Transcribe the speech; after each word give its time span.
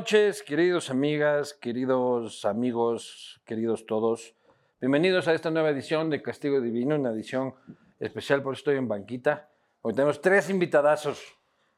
noches, 0.00 0.42
queridos 0.42 0.88
amigas, 0.88 1.52
queridos 1.52 2.46
amigos, 2.46 3.38
queridos 3.44 3.84
todos. 3.84 4.34
Bienvenidos 4.80 5.28
a 5.28 5.34
esta 5.34 5.50
nueva 5.50 5.68
edición 5.68 6.08
de 6.08 6.22
Castigo 6.22 6.58
Divino, 6.62 6.94
una 6.94 7.10
edición 7.10 7.52
especial 7.98 8.42
por 8.42 8.54
estoy 8.54 8.78
en 8.78 8.88
banquita. 8.88 9.50
Hoy 9.82 9.92
tenemos 9.92 10.22
tres 10.22 10.48
invitadazos 10.48 11.22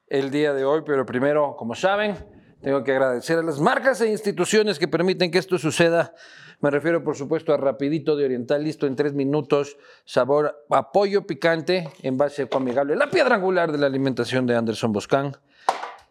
el 0.07 0.31
día 0.31 0.55
de 0.55 0.65
hoy, 0.65 0.83
pero 0.87 1.05
primero, 1.05 1.57
como 1.57 1.75
saben, 1.75 2.15
tengo 2.61 2.85
que 2.85 2.93
agradecer 2.93 3.41
a 3.41 3.43
las 3.43 3.59
marcas 3.59 4.01
e 4.03 4.09
instituciones 4.09 4.79
que 4.79 4.87
permiten 4.87 5.33
que 5.33 5.39
esto 5.39 5.59
suceda. 5.59 6.15
Me 6.61 6.71
refiero, 6.71 7.03
por 7.03 7.17
supuesto, 7.17 7.53
a 7.53 7.57
Rapidito 7.57 8.15
de 8.15 8.25
Oriental, 8.25 8.63
listo 8.63 8.87
en 8.87 8.95
tres 8.95 9.15
minutos, 9.15 9.77
sabor 10.05 10.65
apoyo 10.71 11.27
picante, 11.27 11.89
en 12.05 12.17
base 12.19 12.47
amigable, 12.53 12.95
la 12.95 13.11
piedra 13.11 13.35
angular 13.35 13.73
de 13.73 13.79
la 13.79 13.87
alimentación 13.89 14.47
de 14.47 14.55
Anderson 14.55 14.93
Boscan. 14.93 15.37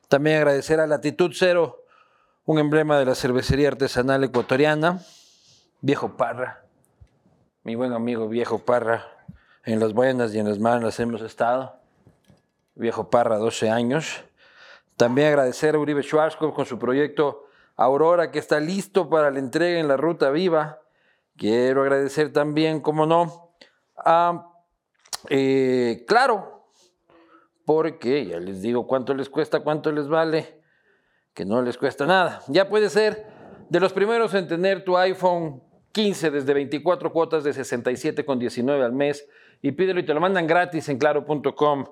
También 0.09 0.35
agradecer 0.35 0.81
a 0.81 0.87
Latitud 0.87 1.31
Cero, 1.33 1.80
un 2.45 2.57
emblema 2.59 2.97
de 2.97 3.05
la 3.05 3.15
cervecería 3.15 3.67
artesanal 3.67 4.23
ecuatoriana, 4.23 4.99
Viejo 5.81 6.17
Parra, 6.17 6.63
mi 7.63 7.75
buen 7.75 7.93
amigo 7.93 8.27
Viejo 8.27 8.59
Parra, 8.59 9.05
en 9.63 9.79
las 9.79 9.93
buenas 9.93 10.33
y 10.33 10.39
en 10.39 10.49
las 10.49 10.59
malas 10.59 10.99
hemos 10.99 11.21
estado. 11.21 11.75
Viejo 12.73 13.09
Parra, 13.09 13.37
12 13.37 13.69
años. 13.69 14.23
También 14.97 15.27
agradecer 15.27 15.75
a 15.75 15.79
Uribe 15.79 16.01
Schwarzkopf 16.01 16.55
con 16.55 16.65
su 16.65 16.79
proyecto 16.79 17.45
Aurora, 17.75 18.31
que 18.31 18.39
está 18.39 18.59
listo 18.59 19.09
para 19.09 19.29
la 19.29 19.39
entrega 19.39 19.79
en 19.79 19.87
la 19.87 19.97
Ruta 19.97 20.31
Viva. 20.31 20.79
Quiero 21.37 21.81
agradecer 21.81 22.33
también, 22.33 22.81
como 22.81 23.05
no, 23.05 23.53
a 23.97 24.47
eh, 25.29 26.05
Claro, 26.07 26.65
porque 27.65 28.25
ya 28.25 28.39
les 28.39 28.61
digo 28.61 28.87
cuánto 28.87 29.13
les 29.13 29.29
cuesta, 29.29 29.59
cuánto 29.59 29.91
les 29.91 30.07
vale, 30.07 30.60
que 31.33 31.45
no 31.45 31.61
les 31.61 31.77
cuesta 31.77 32.05
nada. 32.05 32.41
Ya 32.47 32.69
puede 32.69 32.89
ser 32.89 33.25
de 33.69 33.79
los 33.79 33.93
primeros 33.93 34.33
en 34.33 34.47
tener 34.47 34.83
tu 34.83 34.97
iPhone 34.97 35.63
15 35.91 36.31
desde 36.31 36.53
24 36.53 37.11
cuotas 37.11 37.43
de 37.43 37.51
67,19 37.51 38.83
al 38.83 38.93
mes 38.93 39.27
y 39.61 39.71
pídelo 39.71 39.99
y 39.99 40.05
te 40.05 40.13
lo 40.13 40.19
mandan 40.19 40.47
gratis 40.47 40.89
en 40.89 40.97
claro.com.es. 40.97 41.85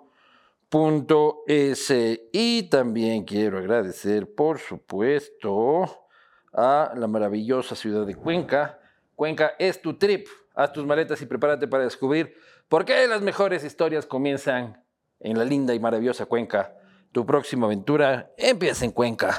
Y 2.32 2.64
también 2.64 3.24
quiero 3.24 3.58
agradecer, 3.58 4.34
por 4.34 4.60
supuesto, 4.60 6.06
a 6.54 6.94
la 6.96 7.08
maravillosa 7.08 7.76
ciudad 7.76 8.06
de 8.06 8.16
Cuenca. 8.16 8.80
Cuenca 9.16 9.54
es 9.60 9.82
tu 9.82 9.98
trip. 9.98 10.28
Haz 10.56 10.74
tus 10.74 10.86
maletas 10.86 11.22
y 11.22 11.26
prepárate 11.26 11.68
para 11.68 11.84
descubrir 11.84 12.36
por 12.68 12.86
qué 12.86 13.08
las 13.08 13.22
mejores 13.22 13.64
historias 13.64 14.06
comienzan 14.06 14.84
en 15.20 15.38
la 15.38 15.46
linda 15.46 15.74
y 15.74 15.80
maravillosa 15.80 16.26
Cuenca. 16.26 16.79
Tu 17.12 17.26
próxima 17.26 17.66
aventura 17.66 18.32
empieza 18.38 18.86
en 18.86 18.92
Cuenca. 18.92 19.36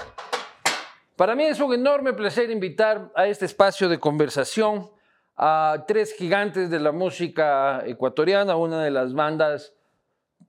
Para 1.17 1.37
mí 1.37 1.45
es 1.45 1.61
un 1.61 1.73
enorme 1.73 2.13
placer 2.15 2.51
invitar 2.51 3.13
a 3.15 3.27
este 3.27 3.45
espacio 3.45 3.89
de 3.89 4.01
conversación 4.01 4.91
a 5.37 5.85
tres 5.87 6.15
gigantes 6.15 6.69
de 6.69 6.81
la 6.81 6.93
música 6.93 7.83
ecuatoriana, 7.87 8.57
una 8.57 8.83
de 8.83 8.91
las 8.91 9.15
bandas 9.15 9.75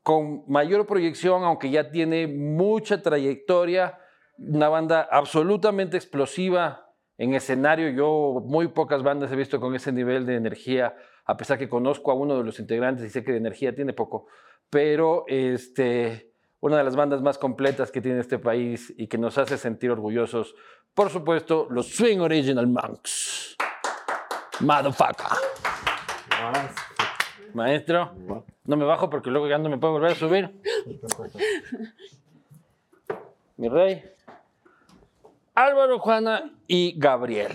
con 0.02 0.44
mayor 0.48 0.88
proyección, 0.88 1.44
aunque 1.44 1.70
ya 1.70 1.92
tiene 1.92 2.28
mucha 2.28 3.02
trayectoria, 3.02 4.00
una 4.38 4.70
banda 4.70 5.08
absolutamente 5.12 5.98
explosiva 5.98 6.92
en 7.18 7.36
escenario. 7.36 7.90
Yo 7.92 8.42
muy 8.44 8.68
pocas 8.70 9.04
bandas 9.04 9.32
he 9.32 9.36
visto 9.36 9.62
con 9.62 9.76
ese 9.76 9.92
nivel 9.92 10.26
de 10.26 10.36
energía, 10.36 10.96
a 11.26 11.38
pesar 11.38 11.60
que 11.60 11.70
conozco 11.70 12.12
a 12.12 12.16
uno 12.16 12.38
de 12.38 12.44
los 12.44 12.60
integrantes 12.60 13.06
y 13.06 13.10
sé 13.10 13.24
que 13.24 13.32
de 13.32 13.38
energía 13.38 13.76
tiene 13.76 13.94
poco, 13.94 14.26
pero 14.70 15.26
este, 15.28 16.31
una 16.62 16.78
de 16.78 16.84
las 16.84 16.96
bandas 16.96 17.22
más 17.22 17.38
completas 17.38 17.92
que 17.92 18.02
tiene 18.02 18.20
este 18.20 18.40
país 18.40 18.94
y 18.96 19.08
que 19.08 19.18
nos 19.18 19.38
hace 19.38 19.58
sentir 19.58 19.92
orgullosos, 19.92 20.56
por 20.94 21.10
supuesto, 21.10 21.68
los 21.70 21.88
Swing 21.88 22.20
Original 22.20 22.68
Monks. 22.68 23.58
Motherfucker. 24.60 25.26
Maestro, 27.54 28.14
no 28.66 28.78
me 28.78 28.86
bajo 28.86 29.10
porque 29.10 29.30
luego 29.30 29.48
ya 29.48 29.58
no 29.58 29.70
me 29.70 29.78
puedo 29.78 29.94
volver 29.94 30.12
a 30.12 30.16
subir. 30.16 30.62
Mi 33.58 33.68
rey. 33.68 34.04
Álvaro, 35.56 36.00
Juana 36.00 36.54
y 36.68 36.94
Gabriel. 36.98 37.52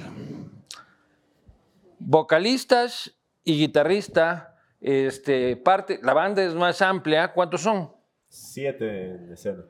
Vocalistas 1.98 3.16
y 3.42 3.58
guitarrista, 3.58 4.56
este, 4.80 5.56
parte, 5.56 5.98
la 6.02 6.12
banda 6.12 6.42
es 6.42 6.54
más 6.54 6.82
amplia. 6.82 7.32
¿Cuántos 7.32 7.62
son? 7.62 7.95
Siete 8.36 9.14
en 9.14 9.32
escena. 9.32 9.64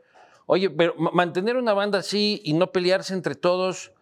Oye, 0.46 0.70
pero 0.70 0.94
ma- 0.98 1.10
mantener 1.12 1.56
una 1.56 1.72
banda 1.72 1.98
así 1.98 2.40
y 2.44 2.52
no 2.52 2.72
pelearse 2.72 3.14
entre 3.14 3.34
todos 3.34 3.92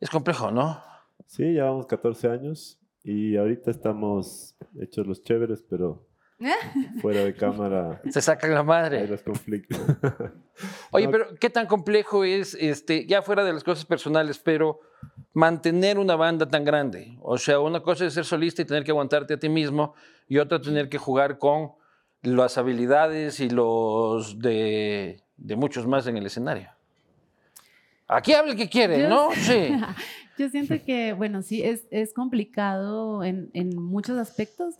es 0.00 0.10
complejo, 0.10 0.50
¿no? 0.50 0.82
Sí, 1.26 1.42
llevamos 1.44 1.86
14 1.86 2.28
años 2.28 2.78
y 3.04 3.36
ahorita 3.36 3.70
estamos 3.70 4.54
hechos 4.80 5.06
los 5.06 5.22
chéveres, 5.22 5.64
pero 5.68 6.06
fuera 7.00 7.24
de 7.24 7.34
cámara 7.34 8.00
Se 8.10 8.20
sacan 8.22 8.52
la 8.54 8.60
hay 8.60 8.66
madre. 8.66 9.06
los 9.08 9.22
conflictos. 9.22 9.78
Oye, 10.92 11.06
No, 11.06 11.10
pero 11.12 11.34
¿qué 11.40 11.50
tan 11.50 11.66
complejo 11.66 12.24
es, 12.24 12.54
este, 12.54 13.06
ya 13.06 13.22
fuera 13.22 13.44
de 13.44 13.52
las 13.52 13.64
cosas 13.64 13.84
personales, 13.84 14.38
pero 14.38 14.80
mantener 15.32 15.98
una 15.98 16.16
banda 16.16 16.48
tan 16.48 16.64
grande? 16.64 17.16
O 17.22 17.38
sea, 17.38 17.60
una 17.60 17.80
cosa 17.80 18.06
es 18.06 18.14
ser 18.14 18.24
solista 18.24 18.62
y 18.62 18.64
tener 18.64 18.84
que 18.84 18.90
aguantarte 18.92 19.34
a 19.34 19.38
ti 19.38 19.48
mismo 19.48 19.94
y 20.28 20.38
otra 20.38 20.60
tener 20.60 20.88
que 20.88 20.98
jugar 20.98 21.38
con 21.38 21.72
las 22.22 22.58
habilidades 22.58 23.40
y 23.40 23.48
los 23.50 24.38
de, 24.38 25.22
de 25.36 25.56
muchos 25.56 25.86
más 25.86 26.06
en 26.06 26.16
el 26.16 26.26
escenario. 26.26 26.70
Aquí 28.06 28.32
habla 28.32 28.52
el 28.52 28.58
que 28.58 28.68
quiere, 28.68 29.02
Yo 29.02 29.08
¿no? 29.08 29.30
sé. 29.32 29.68
Sí. 29.68 29.74
Yo 30.38 30.48
siento 30.48 30.76
que, 30.84 31.12
bueno, 31.14 31.42
sí, 31.42 31.62
es, 31.64 31.86
es 31.90 32.14
complicado 32.14 33.24
en, 33.24 33.50
en 33.54 33.76
muchos 33.76 34.16
aspectos, 34.18 34.76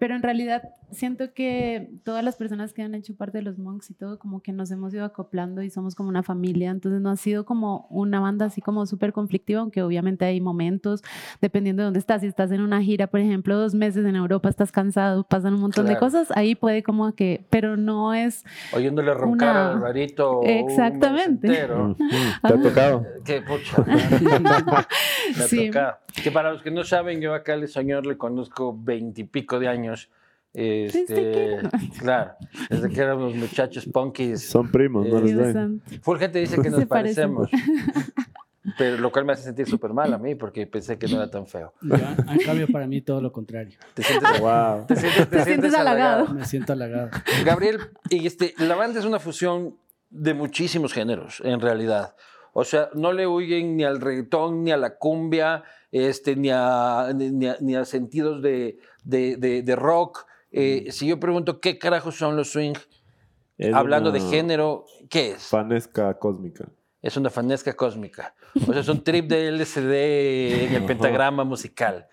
pero 0.00 0.16
en 0.16 0.22
realidad 0.22 0.62
siento 0.90 1.32
que 1.34 1.88
todas 2.02 2.24
las 2.24 2.34
personas 2.34 2.72
que 2.72 2.82
han 2.82 2.96
hecho 2.96 3.14
parte 3.14 3.38
de 3.38 3.42
los 3.44 3.58
monks 3.58 3.90
y 3.90 3.94
todo, 3.94 4.18
como 4.18 4.40
que 4.42 4.50
nos 4.50 4.72
hemos 4.72 4.92
ido 4.92 5.04
acoplando 5.04 5.62
y 5.62 5.70
somos 5.70 5.94
como 5.94 6.08
una 6.08 6.24
familia, 6.24 6.70
entonces 6.70 7.00
no 7.00 7.10
ha 7.10 7.16
sido 7.16 7.44
como 7.44 7.86
una 7.90 8.18
banda 8.18 8.46
así 8.46 8.60
como 8.60 8.84
súper 8.86 9.12
conflictiva, 9.12 9.60
aunque 9.60 9.82
obviamente 9.82 10.24
hay 10.24 10.40
momentos, 10.40 11.02
dependiendo 11.40 11.82
de 11.82 11.84
dónde 11.84 12.00
estás, 12.00 12.22
si 12.22 12.26
estás 12.26 12.50
en 12.50 12.60
una 12.62 12.82
gira, 12.82 13.06
por 13.06 13.20
ejemplo, 13.20 13.56
dos 13.56 13.72
meses 13.74 14.04
en 14.04 14.16
Europa, 14.16 14.48
estás 14.48 14.72
cansado, 14.72 15.22
pasan 15.22 15.54
un 15.54 15.60
montón 15.60 15.86
de 15.86 15.96
cosas, 15.96 16.32
ahí 16.34 16.56
puede 16.56 16.82
como 16.82 17.12
que, 17.14 17.44
pero 17.50 17.76
no 17.76 18.12
es, 18.12 18.44
Oyéndole 18.72 19.14
roncar 19.14 19.50
Una- 19.54 19.68
a 19.68 19.72
Alvarito. 19.74 20.40
un 20.40 20.46
mes 20.46 20.64
Exactamente. 20.64 21.46
entero. 21.46 21.90
Ujú. 21.90 21.96
¿Te 22.48 22.54
ha 22.54 22.62
tocado? 22.62 23.06
Qué 23.24 23.42
pucha. 23.42 23.84
Me 25.36 25.44
ha 25.44 25.46
Sí. 25.46 25.66
tocado. 25.68 25.98
Que 26.22 26.30
para 26.30 26.52
los 26.52 26.62
que 26.62 26.70
no 26.70 26.82
saben, 26.84 27.20
yo 27.20 27.34
acá 27.34 27.52
al 27.52 27.68
señor 27.68 28.06
le 28.06 28.16
conozco 28.16 28.76
veintipico 28.76 29.58
de 29.60 29.68
años. 29.68 29.89
Este, 30.52 31.04
que 31.06 31.58
claro, 32.00 32.32
desde 32.68 32.88
que 32.90 33.00
éramos 33.00 33.34
muchachos 33.36 33.86
punkis. 33.86 34.48
Son 34.48 34.68
primos, 34.70 35.06
no 35.06 35.20
les 35.20 35.30
Dios 35.30 35.42
ven. 35.42 35.52
santo. 35.52 35.84
Full 36.02 36.18
gente 36.18 36.38
dice 36.40 36.60
que 36.60 36.70
nos 36.70 36.86
parecemos. 36.86 37.48
Pero 38.76 38.98
lo 38.98 39.10
cual 39.10 39.24
me 39.24 39.32
hace 39.32 39.42
sentir 39.44 39.66
súper 39.66 39.92
mal 39.92 40.12
a 40.12 40.18
mí 40.18 40.34
porque 40.34 40.66
pensé 40.66 40.98
que 40.98 41.08
no 41.08 41.16
era 41.16 41.30
tan 41.30 41.46
feo. 41.46 41.72
Yo, 41.80 41.94
en 41.96 42.38
cambio, 42.44 42.68
para 42.68 42.86
mí 42.86 43.00
todo 43.00 43.20
lo 43.20 43.32
contrario. 43.32 43.78
Te 43.94 44.02
sientes, 44.02 44.28
Wow. 44.40 44.86
te 44.86 44.96
sientes, 44.96 45.28
te 45.30 45.36
Te 45.38 45.44
sientes 45.44 45.74
halagado. 45.74 46.28
Me 46.34 46.44
siento 46.44 46.74
halagado. 46.74 47.08
Gabriel, 47.44 47.78
y 48.10 48.26
este, 48.26 48.54
la 48.58 48.74
banda 48.74 48.98
es 49.00 49.06
una 49.06 49.18
fusión 49.18 49.76
de 50.10 50.34
muchísimos 50.34 50.92
géneros, 50.92 51.40
en 51.44 51.60
realidad. 51.60 52.14
O 52.52 52.64
sea, 52.64 52.90
no 52.94 53.12
le 53.12 53.26
huyen 53.26 53.76
ni 53.76 53.84
al 53.84 54.00
reggaetón, 54.00 54.62
ni 54.64 54.72
a 54.72 54.76
la 54.76 54.96
cumbia, 54.96 55.62
este, 55.90 56.36
ni, 56.36 56.50
a, 56.52 57.12
ni, 57.14 57.30
ni 57.30 57.46
a, 57.46 57.56
ni 57.60 57.76
a 57.76 57.84
sentidos 57.86 58.42
de, 58.42 58.78
de, 59.04 59.36
de- 59.36 59.62
de 59.62 59.76
rock. 59.76 60.26
Eh, 60.52 60.88
si 60.90 61.06
yo 61.06 61.20
pregunto 61.20 61.60
qué 61.60 61.78
carajos 61.78 62.16
son 62.16 62.36
los 62.36 62.50
swing, 62.52 62.74
Es 63.58 63.74
hablando 63.74 64.10
de 64.12 64.20
género, 64.20 64.84
¿qué 65.08 65.32
es? 65.32 65.44
Fanesca 65.48 66.18
cósmica. 66.18 66.68
Es 67.02 67.16
una 67.16 67.30
fanesca 67.30 67.72
cósmica. 67.74 68.34
O 68.66 68.72
sea, 68.72 68.80
es 68.82 68.88
un 68.88 69.02
trip 69.02 69.26
de 69.26 69.52
LSD 69.52 70.64
en 70.66 70.74
el 70.74 70.84
pentagrama 70.86 71.44
musical. 71.44 72.06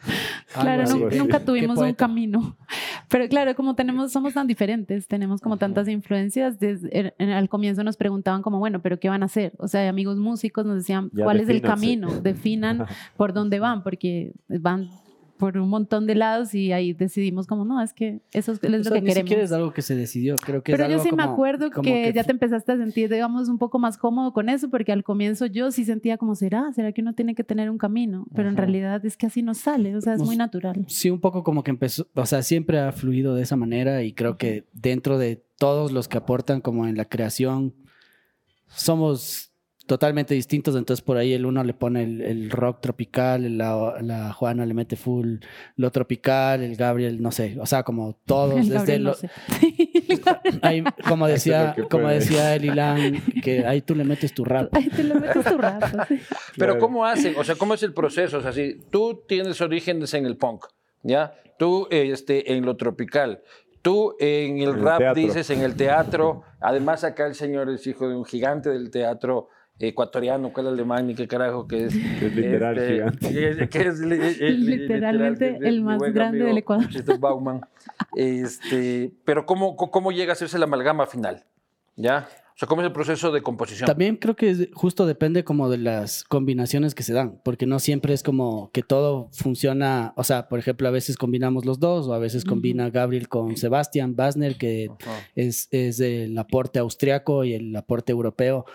Claro, 0.54 0.84
así. 0.84 0.98
nunca 1.18 1.44
tuvimos 1.44 1.78
un 1.80 1.94
camino. 1.94 2.56
Pero 3.10 3.28
claro, 3.30 3.56
como 3.56 3.74
tenemos, 3.75 4.12
somos 4.12 4.33
tan 4.33 4.48
diferentes, 4.48 5.07
tenemos 5.07 5.40
como 5.42 5.56
tantas 5.57 5.88
influencias, 5.88 6.60
desde, 6.60 6.90
en- 6.98 7.13
en- 7.18 7.30
al 7.31 7.48
comienzo 7.50 7.83
nos 7.83 7.95
preguntaban 7.98 8.42
como, 8.42 8.60
bueno, 8.60 8.81
pero 8.81 9.00
¿qué 9.00 9.07
van 9.07 9.24
a 9.24 9.28
hacer? 9.28 9.54
O 9.60 9.69
sea, 9.69 9.88
amigos 9.88 10.18
músicos 10.18 10.66
nos 10.66 10.75
decían, 10.75 11.10
Ya 11.13 11.24
¿cuál 11.24 11.40
es 11.40 11.48
el 11.48 11.62
camino? 11.62 12.10
Definan 12.22 12.86
por 13.18 13.31
dónde 13.31 13.60
van, 13.60 13.81
porque 13.83 14.33
van 14.50 14.90
por 15.38 15.57
un 15.57 15.69
montón 15.69 16.07
de 16.07 16.16
lados 16.16 16.54
y 16.54 16.72
ahí 16.72 16.94
decidimos 16.94 17.48
como, 17.48 17.63
no, 17.66 17.81
es 17.81 17.94
que 17.94 18.19
eso 18.34 18.51
es, 18.51 18.60
es 18.63 18.69
O 18.74 18.78
lo 18.78 18.84
sea, 18.84 18.94
que 18.94 19.01
ni 19.01 19.07
queremos. 19.07 19.30
siquiera 19.30 19.44
es 19.44 19.51
algo 19.51 19.72
que 19.74 19.81
se 19.81 19.95
decidió, 19.95 20.36
creo 20.36 20.63
que 20.63 20.72
es 20.72 20.78
Pero 20.78 20.89
yo 20.89 20.95
algo 20.95 21.04
sí 21.04 21.12
me 21.16 21.24
como- 21.24 21.34
acuerdo 21.34 21.72
como 21.72 21.84
que, 21.84 22.12
ya 22.13 22.24
te 22.24 22.31
empezaste 22.31 22.72
a 22.72 22.78
sentir, 22.78 23.10
digamos, 23.12 23.48
un 23.50 23.57
poco 23.57 23.80
más 23.80 23.98
cómodo 23.98 24.34
con 24.34 24.50
eso, 24.50 24.69
porque 24.69 24.92
al 24.92 25.04
comienzo 25.04 25.45
yo 25.45 25.72
sí 25.72 25.86
sentía 25.86 26.18
como, 26.18 26.36
¿será? 26.36 26.72
¿Será 26.74 26.92
que 26.92 27.01
uno 27.01 27.13
tiene 27.13 27.36
que 27.36 27.44
tener 27.44 27.69
un 27.69 27.78
camino? 27.78 28.25
Pero 28.36 28.50
en 28.50 28.56
Ujú. 28.56 28.62
realidad 28.62 29.06
es 29.06 29.16
que 29.18 29.28
así 29.28 29.42
no 29.44 29.54
sale, 29.54 29.95
o 29.95 30.01
sea, 30.01 30.13
es 30.13 30.19
Nos- 30.19 30.28
muy 30.28 30.38
natural. 30.38 30.84
Sí, 30.88 31.10
un 31.10 31.19
poco 31.22 31.44
como 31.44 31.63
que 31.63 31.72
empezó, 31.72 32.07
o 32.13 32.25
sea, 32.25 32.42
siempre 32.44 32.80
ha 32.80 32.92
fluido 32.92 33.36
de 33.36 33.44
esa 33.44 33.56
manera 33.56 34.04
y 34.04 34.13
creo 34.13 34.38
que 34.38 34.66
dentro 34.74 35.18
de 35.18 35.44
todos 35.57 35.92
los 35.92 36.07
que 36.07 36.18
aportan 36.18 36.62
como 36.62 36.88
en 36.88 36.98
la 36.98 37.06
creación, 37.06 37.74
somos 38.68 39.51
totalmente 39.88 40.34
distintos, 40.36 40.75
entonces 40.75 41.04
por 41.04 41.18
ahí 41.18 41.34
el 41.34 41.45
uno 41.45 41.63
le 41.63 41.74
pone 41.74 42.04
el, 42.04 42.22
el 42.22 42.51
rock 42.51 42.81
tropical, 42.81 43.57
la, 43.57 43.95
la 44.01 44.31
Juana 44.34 44.66
le 44.66 44.74
mete 44.75 44.95
full 44.95 45.38
lo 45.78 45.89
tropical, 45.92 46.62
el 46.62 46.75
Gabriel, 46.75 47.22
no 47.22 47.31
sé, 47.31 47.57
o 47.60 47.66
sea, 47.66 47.81
como 47.84 48.16
todos, 48.25 48.54
El 48.60 48.69
desde 48.69 48.75
Gabriel 48.75 49.04
no 49.04 49.10
lo- 49.10 49.16
sé. 49.16 49.30
ahí, 50.62 50.84
como 51.07 51.28
es 51.28 51.34
decía, 51.36 51.75
como 51.89 52.07
decía 52.10 52.56
el 52.56 52.66
Ilan, 52.66 53.22
que 53.44 53.66
ahí 53.66 53.81
tú 53.81 53.95
le 53.95 54.04
metes 54.04 54.34
tu 54.34 54.44
rap. 54.45 54.69
Ahí 54.75 54.89
te 54.89 55.04
lo 55.04 55.16
metes 55.16 55.44
tu 55.44 55.50
sí. 55.50 56.22
Pero 56.57 56.74
Claro. 56.74 56.80
¿cómo 56.80 57.06
hacen? 57.06 57.33
O 57.38 57.44
sea, 57.44 57.56
¿cómo 57.56 57.74
es 57.74 57.83
el 57.83 57.94
proceso? 57.94 58.38
O 58.38 58.42
sea, 58.42 58.51
si 58.51 58.80
tú 58.92 59.24
tienes 59.28 59.60
orígenes 59.62 60.13
en 60.13 60.25
el 60.25 60.38
punk, 60.38 60.66
¿ya? 61.04 61.33
Tú 61.57 61.88
eh, 61.90 62.10
este, 62.12 62.54
en 62.54 62.66
lo 62.66 62.75
tropical, 62.78 63.42
tú 63.81 64.16
en 64.19 64.57
el 64.60 64.69
En 64.69 64.83
rap 64.83 65.00
teatro. 65.00 65.22
dices 65.22 65.50
en 65.50 65.62
el 65.62 65.75
teatro. 65.75 66.44
Además, 66.60 67.04
acá 67.04 67.25
el 67.28 67.36
señor 67.36 67.69
es 67.69 67.86
hijo 67.88 68.07
de 68.10 68.16
un 68.16 68.25
gigante 68.25 68.69
del 68.69 68.90
teatro 68.92 69.50
ecuatoriano, 69.80 70.52
¿cuál 70.52 70.68
alemán 70.68 71.08
ni 71.08 71.16
qué 71.16 71.28
carajo 71.28 71.68
que 71.68 71.86
es? 71.86 71.96
Es 72.22 72.36
literal 72.36 72.80
gigante. 72.80 73.30
que 73.30 73.50
es- 73.50 73.70
que 73.70 73.82
es 73.88 74.00
li- 74.00 74.16
eh, 74.16 74.52
li- 74.52 74.78
Literalmente 74.78 75.46
literal, 75.46 75.60
que 75.62 75.68
es 75.68 75.74
el 75.74 75.82
más 75.82 76.02
grande 76.02 76.22
amigo 76.24 76.48
del 76.48 76.58
Ecuador. 76.58 76.88
Christoph 76.88 77.20
Baumann. 77.20 77.62
Este, 78.16 79.12
pero 79.26 79.46
¿cómo, 79.46 79.76
¿cómo 79.76 80.12
llega 80.12 80.32
a 80.32 80.34
hacerse 80.34 80.58
la 80.58 80.66
amalgama 80.66 81.06
final? 81.08 81.44
¿Ya? 81.96 82.28
O 82.56 82.60
sea, 82.60 82.68
¿cómo 82.68 82.82
es 82.82 82.88
el 82.88 82.92
proceso 82.94 83.32
de 83.32 83.44
composición? 83.44 83.86
También 83.86 84.16
creo 84.16 84.36
que 84.36 84.50
es- 84.50 84.70
justo 84.74 85.06
depende 85.06 85.44
como 85.44 85.70
de 85.70 85.78
las 85.78 86.24
combinaciones 86.24 86.96
que 86.96 87.04
se 87.04 87.14
dan, 87.14 87.40
porque 87.44 87.68
no 87.68 87.78
siempre 87.78 88.16
es 88.16 88.24
como 88.24 88.72
que 88.74 88.82
todo 88.82 89.30
funciona, 89.32 90.14
o 90.16 90.24
sea, 90.24 90.48
por 90.50 90.58
ejemplo, 90.58 90.88
a 90.88 90.92
veces 90.92 91.18
combinamos 91.18 91.66
los 91.66 91.80
dos, 91.80 92.08
o 92.08 92.14
a 92.16 92.20
veces 92.20 92.46
combina 92.46 92.90
Gabriel 92.90 93.30
con 93.30 93.56
Sebastian 93.58 94.16
Basner, 94.16 94.56
que 94.56 94.90
Ajá. 95.00 95.12
es, 95.36 95.68
es 95.72 96.00
el 96.00 96.36
aporte 96.40 96.80
austriaco 96.80 97.44
y 97.44 97.54
el 97.54 97.76
aporte 97.76 98.12
europeo, 98.12 98.66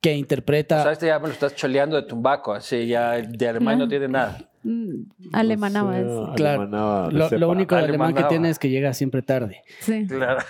que 0.00 0.14
interpreta... 0.14 0.80
O 0.80 0.82
sea, 0.82 0.92
este 0.92 1.06
ya 1.06 1.18
me 1.18 1.28
lo 1.28 1.32
estás 1.34 1.54
choleando 1.54 1.96
de 1.96 2.02
tumbaco, 2.02 2.52
así 2.52 2.86
ya 2.86 3.12
de 3.12 3.48
alemán 3.48 3.78
no 3.78 3.88
tiene 3.88 4.08
nada. 4.08 4.38
Mm, 4.62 5.04
Alemanaba 5.32 5.98
No 5.98 6.26
sé. 6.26 6.32
Claro, 6.36 6.62
alemanaba 6.62 7.10
lo, 7.10 7.30
lo 7.30 7.48
único 7.50 7.76
de 7.76 7.82
alemán 7.84 8.14
que 8.14 8.24
tiene 8.24 8.50
es 8.50 8.58
que 8.58 8.68
llega 8.68 8.92
siempre 8.92 9.22
tarde. 9.22 9.62
Sí. 9.80 10.06
Claro. 10.06 10.40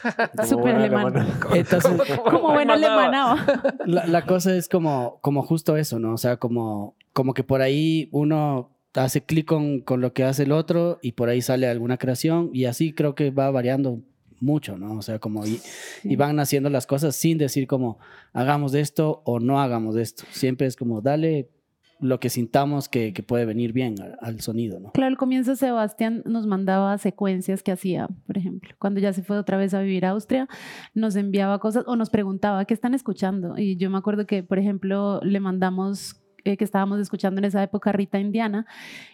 Súper 0.45 0.75
alemán. 0.77 1.17
alemana. 1.17 1.27
Entonces, 1.55 2.19
Como 2.25 2.53
buena 2.53 2.75
alemanaba. 2.75 3.45
la, 3.87 4.07
la 4.07 4.27
cosa 4.27 4.55
es 4.55 4.69
como, 4.69 5.19
como 5.21 5.43
justo 5.43 5.77
eso, 5.77 5.99
¿no? 5.99 6.15
O 6.15 6.19
sea, 6.19 6.39
como, 6.39 6.97
como 7.13 7.35
que 7.35 7.45
por 7.45 7.63
ahí 7.63 8.09
uno 8.13 8.71
hace 8.95 9.23
clic 9.23 9.47
con, 9.47 9.81
con 9.81 10.01
lo 10.01 10.13
que 10.13 10.25
hace 10.25 10.43
el 10.43 10.53
otro 10.53 10.99
y 11.03 11.13
por 11.13 11.29
ahí 11.29 11.41
sale 11.43 11.69
alguna 11.69 11.97
creación 11.97 12.51
y 12.53 12.65
así 12.65 12.93
creo 12.93 13.15
que 13.15 13.31
va 13.31 13.51
variando 13.51 14.01
mucho, 14.41 14.79
¿no? 14.79 14.97
O 14.97 15.03
sea, 15.03 15.19
como 15.19 15.47
y, 15.47 15.61
y 16.05 16.17
van 16.17 16.37
naciendo 16.37 16.71
las 16.71 16.87
cosas 16.87 17.17
sin 17.17 17.39
decir 17.39 17.67
como 17.67 17.99
hagamos 18.33 18.75
esto 18.75 19.23
o 19.25 19.41
no 19.41 19.61
hagamos 19.61 19.97
esto. 19.97 20.25
Siempre 20.31 20.67
es 20.67 20.77
como 20.77 21.01
dale 21.01 21.51
lo 22.01 22.19
que 22.19 22.31
sintamos 22.31 22.89
que, 22.89 23.13
que 23.13 23.23
puede 23.23 23.45
venir 23.45 23.73
bien 23.73 24.01
al, 24.01 24.17
al 24.21 24.41
sonido, 24.41 24.81
¿no? 24.81 24.93
Claro, 24.93 25.09
al 25.09 25.17
comienzo 25.17 25.55
Sebastián 25.55 26.23
nos 26.25 26.47
mandaba 26.47 26.97
secuencias 26.99 27.63
que 27.63 27.73
hacía, 27.73 28.09
por 28.27 28.39
ejemplo. 28.39 28.75
Cuando 28.79 29.01
ya 29.01 29.13
se 29.13 29.23
fue 29.23 29.39
otra 29.39 29.57
vez 29.57 29.75
a 29.75 29.83
vivir 29.83 30.07
a 30.07 30.11
Austria, 30.11 30.49
nos 30.95 31.17
enviaba 31.17 31.59
cosas 31.59 31.85
o 31.87 31.97
nos 31.97 32.11
preguntaba 32.11 32.65
qué 32.65 32.75
están 32.75 32.95
escuchando. 32.95 33.59
Y 33.59 33.77
yo 33.77 33.91
me 33.91 33.99
acuerdo 33.99 34.27
que, 34.27 34.43
por 34.43 34.59
ejemplo, 34.59 35.21
le 35.23 35.41
mandamos 35.41 36.20
eh, 36.45 36.57
que 36.57 36.65
estábamos 36.65 36.99
escuchando 37.01 37.39
en 37.41 37.45
esa 37.45 37.63
época 37.63 37.93
Rita 37.93 38.19
Indiana 38.19 38.67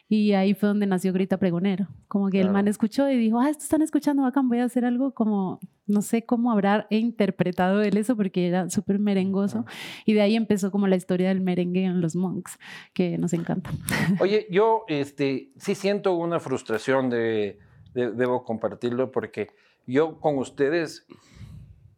y 0.08 0.32
ahí 0.32 0.55
fue 0.55 0.69
donde 0.69 0.87
nació 0.87 1.12
Grita 1.12 1.37
Pregonero. 1.38 1.88
Como 2.08 2.31
que 2.31 2.38
el 2.38 2.44
Claro. 2.44 2.52
man 2.55 2.69
escuchó 2.69 3.08
y 3.11 3.17
dijo, 3.17 3.40
ah, 3.40 3.50
esto 3.50 3.64
están 3.64 3.82
escuchando, 3.82 4.23
bacán, 4.23 4.49
voy 4.49 4.58
a 4.58 4.64
hacer 4.64 4.84
algo 4.84 5.12
como, 5.14 5.58
no 5.87 6.02
sé 6.02 6.25
cómo 6.25 6.52
habrá 6.52 6.87
interpretado 6.90 7.82
él 7.82 7.96
eso 7.96 8.17
porque 8.17 8.46
era 8.49 8.70
súper 8.70 8.99
merengoso. 8.99 9.64
Y 10.05 10.12
de 10.12 10.20
ahí 10.23 10.37
empezó 10.37 10.70
como 10.70 10.87
la 10.87 10.96
historia 10.96 11.28
del 11.28 11.40
merengue 11.40 11.84
en 11.84 12.00
los 12.00 12.14
monks, 12.17 12.58
que 12.94 13.19
nos 13.19 13.32
encanta. 13.32 13.70
Oye, 14.20 14.46
yo 14.50 14.84
este, 14.88 15.50
sí 15.56 15.75
siento 15.75 16.14
una 16.14 16.38
frustración 16.40 17.11
de, 17.11 17.58
de- 17.94 18.12
debo 18.12 18.44
compartirlo 18.44 19.11
porque 19.11 19.49
yo 19.87 20.20
con 20.20 20.38
ustedes 20.38 21.06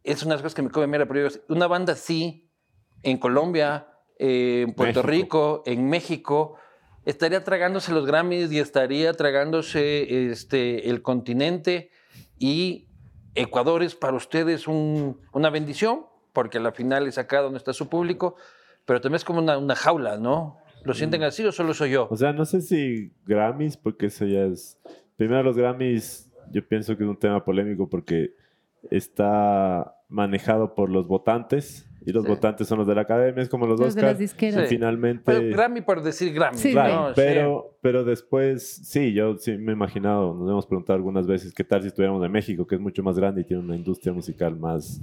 es 0.03 0.23
una 0.23 0.31
de 0.31 0.35
las 0.37 0.41
cosas 0.41 0.55
que 0.55 0.61
me 0.63 0.69
come 0.71 0.87
mera, 0.87 1.07
pero 1.07 1.29
yo, 1.29 1.39
una 1.49 1.67
banda 1.67 1.93
así 1.93 2.49
en 3.03 3.17
Colombia, 3.17 3.87
eh, 4.19 4.65
en 4.67 4.73
Puerto 4.73 5.01
México. 5.03 5.09
Rico, 5.11 5.63
en 5.65 5.89
México, 5.89 6.55
estaría 7.05 7.43
tragándose 7.43 7.91
los 7.91 8.05
Grammys 8.05 8.51
y 8.51 8.59
estaría 8.59 9.13
tragándose 9.13 10.29
este, 10.31 10.89
el 10.89 11.01
continente 11.01 11.89
y 12.37 12.85
Ecuador 13.35 13.81
es 13.83 13.95
para 13.95 14.15
ustedes 14.17 14.67
un- 14.67 15.19
una 15.33 15.49
bendición 15.49 16.05
porque 16.33 16.57
a 16.59 16.61
la 16.61 16.71
final 16.71 17.07
es 17.07 17.17
acá 17.17 17.41
donde 17.41 17.57
está 17.57 17.73
su 17.73 17.89
público, 17.89 18.35
pero 18.85 19.01
también 19.01 19.15
es 19.17 19.23
como 19.25 19.39
una, 19.39 19.57
una 19.57 19.75
jaula, 19.75 20.17
¿no? 20.17 20.57
¿Lo 20.83 20.93
sienten 20.93 21.23
así 21.23 21.43
o 21.45 21.51
solo 21.51 21.73
soy 21.73 21.91
yo? 21.91 22.07
O 22.09 22.15
sea, 22.15 22.31
no 22.33 22.45
sé 22.45 22.61
si 22.61 23.11
Grammys, 23.25 23.75
porque 23.77 24.05
eso 24.07 24.25
ya 24.25 24.43
es... 24.43 24.77
Primero 25.17 25.43
los 25.43 25.57
Grammys, 25.57 26.31
yo 26.51 26.65
pienso 26.67 26.95
que 26.95 27.03
es 27.03 27.09
un 27.09 27.17
tema 27.19 27.43
polémico 27.43 27.89
porque 27.89 28.33
está 28.89 29.95
manejado 30.07 30.75
por 30.75 30.89
los 30.89 31.07
votantes 31.07 31.88
y 32.05 32.11
los 32.11 32.23
Sí. 32.23 32.29
votantes 32.29 32.67
son 32.67 32.77
los 32.79 32.87
de 32.87 32.95
la 32.95 33.01
academia, 33.01 33.41
es 33.43 33.49
como 33.49 33.67
los 33.67 33.79
Desde 33.79 34.01
las 34.01 34.11
Oscars. 34.11 34.19
disqueras. 34.19 34.63
Y 34.63 34.67
Sí. 34.67 34.75
finalmente... 34.75 35.21
Pero 35.25 35.49
Grammy 35.55 35.81
por 35.81 36.01
decir 36.01 36.33
Grammy. 36.33 36.57
Sí, 36.57 36.71
Claro, 36.71 37.09
¿no? 37.09 37.13
pero, 37.15 37.77
pero 37.81 38.03
después, 38.03 38.63
sí, 38.83 39.13
yo 39.13 39.37
sí 39.37 39.57
me 39.57 39.71
he 39.71 39.75
imaginado, 39.75 40.33
nos 40.33 40.49
hemos 40.49 40.65
preguntado 40.67 40.95
algunas 40.97 41.27
veces 41.27 41.53
qué 41.53 41.63
tal 41.63 41.81
si 41.81 41.87
estuviéramos 41.89 42.25
en 42.25 42.31
México, 42.31 42.65
que 42.65 42.75
es 42.75 42.81
mucho 42.81 43.03
más 43.03 43.17
grande 43.17 43.41
y 43.41 43.43
tiene 43.43 43.61
una 43.63 43.75
industria 43.75 44.13
musical 44.13 44.55
más 44.57 45.01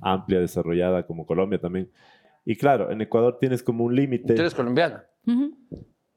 amplia, 0.00 0.40
desarrollada, 0.40 1.06
como 1.06 1.26
Colombia 1.26 1.60
también. 1.60 1.90
Y 2.44 2.56
claro, 2.56 2.90
en 2.90 3.00
Ecuador 3.00 3.38
tienes 3.40 3.62
como 3.62 3.84
un 3.84 3.94
límite. 3.94 4.34
Tú 4.34 4.40
eres 4.40 4.54
colombiana. 4.54 5.04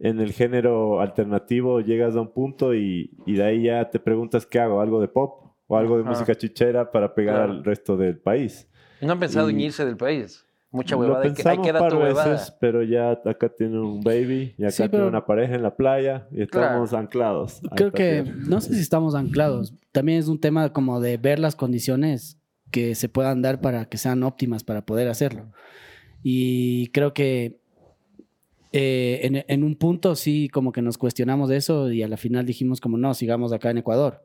En 0.01 0.19
el 0.21 0.31
género 0.31 1.01
alternativo 1.01 1.81
llegas 1.81 2.15
a 2.15 2.21
un 2.21 2.31
punto 2.31 2.73
y, 2.73 3.11
y 3.25 3.33
de 3.33 3.43
ahí 3.43 3.63
ya 3.63 3.89
te 3.89 3.99
preguntas 3.99 4.45
qué 4.45 4.59
hago, 4.59 4.79
algo 4.79 5.01
de 5.01 5.07
pop 5.09 5.51
o 5.67 5.75
algo 5.77 5.97
de 5.97 6.03
Ajá. 6.03 6.11
música 6.11 6.35
chichera 6.35 6.89
para 6.91 7.13
pegar 7.13 7.35
Claro. 7.35 7.51
al 7.51 7.63
resto 7.65 7.97
del 7.97 8.17
país. 8.17 8.68
No 9.01 9.13
han 9.13 9.19
pensado 9.19 9.49
en 9.49 9.59
Y- 9.59 9.65
irse 9.65 9.85
del 9.85 9.97
país. 9.97 10.45
Mucha 10.71 10.95
Lo 10.95 11.01
huevada. 11.01 11.21
Que- 11.23 11.29
ahí 11.29 11.33
pensamos 11.35 11.71
par 11.71 11.91
tu 11.91 11.97
huevada. 11.97 12.29
veces, 12.31 12.53
pero 12.59 12.83
ya 12.83 13.11
acá 13.25 13.49
tiene 13.49 13.79
un 13.79 14.01
baby 14.01 14.53
y 14.57 14.63
acá 14.63 14.71
Sí, 14.71 14.89
tiene 14.89 15.05
una 15.07 15.25
pareja 15.25 15.55
en 15.55 15.63
la 15.63 15.75
playa 15.75 16.27
y 16.31 16.43
estamos 16.43 16.93
anclados. 16.93 17.59
Creo 17.75 17.91
que, 17.91 18.23
no 18.47 18.61
sé 18.61 18.75
si 18.75 18.81
estamos 18.81 19.15
anclados. 19.15 19.73
También 19.91 20.19
es 20.19 20.27
un 20.27 20.39
tema 20.39 20.71
como 20.71 20.99
de 21.01 21.17
ver 21.17 21.39
las 21.39 21.55
condiciones 21.55 22.37
que 22.69 22.93
se 22.93 23.09
puedan 23.09 23.41
dar 23.41 23.61
para 23.61 23.85
que 23.85 23.97
sean 23.97 24.21
óptimas 24.21 24.63
para 24.63 24.85
poder 24.85 25.07
hacerlo. 25.07 25.47
Y 26.21 26.87
creo 26.89 27.15
que 27.15 27.57
eh, 28.71 29.21
en, 29.23 29.43
en 29.47 29.63
un 29.63 29.75
punto 29.75 30.15
sí 30.15 30.47
como 30.49 30.71
que 30.71 30.83
nos 30.83 30.99
cuestionamos 30.99 31.49
de 31.49 31.57
eso 31.57 31.91
y 31.91 32.03
a 32.03 32.07
la 32.07 32.17
final 32.17 32.45
dijimos 32.45 32.79
como 32.79 32.97
no, 32.97 33.15
sigamos 33.15 33.51
acá 33.53 33.71
en 33.71 33.79
Ecuador. 33.79 34.21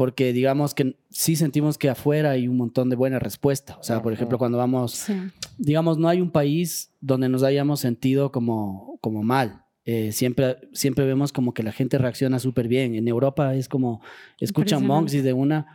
Porque 0.00 0.32
digamos 0.32 0.72
que 0.72 0.96
sí 1.10 1.36
sentimos 1.36 1.76
que 1.76 1.90
afuera 1.90 2.30
hay 2.30 2.48
un 2.48 2.56
montón 2.56 2.88
de 2.88 2.96
buena 2.96 3.18
respuesta. 3.18 3.76
O 3.78 3.82
sea, 3.82 4.00
por 4.00 4.14
ejemplo, 4.14 4.38
cuando 4.38 4.56
vamos 4.56 4.92
Sí. 4.92 5.12
digamos, 5.58 5.98
no 5.98 6.08
hay 6.08 6.22
un 6.22 6.30
país 6.30 6.94
donde 7.02 7.28
nos 7.28 7.42
hayamos 7.42 7.80
sentido 7.80 8.32
como, 8.32 8.98
como 9.02 9.22
mal. 9.22 9.66
Eh, 9.84 10.12
siempre, 10.12 10.56
siempre 10.72 11.04
vemos 11.04 11.34
como 11.34 11.52
que 11.52 11.62
la 11.62 11.72
gente 11.72 11.98
reacciona 11.98 12.38
súper 12.38 12.66
bien. 12.66 12.94
En 12.94 13.08
Europa 13.08 13.54
es 13.54 13.68
como, 13.68 14.00
escuchan 14.38 14.86
monks 14.86 15.12
y 15.12 15.20
de 15.20 15.34
una 15.34 15.66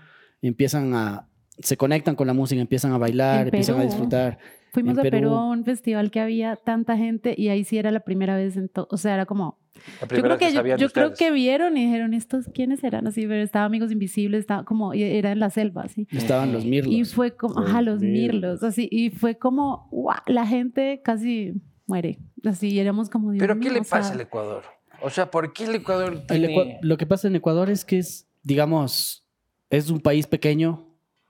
empiezan 0.42 0.96
a, 0.96 1.28
se 1.60 1.78
conectan 1.78 2.16
con 2.16 2.26
la 2.26 2.34
música, 2.34 2.60
empiezan 2.60 2.94
a 2.94 2.98
bailar, 2.98 3.46
empiezan 3.50 3.80
a 3.80 3.84
disfrutar. 3.84 4.40
Fuimos 4.72 4.94
En 4.94 5.00
a 5.02 5.04
Perú 5.04 5.18
Perú. 5.18 5.36
a 5.36 5.46
un 5.52 5.64
festival 5.66 6.10
que 6.10 6.20
había 6.20 6.56
tanta 6.56 6.98
gente 6.98 7.36
y 7.38 7.50
ahí 7.50 7.64
sí 7.64 7.78
era 7.78 7.92
la 7.92 8.00
primera 8.00 8.36
vez 8.36 8.58
en 8.58 8.70
todo. 8.70 8.88
O 8.90 8.98
sea, 8.98 9.14
era 9.14 9.28
como. 9.28 9.60
La 10.02 10.08
Yo 10.08 10.24
creo 10.24 10.38
que, 10.38 10.78
yo, 10.78 10.90
creo 10.90 11.14
que 11.14 11.32
vieron 11.32 11.78
y 11.78 11.86
dijeron, 11.86 12.14
¿estos 12.14 12.48
quiénes 12.54 12.84
eran? 12.84 13.08
Así, 13.08 13.22
pero 13.28 13.42
estaba 13.42 13.66
Amigos 13.66 13.92
Invisibles, 13.92 14.42
estaba 14.42 14.64
como, 14.66 14.94
era 14.94 15.32
en 15.32 15.40
la 15.40 15.50
selva, 15.50 15.84
así. 15.84 16.08
Estaban 16.12 16.52
los 16.54 16.66
mirlos. 16.66 16.94
Y 16.94 17.06
fue 17.06 17.36
como, 17.36 17.60
Los 17.62 17.70
ajá, 17.70 17.82
los 17.82 18.02
mirlos. 18.02 18.34
mirlos, 18.34 18.64
así. 18.64 18.88
Y 18.92 19.10
fue 19.12 19.38
como, 19.38 19.88
¡guau! 19.92 20.18
la 20.28 20.46
gente 20.46 21.02
casi 21.04 21.54
muere. 21.88 22.20
Así, 22.44 22.70
y 22.70 22.80
éramos 22.80 23.10
como, 23.10 23.32
Dios 23.32 23.42
¿Pero 23.42 23.60
qué 23.60 23.70
le 23.70 23.80
o 23.80 23.84
sea, 23.84 24.00
pasa 24.00 24.14
al 24.14 24.22
Ecuador? 24.22 24.64
O 25.02 25.10
sea, 25.10 25.30
¿por 25.30 25.54
qué 25.54 25.66
el 25.66 25.76
Ecuador 25.76 26.14
El 26.14 26.26
tiene... 26.28 26.56
Ecua- 26.56 26.78
lo 26.82 26.98
que 26.98 27.06
pasa 27.06 27.28
en 27.28 27.36
Ecuador 27.36 27.70
es 27.70 27.86
que 27.86 28.00
es, 28.00 28.28
digamos, 28.44 29.26
es 29.70 29.90
un 29.90 30.00
país 30.00 30.26
pequeño 30.28 30.88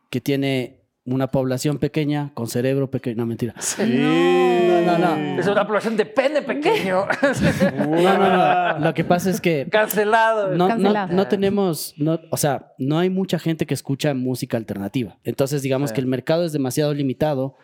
que 0.10 0.22
tiene 0.22 0.85
una 1.06 1.28
población 1.28 1.78
pequeña 1.78 2.32
con 2.34 2.48
cerebro 2.48 2.90
pequeño. 2.90 3.18
No, 3.18 3.26
mentira. 3.28 3.54
No, 3.80 4.82
no, 4.82 4.98
no. 4.98 5.40
Es 5.40 5.48
una 5.48 5.66
población 5.66 5.96
de 5.98 6.06
pene 6.06 6.42
pequeño. 6.42 7.06
No, 7.86 8.18
no, 8.18 8.38
no. 8.78 8.80
Lo 8.80 8.94
que 8.94 9.04
pasa 9.04 9.30
es 9.30 9.40
que 9.40 9.68
Cancelado. 9.72 10.50
no, 10.52 10.58
no, 10.58 10.68
Cancelado. 10.68 11.14
no 11.14 11.28
tenemos, 11.28 11.94
no, 11.98 12.20
o 12.32 12.38
sea, 12.38 12.74
no 12.78 12.98
hay 13.00 13.10
mucha 13.10 13.38
gente 13.40 13.66
que 13.66 13.74
escucha 13.74 14.14
música 14.14 14.58
alternativa. 14.58 15.18
Entonces, 15.24 15.62
digamos 15.62 15.90
Sí. 15.92 15.96
que 15.96 16.02
el 16.02 16.08
mercado 16.08 16.44
es 16.46 16.52
demasiado 16.54 16.94
limitado 16.94 17.56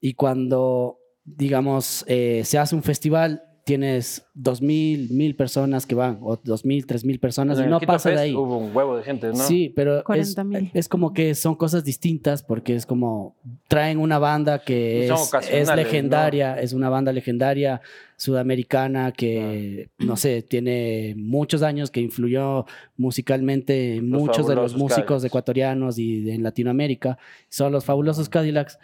y 0.00 0.14
cuando, 0.14 0.98
digamos, 1.24 2.04
eh, 2.08 2.42
se 2.44 2.58
hace 2.58 2.74
un 2.74 2.82
festival, 2.82 3.42
tienes 3.64 4.26
dos 4.34 4.60
mil, 4.60 5.08
mil 5.10 5.36
personas 5.36 5.86
que 5.86 5.94
van, 5.94 6.18
o 6.22 6.36
dos 6.36 6.64
mil, 6.64 6.84
tres 6.84 7.04
mil 7.04 7.20
personas 7.20 7.58
En 7.60 7.66
y 7.66 7.68
no 7.68 7.78
pasa 7.80 8.10
de 8.10 8.18
ahí. 8.18 8.34
Hubo 8.34 8.58
un 8.58 8.74
huevo 8.76 8.96
de 8.96 9.04
gente, 9.04 9.28
¿no? 9.28 9.36
Sí, 9.36 9.72
pero 9.76 9.98
es, 9.98 10.02
40,000. 10.04 10.70
es 10.74 10.88
como 10.88 11.12
que 11.12 11.34
son 11.36 11.54
cosas 11.54 11.84
distintas 11.84 12.42
porque 12.42 12.74
es 12.74 12.86
como 12.86 13.36
traen 13.68 13.98
una 13.98 14.18
banda 14.18 14.58
que 14.64 15.06
es, 15.06 15.74
legendaria, 15.76 16.60
es 16.60 16.72
una 16.72 16.88
banda 16.88 17.12
legendaria 17.12 17.80
sudamericana 18.16 19.12
que, 19.12 19.90
no 19.98 20.16
sé, 20.16 20.42
tiene 20.42 21.14
muchos 21.16 21.62
años, 21.62 21.90
que 21.90 22.00
influyó 22.00 22.66
musicalmente 22.96 23.96
Los 24.00 24.20
muchos 24.20 24.46
de 24.48 24.54
los 24.54 24.74
músicos 24.76 25.04
Cadillacs. 25.06 25.24
ecuatorianos 25.24 25.98
y 25.98 26.22
de- 26.22 26.34
en 26.34 26.42
Latinoamérica. 26.42 27.18
Son 27.48 27.70
los 27.72 27.84
fabulosos 27.84 28.28
Cadillacs 28.28 28.78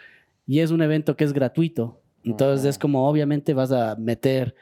y 0.47 0.59
es 0.59 0.71
un 0.71 0.81
evento 0.81 1.15
que 1.15 1.23
es 1.23 1.33
gratuito. 1.33 2.01
Entonces 2.23 2.65
es 2.65 2.77
como 2.77 3.07
obviamente 3.09 3.53
vas 3.53 3.71
a 3.71 3.95
meter 3.95 4.55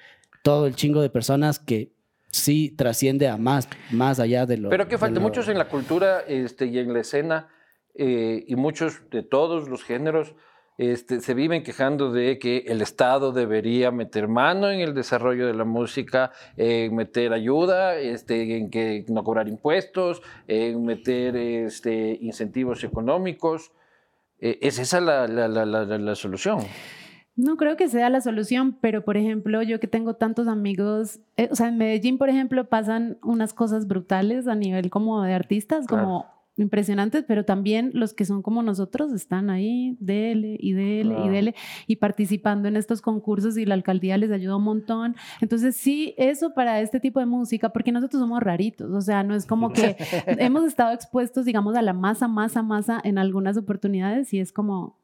todo 0.44 0.68
el 0.68 0.76
chingo 0.76 1.02
de 1.02 1.10
personas 1.10 1.60
que 1.60 1.92
sí 2.32 2.70
trasciende 2.78 3.28
a 3.28 3.38
más, 3.38 3.68
más 3.92 4.20
allá 4.20 4.46
de 4.46 4.58
lo... 4.58 4.70
Pero 4.70 4.88
que 4.88 4.98
falta 4.98 5.16
lo- 5.16 5.22
muchos 5.22 5.48
en 5.48 5.58
la 5.58 5.68
cultura 5.68 6.22
este, 6.28 6.66
y 6.68 6.78
en 6.80 6.94
la 6.94 7.00
escena, 7.00 7.48
eh, 7.96 8.44
y 8.48 8.56
muchos 8.56 9.10
de 9.10 9.24
todos 9.24 9.68
los 9.70 9.84
géneros, 9.84 10.36
este, 10.78 11.22
se 11.22 11.34
viven 11.34 11.64
quejando 11.64 12.12
de 12.12 12.38
que 12.38 12.66
el 12.68 12.82
Estado 12.84 13.32
debería 13.32 13.90
meter 13.90 14.28
mano 14.28 14.70
en 14.70 14.80
el 14.82 14.94
desarrollo 14.94 15.48
de 15.48 15.56
la 15.56 15.64
música, 15.66 16.32
en 16.56 16.96
meter 16.96 17.34
ayuda, 17.34 17.96
este, 17.98 18.58
en 18.58 18.70
que 18.70 19.04
no 19.10 19.24
cobrar 19.24 19.48
impuestos, 19.48 20.22
en 20.48 20.86
meter 20.86 21.36
este, 21.36 22.20
incentivos 22.22 22.84
económicos. 22.84 23.72
Eh, 24.40 24.60
¿Es 24.62 24.78
esa 24.78 25.02
la- 25.02 25.28
la- 25.28 25.48
la- 25.48 25.66
la 25.66 26.16
solución? 26.16 26.60
No 27.38 27.56
creo 27.56 27.77
que 27.77 27.88
sea 27.88 28.10
la 28.10 28.20
solución, 28.20 28.75
pero 28.82 29.06
por 29.06 29.15
ejemplo, 29.15 29.62
yo 29.62 29.79
que 29.79 29.88
tengo 29.88 30.15
tantos 30.15 30.48
amigos, 30.48 31.20
eh, 31.38 31.48
o 31.51 31.56
sea, 31.56 31.67
en 31.70 31.77
Medellín, 31.77 32.17
por 32.17 32.29
ejemplo, 32.29 32.67
pasan 32.67 33.17
unas 33.24 33.53
cosas 33.53 33.88
brutales 33.88 34.48
a 34.48 34.56
nivel 34.56 34.89
como 34.89 35.22
de 35.22 35.34
artistas, 35.34 35.86
como 35.88 36.25
impresionantes, 36.60 37.24
pero 37.27 37.46
también 37.46 37.91
los 37.94 38.15
que 38.15 38.25
son 38.25 38.41
como 38.41 38.63
nosotros 38.63 39.13
están 39.13 39.51
ahí, 39.51 39.96
dele 40.00 40.58
y 40.60 40.74
dele 40.74 41.13
Claro. 41.13 41.25
y 41.25 41.29
dele, 41.29 41.56
y 41.86 41.98
participando 41.98 42.67
en 42.67 42.75
estos 42.75 43.01
concursos 43.01 43.56
y 43.60 43.65
la 43.65 43.75
alcaldía 43.75 44.17
les 44.17 44.32
ayuda 44.32 44.56
un 44.56 44.63
montón. 44.63 45.15
Entonces, 45.39 45.75
sí, 45.77 46.15
eso 46.17 46.56
para 46.56 46.82
este 46.82 47.00
tipo 47.00 47.20
de 47.20 47.27
música, 47.27 47.70
porque 47.70 47.91
nosotros 47.91 48.20
somos 48.20 48.41
raritos, 48.41 48.91
o 48.91 49.01
sea, 49.01 49.22
no 49.24 49.36
es 49.36 49.46
como 49.46 49.72
que 49.72 49.96
hemos 50.39 50.63
estado 50.63 50.91
expuestos, 50.94 51.46
digamos, 51.46 51.75
a 51.75 51.84
la 51.84 51.94
masa, 51.94 52.27
masa, 52.27 52.63
masa 52.63 53.00
en 53.03 53.20
algunas 53.20 53.56
oportunidades 53.58 54.34
y 54.34 54.39
es 54.39 54.51
como, 54.51 54.98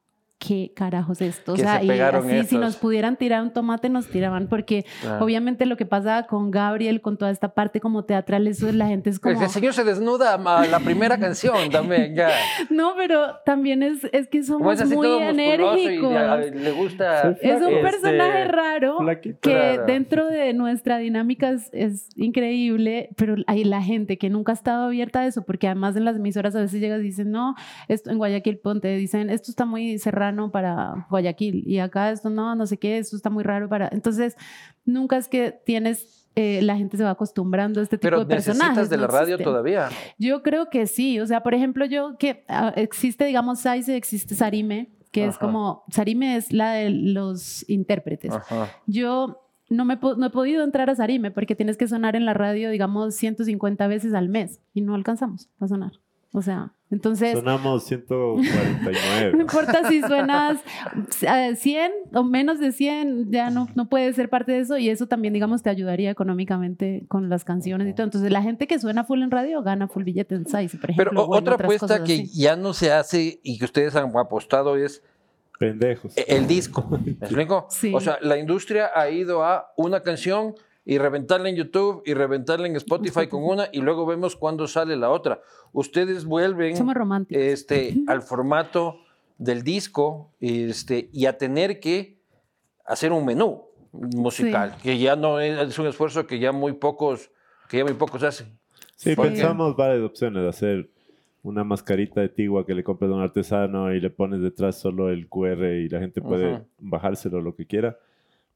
¿qué 0.46 0.72
carajos 0.76 1.22
esto? 1.22 1.54
O 1.54 1.58
sea, 1.58 1.80
se 1.80 1.86
y 1.86 1.90
así, 1.92 2.44
si 2.44 2.58
nos 2.58 2.76
pudieran 2.76 3.16
tirar 3.16 3.42
un 3.44 3.52
tomate, 3.54 3.90
nos 3.90 4.08
tiraban, 4.08 4.48
porque 4.48 4.86
Claro. 5.02 5.24
obviamente 5.24 5.66
lo 5.66 5.78
que 5.78 5.86
pasa 5.86 6.24
con 6.28 6.52
Gabriel, 6.52 7.00
con 7.02 7.18
toda 7.18 7.32
esta 7.32 7.54
parte 7.54 7.80
como 7.80 8.04
teatral, 8.04 8.48
eso 8.48 8.68
es 8.68 8.76
la 8.76 8.88
gente 8.88 9.10
es 9.10 9.20
como... 9.20 9.42
El 9.42 9.50
señor 9.50 9.74
se 9.74 9.84
desnuda 9.84 10.34
a 10.34 10.66
la 10.68 10.80
primera 10.80 11.18
canción 11.18 11.70
también, 11.72 12.16
ya. 12.16 12.30
No, 12.70 12.94
pero 12.98 13.38
también 13.46 13.84
es, 13.84 14.04
es 14.12 14.28
que 14.28 14.44
somos 14.44 14.80
es 14.82 14.90
muy 14.90 15.08
y 15.08 15.22
enérgicos. 15.22 16.12
ya, 16.14 16.38
le 16.38 16.72
gusta... 16.72 17.22
Soy 17.22 17.36
Es 17.42 17.62
un 17.62 17.70
Este, 17.74 17.82
personaje 17.82 18.44
raro 18.46 18.98
flaquito. 19.00 19.40
que 19.42 19.52
Claro. 19.52 19.86
dentro 19.86 20.28
de 20.28 20.54
nuestra 20.54 20.98
dinámica 20.98 21.52
es, 21.52 21.70
es 21.72 22.10
increíble, 22.18 23.10
pero 23.16 23.36
hay 23.48 23.64
la 23.64 23.82
gente 23.82 24.18
que 24.18 24.30
nunca 24.30 24.52
ha 24.52 24.56
estado 24.56 24.86
abierta 24.86 25.22
a 25.22 25.26
eso, 25.28 25.44
porque 25.44 25.68
además 25.68 25.96
en 25.96 26.06
las 26.06 26.16
emisoras 26.18 26.56
a 26.56 26.60
veces 26.60 26.82
llegas 26.82 27.00
y 27.02 27.04
dicen, 27.04 27.32
no, 27.32 27.56
esto 27.88 28.10
en 28.12 28.18
Guayaquil 28.18 28.58
Ponte, 28.58 28.96
dicen, 28.98 29.30
esto 29.30 29.52
está 29.52 29.66
muy 29.66 29.98
para 30.52 31.08
Guayaquil, 31.10 31.64
y 31.68 31.80
acá 31.80 32.12
esto 32.12 32.30
no, 32.30 32.56
no 32.56 32.66
sé 32.66 32.78
qué, 32.78 32.98
esto 32.98 33.16
está 33.16 33.30
muy 33.30 33.44
raro 33.44 33.70
para... 33.70 33.90
Entonces, 33.92 34.36
nunca 34.86 35.18
es 35.18 35.28
que 35.28 35.52
tienes... 35.66 36.28
eh, 36.36 36.62
la 36.64 36.76
gente 36.76 36.98
se 36.98 37.04
va 37.04 37.12
acostumbrando 37.12 37.80
a 37.80 37.84
este 37.84 37.98
tipo 37.98 38.08
Pero 38.10 38.20
de 38.26 38.26
personajes. 38.36 38.76
necesitas 38.78 38.90
de 38.90 38.98
no 38.98 39.02
la 39.04 39.08
radio 39.08 39.36
existen. 39.36 39.44
todavía. 39.46 39.90
Yo 40.18 40.42
creo 40.42 40.70
que 40.72 40.88
sí. 40.88 41.20
O 41.20 41.28
sea, 41.28 41.44
por 41.44 41.54
ejemplo, 41.54 41.86
yo 41.86 42.18
que 42.18 42.44
ah, 42.48 42.74
existe, 42.76 43.26
digamos, 43.26 43.60
Saize, 43.60 43.96
existe 43.96 44.34
Sarime, 44.34 44.90
que 45.12 45.26
es 45.26 45.36
Ajá. 45.36 45.46
como, 45.46 45.84
Sarime 45.92 46.36
es 46.38 46.52
la 46.52 46.72
de 46.74 46.90
los 46.90 47.70
intérpretes. 47.70 48.34
Ajá. 48.34 48.70
Yo 48.88 49.42
no, 49.70 49.86
me, 49.86 50.00
no 50.18 50.26
he 50.26 50.30
podido 50.32 50.64
entrar 50.64 50.90
a 50.90 50.96
Sarime 50.96 51.30
porque 51.30 51.56
tienes 51.56 51.78
que 51.78 51.88
sonar 51.88 52.16
en 52.16 52.26
la 52.26 52.34
radio, 52.34 52.72
digamos, 52.72 53.14
150 53.14 53.86
veces 53.88 54.16
al 54.16 54.28
mes 54.30 54.60
y 54.74 54.82
no 54.82 54.96
alcanzamos 54.96 55.50
a 55.60 55.68
sonar. 55.68 55.92
O 56.32 56.42
sea, 56.42 56.74
entonces... 56.94 57.34
Sonamos 57.34 57.74
No 57.84 58.38
149. 58.40 59.42
importa 59.42 59.88
si 59.90 60.02
suenas 60.02 60.60
eh, 61.22 61.56
100 61.56 61.92
o 62.14 62.24
menos 62.24 62.60
de 62.60 62.72
100, 62.72 63.32
ya 63.32 63.50
no, 63.50 63.68
no 63.76 63.90
puedes 63.90 64.16
ser 64.16 64.30
parte 64.30 64.52
de 64.54 64.60
eso 64.60 64.78
y 64.78 64.90
eso 64.90 65.08
también, 65.08 65.34
digamos, 65.34 65.64
te 65.64 65.70
ayudaría 65.70 66.12
económicamente 66.12 67.04
con 67.08 67.30
las 67.30 67.44
canciones 67.44 67.88
y 67.88 67.94
todo. 67.94 68.06
Entonces, 68.06 68.32
la 68.32 68.42
gente 68.42 68.68
que 68.68 68.80
suena 68.80 69.04
full 69.04 69.22
en 69.22 69.32
radio 69.32 69.62
gana 69.64 69.88
full 69.88 70.04
billete 70.04 70.36
en 70.36 70.48
Saiz, 70.48 70.76
por 70.76 70.90
ejemplo. 70.92 71.12
Pero 71.12 71.24
o- 71.26 71.38
otra 71.38 71.56
apuesta 71.56 72.04
que 72.04 72.14
así. 72.14 72.32
ya 72.40 72.56
no 72.56 72.74
se 72.74 72.92
hace 72.92 73.40
y 73.44 73.58
que 73.58 73.66
ustedes 73.66 73.96
han 73.96 74.16
apostado 74.18 74.76
es 74.78 75.02
Pendejos. 75.60 76.14
el 76.18 76.48
disco. 76.48 76.86
¿Me 77.04 77.12
explico? 77.22 77.68
Sí. 77.70 77.94
O 77.94 78.00
sea, 78.00 78.18
la 78.22 78.38
industria 78.38 78.90
ha 78.96 79.10
ido 79.10 79.44
a 79.44 79.72
una 79.78 80.02
canción 80.02 80.56
y 80.86 80.98
reventarla 80.98 81.50
en 81.50 81.56
YouTube 81.56 82.04
y 82.06 82.14
reventarla 82.14 82.68
en 82.68 82.76
Spotify 82.76 83.28
con 83.28 83.44
una 83.44 83.70
y 83.72 83.80
luego 83.80 84.06
vemos 84.06 84.36
cuándo 84.36 84.68
sale 84.68 84.96
la 84.98 85.10
otra. 85.10 85.42
Ustedes 85.72 86.26
vuelven 86.26 86.76
este, 87.30 87.96
al 88.08 88.22
formato 88.22 89.00
del 89.38 89.64
disco 89.64 90.32
este, 90.40 91.10
y 91.14 91.26
a 91.26 91.38
tener 91.38 91.80
que 91.80 92.18
hacer 92.86 93.12
un 93.12 93.26
menú 93.26 93.64
musical, 93.94 94.76
que 94.82 94.98
ya 94.98 95.16
no 95.16 95.40
es, 95.40 95.58
es 95.70 95.80
un 95.80 95.88
esfuerzo 95.88 96.28
que 96.28 96.40
ya 96.40 96.52
muy 96.52 96.74
pocos, 96.74 97.32
que 97.70 97.78
ya 97.78 97.84
muy 97.84 97.94
pocos 97.94 98.24
hacen. 98.24 98.58
Sí, 98.96 99.16
¿Por 99.16 99.26
qué? 99.26 99.32
pensamos 99.32 99.76
varias 99.76 100.04
opciones. 100.04 100.48
Hacer 100.48 100.90
una 101.44 101.64
mascarita 101.64 102.22
de 102.22 102.30
tigua 102.30 102.66
que 102.66 102.74
le 102.74 102.84
compras 102.84 103.12
a 103.12 103.14
un 103.14 103.22
artesano 103.22 103.94
y 103.94 104.00
le 104.00 104.10
pones 104.10 104.42
detrás 104.42 104.78
solo 104.80 105.10
el 105.10 105.28
QR 105.28 105.66
y 105.66 105.90
la 105.90 106.00
gente 106.00 106.22
puede 106.22 106.54
Ujú. 106.54 106.66
bajárselo 106.80 107.42
lo 107.42 107.56
que 107.56 107.66
quiera. 107.66 107.98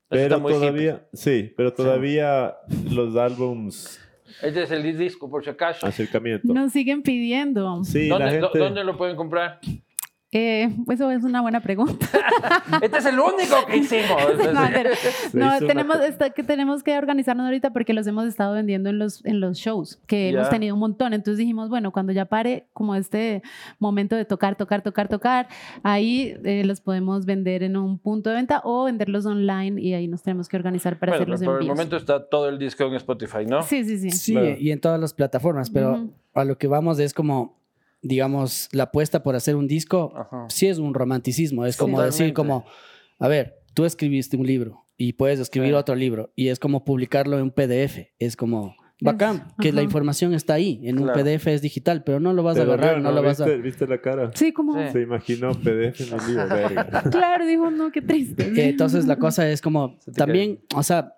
Pero 0.09 0.41
todavía, 0.41 1.05
sí, 1.13 1.53
pero 1.57 1.73
todavía 1.73 2.55
los 2.91 3.15
álbums, 3.15 3.99
Este 4.41 4.63
es 4.63 4.71
el 4.71 4.97
disco, 4.97 5.29
por 5.29 5.43
si 5.43 5.49
acaso. 5.49 5.85
acercamiento. 5.85 6.53
Nos 6.53 6.71
siguen 6.71 7.01
pidiendo. 7.01 7.83
Sí, 7.83 8.07
la 8.07 8.17
¿Dónde, 8.19 8.39
do- 8.39 8.47
gente. 8.49 8.59
¿Dónde 8.59 8.83
lo 8.83 8.97
pueden 8.97 9.15
comprar? 9.15 9.59
Eh, 10.39 10.69
eso 10.91 11.09
es 11.09 11.23
una 11.23 11.41
buena 11.41 11.61
pregunta. 11.61 12.05
Este 12.81 12.97
es 12.99 13.05
el 13.07 13.19
único 13.19 13.55
que 13.67 13.77
hicimos. 13.77 14.21
No, 14.53 14.61
pero- 14.71 15.67
tenemos, 15.67 15.97
que 16.35 16.43
tenemos 16.43 16.83
que 16.83 16.95
organizarnos 16.97 17.45
ahorita 17.45 17.71
porque 17.71 17.93
los 17.93 18.05
hemos 18.05 18.25
estado 18.27 18.53
vendiendo 18.53 18.89
en 18.89 18.99
los, 18.99 19.25
en 19.25 19.39
los 19.39 19.57
shows, 19.57 19.99
que 20.05 20.31
Ya. 20.31 20.37
hemos 20.39 20.49
tenido 20.49 20.75
un 20.75 20.79
montón. 20.79 21.13
Entonces 21.13 21.39
dijimos, 21.39 21.69
bueno, 21.69 21.91
cuando 21.91 22.11
ya 22.13 22.25
pare 22.25 22.67
como 22.73 22.93
este 22.95 23.41
momento 23.79 24.15
de 24.15 24.25
tocar, 24.25 24.55
tocar, 24.55 24.81
tocar, 24.83 25.07
tocar, 25.07 25.47
ahí 25.81 26.35
eh, 26.43 26.63
los 26.65 26.81
podemos 26.81 27.25
vender 27.25 27.63
en 27.63 27.75
un 27.77 27.97
punto 27.97 28.29
de 28.29 28.35
venta 28.35 28.61
o 28.63 28.83
venderlos 28.85 29.25
online 29.25 29.81
y 29.81 29.93
ahí 29.93 30.07
nos 30.07 30.21
tenemos 30.21 30.47
que 30.47 30.57
organizar 30.57 30.99
para 30.99 31.13
Bueno, 31.13 31.33
hacer 31.33 31.47
los 31.47 31.53
por 31.55 31.61
el 31.61 31.67
momento 31.67 31.97
está 31.97 32.23
todo 32.29 32.47
el 32.49 32.59
disco 32.59 32.83
en 32.83 32.93
Spotify, 32.95 33.45
¿no? 33.47 33.63
Sí, 33.63 33.83
sí, 33.85 33.97
sí. 33.97 34.11
Sí, 34.11 34.33
Claro. 34.33 34.55
y 34.59 34.71
en 34.71 34.79
todas 34.79 34.99
las 34.99 35.13
plataformas, 35.13 35.69
pero 35.71 36.07
a 36.35 36.43
lo 36.43 36.57
que 36.59 36.67
vamos 36.67 36.99
es 36.99 37.13
como, 37.13 37.56
digamos, 38.01 38.69
la 38.71 38.83
apuesta 38.83 39.23
por 39.23 39.35
hacer 39.35 39.55
un 39.55 39.67
disco, 39.67 40.13
Ajá. 40.15 40.45
sí 40.49 40.67
es 40.67 40.77
un 40.77 40.93
romanticismo, 40.93 41.65
es 41.65 41.77
como 41.77 41.93
Totalmente. 41.97 42.23
decir 42.23 42.33
como, 42.33 42.65
a 43.19 43.27
ver, 43.27 43.55
tú 43.73 43.85
escribiste 43.85 44.37
un 44.37 44.45
libro 44.47 44.85
y 44.97 45.13
puedes 45.13 45.39
escribir 45.39 45.69
Sí. 45.69 45.75
otro 45.75 45.95
libro 45.95 46.31
y 46.35 46.47
es 46.49 46.59
como 46.59 46.83
publicarlo 46.85 47.37
en 47.37 47.43
un 47.43 47.51
PDF, 47.51 48.13
es 48.19 48.35
como 48.35 48.75
bacán, 48.99 49.53
que 49.59 49.71
la 49.71 49.81
ajá. 49.81 49.83
información 49.85 50.33
está 50.33 50.55
ahí, 50.55 50.79
en 50.83 50.97
Claro. 50.97 51.13
un 51.13 51.23
PDF 51.23 51.47
es 51.53 51.61
digital, 51.61 52.03
pero 52.03 52.19
no 52.19 52.33
lo 52.33 52.41
vas 52.43 52.55
Te 52.55 52.61
a 52.61 52.63
agarrar, 52.63 52.95
dolió, 52.95 53.03
no 53.03 53.11
lo 53.11 53.21
vas 53.21 53.39
a... 53.41 53.45
¿Viste, 53.45 53.61
¿Viste 53.61 53.87
la 53.87 54.01
cara? 54.01 54.31
Sí, 54.33 54.51
como... 54.53 54.73
Sí. 54.73 54.91
Se 54.93 55.01
imaginó 55.01 55.51
PDF 55.51 56.01
en 56.01 56.19
el 56.19 56.27
libro, 56.27 56.47
verga. 56.49 57.03
Claro, 57.11 57.45
dijo, 57.45 57.69
no, 57.69 57.91
qué 57.91 58.01
triste. 58.01 58.51
Entonces 58.69 59.05
la 59.05 59.17
cosa 59.17 59.47
es 59.49 59.61
como 59.61 59.99
también, 60.15 60.61
o 60.75 60.81
sea, 60.81 61.13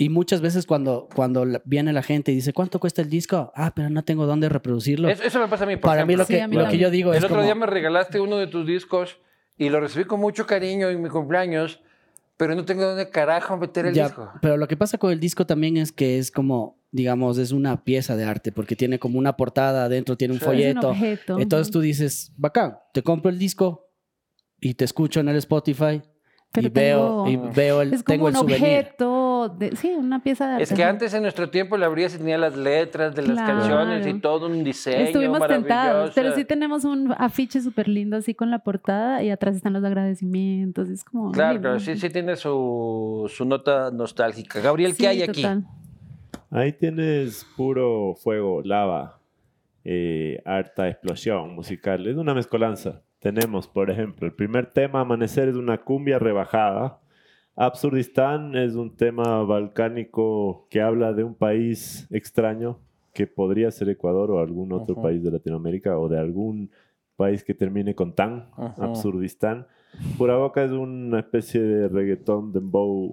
y 0.00 0.08
muchas 0.08 0.40
veces 0.40 0.64
cuando, 0.64 1.08
cuando 1.14 1.44
viene 1.64 1.92
la 1.92 2.02
gente 2.02 2.30
y 2.32 2.36
dice, 2.36 2.52
¿cuánto 2.52 2.78
cuesta 2.80 3.02
el 3.02 3.10
disco? 3.10 3.52
Ah, 3.54 3.72
pero 3.74 3.90
no 3.90 4.04
tengo 4.04 4.24
dónde 4.26 4.48
reproducirlo. 4.48 5.08
Eso, 5.08 5.24
eso 5.24 5.40
me 5.40 5.48
pasa 5.48 5.64
a 5.64 5.66
mí, 5.66 5.74
por 5.76 5.90
Para 5.90 6.06
mí 6.06 6.14
lo 6.16 6.22
ejemplo. 6.22 6.36
Sí, 6.36 6.40
que, 6.40 6.48
mí 6.56 6.56
lo 6.64 6.70
que 6.70 6.78
yo 6.78 6.90
digo 6.90 7.10
El 7.12 7.18
es 7.18 7.24
otro 7.24 7.36
como, 7.36 7.44
día 7.44 7.54
me 7.56 7.66
regalaste 7.66 8.20
uno 8.20 8.36
de 8.38 8.46
tus 8.46 8.64
discos 8.66 9.18
y 9.56 9.68
lo 9.70 9.80
recibí 9.80 10.04
con 10.04 10.20
mucho 10.20 10.46
cariño 10.46 10.88
en 10.88 11.02
mi 11.02 11.08
cumpleaños, 11.08 11.80
pero 12.36 12.54
no 12.54 12.64
tengo 12.64 12.84
dónde 12.84 13.10
carajo 13.10 13.56
meter 13.56 13.86
el 13.86 13.94
ya, 13.94 14.04
disco. 14.06 14.30
pero 14.40 14.56
lo 14.56 14.68
que 14.68 14.76
pasa 14.76 14.96
con 14.98 15.10
el 15.10 15.18
disco 15.18 15.44
también 15.46 15.76
es 15.76 15.90
que 15.90 16.18
es 16.18 16.30
como, 16.30 16.78
digamos, 16.92 17.36
es 17.38 17.50
una 17.50 17.82
pieza 17.82 18.14
de 18.14 18.22
arte 18.24 18.52
porque 18.52 18.76
tiene 18.76 19.00
como 19.00 19.18
una 19.18 19.36
portada 19.36 19.86
adentro, 19.86 20.16
tiene 20.16 20.34
un 20.34 20.38
Sí. 20.38 20.44
Es 20.44 20.48
un 20.48 20.54
folleto. 20.54 20.88
objeto. 20.90 21.38
Entonces 21.40 21.72
tú 21.72 21.80
dices, 21.80 22.32
bacán, 22.36 22.78
te 22.94 23.02
compro 23.02 23.30
el 23.30 23.38
disco, 23.40 23.86
y 24.60 24.74
te 24.74 24.84
escucho 24.84 25.18
en 25.20 25.28
el 25.28 25.36
Spotify 25.36 26.02
Pero 26.52 26.66
y 26.66 26.70
veo, 26.70 27.24
y 27.28 27.30
tengo- 27.36 27.50
veo 27.54 27.82
el, 27.82 27.92
Es 27.94 28.02
como 28.02 28.14
tengo 28.14 28.24
un 28.26 28.30
el 28.30 28.36
souvenir. 28.36 28.60
De, 29.48 29.74
sí, 29.76 29.88
una 29.96 30.22
pieza 30.22 30.48
de 30.56 30.62
Es 30.62 30.70
arte. 30.70 30.82
que 30.82 30.88
antes 30.88 31.14
en 31.14 31.22
nuestro 31.22 31.50
tiempo 31.50 31.76
le 31.76 31.84
abrías 31.86 32.14
y 32.14 32.18
tenía 32.18 32.38
las 32.38 32.56
letras 32.56 33.14
de 33.14 33.22
las 33.22 33.32
Claro. 33.36 33.58
canciones 33.58 34.06
y 34.06 34.14
todo 34.20 34.46
un 34.46 34.62
diseño 34.64 34.96
Estuvimos 34.98 35.46
tentados, 35.46 36.12
pero 36.14 36.34
sí 36.34 36.44
tenemos 36.44 36.84
un 36.84 37.12
afiche 37.18 37.60
súper 37.60 37.88
lindo 37.88 38.16
así 38.16 38.34
con 38.34 38.50
la 38.50 38.60
portada 38.60 39.22
y 39.22 39.30
atrás 39.30 39.56
están 39.56 39.72
los 39.72 39.84
agradecimientos. 39.84 40.88
Es 40.88 41.04
como. 41.04 41.32
Claro, 41.32 41.52
lindo. 41.54 41.68
claro, 41.68 41.80
sí, 41.80 41.96
sí 41.96 42.08
tiene 42.10 42.36
su, 42.36 43.30
su 43.34 43.44
nota 43.44 43.90
nostálgica. 43.90 44.60
Gabriel, 44.60 44.92
¿qué 44.92 44.96
Sí, 45.02 45.06
hay 45.06 45.22
aquí? 45.22 45.44
Ahí 46.50 46.72
tienes 46.72 47.46
puro 47.56 48.14
fuego, 48.14 48.62
lava, 48.62 49.18
eh, 49.84 50.40
harta 50.44 50.88
explosión 50.88 51.54
musical. 51.54 52.06
Es 52.06 52.16
una 52.16 52.34
mezcolanza. 52.34 53.02
Tenemos, 53.18 53.66
por 53.68 53.90
ejemplo, 53.90 54.26
el 54.26 54.32
primer 54.32 54.66
tema, 54.66 55.00
Amanecer, 55.00 55.48
es 55.48 55.56
una 55.56 55.78
cumbia 55.78 56.18
rebajada. 56.18 57.00
Absurdistán 57.58 58.54
es 58.56 58.76
un 58.76 58.94
tema 58.96 59.42
balcánico 59.42 60.68
que 60.70 60.80
habla 60.80 61.12
de 61.12 61.24
un 61.24 61.34
país 61.34 62.06
extraño 62.10 62.78
que 63.12 63.26
podría 63.26 63.72
ser 63.72 63.88
Ecuador 63.88 64.30
o 64.30 64.38
algún 64.38 64.72
otro 64.72 64.94
Ujú. 64.94 65.02
país 65.02 65.24
de 65.24 65.32
Latinoamérica 65.32 65.98
o 65.98 66.08
de 66.08 66.20
algún 66.20 66.70
país 67.16 67.42
que 67.42 67.54
termine 67.54 67.96
con 67.96 68.14
tan, 68.14 68.50
Ujú. 68.56 68.80
Absurdistán. 68.82 69.66
Pura 70.16 70.36
Boca 70.36 70.62
es 70.62 70.70
una 70.70 71.18
especie 71.18 71.60
de 71.60 71.88
reggaetón, 71.88 72.52
dembow, 72.52 73.10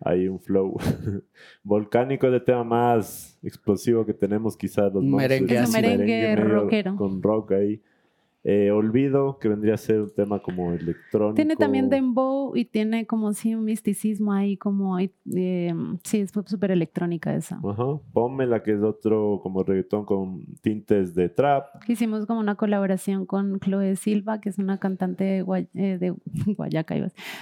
hay 0.00 0.26
un 0.26 0.40
flow 0.40 0.76
volcánico, 1.62 2.26
es 2.26 2.32
el 2.32 2.42
tema 2.44 2.64
más 2.64 3.38
explosivo 3.44 4.04
que 4.04 4.12
tenemos 4.12 4.56
quizás 4.56 4.92
los 4.92 5.04
merengue 5.04 5.54
Es 5.54 5.60
un 5.60 5.64
así. 5.66 5.72
merengue 5.82 6.34
medio 6.34 6.44
rockero. 6.44 6.96
Con 6.96 7.22
rock 7.22 7.52
ahí. 7.52 7.80
Eh, 8.46 8.70
Olvido, 8.70 9.38
que 9.38 9.48
vendría 9.48 9.72
a 9.72 9.78
ser 9.78 10.02
un 10.02 10.14
tema 10.14 10.38
como 10.42 10.74
electrónico. 10.74 11.34
Tiene 11.34 11.56
también 11.56 11.88
dembow 11.88 12.54
y 12.54 12.66
tiene 12.66 13.06
como 13.06 13.32
sí 13.32 13.54
un 13.54 13.64
misticismo 13.64 14.34
ahí, 14.34 14.58
como 14.58 14.98
eh, 14.98 15.08
sí, 16.04 16.18
es 16.18 16.30
súper 16.44 16.70
electrónica 16.70 17.34
esa. 17.34 17.58
Ajá. 17.66 17.98
Pónmela, 18.12 18.62
que 18.62 18.72
es 18.72 18.82
otro 18.82 19.40
como 19.42 19.62
reggaetón 19.62 20.04
con 20.04 20.44
tintes 20.60 21.14
de 21.14 21.30
trap. 21.30 21.64
Hicimos 21.88 22.26
como 22.26 22.38
una 22.40 22.54
colaboración 22.56 23.24
con 23.24 23.58
Chloe 23.60 23.96
Silva, 23.96 24.42
que 24.42 24.50
es 24.50 24.58
una 24.58 24.78
cantante 24.78 25.24
de, 25.24 25.42
Guay- 25.42 25.68
eh, 25.72 25.96
de 25.98 26.14
Guayaca, 26.54 26.96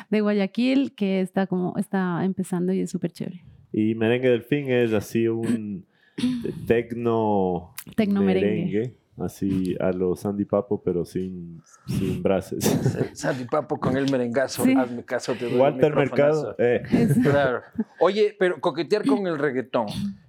de 0.08 0.20
Guayaquil, 0.20 0.94
que 0.94 1.20
está 1.20 1.48
como 1.48 1.76
está 1.78 2.24
empezando 2.24 2.72
y 2.72 2.78
es 2.78 2.90
súper 2.92 3.10
chévere. 3.10 3.42
Y 3.72 3.96
Merengue 3.96 4.28
del 4.28 4.42
Fin 4.42 4.70
es 4.70 4.92
así 4.92 5.26
un 5.26 5.84
tecno, 6.68 7.74
Tecno 7.96 8.22
merengue. 8.22 8.48
merengue. 8.66 9.01
Así 9.22 9.76
a 9.80 9.90
los 9.92 10.20
Sandy 10.20 10.44
Papo, 10.44 10.82
pero 10.82 11.04
sin, 11.04 11.62
sin 11.86 12.22
braces. 12.22 12.64
Sandy 13.14 13.44
Papo 13.44 13.78
con 13.78 13.96
el 13.96 14.10
merengazo, 14.10 14.64
Sí. 14.64 14.74
hazme 14.76 15.04
caso, 15.04 15.34
te 15.34 15.44
doy 15.46 15.54
el 15.54 15.60
Walter. 15.60 15.94
Mercado. 15.94 16.54
eh. 16.58 16.82
Claro. 17.22 17.62
Oye, 18.00 18.34
pero 18.38 18.60
coquetear 18.60 19.06
con 19.06 19.26
el 19.26 19.38
reggaetón. 19.38 19.86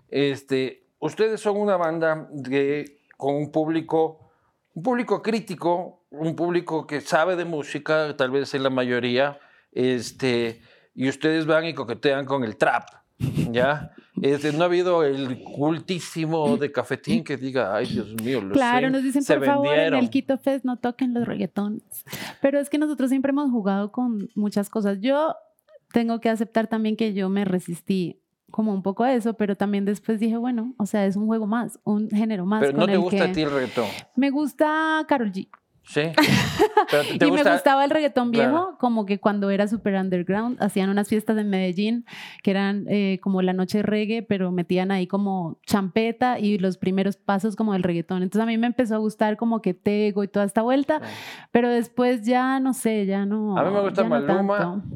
Este, 0.10 0.86
ustedes 1.00 1.42
son 1.42 1.58
una 1.58 1.76
banda 1.78 2.28
de, 2.32 3.00
con 3.18 3.36
un 3.36 3.52
público, 3.52 4.32
un 4.76 4.84
público 4.84 5.22
crítico, 5.22 6.06
un 6.12 6.36
público 6.36 6.86
que 6.86 7.02
sabe 7.02 7.36
de 7.36 7.46
música, 7.46 8.16
tal 8.16 8.30
vez 8.32 8.54
en 8.54 8.62
la 8.64 8.70
mayoría, 8.70 9.40
este, 9.72 10.62
y 10.94 11.10
ustedes 11.10 11.46
van 11.48 11.66
y 11.66 11.74
coquetean 11.74 12.26
con 12.26 12.44
el 12.44 12.58
trap, 12.58 12.84
¿ya? 13.52 13.92
Este, 14.22 14.53
no 14.53 14.62
ha 14.63 14.65
habido 14.65 15.03
el 15.03 15.41
cultísimo 15.43 16.58
de 16.58 16.72
cafetín 16.72 17.24
que 17.24 17.36
diga, 17.38 17.75
ay 17.75 17.88
Dios 17.88 18.13
mío, 18.24 18.41
los 18.41 18.53
Claro, 18.53 18.89
nos 18.89 19.01
dicen, 19.03 19.24
por 19.25 19.43
favor, 19.46 19.65
en 19.67 19.72
vendieron". 19.74 20.00
el 20.00 20.09
Quito 20.09 20.38
Fest 20.38 20.66
no 20.66 20.77
toquen 20.77 21.14
los 21.14 21.25
reggaetones. 21.27 21.81
Pero 22.42 22.59
es 22.59 22.70
que 22.70 22.77
nosotros 22.77 23.09
siempre 23.09 23.31
hemos 23.31 23.50
jugado 23.51 23.92
con 23.92 24.29
muchas 24.35 24.70
cosas. 24.70 25.00
Yo 25.01 25.35
tengo 25.92 26.20
que 26.20 26.29
aceptar 26.29 26.68
también 26.68 26.96
que 26.96 27.14
yo 27.14 27.27
me 27.29 27.44
resistí 27.46 28.20
como 28.51 28.72
un 28.74 28.83
poco 28.83 29.03
a 29.03 29.14
eso, 29.14 29.33
pero 29.33 29.55
también 29.55 29.83
después 29.85 30.20
dije, 30.20 30.38
bueno, 30.38 30.75
o 30.77 30.85
sea, 30.85 31.07
es 31.07 31.16
un 31.16 31.25
juego 31.25 31.48
más, 31.48 31.79
un 31.83 32.09
género 32.11 32.46
más. 32.46 32.61
Pero 32.61 32.74
con 32.74 32.79
no 32.81 32.85
te 32.85 32.94
el 32.94 33.00
gusta 33.00 33.18
que- 33.18 33.24
a 33.24 33.31
ti 33.31 33.42
el 33.42 33.51
reggaetón, 33.51 33.88
Me 34.16 34.29
gusta 34.29 35.03
Carol 35.07 35.31
G. 35.31 35.48
¿sí? 35.83 36.01
Pero 36.91 37.03
te- 37.03 37.17
te 37.19 37.25
y 37.25 37.29
gusta- 37.29 37.50
me 37.50 37.55
gustaba 37.55 37.83
el 37.85 37.89
reggaetón 37.91 38.31
viejo, 38.31 38.50
Claro. 38.51 38.77
como 38.79 39.05
que 39.05 39.19
cuando 39.19 39.50
era 39.50 39.67
super 39.67 39.96
underground, 39.96 40.61
hacían 40.61 40.89
unas 40.89 41.07
fiestas 41.09 41.37
en 41.37 41.50
Medellín 41.50 42.05
que 42.43 42.51
eran 42.51 42.85
eh, 42.89 43.19
como 43.22 43.41
la 43.41 43.53
noche 43.53 43.81
reggae, 43.81 44.22
pero 44.24 44.51
metían 44.51 44.91
ahí 44.91 45.07
como 45.07 45.59
champeta 45.65 46.39
y 46.39 46.57
los 46.57 46.77
primeros 46.77 47.17
pasos 47.17 47.55
como 47.55 47.74
del 47.74 47.83
reggaetón. 47.83 48.24
Entonces 48.24 48.43
a 48.43 48.46
mí 48.46 48.57
me 48.57 48.67
empezó 48.67 48.96
a 48.96 49.00
gustar 49.00 49.37
como 49.37 49.61
que 49.61 49.74
Tego 49.74 50.24
y 50.24 50.27
toda 50.27 50.46
esta 50.46 50.61
vuelta, 50.61 51.01
pero 51.51 51.69
después 51.69 52.25
ya 52.25 52.59
no 52.59 52.74
sé, 52.74 53.05
ya 53.05 53.25
no. 53.25 53.57
A 53.57 53.63
mí 53.63 53.72
me 53.72 53.81
gusta 53.81 54.03
no 54.03 54.09
Maluma. 54.09 54.57
tanto. 54.57 54.87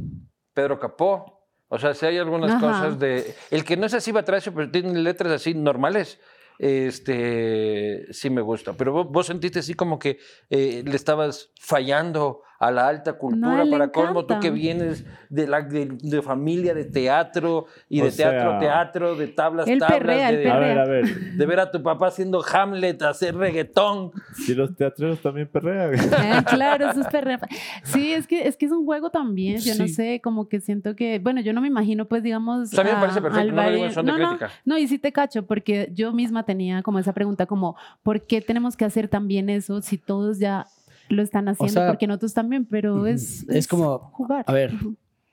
Pedro 0.53 0.79
Capó. 0.79 1.33
O 1.69 1.77
sea, 1.77 1.93
si 1.93 2.05
hay 2.05 2.17
algunas 2.17 2.49
Ajá. 2.51 2.61
cosas 2.61 2.97
de... 2.97 3.35
El 3.51 3.65
que 3.65 3.75
no 3.75 3.85
es 3.85 3.93
así 3.93 4.13
batracio, 4.13 4.53
pero 4.53 4.71
tiene 4.71 4.93
letras 4.99 5.33
así 5.33 5.53
normales, 5.53 6.17
este, 6.59 8.11
sí 8.11 8.29
me 8.29 8.41
gusta. 8.41 8.73
Pero 8.73 9.05
vos, 9.05 9.27
sentiste 9.27 9.59
así 9.59 9.73
como 9.73 9.99
que 9.99 10.19
eh, 10.49 10.83
le 10.85 10.95
estabas 10.95 11.51
fallando 11.59 12.41
a 12.59 12.71
la 12.71 12.87
alta 12.87 13.13
cultura. 13.13 13.63
le 13.63 13.71
para 13.71 13.91
colmo, 13.91 14.25
tú 14.25 14.39
que 14.39 14.49
vienes 14.51 15.05
de, 15.29 15.47
la, 15.47 15.61
de, 15.61 15.85
de 16.01 16.21
familia 16.21 16.73
de 16.73 16.85
teatro 16.85 17.65
y 17.89 18.01
O 18.01 18.05
de 18.05 18.11
teatro, 18.11 18.49
sea, 18.51 18.59
teatro, 18.59 19.15
de 19.15 19.27
tablas, 19.27 19.67
él 19.67 19.79
tablas, 19.79 19.97
perrea, 19.99 20.31
de, 20.31 20.49
A 20.49 20.57
ver, 20.59 20.79
a 20.79 20.85
ver. 20.85 21.05
de 21.35 21.45
ver 21.45 21.59
a 21.59 21.69
tu 21.71 21.83
papá 21.83 22.07
haciendo 22.07 22.43
Hamlet, 22.43 23.01
hacer 23.03 23.35
reggaetón. 23.35 24.11
Si 24.33 24.55
los 24.55 24.75
teatreros 24.75 25.19
también 25.21 25.47
perrean. 25.47 25.91
Ah, 26.13 26.43
claro, 26.47 26.89
eso 26.89 27.01
es 27.01 27.07
perrea. 27.07 27.39
Sí, 27.83 28.13
es 28.13 28.25
que, 28.27 28.47
es 28.47 28.57
que 28.57 28.65
es 28.65 28.71
un 28.71 28.85
juego 28.85 29.09
también. 29.09 29.57
Yo 29.57 29.75
no 29.75 29.87
Sí. 29.87 29.93
sé, 29.93 30.21
como 30.23 30.49
que 30.49 30.59
siento 30.59 30.95
que, 30.95 31.19
bueno, 31.19 31.41
yo 31.41 31.53
no 31.53 31.61
me 31.61 31.67
imagino, 31.67 32.05
pues, 32.05 32.23
digamos. 32.23 32.61
O 32.61 32.65
sea, 32.67 32.81
a 32.81 32.83
mí 32.83 32.89
me 32.91 32.97
a- 32.97 32.99
parece 33.01 33.21
perfecto, 33.21 33.51
no 33.51 33.61
me 33.61 33.71
digo 33.71 33.85
en 33.85 33.93
de 33.93 34.03
no, 34.03 34.17
no, 34.17 34.27
crítica. 34.29 34.51
No, 34.65 34.77
y 34.77 34.87
sí 34.87 34.97
te 34.99 35.11
cacho, 35.11 35.45
porque 35.45 35.89
yo 35.93 36.11
misma 36.13 36.43
tenía 36.43 36.81
como 36.81 36.99
esa 36.99 37.13
pregunta, 37.13 37.45
como, 37.45 37.75
¿por 38.03 38.21
qué 38.25 38.41
tenemos 38.41 38.75
que 38.75 38.85
hacer 38.85 39.07
también 39.07 39.49
eso 39.49 39.81
si 39.81 39.97
todos 39.97 40.39
ya 40.39 40.65
lo 41.09 41.23
están 41.23 41.47
haciendo? 41.47 41.73
sea, 41.73 41.87
porque 41.87 42.07
nosotros 42.07 42.33
también, 42.33 42.65
pero 42.65 43.05
es, 43.05 43.47
es 43.49 43.67
como, 43.67 43.99
jugar. 44.13 44.43
A 44.47 44.53
ver, 44.53 44.73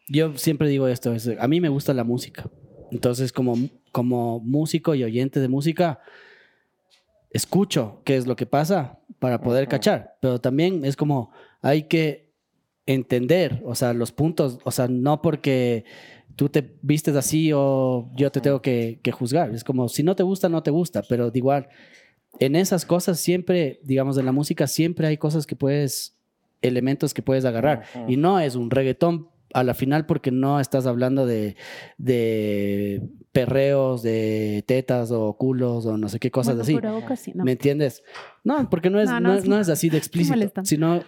yo 0.08 0.37
siempre 0.37 0.68
digo 0.68 0.88
esto, 0.88 1.12
es, 1.12 1.28
a 1.38 1.48
mí 1.48 1.60
me 1.60 1.68
gusta 1.68 1.94
la 1.94 2.04
música. 2.04 2.48
Entonces, 2.90 3.32
como, 3.32 3.56
como 3.92 4.40
músico 4.40 4.94
y 4.94 5.04
oyente 5.04 5.40
de 5.40 5.48
música, 5.48 6.00
escucho 7.30 8.00
qué 8.04 8.16
es 8.16 8.26
lo 8.26 8.37
que 8.37 8.46
pasa 8.46 9.00
para 9.18 9.40
poder 9.40 9.68
cachar, 9.68 10.16
pero 10.20 10.40
también 10.40 10.84
es 10.84 10.96
como 10.96 11.32
hay 11.62 11.84
que 11.84 12.32
entender, 12.87 13.62
o 13.64 13.74
sea, 13.74 13.92
los 13.92 14.12
puntos, 14.12 14.58
o 14.64 14.70
sea, 14.70 14.87
no 14.88 15.22
porque 15.22 15.84
tú 16.37 16.48
te 16.48 16.76
vistes 16.82 17.16
así 17.16 17.50
o 17.54 18.10
yo 18.14 18.30
te 18.30 18.40
tengo 18.40 18.62
que, 18.62 19.00
que 19.02 19.12
juzgar, 19.12 19.50
es 19.54 19.64
como 19.64 19.88
si 19.88 20.02
no 20.02 20.14
te 20.14 20.22
gusta, 20.22 20.48
no 20.48 20.62
te 20.62 20.70
gusta, 20.70 21.02
pero 21.08 21.30
de 21.30 21.38
igual, 21.38 21.68
en 22.40 22.57
esas 22.57 22.85
cosas 22.85 23.18
siempre, 23.20 23.81
digamos, 23.85 24.18
en 24.18 24.27
la 24.27 24.33
música 24.33 24.66
siempre 24.66 25.07
hay 25.07 25.16
cosas 25.16 25.47
que 25.47 25.57
puedes, 25.57 26.16
elementos 26.62 27.14
que 27.14 27.23
puedes 27.23 27.44
agarrar, 27.44 27.85
y 28.09 28.16
no 28.16 28.40
es 28.40 28.55
un 28.57 28.70
reggaetón 28.70 29.29
a 29.53 29.62
la 29.62 29.75
final 29.75 30.05
porque 30.07 30.31
no 30.33 30.59
estás 30.59 30.87
hablando 30.87 31.27
de, 31.27 31.55
de 31.99 33.03
perreos, 33.33 34.03
de 34.03 34.64
tetas 34.66 35.11
o 35.12 35.35
culos 35.37 35.87
o 35.87 35.97
no 35.97 36.09
sé 36.09 36.18
qué 36.18 36.31
cosas 36.31 36.57
Bueno, 36.68 36.88
así. 36.88 37.01
boca, 37.03 37.16
sí, 37.16 37.33
no. 37.35 37.44
¿Me 37.44 37.53
entiendes? 37.53 38.03
No, 38.42 38.68
porque 38.70 38.90
no 38.90 39.01
es, 39.01 39.09
No, 39.09 39.20
no, 39.20 39.29
no, 39.31 39.35
es- 39.37 39.42
sí. 39.42 39.49
no 39.49 39.61
es 39.61 39.68
así 39.68 39.88
de 39.90 39.99
explícito, 39.99 40.64
sino 40.64 41.03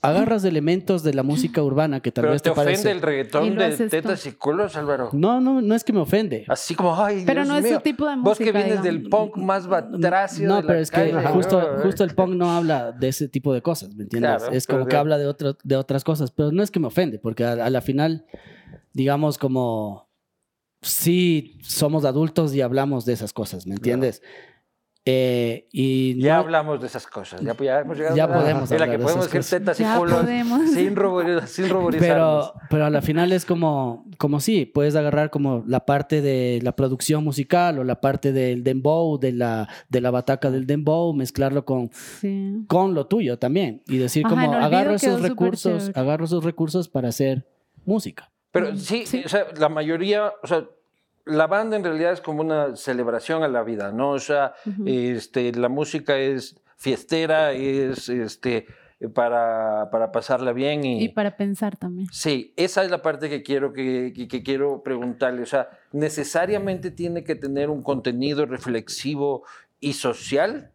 agarras 0.00 0.44
elementos 0.44 1.02
de 1.02 1.14
la 1.14 1.22
música 1.24 1.62
urbana 1.62 2.00
que 2.00 2.12
tal 2.12 2.22
Pero 2.22 2.32
vez 2.32 2.42
te 2.42 2.50
te, 2.50 2.52
ofende 2.52 2.72
parece... 2.72 2.90
el 2.90 3.02
reggaetón 3.02 3.56
de 3.56 3.88
tetas 3.88 4.26
y 4.26 4.32
culos, 4.32 4.76
Álvaro. 4.76 5.10
No, 5.12 5.40
no, 5.40 5.60
no 5.60 5.74
es 5.74 5.84
que 5.84 5.92
me 5.92 6.00
ofende. 6.00 6.44
Así 6.48 6.74
como, 6.74 6.94
ay, 7.02 7.24
Pero 7.26 7.42
Dios 7.44 7.48
no 7.48 7.56
es 7.58 7.74
su 7.74 7.80
tipo 7.80 8.06
de 8.06 8.16
Vos 8.16 8.38
que 8.38 8.44
música, 8.44 8.58
vienes 8.64 8.82
del 8.82 9.08
punk 9.08 9.36
más 9.36 9.66
batracio 9.66 10.46
No, 10.46 10.56
de 10.56 10.62
la 10.62 10.66
pero 10.66 10.78
es 10.80 10.90
que 10.90 11.12
justo, 11.32 11.60
Ay, 11.60 11.82
justo 11.82 12.04
el 12.04 12.14
punk 12.14 12.34
no 12.34 12.50
habla 12.56 12.92
de 12.92 13.08
ese 13.08 13.28
tipo 13.28 13.52
de 13.52 13.62
cosas, 13.62 13.94
¿me 13.94 14.04
entiendes? 14.04 14.36
Claro, 14.38 14.52
es 14.54 14.66
como 14.66 14.86
que 14.86 14.96
habla 14.96 15.18
de, 15.18 15.26
otro, 15.26 15.56
de 15.62 15.76
otras 15.76 16.04
cosas, 16.04 16.30
pero 16.30 16.52
no 16.52 16.62
es 16.62 16.70
que 16.70 16.80
me 16.80 16.86
ofende, 16.86 17.18
porque 17.18 17.44
a, 17.44 17.52
a 17.52 17.70
la 17.70 17.80
final, 17.80 18.26
digamos 18.92 19.38
como, 19.38 20.08
sí 20.80 21.58
somos 21.62 22.04
adultos 22.04 22.54
y 22.54 22.60
hablamos 22.60 23.04
de 23.04 23.12
esas 23.12 23.32
cosas, 23.32 23.66
¿me 23.66 23.74
entiendes? 23.74 24.22
Eh, 25.10 25.66
y 25.72 26.20
Ya 26.20 26.34
no- 26.34 26.40
hablamos 26.40 26.80
de 26.82 26.86
esas 26.86 27.06
cosas. 27.06 27.40
Ya, 27.40 27.56
ya 27.56 27.80
hemos 27.80 27.96
llegado 27.96 28.14
Ya 28.14 28.24
a 28.24 28.26
la- 28.28 28.34
podemos 28.34 28.70
en 28.70 28.76
la 28.78 28.84
hablar 28.84 28.90
que 28.90 28.98
de 28.98 29.02
podemos 29.04 29.32
decir 29.32 29.58
tetas 29.60 29.80
y 29.80 29.82
Ya 29.82 29.96
culos 29.96 30.18
podemos. 30.18 30.70
sin, 30.70 30.94
rubori- 30.96 31.46
sin 31.46 31.68
ruborizarnos. 31.70 32.50
Pero, 32.52 32.66
pero 32.68 32.84
a 32.84 32.90
la 32.90 33.00
final 33.00 33.32
es 33.32 33.46
como, 33.46 34.04
como 34.18 34.38
sí, 34.40 34.66
puedes 34.66 34.96
agarrar 34.96 35.30
como 35.30 35.64
la 35.66 35.86
parte 35.86 36.20
de 36.20 36.60
la 36.62 36.72
producción 36.76 37.24
musical 37.24 37.78
o 37.78 37.84
la 37.84 38.02
parte 38.02 38.32
del 38.32 38.62
dembow, 38.64 39.18
de 39.18 39.32
la, 39.32 39.66
de 39.88 40.00
la 40.02 40.10
bataca 40.10 40.50
del 40.50 40.66
dembow, 40.66 41.14
mezclarlo 41.14 41.64
con, 41.64 41.90
Sí. 42.20 42.64
con 42.68 42.92
lo 42.92 43.06
tuyo 43.06 43.38
también 43.38 43.82
y 43.86 43.96
decir 43.96 44.26
Ajá, 44.26 44.34
como 44.34 44.52
agarro 44.52 44.94
esos 44.94 45.22
recursos, 45.22 45.90
agarro 45.94 46.26
esos 46.26 46.44
recursos 46.44 46.88
para 46.90 47.08
hacer 47.08 47.46
música. 47.86 48.30
Pero 48.52 48.72
Mm, 48.72 48.76
sí, 48.76 49.06
sí. 49.06 49.22
o 49.24 49.28
sea, 49.30 49.46
la 49.58 49.70
mayoría, 49.70 50.32
o 50.42 50.46
sea, 50.46 50.64
la 51.28 51.46
banda 51.46 51.76
en 51.76 51.84
realidad 51.84 52.12
es 52.12 52.20
como 52.20 52.40
una 52.42 52.74
celebración 52.76 53.42
a 53.44 53.48
la 53.48 53.62
vida, 53.62 53.92
¿no? 53.92 54.10
O 54.10 54.18
sea, 54.18 54.54
Ujú. 54.66 54.84
este, 54.86 55.52
la 55.52 55.68
música 55.68 56.16
es 56.18 56.60
fiestera, 56.76 57.52
es, 57.52 58.08
este, 58.08 58.66
para, 59.14 59.88
para 59.92 60.10
pasarla 60.10 60.52
bien 60.52 60.84
y, 60.84 61.04
Y 61.04 61.08
para 61.10 61.36
pensar 61.36 61.76
también. 61.76 62.08
Sí, 62.10 62.52
esa 62.56 62.82
es 62.84 62.90
la 62.90 63.00
parte 63.02 63.28
que 63.28 63.42
quiero, 63.44 63.72
que, 63.72 64.12
que- 64.14 64.26
que 64.26 64.42
quiero 64.42 64.82
preguntarle. 64.82 65.42
O 65.42 65.46
sea, 65.46 65.68
¿necesariamente 65.92 66.90
tiene 66.90 67.22
que 67.24 67.34
tener 67.36 67.70
un 67.70 67.82
contenido 67.82 68.44
reflexivo 68.46 69.44
y 69.80 69.92
social? 69.92 70.72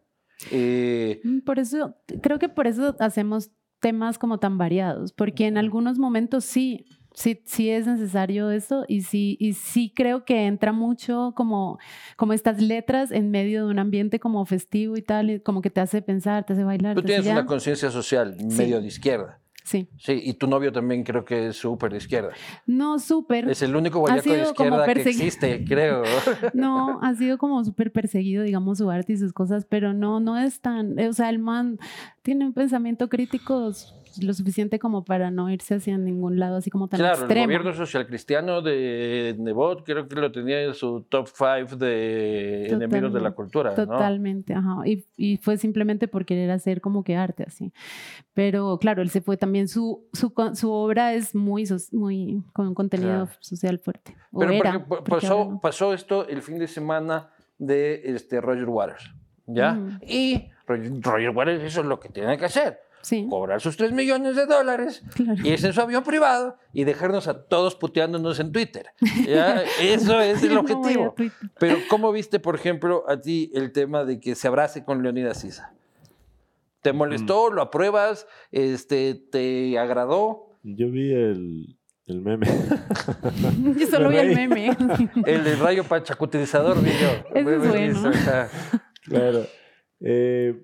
Eh, 0.50 1.20
Mm, 1.24 1.40
Por 1.40 1.58
eso, 1.58 1.96
creo 2.22 2.38
que 2.38 2.48
por 2.48 2.66
eso 2.66 2.96
hacemos 2.98 3.50
temas 3.80 4.18
como 4.18 4.38
tan 4.38 4.56
variados, 4.58 5.12
porque 5.12 5.46
en 5.46 5.58
algunos 5.58 5.98
momentos 5.98 6.44
sí, 6.44 6.86
sí, 7.14 7.40
sí 7.46 7.70
es 7.70 7.86
necesario 7.86 8.50
eso 8.50 8.84
y 8.88 9.02
sí, 9.02 9.36
y 9.40 9.54
sí 9.54 9.92
creo 9.94 10.24
que 10.24 10.46
entra 10.46 10.72
mucho 10.72 11.32
como, 11.34 11.78
como 12.16 12.32
estas 12.32 12.60
letras 12.60 13.10
en 13.10 13.30
medio 13.30 13.64
de 13.64 13.70
un 13.70 13.78
ambiente 13.78 14.20
como 14.20 14.44
festivo 14.44 14.96
y 14.96 15.02
tal, 15.02 15.30
y 15.30 15.40
como 15.40 15.62
que 15.62 15.70
te 15.70 15.80
hace 15.80 16.02
pensar, 16.02 16.44
te 16.44 16.52
hace 16.52 16.64
bailar. 16.64 16.94
tú 16.94 17.02
tienes 17.02 17.26
una 17.26 17.46
conciencia 17.46 17.90
social 17.90 18.36
medio 18.44 18.80
de 18.80 18.88
izquierda. 18.88 19.40
Sí, 19.64 19.88
Sí, 19.96 20.20
y 20.22 20.34
tu 20.34 20.46
novio 20.46 20.70
también 20.72 21.04
creo 21.04 21.24
que 21.24 21.46
es 21.46 21.56
súper 21.56 21.90
de 21.92 21.96
izquierda. 21.96 22.32
no 22.66 22.98
súper. 22.98 23.48
Es 23.48 23.62
el 23.62 23.74
único 23.74 23.98
guayaco 23.98 24.30
de 24.30 24.42
izquierda 24.42 24.84
que 24.84 25.00
existe, 25.00 25.64
creo. 25.64 26.02
No, 26.52 27.00
ha 27.02 27.14
sido 27.14 27.38
como 27.38 27.64
súper 27.64 27.90
perseguido, 27.90 28.42
digamos, 28.42 28.76
su 28.76 28.90
arte 28.90 29.14
y 29.14 29.16
sus 29.16 29.32
cosas, 29.32 29.64
pero 29.64 29.94
no, 29.94 30.20
no 30.20 30.36
es 30.36 30.60
tan, 30.60 30.98
o 31.00 31.12
sea, 31.14 31.30
el 31.30 31.38
man 31.38 31.78
tiene 32.20 32.44
un 32.44 32.52
pensamiento 32.52 33.08
crítico 33.08 33.72
lo 34.22 34.32
suficiente 34.34 34.78
como 34.78 35.04
para 35.04 35.30
no 35.30 35.50
irse 35.50 35.74
hacia 35.74 35.96
ningún 35.98 36.38
lado 36.38 36.56
así 36.56 36.70
como 36.70 36.88
tan 36.88 36.98
Claro, 37.00 37.16
el 37.16 37.22
extremo. 37.22 37.46
gobierno 37.46 37.72
social 37.74 38.06
cristiano 38.06 38.62
de 38.62 39.34
Nebot 39.38 39.84
creo 39.84 40.06
que 40.08 40.16
lo 40.16 40.30
tenía 40.32 40.62
en 40.62 40.74
su 40.74 41.02
top 41.08 41.28
5 41.28 41.76
de 41.76 42.66
enemigos 42.68 43.12
de 43.12 43.20
la 43.20 43.30
Totalmente, 43.30 43.34
cultura. 43.34 43.70
¿no? 43.70 43.76
Totalmente, 43.76 44.54
ajá. 44.54 44.76
Y, 44.86 45.04
y 45.16 45.36
fue 45.38 45.56
simplemente 45.56 46.08
por 46.08 46.24
querer 46.24 46.50
hacer 46.50 46.80
como 46.80 47.02
que 47.04 47.16
arte 47.16 47.44
así. 47.46 47.72
Pero 48.32 48.78
claro, 48.78 49.02
él 49.02 49.10
se 49.10 49.20
fue 49.20 49.36
también, 49.36 49.68
su, 49.68 50.06
su, 50.12 50.32
su 50.54 50.70
obra 50.72 51.14
es 51.14 51.34
muy, 51.34 51.64
muy 51.92 52.42
con 52.52 52.68
un 52.68 52.74
contenido 52.74 53.26
Claro. 53.26 53.30
social 53.40 53.78
fuerte. 53.78 54.16
O 54.32 54.40
Pero 54.40 54.52
era, 54.52 54.72
porque 54.84 54.88
porque 55.04 55.10
pasó, 55.26 55.38
ahora 55.38 55.50
no. 55.50 55.60
pasó 55.60 55.94
esto 55.94 56.26
el 56.28 56.42
fin 56.42 56.58
de 56.58 56.66
semana 56.66 57.30
de 57.58 58.02
este 58.04 58.40
Roger 58.40 58.68
Waters, 58.68 59.14
¿ya? 59.46 59.74
Ujú. 59.78 59.98
Y 60.06 60.50
Roger, 60.66 60.90
Roger 61.00 61.30
Waters 61.30 61.62
eso 61.62 61.80
es 61.82 61.86
lo 61.86 62.00
que 62.00 62.08
tiene 62.08 62.36
que 62.36 62.46
hacer, 62.46 62.80
Sí, 63.04 63.26
cobrar 63.28 63.60
sus 63.60 63.76
3 63.76 63.92
millones 63.92 64.34
de 64.34 64.46
dólares, 64.46 65.04
claro. 65.14 65.46
irse 65.46 65.66
en 65.66 65.72
su 65.74 65.80
avión 65.80 66.02
privado 66.02 66.56
y 66.72 66.84
dejarnos 66.84 67.28
a 67.28 67.44
todos 67.44 67.76
puteándonos 67.76 68.40
en 68.40 68.50
Twitter. 68.50 68.86
¿ya? 69.26 69.62
Eso 69.80 70.20
es 70.20 70.42
el 70.42 70.56
objetivo. 70.56 71.14
Pero 71.60 71.76
¿cómo 71.88 72.10
viste, 72.12 72.40
por 72.40 72.54
ejemplo, 72.54 73.04
a 73.06 73.20
ti 73.20 73.52
el 73.54 73.72
tema 73.72 74.04
de 74.04 74.18
que 74.20 74.34
se 74.34 74.48
abrace 74.48 74.84
con 74.84 75.02
Leonidas 75.02 75.40
Sisa? 75.40 75.74
¿Te 76.80 76.92
molestó? 76.92 77.50
¿Lo 77.50 77.62
apruebas? 77.62 78.26
Este, 78.50 79.14
¿Te 79.14 79.78
agradó? 79.78 80.58
Yo 80.62 80.90
vi 80.90 81.12
el, 81.12 81.78
el 82.06 82.20
meme. 82.20 82.46
Yo 83.78 83.86
solo 83.86 84.08
vi 84.08 84.16
el 84.16 84.34
meme. 84.34 84.76
El 85.26 85.44
del 85.44 85.58
rayo 85.58 85.84
pachacutilizador, 85.84 86.82
vi 86.82 86.90
yo. 86.90 87.08
Ese 87.34 87.56
es 87.56 87.68
bueno. 87.68 88.12
Claro. 89.02 89.46
Eh, 90.00 90.62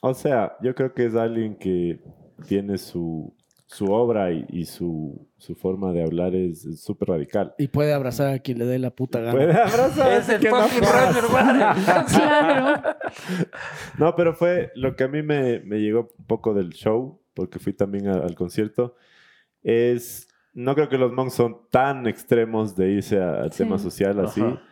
o 0.00 0.14
sea, 0.14 0.56
yo 0.62 0.74
creo 0.74 0.92
que 0.94 1.06
es 1.06 1.14
alguien 1.14 1.56
que 1.56 2.00
tiene 2.46 2.78
su, 2.78 3.34
su 3.66 3.86
obra 3.92 4.32
y, 4.32 4.44
y 4.48 4.64
su, 4.64 5.28
su 5.36 5.54
forma 5.54 5.92
de 5.92 6.02
hablar 6.02 6.34
es 6.34 6.82
súper 6.82 7.08
radical. 7.10 7.54
Y 7.58 7.68
puede 7.68 7.92
abrazar 7.92 8.32
a 8.34 8.38
quien 8.38 8.58
le 8.58 8.64
dé 8.64 8.78
la 8.78 8.90
puta 8.90 9.20
gana. 9.20 9.32
Puede 9.32 9.52
abrazar 9.52 10.12
Es 10.12 10.28
el 10.28 10.40
fucking. 10.46 10.80
Roger 10.80 11.24
Waters. 11.32 12.12
claro. 12.14 12.82
No, 13.98 14.14
pero 14.16 14.34
fue 14.34 14.70
lo 14.74 14.96
que 14.96 15.04
a 15.04 15.08
mí 15.08 15.22
me, 15.22 15.60
me 15.60 15.78
llegó 15.80 16.10
un 16.18 16.26
poco 16.26 16.54
del 16.54 16.70
show, 16.70 17.20
porque 17.34 17.58
fui 17.58 17.72
también 17.72 18.08
a- 18.08 18.14
al 18.14 18.34
concierto, 18.34 18.96
es, 19.62 20.28
no 20.54 20.74
creo 20.74 20.88
que 20.88 20.98
los 20.98 21.12
monks 21.12 21.34
son 21.34 21.58
tan 21.70 22.06
extremos 22.06 22.74
de 22.76 22.90
irse 22.92 23.20
a- 23.20 23.42
al 23.42 23.52
Sí. 23.52 23.58
tema 23.58 23.78
social 23.78 24.18
así, 24.20 24.40
Ajá. 24.40 24.62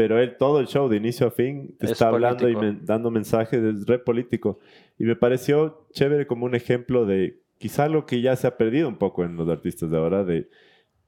Pero 0.00 0.18
él 0.18 0.36
todo 0.38 0.60
el 0.60 0.66
show 0.66 0.88
de 0.88 0.96
inicio 0.96 1.26
a 1.26 1.30
fin 1.30 1.76
te 1.78 1.84
Es 1.84 1.92
está 1.92 2.08
hablando 2.08 2.48
y 2.48 2.54
político. 2.54 2.62
men- 2.78 2.86
dando 2.86 3.10
mensajes, 3.10 3.62
es 3.62 3.86
re 3.86 3.98
político. 3.98 4.58
Y 4.98 5.04
me 5.04 5.14
pareció 5.14 5.86
chévere 5.92 6.26
como 6.26 6.46
un 6.46 6.54
ejemplo 6.54 7.04
de 7.04 7.42
quizá 7.58 7.86
lo 7.88 8.06
que 8.06 8.22
ya 8.22 8.34
se 8.36 8.46
ha 8.46 8.56
perdido 8.56 8.88
un 8.88 8.96
poco 8.96 9.24
en 9.24 9.36
los 9.36 9.46
artistas 9.50 9.90
de 9.90 9.98
ahora, 9.98 10.24
de 10.24 10.48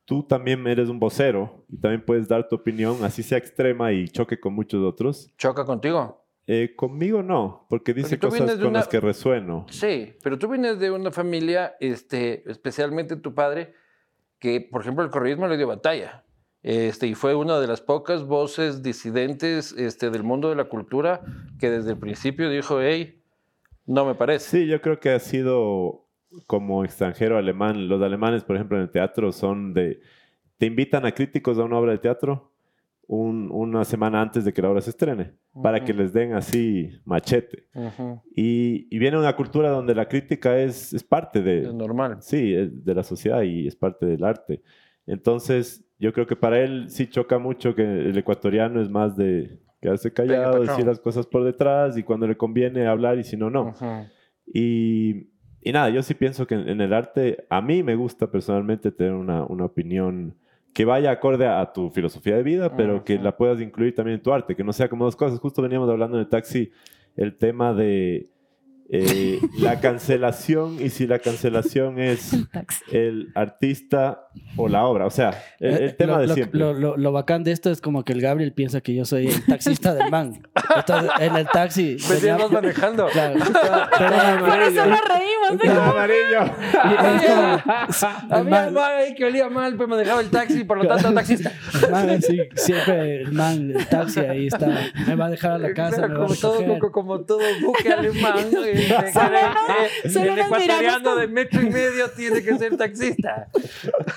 tú 0.04 0.24
también 0.24 0.66
eres 0.66 0.90
un 0.90 0.98
vocero 0.98 1.64
y 1.70 1.78
también 1.78 2.04
puedes 2.04 2.28
dar 2.28 2.48
tu 2.48 2.56
opinión, 2.56 2.98
así 3.02 3.22
sea 3.22 3.38
extrema 3.38 3.92
y 3.92 4.08
choque 4.08 4.38
con 4.38 4.52
muchos 4.52 4.82
otros. 4.84 5.32
¿Choca 5.38 5.64
contigo? 5.64 6.18
Eh, 6.46 6.74
conmigo 6.76 7.22
no, 7.22 7.66
porque 7.70 7.94
dice 7.94 8.18
tú 8.18 8.28
cosas 8.28 8.56
con 8.56 8.66
una- 8.66 8.80
las 8.80 8.88
que 8.88 9.00
resueno. 9.00 9.64
Sí, 9.70 10.12
pero 10.22 10.38
tú 10.38 10.48
vienes 10.48 10.78
de 10.80 10.90
una 10.90 11.10
familia, 11.12 11.76
este, 11.80 12.42
especialmente 12.50 13.16
tu 13.16 13.32
padre, 13.32 13.72
que, 14.38 14.60
por 14.60 14.82
ejemplo, 14.82 15.04
el 15.04 15.10
correísmo 15.10 15.46
le 15.48 15.56
dio 15.56 15.68
batalla. 15.68 16.24
Este, 16.62 17.08
y 17.08 17.14
fue 17.14 17.34
una 17.34 17.58
de 17.58 17.66
las 17.66 17.80
pocas 17.80 18.24
voces 18.24 18.82
disidentes 18.82 19.72
este, 19.72 20.10
del 20.10 20.22
mundo 20.22 20.48
de 20.48 20.54
la 20.56 20.64
cultura 20.64 21.20
que 21.58 21.70
desde 21.70 21.90
el 21.90 21.98
principio 21.98 22.48
dijo, 22.50 22.80
hey, 22.80 23.20
no 23.86 24.04
me 24.06 24.14
parece. 24.14 24.60
Sí, 24.60 24.66
yo 24.68 24.80
creo 24.80 25.00
que 25.00 25.10
ha 25.10 25.18
sido 25.18 26.06
como 26.46 26.84
extranjero 26.84 27.36
alemán. 27.36 27.88
Los 27.88 28.00
alemanes, 28.00 28.44
por 28.44 28.54
ejemplo, 28.56 28.76
en 28.76 28.84
el 28.84 28.90
teatro 28.90 29.32
son 29.32 29.74
de... 29.74 30.00
Te 30.56 30.66
invitan 30.66 31.04
a 31.04 31.12
críticos 31.12 31.58
a 31.58 31.64
una 31.64 31.78
obra 31.78 31.92
de 31.92 31.98
teatro 31.98 32.52
un- 33.08 33.50
una 33.50 33.84
semana 33.84 34.22
antes 34.22 34.44
de 34.44 34.52
que 34.52 34.62
la 34.62 34.70
obra 34.70 34.80
se 34.80 34.90
estrene, 34.90 35.32
para 35.60 35.84
que 35.84 35.92
les 35.92 36.12
den 36.12 36.32
así 36.34 36.90
machete. 37.04 37.66
Y, 38.36 38.86
y 38.88 38.98
viene 38.98 39.18
una 39.18 39.34
cultura 39.34 39.68
donde 39.70 39.94
la 39.96 40.08
crítica 40.08 40.56
es, 40.56 40.92
es 40.94 41.02
parte 41.02 41.42
de... 41.42 41.62
Es 41.64 41.74
normal. 41.74 42.18
Sí, 42.20 42.54
es 42.54 42.84
de 42.84 42.94
la 42.94 43.02
sociedad 43.02 43.42
y 43.42 43.66
es 43.66 43.74
parte 43.74 44.06
del 44.06 44.22
arte. 44.22 44.62
Entonces, 45.06 45.84
yo 45.98 46.12
creo 46.12 46.26
que 46.26 46.36
para 46.36 46.60
él 46.60 46.86
sí 46.88 47.06
choca 47.08 47.38
mucho 47.38 47.74
que 47.74 47.82
el 47.82 48.16
ecuatoriano 48.16 48.80
es 48.80 48.88
más 48.90 49.16
de 49.16 49.58
quedarse 49.80 50.12
callado, 50.12 50.52
patrón. 50.52 50.66
decir 50.68 50.86
las 50.86 51.00
cosas 51.00 51.26
por 51.26 51.44
detrás 51.44 51.96
y 51.98 52.02
cuando 52.02 52.26
le 52.26 52.36
conviene 52.36 52.86
hablar 52.86 53.18
y 53.18 53.24
si 53.24 53.36
no, 53.36 53.50
no. 53.50 53.68
Ujú. 53.68 54.06
Y, 54.46 55.28
y 55.60 55.72
nada, 55.72 55.90
yo 55.90 56.02
sí 56.02 56.14
pienso 56.14 56.46
que 56.46 56.54
en, 56.54 56.68
en 56.68 56.80
el 56.80 56.92
arte, 56.92 57.46
a 57.50 57.60
mí 57.60 57.82
me 57.82 57.94
gusta 57.96 58.30
personalmente 58.30 58.92
tener 58.92 59.12
una, 59.12 59.44
una 59.44 59.64
opinión 59.64 60.34
que 60.72 60.84
vaya 60.84 61.10
acorde 61.10 61.46
a 61.46 61.72
tu 61.72 61.90
filosofía 61.90 62.36
de 62.36 62.42
vida, 62.42 62.76
pero 62.76 63.04
que 63.04 63.16
Ujú. 63.16 63.24
la 63.24 63.36
puedas 63.36 63.60
incluir 63.60 63.94
también 63.94 64.16
en 64.16 64.22
tu 64.22 64.32
arte, 64.32 64.56
que 64.56 64.64
no 64.64 64.72
sea 64.72 64.88
como 64.88 65.04
dos 65.04 65.16
cosas. 65.16 65.38
Justo 65.38 65.60
veníamos 65.62 65.88
hablando 65.90 66.16
en 66.16 66.22
el 66.22 66.28
taxi 66.28 66.70
el 67.16 67.36
tema 67.36 67.74
de 67.74 68.30
eh, 68.88 69.38
la 69.60 69.80
cancelación 69.80 70.76
y 70.80 70.88
si 70.88 71.06
la 71.06 71.18
cancelación 71.18 71.98
es 71.98 72.32
el 72.90 73.30
artista 73.34 74.28
o 74.56 74.68
la 74.68 74.84
obra. 74.84 75.06
O 75.06 75.10
sea, 75.10 75.42
el, 75.60 75.74
el 75.74 75.82
Eh, 75.88 75.92
tema 75.92 76.14
lo, 76.14 76.18
de 76.20 76.26
lo- 76.28 76.34
siempre. 76.34 76.60
Lo, 76.60 76.72
lo- 76.74 76.96
lo 76.96 77.12
bacán 77.12 77.42
de 77.44 77.52
esto 77.52 77.70
es 77.70 77.80
como 77.80 78.04
que 78.04 78.12
el 78.12 78.20
Gabriel 78.20 78.52
piensa 78.52 78.80
que 78.80 78.94
yo 78.94 79.04
soy 79.04 79.28
el 79.28 79.44
taxista 79.46 79.94
del 79.94 80.10
man. 80.10 80.46
Entonces, 80.76 81.10
en 81.20 81.36
el 81.36 81.46
taxi. 81.48 81.96
venía- 82.08 82.20
Veníamos 82.36 82.52
manejando. 82.52 83.06
Claro, 83.08 83.38
pero- 83.98 84.46
Por 84.46 84.62
eso 84.62 84.86
nos 84.86 85.00
reímos. 85.08 85.64
El 85.64 85.70
amarillo. 85.70 86.38
como- 86.72 87.54
el 87.54 88.32
Había 88.32 88.50
man- 88.50 88.68
un 88.68 88.74
man 88.74 88.92
ahí 88.98 89.14
que 89.14 89.24
olía 89.24 89.48
mal, 89.48 89.74
pero 89.76 89.88
manejaba 89.88 90.20
el 90.20 90.30
taxi, 90.30 90.64
por 90.64 90.78
lo 90.82 90.86
tanto, 90.88 91.12
taxista. 91.12 91.52
el 91.84 91.90
man, 91.90 92.22
sí, 92.22 92.40
siempre 92.56 93.22
el 93.22 93.32
man, 93.32 93.72
el 93.76 93.86
taxi 93.86 94.20
ahí 94.20 94.46
está. 94.46 94.68
Me 95.06 95.14
va 95.14 95.26
a 95.26 95.30
dejar 95.30 95.52
a 95.52 95.58
la 95.58 95.72
casa, 95.74 95.96
Claro, 95.96 96.12
me 96.12 96.18
va 96.18 96.24
a 96.24 96.26
como, 96.28 96.36
todo, 96.40 96.56
como, 96.78 96.92
como 96.92 97.20
todo 97.20 97.40
buque 97.62 97.92
alemán, 97.92 98.34
el 98.38 98.88
nos 98.88 100.14
miramos 100.16 100.46
ecuatoriano 100.46 101.10
con- 101.10 101.20
de 101.20 101.28
metro 101.28 101.62
y 101.62 101.70
medio 101.70 102.10
tiene 102.10 102.42
que 102.42 102.56
ser 102.58 102.76
taxista. 102.76 103.48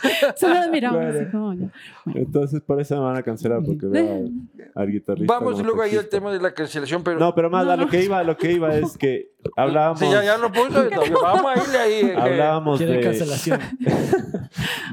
Solo 0.36 0.56
miramos 0.72 1.00
Claro. 1.02 1.20
así 1.20 1.32
como 1.32 1.54
ya. 1.54 1.68
Entonces, 2.13 2.62
por 2.62 2.80
eso 2.82 2.96
me 2.96 3.02
van 3.02 3.15
a 3.18 3.24
cancelar, 3.24 3.62
porque 3.65 3.86
veo 3.88 4.30
al 4.76 4.88
guitarrista. 4.91 5.34
Vamos 5.34 5.62
luego 5.63 5.82
ahí 5.82 5.96
al 5.96 6.08
tema 6.08 6.32
de 6.32 6.39
la 6.39 6.54
cancelación, 6.54 7.04
pero... 7.04 7.20
No, 7.20 7.34
pero 7.36 7.50
más 7.50 7.65
No, 7.65 7.72
a 7.72 7.76
lo 7.78 7.86
no. 7.86 7.89
que 7.89 8.04
iba, 8.04 8.24
lo 8.24 8.38
que 8.38 8.52
iba 8.52 8.76
es 8.76 8.98
que 8.98 9.32
hablábamos, 9.56 10.00
Sí, 10.06 10.06
ya, 10.12 10.24
ya 10.24 10.38
lo 10.38 10.52
puso, 10.52 10.84
entonces 10.84 11.13
vamos 11.22 11.46
a 11.56 11.62
irle 11.63 11.78
ahí. 11.78 12.06
eh, 12.12 12.15
hablábamos 12.18 12.80
de, 12.80 13.00
cancelación. 13.02 13.60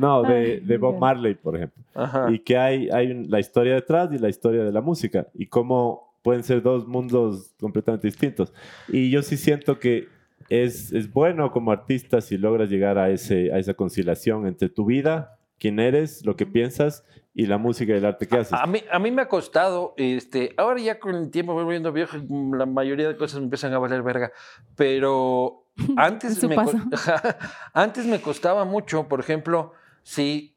no, 0.01 0.23
de, 0.23 0.61
de 0.61 0.79
Bob. 0.79 0.99
Marley, 0.99 1.35
por 1.35 1.57
ejemplo. 1.57 1.83
Ajá. 1.95 2.31
y 2.33 2.39
que 2.39 2.57
hay, 2.57 2.89
hay 2.91 3.25
la 3.29 3.39
historia 3.39 3.75
detrás 3.75 4.09
y 4.13 4.19
la 4.19 4.29
historia 4.31 4.65
de 4.65 4.73
la 4.73 4.81
música 4.81 5.27
y 5.35 5.47
cómo 5.47 6.11
pueden 6.23 6.43
ser 6.43 6.63
dos 6.63 6.87
mundos 6.87 7.53
completamente 7.61 8.07
distintos. 8.07 8.53
Y 8.89 9.11
yo 9.11 9.23
sí 9.23 9.37
siento 9.37 9.79
que 9.79 10.09
es, 10.53 10.93
es 10.93 11.13
bueno 11.13 11.51
como 11.51 11.73
artista 11.73 12.21
si 12.21 12.37
logras 12.37 12.69
llegar 12.69 12.99
a, 12.99 13.09
ese, 13.11 13.53
a 13.53 13.59
esa 13.59 13.75
conciliación 13.75 14.47
entre 14.47 14.69
tu 14.69 14.85
vida, 14.85 15.39
quién 15.59 15.79
eres, 15.79 16.27
lo 16.27 16.37
que 16.37 16.45
piensas 16.45 17.05
y 17.35 17.47
la 17.47 17.57
música 17.57 17.93
y 17.95 17.97
el 17.97 18.05
arte 18.05 18.27
que 18.29 18.37
haces. 18.37 18.53
A 18.53 18.67
mí, 18.67 18.83
a 18.91 18.99
mí 18.99 19.11
me 19.11 19.23
ha 19.23 19.29
costado, 19.29 19.95
este, 19.97 20.53
ahora 20.59 20.81
ya 20.81 20.99
con 20.99 21.15
el 21.15 21.31
tiempo 21.31 21.55
voy 21.55 21.65
volviendo 21.65 21.91
viejo, 21.93 22.19
y 22.19 22.27
la 22.57 22.67
mayoría 22.67 23.09
de 23.09 23.17
cosas 23.17 23.39
me 23.41 23.45
empiezan 23.45 23.73
a 23.73 23.79
valer 23.79 24.03
verga, 24.03 24.31
pero 24.77 25.65
antes, 25.97 26.43
me, 26.45 26.57
antes 27.73 28.07
me 28.07 28.21
costaba 28.21 28.65
mucho, 28.65 29.09
por 29.09 29.21
ejemplo, 29.21 29.73
si 30.03 30.55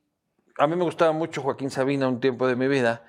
a 0.57 0.67
mí 0.67 0.75
me 0.75 0.83
gustaba 0.83 1.13
mucho 1.13 1.41
Joaquín 1.41 1.69
Sabina 1.69 2.07
un 2.07 2.19
tiempo 2.19 2.47
de 2.47 2.55
mi 2.57 2.67
vida 2.67 3.03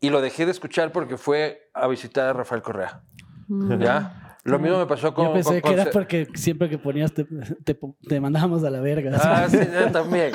y 0.00 0.10
lo 0.10 0.20
dejé 0.20 0.44
de 0.44 0.52
escuchar 0.52 0.92
porque 0.92 1.16
fue 1.16 1.70
a 1.74 1.88
visitar 1.88 2.28
a 2.28 2.32
Rafael 2.32 2.62
Correa, 2.62 3.02
Mm. 3.48 3.78
¿ya? 3.82 4.23
Lo 4.44 4.58
mismo 4.58 4.78
me 4.78 4.86
pasó 4.86 5.12
con... 5.14 5.26
Yo 5.26 5.32
pensé 5.32 5.48
con- 5.48 5.54
que 5.56 5.60
con 5.62 5.72
era 5.72 5.84
Ce- 5.84 5.90
porque 5.90 6.28
siempre 6.34 6.68
que 6.68 6.78
ponías 6.78 7.12
te, 7.12 7.24
te, 7.24 7.78
te 8.08 8.20
mandábamos 8.20 8.62
a 8.64 8.70
la 8.70 8.80
verga. 8.80 9.18
Ah, 9.22 9.46
sí, 9.48 9.58
yo 9.58 9.90
también. 9.90 10.32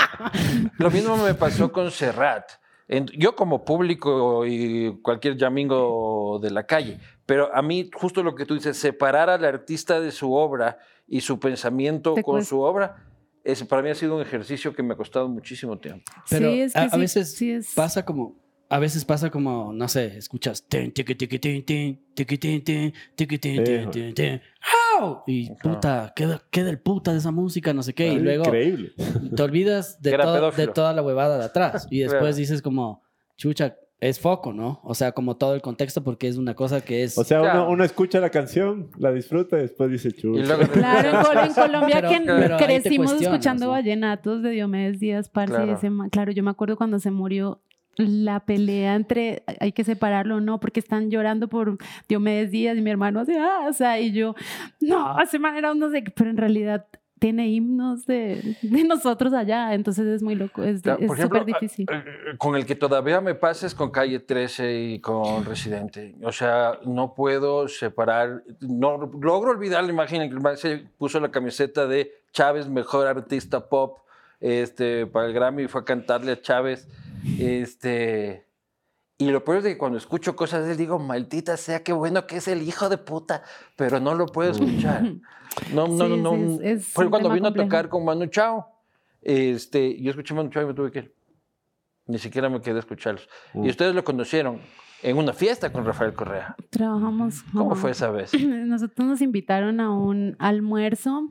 Lo 0.78 0.90
mismo 0.92 1.16
me 1.18 1.34
pasó 1.36 1.72
con 1.72 1.92
Serrat. 1.92 2.50
En- 2.88 3.06
yo 3.08 3.36
como 3.36 3.64
público 3.64 4.46
y 4.48 5.00
cualquier 5.04 5.38
llamingo 5.38 6.40
de 6.42 6.50
la 6.52 6.64
calle, 6.66 6.98
pero 7.26 7.54
a 7.56 7.62
mí 7.62 7.90
justo 7.94 8.24
lo 8.24 8.34
que 8.34 8.46
tú 8.48 8.56
dices, 8.56 8.78
separar 8.78 9.30
al 9.30 9.46
artista 9.46 10.00
de 10.02 10.12
su 10.12 10.34
obra 10.34 10.80
y 11.08 11.22
su 11.22 11.40
pensamiento 11.40 12.16
Te 12.16 12.24
con 12.24 12.36
cuesta. 12.38 12.50
su 12.50 12.62
obra, 12.62 13.06
ese 13.44 13.66
para 13.66 13.84
mí 13.84 13.90
ha 13.92 13.96
sido 13.96 14.16
un 14.16 14.22
ejercicio 14.24 14.74
que 14.74 14.82
me 14.82 14.94
ha 14.96 14.98
costado 14.98 15.28
muchísimo 15.30 15.78
tiempo. 15.78 16.04
Pero 16.30 16.52
sí, 16.52 16.62
es 16.62 16.74
que 16.74 16.80
a, 16.80 16.84
a 16.86 16.90
sí- 16.90 17.00
veces 17.00 17.32
sí 17.36 17.52
es- 17.52 17.74
pasa 17.76 18.04
como, 18.04 18.36
a 18.72 18.78
veces 18.80 19.04
pasa 19.04 19.30
como, 19.32 19.74
no 19.74 19.88
sé, 19.88 20.18
escuchas 20.18 20.64
tin, 20.68 20.92
tiqui, 20.92 21.16
tiqui, 21.16 21.40
tin, 21.40 21.66
tin, 21.66 22.00
tiqui, 22.14 22.38
tin, 22.38 22.64
tin, 22.64 22.94
tiqui, 23.16 23.38
tin, 23.40 23.64
tin, 23.64 23.90
tin, 23.92 24.14
tin. 24.14 24.42
¡Au! 25.00 25.24
Y 25.26 25.50
puta, 25.56 26.14
queda, 26.16 26.42
queda 26.52 26.70
el 26.70 26.80
puta 26.80 27.12
de 27.12 27.18
esa 27.18 27.32
música, 27.32 27.74
no 27.74 27.82
sé 27.82 27.94
qué. 27.94 28.14
Y 28.14 28.20
luego 28.20 28.46
Increíble. 28.46 28.92
te 29.36 29.42
olvidas 29.44 30.00
de, 30.02 30.18
todo- 30.18 30.52
de 30.52 30.68
toda 30.68 30.94
la 30.94 31.02
huevada 31.02 31.38
de 31.40 31.46
atrás. 31.46 31.88
Y 31.90 32.00
después 32.00 32.36
dices 32.36 32.62
como, 32.62 33.02
chucha, 33.38 33.76
es 34.02 34.18
foco, 34.20 34.54
¿no? 34.54 34.80
O 34.84 34.94
sea, 34.94 35.12
como 35.14 35.36
todo 35.36 35.56
el 35.56 35.62
contexto 35.62 36.04
porque 36.04 36.28
es 36.30 36.38
una 36.38 36.54
cosa 36.54 36.80
que 36.80 37.04
es... 37.04 37.18
O 37.18 37.24
sea, 37.26 37.42
Claro. 37.42 37.64
uno, 37.64 37.72
uno 37.72 37.84
escucha 37.84 38.20
la 38.22 38.30
canción, 38.30 38.90
la 38.98 39.12
disfruta 39.12 39.58
y 39.58 39.62
después 39.64 39.90
dice 39.92 40.12
chucha. 40.14 40.42
Y 40.42 40.46
luego- 40.46 40.62
Claro, 40.72 41.10
en, 41.10 41.26
Col- 41.26 41.38
en 41.48 41.54
Colombia 41.54 41.96
Pero- 42.02 42.10
que 42.10 42.22
pero 42.26 42.58
crecimos 42.58 43.20
escuchando 43.22 43.66
¿no? 43.66 43.72
vallenatos 43.72 44.42
de 44.44 44.52
Diomedes 44.52 45.00
Díaz, 45.02 45.28
parce, 45.28 45.54
Claro. 45.56 45.74
ese 45.74 45.90
claro, 46.12 46.32
yo 46.32 46.44
me 46.44 46.52
acuerdo 46.52 46.78
cuando 46.78 46.98
se 47.00 47.12
murió 47.12 47.62
la 48.00 48.40
pelea 48.40 48.96
entre 48.96 49.44
hay 49.60 49.72
que 49.72 49.84
separarlo 49.84 50.38
o 50.38 50.42
no, 50.42 50.60
porque 50.60 50.80
están 50.80 51.12
llorando 51.12 51.48
por 51.50 51.78
Diomedes 52.08 52.52
Díaz 52.52 52.78
y 52.78 52.82
mi 52.82 52.90
hermano 52.90 53.20
así, 53.20 53.34
ah, 53.38 53.66
o 53.70 53.74
sea, 53.74 54.00
y 54.00 54.12
yo, 54.12 54.36
no, 54.82 55.20
ese 55.22 55.38
man 55.38 55.56
era 55.58 55.72
un 55.72 55.80
no 55.80 55.90
sé 55.92 56.04
pero 56.16 56.30
en 56.30 56.38
realidad 56.38 56.86
tiene 57.20 57.50
himnos 57.50 58.06
de, 58.06 58.56
de 58.62 58.84
nosotros 58.86 59.34
allá, 59.34 59.74
entonces 59.74 60.08
es 60.08 60.24
muy 60.24 60.36
loco, 60.36 60.64
es 60.64 60.82
súper 61.22 61.44
difícil. 61.44 61.86
eh, 61.92 62.04
Con 62.38 62.56
el 62.56 62.66
que 62.66 62.76
todavía 62.76 63.20
me 63.20 63.36
pasa 63.36 63.68
es 63.68 63.76
con 63.76 63.92
Calle 63.92 64.20
13 64.22 64.80
y 64.80 65.00
con 65.02 65.44
Residente. 65.44 66.16
O 66.24 66.32
sea, 66.32 66.80
no 66.86 67.14
puedo 67.14 67.68
separar, 67.68 68.44
no 68.62 69.12
logro 69.22 69.52
olvidar 69.52 69.84
la 69.84 69.92
imagen 69.92 70.22
en 70.22 70.30
que 70.30 70.56
se 70.56 70.78
puso 70.98 71.20
la 71.20 71.30
camiseta 71.30 71.88
de 71.88 72.10
Chávez, 72.32 72.70
mejor 72.70 73.06
artista 73.06 73.68
pop, 73.68 73.98
este, 74.40 75.06
para 75.06 75.28
el 75.28 75.34
Grammy 75.34 75.64
y 75.64 75.68
fue 75.68 75.82
a 75.82 75.86
cantarle 75.86 76.32
a 76.32 76.42
Chávez. 76.42 76.88
Este, 77.40 78.48
y 79.18 79.30
lo 79.32 79.44
peor 79.44 79.58
es 79.60 79.64
que 79.66 79.78
cuando 79.78 79.98
escucho 79.98 80.36
cosas 80.36 80.66
de 80.66 80.72
él 80.72 80.78
digo, 80.78 81.00
maldita 81.00 81.58
sea, 81.58 81.84
qué 81.84 81.94
bueno 81.94 82.28
que 82.28 82.38
es 82.38 82.48
el 82.48 82.62
hijo 82.62 82.90
de 82.90 82.98
puta, 82.98 83.44
pero 83.76 84.00
no 84.00 84.16
lo 84.16 84.26
puedo 84.28 84.52
escuchar. 84.52 85.04
No, 85.74 85.88
no, 85.88 86.06
Sí, 86.06 86.18
no. 86.18 86.18
no. 86.18 86.36
es- 86.36 86.80
es 86.80 86.88
Fue 86.88 87.10
cuando 87.10 87.30
vino 87.32 87.48
complejo. 87.48 87.66
a 87.68 87.70
tocar 87.70 87.90
con 87.90 88.06
Manu 88.06 88.28
Chao. 88.28 88.68
Este, 89.22 90.02
yo 90.02 90.12
escuché 90.12 90.34
Manu 90.34 90.50
Chao 90.50 90.64
y 90.64 90.68
me 90.68 90.74
tuve 90.74 90.92
que 90.92 91.00
ir. 91.00 91.16
Ni 92.08 92.18
siquiera 92.18 92.50
me 92.50 92.62
quedé 92.62 92.78
a 92.78 92.80
escucharlos. 92.80 93.28
Y 93.54 93.70
ustedes 93.70 93.94
lo 93.94 94.04
conocieron 94.04 94.62
en 95.04 95.18
una 95.18 95.34
fiesta 95.34 95.72
con 95.72 95.86
Rafael 95.86 96.14
Correa. 96.14 96.56
Trabajamos. 96.70 97.44
¿Cómo 97.54 97.76
fue 97.76 97.92
esa 97.92 98.10
vez? 98.10 98.32
Nosotros 98.48 99.08
nos 99.08 99.22
invitaron 99.22 99.80
a 99.80 99.92
un 99.92 100.36
almuerzo, 100.40 101.30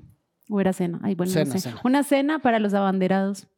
o 0.50 0.60
era 0.60 0.72
cena, 0.72 1.00
ay, 1.02 1.14
bueno, 1.14 1.30
no 1.30 1.34
Cena, 1.34 1.52
sé. 1.52 1.58
cena. 1.60 1.80
Una 1.84 2.02
cena 2.04 2.38
para 2.40 2.58
los 2.60 2.74
abanderados, 2.74 3.48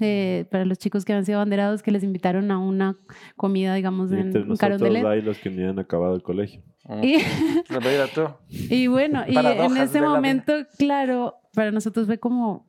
eh, 0.00 0.46
para 0.50 0.64
los 0.64 0.78
chicos 0.78 1.04
que 1.04 1.12
habían 1.12 1.24
sido 1.24 1.38
abanderados, 1.38 1.82
que 1.82 1.90
les 1.90 2.02
invitaron 2.04 2.50
a 2.50 2.58
una 2.58 2.96
comida, 3.36 3.74
digamos, 3.74 4.10
Y 4.10 4.14
en 4.14 4.20
entre 4.20 4.40
nosotros 4.44 4.58
Carondelet. 4.60 5.04
hay 5.06 5.22
los 5.22 5.38
que 5.38 5.50
ni 5.50 5.62
han 5.64 5.78
acabado 5.78 6.14
el 6.14 6.22
colegio. 6.22 6.62
Y, 7.02 7.16
tú. 8.14 8.22
y 8.50 8.86
bueno, 8.88 9.24
y 9.26 9.36
en 9.36 9.76
ese 9.76 10.00
momento, 10.00 10.52
claro, 10.78 11.34
para 11.54 11.70
nosotros 11.70 12.06
fue 12.06 12.18
como, 12.18 12.68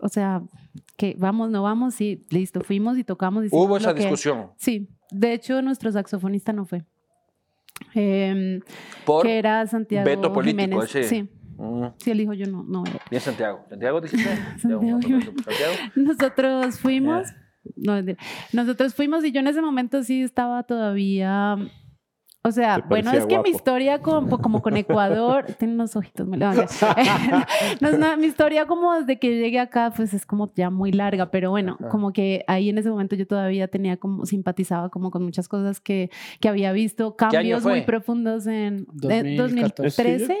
o 0.00 0.08
sea, 0.08 0.42
que 0.96 1.14
vamos, 1.18 1.50
no 1.50 1.62
vamos, 1.62 1.94
sí, 1.94 2.26
listo, 2.30 2.60
fuimos 2.62 2.98
y 2.98 3.04
tocamos. 3.04 3.46
Hubo 3.50 3.76
esa 3.76 3.94
que- 3.94 4.00
discusión. 4.00 4.48
Sí, 4.56 4.88
de 5.10 5.32
hecho, 5.34 5.62
nuestro 5.62 5.90
saxofonista 5.92 6.52
no 6.52 6.64
fue. 6.66 6.84
Por 9.04 9.22
que 9.24 9.38
era 9.38 9.66
Santiago 9.66 10.04
veto 10.04 10.32
político, 10.32 10.62
Jiménez. 10.62 10.94
ese. 10.94 11.04
Sí, 11.04 11.28
Mm, 11.56 11.86
sí, 11.98 12.10
él 12.10 12.18
dijo 12.18 12.32
yo 12.34 12.46
no, 12.46 12.62
no 12.64 12.80
voy 12.80 12.90
a 12.90 12.94
ir. 12.94 13.00
Bien, 13.10 13.22
Santiago. 13.22 13.64
¿Santiago 13.68 14.00
dijiste? 14.00 14.30
Santiago. 14.58 15.00
Santiago. 15.00 15.74
Nosotros 15.94 16.78
fuimos, 16.78 17.28
no, 17.76 17.94
mentira. 17.94 18.18
nosotros 18.52 18.94
fuimos 18.94 19.24
y 19.24 19.32
yo 19.32 19.40
en 19.40 19.48
ese 19.48 19.62
momento 19.62 20.02
sí 20.02 20.22
estaba 20.22 20.62
todavía, 20.64 21.56
o 22.44 22.50
sea, 22.50 22.84
bueno, 22.88 23.12
es 23.12 23.26
que 23.26 23.38
mi 23.38 23.50
historia 23.50 24.00
con, 24.00 24.28
como 24.28 24.62
con 24.62 24.76
Ecuador, 24.76 25.44
tiene 25.58 25.74
unos 25.74 25.94
ojitos 25.96 26.26
largos. 26.28 26.70
No, 27.80 27.88
es 27.88 27.98
nada, 27.98 28.16
mi 28.16 28.26
historia 28.26 28.66
como 28.66 28.94
desde 28.94 29.18
que 29.18 29.38
llegué 29.38 29.60
acá, 29.60 29.92
pues 29.96 30.12
es 30.14 30.26
como 30.26 30.52
ya 30.54 30.70
muy 30.70 30.92
larga, 30.92 31.30
pero 31.30 31.50
bueno, 31.50 31.76
Ajá. 31.80 31.88
como 31.88 32.12
que 32.12 32.44
ahí 32.48 32.68
en 32.70 32.78
ese 32.78 32.90
momento 32.90 33.14
yo 33.16 33.26
todavía 33.26 33.68
tenía 33.68 33.96
como, 33.96 34.26
simpatizaba 34.26 34.88
como 34.88 35.10
con 35.10 35.22
muchas 35.22 35.48
cosas 35.48 35.80
que, 35.80 36.10
que 36.40 36.48
había 36.48 36.72
visto, 36.72 37.16
cambios 37.16 37.62
muy 37.64 37.82
profundos 37.82 38.46
en 38.46 38.86
de- 38.92 39.36
2014. 39.36 40.02
2013, 40.02 40.36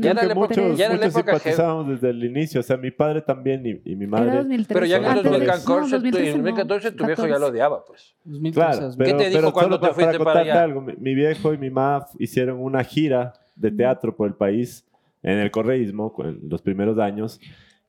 Ya 0.00 0.10
era 0.10 0.22
la 0.24 0.32
época- 0.32 0.54
2013. 0.54 0.62
muchos, 0.62 0.78
ya 0.78 0.84
era 0.86 0.94
la 0.94 1.00
muchos 1.06 1.16
época 1.16 1.32
simpatizábamos 1.38 1.88
desde 1.88 2.10
el 2.10 2.24
inicio. 2.24 2.60
O 2.60 2.62
sea, 2.64 2.76
mi 2.76 2.90
padre 2.90 3.22
también 3.22 3.64
y, 3.66 3.92
y 3.92 3.96
mi 3.96 4.04
Era 4.04 4.10
madre. 4.10 4.36
2013. 4.38 4.74
Pero 4.74 4.86
ya 4.86 4.96
en 4.96 5.02
el 5.04 5.08
Antes 5.10 5.24
de- 5.24 5.30
2014, 5.30 5.70
no, 5.70 5.74
tú- 5.74 5.84
en 5.84 5.90
2013 5.90 6.30
el 6.30 6.36
no, 6.36 6.42
2014 6.42 6.90
tu 6.92 7.04
viejo 7.06 7.22
ya 7.22 7.28
lo 7.28 7.32
14. 7.34 7.50
odiaba, 7.52 7.84
pues. 7.84 8.14
2013, 8.24 8.54
Claro, 8.78 8.94
¿Qué 8.98 9.04
te 9.04 9.28
dijo 9.28 9.40
pero 9.40 9.52
cuando 9.52 9.80
te 9.80 9.88
fuiste 9.92 10.18
para 10.18 10.40
allá? 10.40 10.62
algo, 10.62 10.80
mi, 10.80 10.94
mi 10.98 11.14
viejo 11.14 11.43
y 11.52 11.58
mi 11.58 11.68
mamá 11.70 12.06
hicieron 12.18 12.60
una 12.60 12.82
gira 12.84 13.34
de 13.56 13.70
teatro 13.70 14.16
por 14.16 14.28
el 14.28 14.34
país 14.34 14.86
en 15.22 15.38
el 15.38 15.50
correísmo 15.50 16.14
en 16.20 16.40
los 16.48 16.62
primeros 16.62 16.98
años 16.98 17.40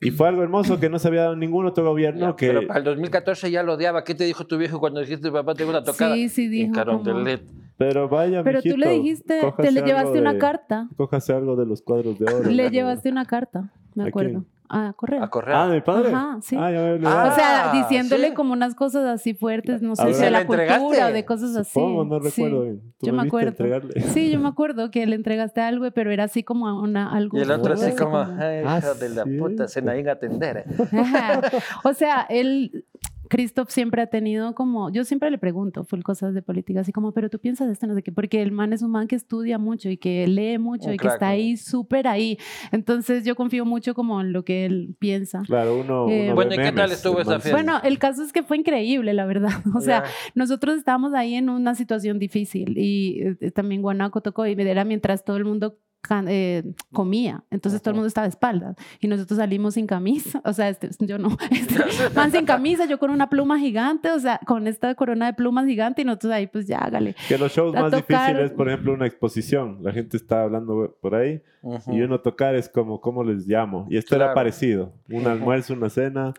y 0.02 0.12
fue 0.12 0.28
algo 0.28 0.44
hermoso 0.44 0.80
que 0.80 0.90
no 0.90 1.00
se 1.00 1.08
había 1.08 1.22
dado 1.22 1.34
en 1.34 1.40
ningún 1.40 1.66
otro 1.66 1.84
gobierno 1.86 2.32
Ya, 2.32 2.36
que 2.36 2.48
Pero 2.48 2.68
para 2.68 2.80
el 2.80 2.86
2014 2.86 3.50
ya 3.50 3.64
lo 3.64 3.74
odiaba. 3.76 4.04
¿Qué 4.04 4.14
te 4.14 4.26
dijo 4.26 4.46
tu 4.46 4.58
viejo 4.58 4.80
cuando 4.80 5.00
dijiste, 5.00 5.32
papá, 5.32 5.56
tengo 5.56 5.70
una 5.72 5.84
tocada? 5.84 6.14
Sí, 6.16 6.28
sí, 6.30 6.44
En 6.46 6.52
dijo 6.52 6.74
como- 6.74 7.02
Carondelet. 7.04 7.42
pero 7.78 8.08
vaya 8.10 8.44
Pero 8.44 8.62
tú 8.62 8.78
le 8.78 8.88
mijito, 8.88 8.90
dijiste, 9.34 9.42
te 9.58 9.72
le 9.72 9.82
llevaste 9.82 10.20
una 10.20 10.34
de- 10.34 10.40
carta. 10.40 10.90
cójase 10.98 11.34
algo 11.34 11.56
de 11.56 11.66
los 11.66 11.82
cuadros 11.82 12.20
de 12.20 12.26
oro 12.26 12.50
Le 12.50 12.64
¿no? 12.66 12.70
llevaste 12.70 13.10
una 13.10 13.26
carta, 13.26 13.72
me 13.96 14.04
¿A 14.04 14.08
acuerdo. 14.08 14.44
A 14.70 14.94
correr. 14.94 15.22
A 15.22 15.28
correr. 15.30 15.56
ah 15.56 15.68
de 15.68 15.76
mi 15.76 15.82
padre 15.82 16.10
Ajá, 16.14 16.38
sí. 16.42 16.56
Ah, 16.60 16.72
ya. 16.72 16.98
Ah, 17.06 17.30
o 17.32 17.36
sea, 17.36 17.72
diciéndole 17.74 18.30
sí. 18.30 18.34
como 18.34 18.54
unas 18.54 18.74
cosas 18.76 19.06
así 19.06 19.34
fuertes, 19.34 19.82
no 19.82 19.96
sé 19.96 20.06
de 20.08 20.14
¿Se 20.14 20.32
la 20.32 20.40
la 20.42 20.46
cultura 20.48 21.08
o 21.08 21.12
de 21.14 21.26
cosas 21.26 21.56
así. 21.56 21.72
Supongo, 21.74 22.06
no 22.06 22.20
Sí. 22.22 22.26
recuerdo 22.42 22.62
bien. 22.64 22.82
¿Tú 23.00 23.06
Yo 23.08 23.14
me 23.14 23.24
acuerdo. 23.24 23.50
entregarle? 23.50 24.02
Sí, 24.02 24.32
yo 24.32 24.40
me 24.40 24.48
acuerdo 24.50 24.92
que 24.92 25.06
le 25.06 25.16
entregaste 25.16 25.62
algo, 25.62 25.90
pero 25.92 26.12
era 26.12 26.24
así 26.26 26.44
como 26.44 26.80
una, 26.82 27.12
algo. 27.16 27.38
Y 27.38 27.42
el 27.42 27.52
otro 27.52 27.74
así 27.74 27.96
como, 27.96 28.18
ay, 28.20 28.64
Ah, 28.66 28.78
hija 28.80 28.94
de 28.96 29.10
la 29.10 29.24
sí. 29.24 29.38
puta, 29.38 29.68
se 29.68 29.82
nadie 29.82 30.10
a 30.10 30.14
atender. 30.14 30.66
eh". 30.68 30.98
Ajá. 31.00 31.42
O 31.84 31.94
sea, 31.94 32.26
él, 32.30 32.86
Christoph 33.36 33.70
siempre 33.70 34.02
ha 34.02 34.08
tenido 34.08 34.56
como, 34.56 34.90
yo 34.92 35.04
siempre 35.04 35.30
le 35.30 35.38
pregunto, 35.38 35.84
full 35.84 36.04
cosas 36.04 36.34
de 36.34 36.42
política, 36.42 36.80
así 36.80 36.94
como, 36.94 37.12
pero 37.12 37.30
tú 37.30 37.38
piensas 37.38 37.70
esto, 37.70 37.86
no 37.86 37.94
sé 37.94 38.02
qué, 38.02 38.14
porque 38.14 38.42
el 38.42 38.54
man 38.54 38.72
es 38.72 38.82
un 38.82 38.92
man 38.92 39.10
que 39.10 39.18
estudia 39.18 39.58
mucho 39.58 39.90
y 39.90 39.98
que 39.98 40.26
lee 40.26 40.58
mucho 40.58 40.88
Un 40.88 40.94
y 40.94 40.98
que 40.98 41.08
está 41.10 41.28
ahí, 41.28 41.58
súper 41.58 42.08
ahí. 42.08 42.38
Entonces 42.72 43.26
yo 43.26 43.36
confío 43.36 43.66
mucho 43.66 43.94
como 43.94 44.22
en 44.22 44.32
lo 44.32 44.46
que 44.46 44.64
él 44.66 44.96
piensa. 45.00 45.42
Claro, 45.46 45.76
uno. 45.82 46.08
Eh, 46.10 46.28
uno 46.28 46.36
Bueno, 46.36 46.54
¿y 46.54 46.58
qué 46.60 46.72
tal 46.72 46.94
estuvo 46.94 47.20
esa 47.20 47.42
fiesta? 47.42 47.52
Bueno, 47.52 47.82
el 47.84 48.00
caso 48.00 48.24
es 48.24 48.32
que 48.32 48.42
fue 48.42 48.56
increíble, 48.56 49.14
la 49.14 49.26
verdad. 49.26 49.50
O 49.76 49.82
sea, 49.82 50.04
Ya. 50.06 50.10
nosotros 50.36 50.78
estábamos 50.78 51.14
ahí 51.14 51.34
en 51.34 51.50
una 51.50 51.76
situación 51.76 52.18
difícil 52.20 52.78
y 52.78 53.20
eh, 53.42 53.52
también 53.52 53.82
Guanaco 53.82 54.22
tocó 54.22 54.48
y 54.48 54.54
era 54.54 54.86
mientras 54.86 55.26
todo 55.26 55.36
el 55.36 55.44
mundo 55.44 55.78
can- 56.08 56.28
eh, 56.30 56.64
comía. 56.94 57.44
Entonces 57.52 57.82
todo 57.82 57.92
el 57.92 57.96
mundo 57.96 58.08
estaba 58.08 58.26
de 58.26 58.30
espaldas 58.30 58.76
y 59.00 59.08
nosotros 59.08 59.38
salimos 59.38 59.74
sin 59.76 59.88
camisa. 59.88 60.42
O 60.46 60.54
sea, 60.54 60.70
este, 60.70 60.90
yo 61.00 61.18
no. 61.18 61.38
Este, 61.52 61.80
man 62.16 62.32
sin 62.32 62.46
camisa, 62.46 62.86
yo 62.86 63.00
con 63.00 63.12
una 63.12 63.30
pluma 63.30 63.60
gigante, 63.60 64.12
o 64.12 64.20
sea, 64.20 64.40
con 64.46 64.68
esta 64.68 64.94
corona 64.96 65.26
de 65.28 65.34
plumas 65.34 65.66
gigante 65.66 66.02
y 66.02 66.06
nosotros 66.06 66.34
ahí, 66.34 66.48
pues 66.48 66.68
ya, 66.68 66.78
hágale. 66.80 67.16
Que 67.28 67.38
los 67.38 67.52
shows 67.52 67.76
a 67.76 67.82
más 67.82 67.92
tocar- 67.92 68.28
difíciles, 68.36 68.52
por 68.52 68.68
ejemplo, 68.70 68.94
una 68.94 69.06
exposición. 69.08 69.80
La 69.82 69.92
gente 69.92 70.18
está 70.18 70.44
hablando 70.44 70.96
por 71.02 71.16
ahí 71.16 71.42
Ujú. 71.62 71.94
y 71.94 72.02
uno 72.02 72.20
tocar 72.20 72.56
es 72.56 72.70
como, 72.70 73.02
¿cómo 73.02 73.24
les 73.24 73.48
llamo? 73.48 73.88
Y 73.90 73.98
esto 73.98 74.10
Claro. 74.16 74.26
era 74.26 74.34
parecido. 74.34 74.94
Un 75.10 75.26
almuerzo, 75.28 75.74
una 75.74 75.90
cena. 75.90 76.34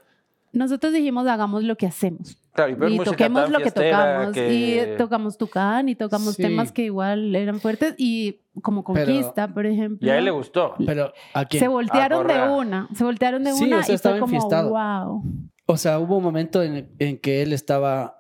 Nosotros 0.53 0.93
dijimos, 0.93 1.27
hagamos 1.27 1.65
lo 1.65 1.77
que 1.77 1.87
hacemos. 1.87 2.39
Claro, 2.57 2.71
y 2.73 2.75
ver 2.75 2.91
y 2.91 2.97
música 2.97 3.11
toquemos 3.13 3.43
tan 3.45 3.53
lo 3.53 3.59
que 3.61 3.71
tocamos. 3.71 4.33
que- 4.35 4.53
Y 4.55 4.97
tocamos 4.99 5.39
Tucán 5.39 5.89
y 5.89 5.95
tocamos 5.95 6.35
Sí. 6.35 6.43
temas 6.43 6.73
que 6.73 6.83
igual 6.83 7.37
eran 7.37 7.61
fuertes 7.61 7.95
y 7.99 8.41
como 8.63 8.83
Pero- 8.83 9.07
Conquista, 9.07 9.49
por 9.55 9.67
ejemplo. 9.67 10.07
Y 10.07 10.11
a 10.11 10.19
él 10.19 10.25
le 10.25 10.31
gustó. 10.33 10.75
Pero 10.85 11.13
¿a 11.35 11.45
quién? 11.45 11.61
Se 11.63 11.69
voltearon 11.69 12.27
de 12.27 12.43
una, 12.49 12.89
se 12.95 13.05
voltearon 13.05 13.45
de 13.45 13.53
Sí, 13.53 13.65
una 13.65 13.79
o 13.81 13.83
sea, 13.85 13.93
y 13.93 13.95
estaba 13.97 14.15
fue 14.15 14.21
como, 14.21 14.35
enfiestado. 14.35 14.71
wow. 14.71 15.23
O 15.67 15.77
sea, 15.77 15.99
hubo 15.99 16.17
un 16.17 16.23
momento 16.25 16.63
en, 16.63 16.89
en 16.99 17.19
que 17.19 17.43
él 17.43 17.53
estaba 17.53 18.16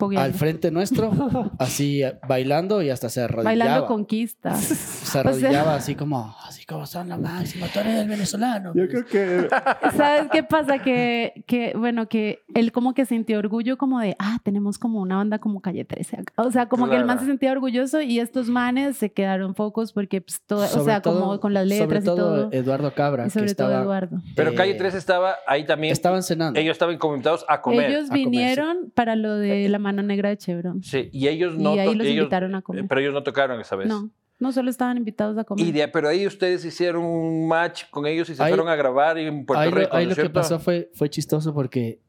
pogueando. 0.00 0.26
al 0.26 0.34
frente 0.34 0.70
nuestro, 0.72 1.12
así 1.58 2.02
eh, 2.02 2.18
bailando 2.26 2.82
y 2.82 2.90
hasta 2.90 3.08
se 3.08 3.20
arrodillaba. 3.22 3.50
Bailando 3.50 3.86
conquista. 3.86 4.54
Se 4.56 5.18
arrodillaba 5.20 5.76
así 5.76 5.94
como, 5.94 6.34
así 6.44 6.64
como 6.66 6.86
son 6.86 7.08
la 7.08 7.16
máxima, 7.18 7.68
tú 7.72 7.78
eres 7.78 7.94
el 7.96 8.08
venezolano. 8.08 8.72
Yo 8.74 8.88
creo 8.88 9.06
que 9.06 9.48
¿Sabes 9.96 10.28
qué 10.32 10.42
pasa? 10.42 10.78
Que, 10.78 11.44
que, 11.46 11.74
bueno, 11.76 12.08
que 12.08 12.40
él 12.54 12.72
como 12.72 12.94
que 12.94 13.04
sintió 13.04 13.38
orgullo 13.38 13.78
como 13.78 14.00
de, 14.00 14.16
ah, 14.18 14.38
tenemos 14.42 14.78
como 14.78 15.00
una 15.00 15.16
banda 15.16 15.38
como 15.38 15.60
Calle 15.60 15.84
13 15.84 16.20
acá. 16.22 16.32
O 16.36 16.50
sea, 16.50 16.68
como 16.68 16.88
que 16.88 16.96
el 16.96 17.04
man 17.04 17.20
se 17.20 17.26
sentía 17.26 17.52
orgulloso 17.52 18.00
y 18.00 18.18
estos 18.18 18.48
manes 18.48 18.96
se 18.96 19.12
quedaron 19.12 19.54
focos 19.54 19.92
porque, 19.92 20.20
pues, 20.20 20.40
todo, 20.46 20.64
o 20.64 20.84
sea, 20.84 21.00
todo- 21.00 21.20
como 21.20 21.40
con 21.40 21.54
las 21.54 21.64
sobre 21.68 21.78
letras 21.80 22.02
y 22.02 22.06
todo 22.06 22.16
todo. 22.16 22.48
Eduardo 22.52 22.94
Cabra, 22.94 23.26
Y 23.26 23.30
sobre 23.30 23.46
que 23.46 23.54
todo 23.54 23.68
estaba, 23.68 23.82
Eduardo. 23.84 24.22
Pero 24.34 24.50
eh, 24.50 24.54
Calle 24.54 24.74
13 24.74 24.98
estaba 24.98 25.36
ahí 25.46 25.64
también. 25.64 25.92
Estaban 25.92 26.22
cenando. 26.22 26.58
Ellos 26.58 26.72
estaban 26.72 26.94
invitados 26.94 27.44
a 27.48 27.60
comer. 27.60 27.90
Ellos 27.90 28.04
a 28.04 28.08
comer, 28.08 28.18
sí. 28.18 28.30
vinieron 28.30 28.92
para 28.94 29.16
lo 29.16 29.34
de 29.36 29.68
la 29.68 29.78
mano 29.92 30.02
negra 30.06 30.28
de 30.28 30.36
Chevron. 30.38 30.82
Sí, 30.82 31.08
y 31.12 31.28
ellos 31.28 31.56
no. 31.56 31.74
y 31.74 31.78
ahí 31.78 31.94
los 31.94 32.06
ellos- 32.06 32.18
invitaron 32.18 32.54
a 32.54 32.62
comer. 32.62 32.86
Pero 32.88 33.00
ellos 33.00 33.14
no 33.14 33.22
tocaron 33.22 33.60
esa 33.60 33.76
vez. 33.76 33.88
No, 33.88 34.10
no 34.38 34.52
solo 34.52 34.70
estaban 34.70 34.96
invitados 34.96 35.36
a 35.38 35.44
comer. 35.44 35.64
Y 35.66 35.72
de- 35.72 35.88
pero 35.88 36.08
ahí 36.08 36.26
ustedes 36.26 36.64
hicieron 36.64 37.04
un 37.04 37.48
match 37.48 37.84
con 37.90 38.06
ellos 38.06 38.28
y 38.30 38.34
se 38.36 38.42
Ahí- 38.42 38.50
fueron 38.50 38.68
a 38.68 38.76
grabar 38.76 39.18
en 39.18 39.44
Puerto 39.46 39.60
ahí 39.62 39.70
Rico. 39.70 39.96
ahí 39.96 40.04
¿no 40.06 40.10
lo 40.10 40.16
que 40.22 40.30
pasó 40.30 40.58
fue, 40.58 40.90
fue 40.94 41.08
chistoso 41.10 41.52
porque, 41.54 42.00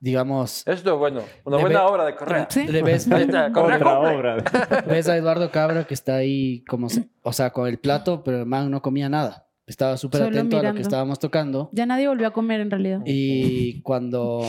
digamos, 0.00 0.66
Esto 0.66 0.92
es 0.92 0.98
bueno. 0.98 1.20
Una 1.44 1.56
buena 1.58 1.80
ve- 1.84 1.90
obra 1.90 2.04
de 2.06 2.14
Correa. 2.16 2.46
Sí. 2.50 2.66
le 2.66 2.82
ves, 2.82 3.06
otra 3.54 3.98
obra. 4.00 4.36
ves 4.88 5.08
a 5.08 5.16
Eduardo 5.16 5.50
Cabra 5.50 5.84
que 5.86 5.94
está 5.94 6.16
ahí 6.16 6.64
como, 6.68 6.88
se- 6.88 7.08
o 7.22 7.32
sea, 7.32 7.50
con 7.50 7.66
el 7.68 7.78
plato, 7.78 8.22
pero 8.24 8.38
el 8.40 8.46
man 8.46 8.70
no 8.70 8.82
comía 8.82 9.08
nada. 9.08 9.44
Estaba 9.66 9.96
súper 9.96 10.22
atento 10.22 10.38
a 10.38 10.42
lo 10.42 10.62
mirando. 10.62 10.76
que 10.76 10.82
estábamos 10.82 11.18
tocando. 11.18 11.70
Ya 11.72 11.86
nadie 11.86 12.06
volvió 12.06 12.28
a 12.28 12.32
comer 12.32 12.60
en 12.60 12.70
realidad. 12.70 13.00
Y 13.04 13.80
cuando 13.82 14.42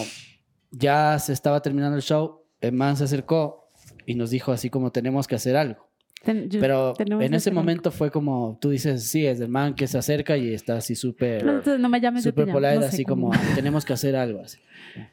ya 0.70 1.18
se 1.18 1.34
estaba 1.34 1.62
terminando 1.62 1.96
el 1.96 2.04
show, 2.04 2.44
el 2.62 2.72
man 2.74 2.96
se 2.98 3.04
acercó 3.06 3.70
y 4.06 4.16
nos 4.16 4.30
dijo 4.30 4.52
así 4.52 4.70
como 4.70 4.92
tenemos 4.92 5.28
que 5.28 5.36
hacer 5.36 5.56
algo. 5.56 5.88
Ten- 6.24 6.50
yo- 6.50 6.60
Pero 6.60 6.94
en 7.00 7.22
ese 7.22 7.36
hacer 7.36 7.52
algo. 7.52 7.62
momento 7.62 7.92
fue 7.92 8.10
como, 8.12 8.58
tú 8.60 8.70
dices, 8.72 9.04
sí, 9.08 9.26
es 9.26 9.40
el 9.40 9.50
man 9.50 9.76
que 9.76 9.86
se 9.88 9.98
acerca 9.98 10.36
y 10.36 10.54
está 10.54 10.78
así 10.78 10.96
súper... 10.96 11.44
No, 11.46 11.78
no 11.78 11.90
me 11.90 12.02
llames 12.02 12.26
llamo, 12.26 12.54
polite, 12.54 12.76
no 12.76 12.82
sé 12.82 12.88
así 12.88 13.06
cómo. 13.06 13.30
como 13.32 13.56
tenemos 13.56 13.86
que 13.86 13.94
hacer 13.94 14.16
algo 14.16 14.42
así. 14.42 14.58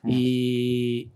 Y 0.06 1.10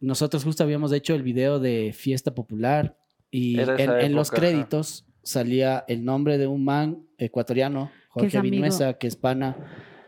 nosotros 0.00 0.44
justo 0.44 0.62
habíamos 0.62 0.92
hecho 0.92 1.14
el 1.14 1.22
video 1.22 1.58
de 1.60 1.92
Fiesta 1.94 2.34
Popular 2.34 2.96
y 3.30 3.58
en, 3.58 3.70
esa 3.70 4.00
en 4.00 4.14
los 4.14 4.28
época, 4.28 4.42
ajá. 4.42 4.52
créditos 4.52 5.06
salía 5.22 5.84
el 5.88 6.04
nombre 6.04 6.36
de 6.38 6.46
un 6.46 6.64
man 6.64 7.06
ecuatoriano, 7.18 7.90
Jorge 8.10 8.40
Vinuesa, 8.42 8.94
que 8.94 9.06
es 9.06 9.16
pana 9.16 9.56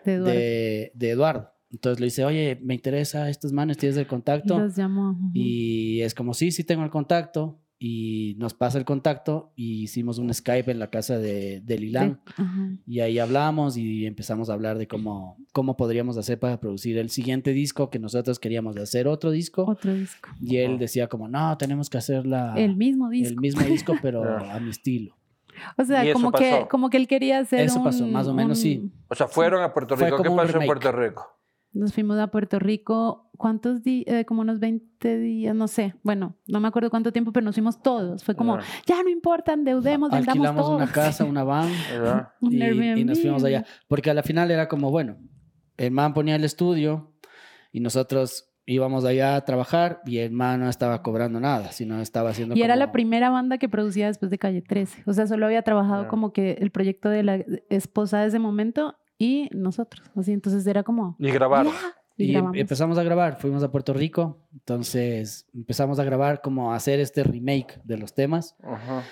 De 0.04 0.14
Eduardo. 0.14 0.32
de, 0.34 0.92
de 0.94 1.10
Eduardo. 1.10 1.50
Entonces 1.74 2.00
le 2.00 2.06
dice, 2.06 2.24
oye, 2.24 2.58
me 2.62 2.74
interesa 2.74 3.28
estos 3.28 3.52
manes, 3.52 3.76
tienes 3.76 3.96
el 3.98 4.06
contacto. 4.06 4.58
Los 4.58 4.76
llamó. 4.76 5.18
Y 5.34 6.00
es 6.02 6.14
como, 6.14 6.32
sí, 6.32 6.50
sí 6.52 6.64
tengo 6.64 6.84
el 6.84 6.90
contacto. 6.90 7.58
Y 7.86 8.36
nos 8.38 8.54
pasa 8.54 8.78
el 8.78 8.84
contacto 8.86 9.52
y 9.56 9.82
hicimos 9.82 10.18
un 10.18 10.32
Skype 10.32 10.70
en 10.70 10.78
la 10.78 10.88
casa 10.88 11.18
de, 11.18 11.60
de 11.60 11.78
Lilán. 11.78 12.20
Ajá. 12.36 12.70
Y 12.86 13.00
ahí 13.00 13.18
hablamos 13.18 13.76
y 13.76 14.06
empezamos 14.06 14.48
a 14.48 14.54
hablar 14.54 14.78
de 14.78 14.86
cómo, 14.86 15.36
cómo 15.52 15.76
podríamos 15.76 16.16
hacer 16.16 16.38
para 16.38 16.58
producir 16.60 16.96
el 16.96 17.10
siguiente 17.10 17.50
disco 17.52 17.90
que 17.90 17.98
nosotros 17.98 18.38
queríamos 18.38 18.76
hacer 18.78 19.06
otro 19.08 19.32
disco. 19.32 19.66
Otro 19.68 19.92
disco. 19.92 20.30
Y 20.40 20.58
él 20.58 20.78
decía 20.78 21.08
como, 21.08 21.28
no, 21.28 21.58
tenemos 21.58 21.90
que 21.90 21.98
hacer 21.98 22.24
la, 22.24 22.54
el 22.54 22.74
mismo 22.76 23.06
el 23.06 23.12
disco. 23.20 23.40
mismo 23.40 23.62
disco, 23.64 23.94
pero 24.00 24.22
a 24.38 24.58
mi 24.60 24.70
estilo. 24.70 25.14
O 25.76 25.84
sea, 25.84 26.08
Y 26.08 26.12
como 26.12 26.32
que, 26.32 26.66
como 26.70 26.88
que 26.90 26.96
él 26.96 27.06
quería 27.08 27.40
hacer 27.40 27.60
Eso 27.60 27.82
pasó, 27.82 28.04
un- 28.04 28.12
más 28.12 28.26
o 28.28 28.34
menos, 28.34 28.56
un- 28.58 28.62
sí. 28.62 28.92
O 29.08 29.14
sea, 29.14 29.26
fueron 29.28 29.62
a 29.62 29.74
Puerto 29.74 29.96
Fue 29.96 30.06
Rico. 30.10 30.22
¿Qué 30.22 30.30
pasó 30.30 30.60
en. 30.60 30.66
Puerto 30.66 30.90
Rico? 30.92 31.26
Nos 31.74 31.92
fuimos 31.92 32.18
a 32.18 32.28
Puerto 32.28 32.60
Rico, 32.60 33.30
¿cuántos 33.36 33.82
días? 33.82 34.24
como 34.26 34.42
unos 34.42 34.60
20 34.60 35.18
días, 35.18 35.54
no 35.54 35.66
sé. 35.66 35.94
Bueno, 36.04 36.36
no 36.46 36.60
me 36.60 36.68
acuerdo 36.68 36.88
cuánto 36.88 37.12
tiempo, 37.12 37.32
pero 37.32 37.44
nos 37.44 37.56
fuimos 37.56 37.82
todos. 37.82 38.22
Fue 38.22 38.36
como, 38.36 38.58
ya 38.86 39.02
no 39.02 39.08
importa, 39.10 39.52
endeudemos, 39.52 40.10
vendamos 40.10 40.28
Alquilamos 40.28 40.66
todo. 40.66 40.76
una 40.76 40.86
casa, 40.86 41.24
una 41.24 41.42
van 41.42 41.68
y, 42.40 43.00
y 43.00 43.04
nos 43.04 43.20
fuimos 43.20 43.42
allá. 43.42 43.64
Porque 43.88 44.10
a 44.10 44.14
la 44.14 44.22
final 44.22 44.52
era 44.52 44.68
como, 44.68 44.90
bueno, 44.90 45.18
el 45.76 45.90
man 45.90 46.14
ponía 46.14 46.36
el 46.36 46.44
estudio 46.44 47.12
y 47.72 47.80
nosotros 47.80 48.54
íbamos 48.66 49.04
allá 49.04 49.36
a 49.36 49.44
trabajar 49.44 50.00
y 50.06 50.18
el 50.18 50.30
man 50.32 50.60
no 50.60 50.68
estaba 50.68 51.02
cobrando 51.02 51.40
nada, 51.40 51.72
sino 51.72 52.00
estaba 52.00 52.30
haciendo 52.30 52.54
Y 52.54 52.62
era 52.62 52.76
la 52.76 52.92
primera 52.92 53.30
banda 53.30 53.58
que 53.58 53.68
producía 53.68 54.06
después 54.06 54.30
de 54.30 54.38
Calle 54.38 54.62
13. 54.62 55.02
O 55.06 55.12
sea, 55.12 55.26
solo 55.26 55.46
había 55.46 55.62
trabajado 55.62 56.08
como 56.08 56.32
que 56.32 56.52
el 56.52 56.70
proyecto 56.70 57.08
de 57.08 57.22
la 57.22 57.44
esposa 57.68 58.20
de 58.20 58.28
ese 58.28 58.38
momento 58.38 58.96
y 59.18 59.48
nosotros. 59.52 60.10
Así, 60.16 60.32
entonces 60.32 60.66
era 60.66 60.82
como, 60.82 61.16
Y 61.18 61.30
grabaron. 61.30 61.72
ya. 61.72 61.78
Y, 62.16 62.24
Y 62.32 62.36
em- 62.36 62.54
empezamos 62.54 62.96
a 62.98 63.02
grabar, 63.02 63.38
fuimos 63.40 63.62
a 63.64 63.70
Puerto 63.72 63.92
Rico, 63.92 64.38
entonces 64.52 65.46
empezamos 65.52 65.98
a 65.98 66.04
grabar 66.04 66.40
como 66.42 66.72
a 66.72 66.76
hacer 66.76 67.00
este 67.00 67.24
remake 67.24 67.80
de 67.84 67.98
los 67.98 68.14
temas, 68.14 68.54
Ajá. 68.62 69.02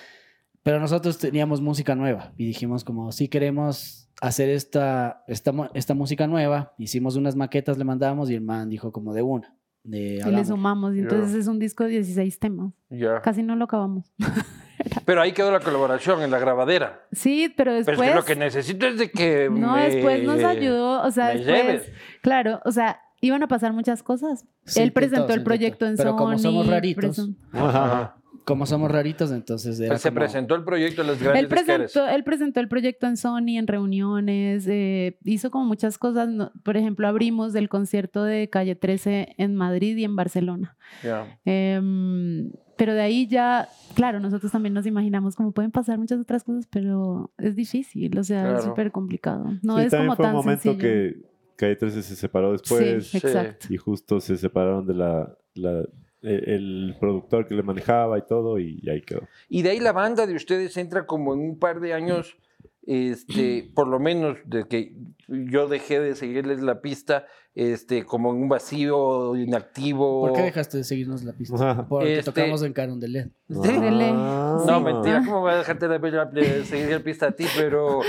pero 0.63 0.79
nosotros 0.79 1.17
teníamos 1.17 1.59
música 1.59 1.95
nueva 1.95 2.31
y 2.37 2.45
dijimos 2.45 2.85
como 2.85 3.11
si 3.11 3.27
queremos 3.27 4.09
hacer 4.21 4.49
esta, 4.49 5.23
esta, 5.27 5.51
esta 5.73 5.93
música 5.93 6.27
nueva, 6.27 6.73
hicimos 6.77 7.17
unas 7.17 7.35
maquetas, 7.35 7.77
le 7.77 7.83
mandamos 7.83 8.29
y 8.29 8.35
el 8.35 8.41
man 8.41 8.69
dijo 8.69 8.93
como 8.93 9.13
de 9.13 9.21
una. 9.21 9.53
De, 9.83 10.21
Y 10.25 10.31
le 10.31 10.45
sumamos. 10.45 10.95
Y 10.95 10.99
entonces 10.99 11.35
es 11.35 11.47
un 11.47 11.59
disco 11.59 11.83
de 11.83 11.89
16 11.89 12.39
temas. 12.39 12.71
Ya. 12.89 13.21
Casi 13.21 13.43
no 13.43 13.57
lo 13.57 13.65
acabamos. 13.65 14.13
Pero 15.05 15.21
ahí 15.21 15.31
quedó 15.31 15.51
la 15.51 15.59
colaboración 15.59 16.21
en 16.21 16.31
la 16.31 16.39
grabadera. 16.39 17.05
Sí, 17.11 17.51
pero 17.55 17.71
Pero 17.71 17.85
después... 17.85 17.99
es 18.01 18.09
que 18.09 18.15
lo 18.15 18.25
que 18.25 18.35
necesito 18.35 18.87
es 18.87 18.97
de 18.97 19.09
que. 19.11 19.49
No, 19.51 19.73
me- 19.75 19.89
después 19.89 20.23
nos 20.23 20.43
ayudó, 20.43 21.01
o 21.03 21.11
sea, 21.11 21.27
me 21.27 21.35
después, 21.35 21.63
lleves. 21.63 21.91
claro, 22.21 22.61
o 22.65 22.71
sea, 22.71 22.99
iban 23.21 23.41
a 23.43 23.47
pasar 23.47 23.73
muchas 23.73 24.03
cosas. 24.03 24.45
Sí, 24.65 24.81
Él 24.81 24.91
presentó 24.91 25.21
intentó, 25.21 25.33
el 25.39 25.43
proyecto 25.43 25.85
en 25.85 25.91
intentó. 25.91 26.11
Pero 26.11 26.17
como 26.17 26.37
Sony, 26.37 26.41
somos 26.51 26.67
raritos, 26.67 27.19
presen- 27.19 27.35
Ajá. 27.53 28.15
como 28.45 28.65
somos 28.65 28.91
raritos, 28.91 29.31
entonces 29.31 29.79
era 29.79 29.89
Pues 29.89 30.01
se 30.01 30.09
como- 30.09 30.19
presentó 30.19 30.55
el 30.55 30.63
proyecto 30.65 31.01
de 31.03 31.07
las 31.09 31.19
grandes 31.21 31.41
Él 31.43 31.47
presentó, 31.47 32.07
él 32.07 32.23
presentó 32.25 32.59
el 32.59 32.67
proyecto 32.67 33.07
en 33.07 33.15
Sony, 33.17 33.57
en 33.57 33.67
reuniones, 33.67 34.65
eh, 34.67 35.17
hizo 35.23 35.51
como 35.51 35.65
muchas 35.65 35.97
cosas. 35.97 36.27
no- 36.29 36.51
por 36.63 36.75
ejemplo, 36.77 37.07
abrimos 37.07 37.55
el 37.55 37.69
concierto 37.69 38.23
de 38.23 38.49
Calle 38.49 38.75
13 38.75 39.35
en 39.37 39.55
Madrid 39.55 39.95
y 39.97 40.03
en 40.03 40.15
Barcelona. 40.17 40.75
Ya. 41.03 41.39
Em, 41.45 42.51
pero 42.77 42.93
de 42.93 43.01
ahí 43.01 43.27
ya, 43.27 43.67
claro, 43.95 44.19
nosotros 44.19 44.51
también 44.51 44.73
nos 44.73 44.85
imaginamos 44.85 45.35
cómo 45.35 45.51
pueden 45.51 45.71
pasar 45.71 45.97
muchas 45.99 46.19
otras 46.19 46.43
cosas, 46.43 46.67
pero 46.71 47.31
es 47.37 47.55
difícil, 47.55 48.17
o 48.17 48.23
sea, 48.23 48.41
Claro. 48.43 48.57
es 48.59 48.63
súper 48.63 48.91
complicado. 48.91 49.45
No 49.61 49.77
Sí, 49.77 49.85
es 49.85 49.91
también 49.91 50.07
como 50.09 50.15
fue 50.15 50.23
tan 50.25 50.35
un 50.35 50.41
momento 50.41 50.61
sencillo. 50.63 50.81
que 50.81 51.33
Calle 51.55 51.75
13 51.75 52.01
se 52.01 52.15
separó 52.15 52.51
después 52.51 53.07
sí, 53.07 53.17
exacto. 53.17 53.67
y 53.69 53.77
justo 53.77 54.19
se 54.19 54.37
separaron 54.37 54.87
de 54.87 54.93
la, 54.95 55.37
la- 55.53 55.85
el, 56.21 56.49
el 56.49 56.95
productor 56.99 57.45
que 57.47 57.53
le 57.53 57.63
manejaba 57.63 58.17
y 58.17 58.21
todo 58.25 58.57
y, 58.57 58.81
ahí 58.89 59.01
quedó. 59.01 59.27
Y 59.49 59.61
de 59.61 59.71
ahí 59.71 59.79
la 59.79 59.91
banda 59.91 60.25
de 60.25 60.33
ustedes 60.35 60.75
entra 60.77 61.05
como 61.05 61.33
en 61.33 61.41
un 61.41 61.59
par 61.59 61.79
de 61.81 61.93
años, 61.93 62.37
este, 62.85 63.71
por 63.73 63.87
lo 63.87 63.99
menos 63.99 64.37
de 64.45 64.65
que 64.65 64.95
yo 65.27 65.67
dejé 65.67 65.99
de 65.99 66.15
seguirles 66.15 66.61
la 66.61 66.81
pista, 66.81 67.25
este, 67.55 68.03
como 68.03 68.31
en 68.33 68.41
un 68.41 68.49
vacío 68.49 69.35
inactivo. 69.35 70.21
¿Por 70.27 70.33
qué 70.33 70.41
dejaste 70.41 70.77
de 70.77 70.83
seguirnos 70.83 71.23
la 71.23 71.33
pista? 71.33 71.85
Porque 71.87 72.19
Este- 72.19 72.31
tocamos 72.31 72.63
en 72.63 72.73
Caron 72.73 72.99
de 72.99 73.07
LED. 73.09 73.27
Ah. 73.51 74.63
No, 74.65 74.77
Sí. 74.79 74.83
mentira, 74.83 75.17
Ah. 75.19 75.23
¿cómo 75.25 75.41
voy 75.41 75.51
a 75.53 75.57
dejarte 75.57 75.87
de, 75.87 75.99
de 75.99 76.65
seguir 76.65 76.89
la 76.89 76.99
pista 76.99 77.27
a 77.27 77.31
ti? 77.31 77.45
Pero, 77.55 77.99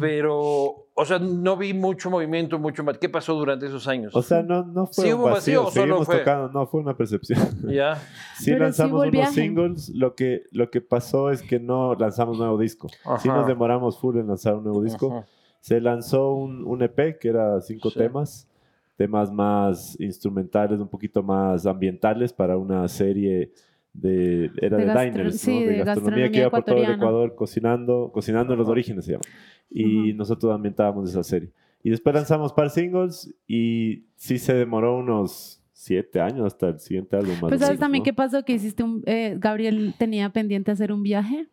pero, 0.00 0.87
o 1.00 1.04
sea, 1.04 1.18
no 1.20 1.56
vi 1.56 1.72
mucho 1.74 2.10
movimiento, 2.10 2.58
mucho 2.58 2.82
más. 2.82 2.98
¿Qué 2.98 3.08
pasó 3.08 3.34
durante 3.34 3.66
esos 3.66 3.86
años? 3.86 4.14
O 4.16 4.20
sea, 4.22 4.42
no, 4.42 4.64
no 4.64 4.86
fue 4.86 5.04
¿Sí 5.06 5.12
un 5.12 5.20
hubo 5.20 5.30
vacío 5.30 5.62
vacío, 5.62 5.62
o 5.62 5.70
solo 5.70 5.82
seguimos 5.84 6.06
fue? 6.06 6.18
tocando, 6.18 6.48
no 6.50 6.66
fue 6.66 6.80
una 6.80 6.96
percepción. 6.96 7.38
ya. 7.68 7.94
Sí 8.36 8.46
Pero 8.50 8.56
sí 8.56 8.60
lanzamos 8.60 9.06
unos 9.06 9.28
singles, 9.30 9.88
lo 9.90 10.14
que, 10.14 10.42
lo 10.50 10.70
que 10.70 10.80
pasó 10.80 11.30
es 11.30 11.42
que 11.42 11.60
no 11.60 11.94
lanzamos 11.94 12.36
nuevo 12.38 12.58
disco. 12.58 12.88
Sí 12.88 13.28
Ajá. 13.28 13.38
nos 13.38 13.46
demoramos 13.46 13.98
full 13.98 14.16
en 14.18 14.26
lanzar 14.28 14.56
un 14.56 14.64
nuevo 14.64 14.82
disco. 14.82 15.12
Ajá. 15.18 15.26
Se 15.60 15.80
lanzó 15.80 16.32
un, 16.34 16.64
un 16.64 16.82
EP 16.82 17.18
que 17.18 17.28
era 17.28 17.60
cinco 17.60 17.90
Sí. 17.90 17.98
temas, 17.98 18.48
temas 18.96 19.30
más 19.32 19.98
instrumentales, 20.00 20.80
un 20.80 20.88
poquito 20.88 21.22
más 21.22 21.64
ambientales 21.66 22.32
para 22.32 22.56
una 22.56 22.86
serie 22.88 23.52
de 24.00 24.50
era 24.60 24.76
De 24.76 24.86
de, 24.86 25.04
diners, 25.04 25.40
sí, 25.40 25.50
¿no? 25.52 25.60
de 25.60 25.66
de 25.66 25.78
gastronomía 25.78 25.84
gastronomía 25.84 26.30
que 26.30 26.38
iba 26.38 26.50
por 26.50 26.64
todo 26.64 26.76
el. 26.76 26.90
Ecuador 26.90 27.34
cocinando, 27.34 28.10
cocinando 28.12 28.52
en 28.52 28.58
los 28.58 28.68
orígenes 28.68 29.04
se 29.04 29.12
llama. 29.12 29.24
Y 29.70 30.10
Ujú. 30.10 30.18
nosotros 30.18 30.54
ambientábamos 30.54 31.10
esa 31.10 31.22
serie. 31.22 31.50
Y 31.82 31.90
después 31.90 32.14
lanzamos 32.14 32.52
par 32.52 32.70
singles 32.70 33.34
y 33.46 34.04
sí 34.16 34.38
se 34.38 34.54
demoró 34.54 34.98
unos 34.98 35.62
siete 35.72 36.20
años 36.20 36.44
hasta 36.46 36.68
el 36.70 36.80
siguiente 36.80 37.16
álbum. 37.16 37.34
más 37.34 37.50
Pues 37.50 37.60
sabes 37.60 37.78
menos, 37.78 37.80
también 37.80 38.00
¿no? 38.00 38.04
qué 38.04 38.12
pasó, 38.12 38.44
que 38.44 38.52
hiciste 38.54 38.82
un, 38.82 39.02
eh, 39.06 39.36
Gabriel 39.38 39.94
tenía 39.96 40.30
pendiente 40.30 40.72
hacer 40.72 40.92
un 40.92 41.02
viaje. 41.02 41.48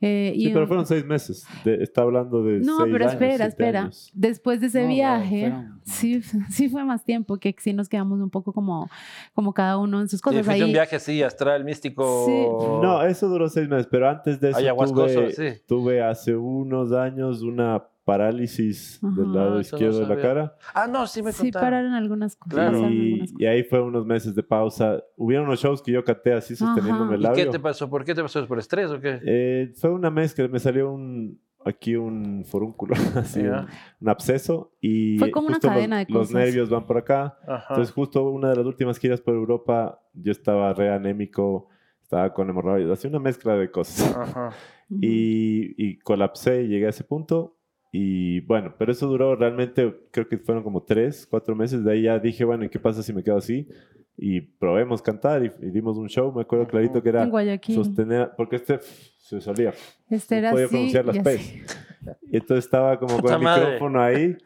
Eh, 0.00 0.32
y 0.34 0.46
Sí, 0.46 0.50
pero 0.52 0.66
fueron 0.66 0.86
seis 0.86 1.04
meses. 1.04 1.46
De- 1.64 1.82
está 1.82 2.02
hablando 2.02 2.42
de 2.42 2.60
No, 2.60 2.78
seis 2.78 2.88
pero 2.92 3.04
años, 3.04 3.12
espera, 3.14 3.36
siete 3.36 3.48
espera. 3.48 3.80
años. 3.82 4.10
Después 4.14 4.60
de 4.60 4.66
ese 4.66 4.80
No, 4.82 4.88
no, 4.88 4.94
viaje, 4.94 5.40
fueron- 5.50 5.80
sí, 5.84 6.22
sí 6.50 6.68
fue 6.68 6.84
más 6.84 7.04
tiempo, 7.04 7.36
que 7.38 7.54
sí 7.58 7.72
nos 7.72 7.88
quedamos 7.88 8.20
un 8.20 8.30
poco 8.30 8.52
como, 8.52 8.88
como 9.34 9.52
cada 9.54 9.78
uno 9.78 10.00
en 10.00 10.08
sus 10.08 10.18
Sí, 10.20 10.22
cosas. 10.24 10.44
fuiste 10.44 10.62
Ahí, 10.62 10.68
un 10.68 10.72
viaje 10.72 10.96
así, 10.96 11.22
astral, 11.22 11.64
místico. 11.64 12.24
Sí. 12.26 12.46
No, 12.82 13.02
eso 13.04 13.28
duró 13.28 13.48
seis 13.48 13.68
meses, 13.68 13.86
pero 13.90 14.08
antes 14.08 14.40
de 14.40 14.50
eso 14.50 14.58
tuve, 14.86 15.32
sí. 15.32 15.62
tuve 15.66 16.02
hace 16.02 16.34
unos 16.36 16.92
años 16.92 17.42
una 17.42 17.82
parálisis 18.04 18.98
del 19.02 19.24
Ajá. 19.24 19.32
lado 19.34 19.56
Ah, 19.56 19.60
eso 19.60 19.76
no 19.76 19.78
izquierdo 19.86 20.00
de 20.00 20.14
la 20.14 20.20
cara. 20.22 20.56
Ah, 20.74 20.86
no, 20.86 21.06
sí 21.06 21.22
me 21.22 21.32
sí 21.32 21.44
contaron. 21.44 21.66
pararon 21.66 21.92
algunas 21.94 22.36
cosas. 22.36 22.54
Claro. 22.54 22.78
Y, 22.90 23.12
algunas 23.12 23.40
y 23.40 23.46
ahí 23.46 23.62
fue 23.64 23.80
unos 23.80 24.06
meses 24.06 24.34
de 24.34 24.42
pausa. 24.42 25.02
Hubieron 25.16 25.46
unos 25.46 25.60
shows 25.60 25.82
que 25.82 25.92
yo 25.92 26.04
caté 26.04 26.32
así 26.32 26.54
sosteniéndome 26.54 27.06
Ajá. 27.06 27.14
el 27.14 27.20
¿Y 27.20 27.24
qué 27.24 27.28
labio. 27.44 27.50
te 27.50 27.60
pasó? 27.60 27.88
¿Por 27.90 28.04
qué 28.04 28.14
te 28.14 28.22
pasó? 28.22 28.46
¿Por 28.46 28.58
estrés 28.58 28.90
o 28.90 29.00
qué? 29.00 29.20
Eh, 29.24 29.72
fue 29.76 29.90
una 29.90 30.10
mezcla, 30.10 30.46
me 30.48 30.58
salió 30.58 30.92
un, 30.92 31.40
aquí 31.64 31.96
un 31.96 32.44
forúnculo, 32.44 32.94
así, 33.16 33.42
Ya. 33.42 33.60
un, 33.60 33.66
un 34.00 34.08
absceso. 34.08 34.72
Y 34.80 35.18
Fue 35.18 35.30
como 35.30 35.46
una 35.46 35.56
justo 35.56 35.68
los- 35.68 35.74
cadena 35.76 35.98
de 35.98 36.06
Los 36.08 36.28
cosas. 36.28 36.34
nervios 36.34 36.68
van 36.70 36.86
por 36.86 36.98
acá. 36.98 37.38
Ajá. 37.48 37.66
Entonces, 37.70 37.94
justo 37.94 38.28
una 38.28 38.50
de 38.50 38.56
las 38.56 38.66
últimas 38.66 38.98
giras 38.98 39.20
por 39.20 39.34
Europa, 39.34 40.00
yo 40.12 40.30
estaba 40.30 40.72
re 40.74 40.92
anémico, 40.92 41.68
estaba 42.02 42.32
con 42.34 42.50
hemorroides, 42.50 42.90
hacía 42.90 43.08
una 43.08 43.18
mezcla 43.18 43.56
de 43.56 43.70
cosas. 43.70 44.14
Ajá. 44.14 44.50
Y, 44.90 45.74
y 45.82 45.98
colapsé 46.00 46.62
y 46.64 46.68
llegué 46.68 46.86
a 46.86 46.90
ese 46.90 47.04
punto. 47.04 47.53
Y 47.96 48.40
bueno, 48.40 48.74
pero 48.76 48.90
eso 48.90 49.06
duró 49.06 49.36
realmente, 49.36 49.94
creo 50.10 50.26
que 50.28 50.36
fueron 50.36 50.64
como 50.64 50.82
tres, 50.82 51.28
cuatro 51.30 51.54
meses. 51.54 51.84
De 51.84 51.92
ahí 51.92 52.02
ya 52.02 52.18
dije, 52.18 52.44
bueno, 52.44 52.64
¿y 52.64 52.68
qué 52.68 52.80
pasa 52.80 53.04
si 53.04 53.12
me 53.12 53.22
quedo 53.22 53.36
así? 53.36 53.68
Y 54.16 54.40
probemos 54.40 55.00
cantar 55.00 55.44
y, 55.44 55.52
y 55.64 55.70
dimos 55.70 55.96
un 55.96 56.08
show, 56.08 56.32
me 56.34 56.42
acuerdo 56.42 56.66
clarito 56.66 57.00
que 57.00 57.08
era 57.10 57.22
en 57.22 57.30
Guayaquil. 57.30 57.76
sostener, 57.76 58.32
porque 58.36 58.56
este 58.56 58.80
se 59.18 59.40
salía. 59.40 59.72
Este 60.10 60.34
no 60.34 60.38
era 60.40 60.50
podía 60.50 60.64
así 60.66 60.72
pronunciar 60.74 61.04
las 61.06 61.16
y 61.16 61.20
P's. 61.20 61.76
Y 62.32 62.36
entonces 62.36 62.64
estaba 62.64 62.98
como 62.98 63.16
Puta 63.18 63.22
con 63.22 63.32
el 63.34 63.42
madre. 63.44 63.64
micrófono 63.64 64.02
ahí. 64.02 64.36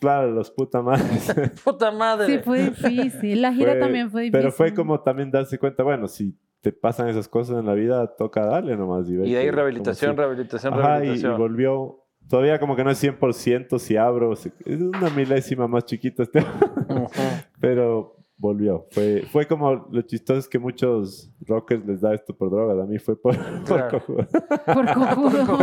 Claro, 0.00 0.30
los 0.30 0.50
puta 0.50 0.80
madres. 0.80 1.34
Puta 1.64 1.90
madre. 1.92 2.26
Sí, 2.26 2.38
fue 2.42 2.70
difícil. 2.70 3.42
La 3.42 3.52
gira 3.52 3.72
Fue- 3.72 3.80
también 3.80 4.10
fue 4.10 4.22
difícil. 4.22 4.40
Pero 4.40 4.50
fue 4.52 4.72
como 4.72 4.98
también 5.00 5.30
darse 5.30 5.58
cuenta, 5.58 5.82
bueno, 5.82 6.08
si 6.08 6.34
te 6.62 6.72
pasan 6.72 7.08
esas 7.08 7.28
cosas 7.28 7.58
en 7.60 7.66
la 7.66 7.74
vida, 7.74 8.06
toca 8.16 8.46
darle 8.46 8.76
nomás. 8.76 9.08
Y, 9.10 9.12
Y 9.14 9.32
de 9.32 9.36
ahí 9.38 9.50
rehabilitación, 9.50 10.12
si- 10.12 10.16
rehabilitación, 10.16 10.72
Ajá, 10.74 10.80
y, 10.80 10.84
y 10.84 10.90
rehabilitación. 11.02 11.38
volvió. 11.38 11.97
Todavía 12.28 12.58
como 12.60 12.76
que 12.76 12.84
no 12.84 12.90
es 12.90 13.02
100% 13.02 13.78
si 13.78 13.96
abro. 13.96 14.32
Es 14.34 14.50
una 14.66 15.10
milésima 15.10 15.66
más 15.66 15.84
chiquita 15.86 16.22
este. 16.24 16.44
Pero 17.60 18.16
volvió. 18.36 18.86
Fue, 18.90 19.22
fue 19.30 19.46
como 19.46 19.88
lo 19.90 20.02
chistoso 20.02 20.38
es 20.40 20.48
que 20.48 20.58
muchos 20.58 21.30
rockers 21.40 21.84
les 21.86 22.00
da 22.00 22.14
esto 22.14 22.36
por 22.36 22.50
drogas. 22.50 22.78
A 22.78 22.86
mí 22.86 22.98
fue 22.98 23.20
por, 23.20 23.36
por 23.64 23.64
Claro. 23.64 24.00
cojudo. 24.06 24.26
Por 24.66 24.94
cojudo. 24.94 25.58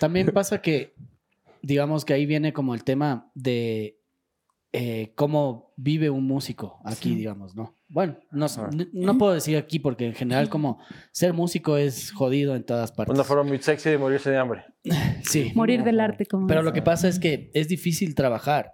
También 0.00 0.28
pasa 0.32 0.60
que, 0.60 0.94
digamos 1.62 2.04
que 2.04 2.12
ahí 2.14 2.26
viene 2.26 2.52
como 2.52 2.74
el 2.74 2.84
tema 2.84 3.30
de 3.34 3.98
eh, 4.72 5.12
cómo 5.14 5.72
vive 5.76 6.10
un 6.10 6.26
músico 6.26 6.80
aquí, 6.84 7.10
Sí. 7.10 7.14
digamos, 7.16 7.54
¿no? 7.56 7.74
Bueno, 7.92 8.16
no, 8.30 8.46
n- 8.72 8.88
no 8.94 9.18
puedo 9.18 9.34
decir 9.34 9.56
aquí 9.58 9.78
porque 9.78 10.06
en 10.06 10.14
general 10.14 10.48
como 10.48 10.78
ser 11.12 11.34
músico 11.34 11.76
es 11.76 12.10
jodido 12.10 12.56
en 12.56 12.64
todas 12.64 12.90
partes. 12.90 13.14
Una 13.14 13.22
forma 13.24 13.42
muy 13.44 13.58
sexy 13.58 13.90
de 13.90 13.98
morirse 13.98 14.30
de 14.30 14.38
hambre. 14.38 14.64
Sí. 15.24 15.52
Morir 15.54 15.84
del 15.84 16.00
arte 16.00 16.24
como 16.26 16.46
Pero 16.46 16.60
es. 16.60 16.64
lo 16.64 16.72
que 16.72 16.80
pasa 16.82 17.06
es 17.08 17.18
que 17.18 17.50
es 17.54 17.68
difícil 17.68 18.14
trabajar 18.14 18.72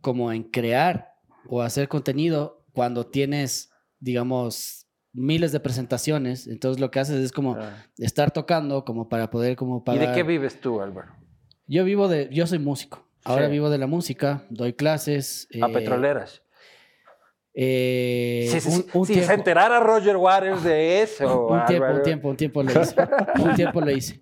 como 0.00 0.32
en 0.32 0.44
crear 0.44 1.08
o 1.48 1.62
hacer 1.62 1.88
contenido 1.88 2.64
cuando 2.72 3.06
tienes, 3.06 3.70
digamos, 3.98 4.86
miles 5.12 5.50
de 5.52 5.58
presentaciones. 5.60 6.46
Entonces 6.46 6.80
lo 6.80 6.90
que 6.92 7.00
haces 7.00 7.16
es 7.16 7.32
como 7.32 7.56
Ah. 7.56 7.84
estar 7.98 8.30
tocando 8.30 8.84
como 8.84 9.08
para 9.08 9.30
poder 9.30 9.56
como 9.56 9.78
¿Y 9.78 9.84
pagar. 9.84 10.08
de 10.08 10.14
qué 10.14 10.22
vives 10.22 10.60
tú, 10.60 10.80
Álvaro? 10.80 11.12
Yo 11.66 11.84
vivo 11.84 12.06
de, 12.08 12.28
yo 12.32 12.46
soy 12.46 12.58
músico. 12.60 13.04
Ahora 13.24 13.46
Sí. 13.46 13.52
vivo 13.52 13.68
de 13.68 13.78
la 13.78 13.86
música, 13.86 14.46
doy 14.48 14.72
clases. 14.74 15.48
A 15.60 15.68
eh, 15.68 15.72
petroleras. 15.72 16.42
Eh, 17.54 18.48
Sí, 18.50 18.60
sí, 18.60 18.68
un, 18.68 18.74
sí. 18.74 18.86
un 18.94 19.06
Si 19.06 19.14
se 19.22 19.32
enterara 19.32 19.80
Roger 19.80 20.16
Waters 20.16 20.62
de 20.62 21.02
eso. 21.02 21.46
un 21.48 21.64
tiempo, 21.66 21.88
un 21.88 22.02
tiempo, 22.02 22.28
un 22.30 22.36
tiempo 22.36 22.62
lo 22.62 22.70
hice. 22.82 22.94
un 23.40 23.54
tiempo 23.54 23.80
lo 23.80 23.90
hice. 23.90 24.20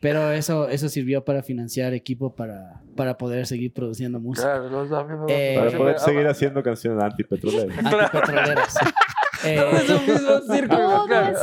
Pero 0.00 0.30
eso, 0.32 0.68
eso 0.68 0.88
sirvió 0.88 1.24
para 1.24 1.42
financiar 1.42 1.92
equipo 1.92 2.34
para, 2.34 2.80
para 2.96 3.18
poder 3.18 3.46
seguir 3.46 3.72
produciendo 3.72 4.18
música. 4.20 4.62
Claro. 4.68 5.26
Eh, 5.28 5.54
Para 5.58 5.76
poder 5.76 5.98
seguir 5.98 6.26
haciendo 6.26 6.62
canciones 6.62 7.02
antipetroleras. 7.02 7.78
Antipetroleras. 7.78 8.74
Eh, 9.42 9.56
Todo 9.56 9.70
es 9.70 9.88
un 9.88 10.06
mismo 10.06 10.54
círculo, 10.54 11.06
claro. 11.06 11.38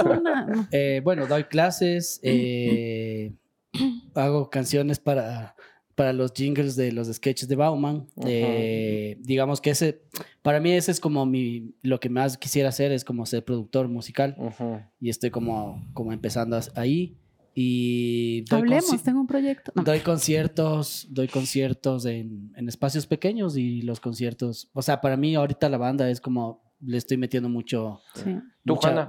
bueno, 1.02 1.26
doy 1.26 1.46
clases, 1.46 2.20
eh, 2.22 3.34
hago 4.14 4.52
canciones 4.52 5.00
para, 5.00 5.56
para 5.98 6.14
los 6.14 6.32
jingles 6.32 6.76
de 6.76 6.92
los 6.92 7.12
sketches 7.12 7.50
de 7.50 7.56
Bauman. 7.56 8.06
Eh, 8.24 9.18
digamos 9.20 9.60
que 9.60 9.72
ese, 9.72 10.04
para 10.44 10.60
mí 10.60 10.72
ese 10.72 10.92
es 10.92 11.00
como 11.00 11.26
mi, 11.26 11.74
lo 11.82 12.00
que 12.00 12.08
más 12.08 12.38
quisiera 12.38 12.70
hacer 12.70 12.92
es 12.92 13.04
como 13.04 13.26
ser 13.26 13.44
productor 13.44 13.88
musical 13.88 14.38
y 15.02 15.10
estoy 15.10 15.32
como, 15.32 15.84
como 15.96 16.14
empezando 16.14 16.60
ahí. 16.76 17.18
Y 17.56 18.42
doy, 18.42 18.60
Hablemos, 18.60 19.02
tengo 19.02 19.22
un 19.22 19.26
proyecto. 19.26 19.72
No. 19.74 19.82
doy 19.82 20.02
conciertos, 20.02 21.08
doy 21.10 21.28
conciertos 21.28 22.06
en, 22.06 22.54
en 22.56 22.70
espacios 22.70 23.08
pequeños 23.08 23.58
y 23.58 23.82
los 23.82 24.00
conciertos, 24.00 24.70
o 24.74 24.84
sea, 24.84 25.02
para 25.02 25.18
mí 25.18 25.34
ahorita 25.34 25.68
la 25.68 25.80
banda 25.80 26.08
es 26.12 26.22
como, 26.22 26.62
le 26.80 26.98
estoy 26.98 27.18
metiendo 27.18 27.50
mucho, 27.50 28.02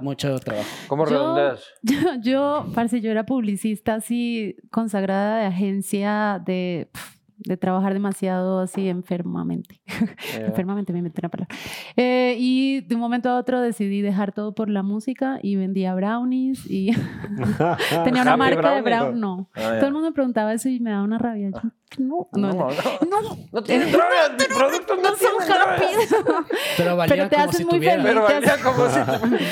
mucho 0.01 0.39
trabajo. 0.39 0.67
¿Cómo 0.87 1.05
Yo- 1.05 1.11
redondeas? 1.11 1.63
Yo, 1.83 1.95
yo, 2.21 2.65
parce, 2.73 3.01
yo 3.01 3.11
era 3.11 3.25
publicista 3.25 3.95
así, 3.95 4.55
consagrada 4.71 5.39
de 5.39 5.45
agencia, 5.45 6.41
de, 6.45 6.89
de 7.37 7.57
trabajar 7.57 7.93
demasiado 7.93 8.59
así 8.59 8.89
enfermamente. 8.89 9.81
Enfermamente 10.37 10.91
me 10.93 11.01
metí 11.01 11.19
una 11.21 11.29
palabra. 11.29 11.55
Eh, 11.95 12.35
y 12.39 12.81
de 12.81 12.95
un 12.95 13.01
momento 13.01 13.29
a 13.29 13.37
otro 13.37 13.61
decidí 13.61 14.01
dejar 14.01 14.33
todo 14.33 14.53
por 14.55 14.69
la 14.69 14.83
música 14.83 15.39
y 15.41 15.55
vendía 15.55 15.93
brownies 15.95 16.65
y 16.69 16.91
tenía 18.03 18.23
una 18.23 18.35
marca 18.37 18.71
de 18.75 18.81
brownie. 18.81 19.11
brown. 19.11 19.19
No. 19.19 19.49
ah. 19.55 19.75
Todo 19.77 19.87
el 19.87 19.93
mundo 19.93 20.09
me 20.09 20.13
preguntaba 20.13 20.53
eso 20.53 20.69
y 20.69 20.79
me 20.79 20.89
daba 20.91 21.03
una 21.03 21.17
rabia. 21.17 21.51
Yo, 21.51 21.69
no, 21.97 22.27
No, 22.33 22.53
no, 22.53 22.67
no, 23.09 23.37
no. 23.51 23.63
tienen 23.63 23.91
drogas, 23.91 24.31
mis 24.37 24.47
productos 24.47 24.97
no, 24.97 25.03
No 25.03 25.09
son 25.09 25.17
tienen 25.17 25.47
drogas. 25.47 25.81
happy. 25.81 26.53
Pero 26.77 26.95
valían 26.95 27.17
Pero 27.17 27.29
te 27.29 27.35
como 27.35 27.49
hacen 27.49 27.57
si 27.57 27.65
muy 27.65 27.79
feliz. 27.85 28.03
Pero 28.05 28.25
Te 28.27 28.33
valía 28.33 28.53
hace- 28.53 28.63
como 28.63 28.89
si... 28.89 28.99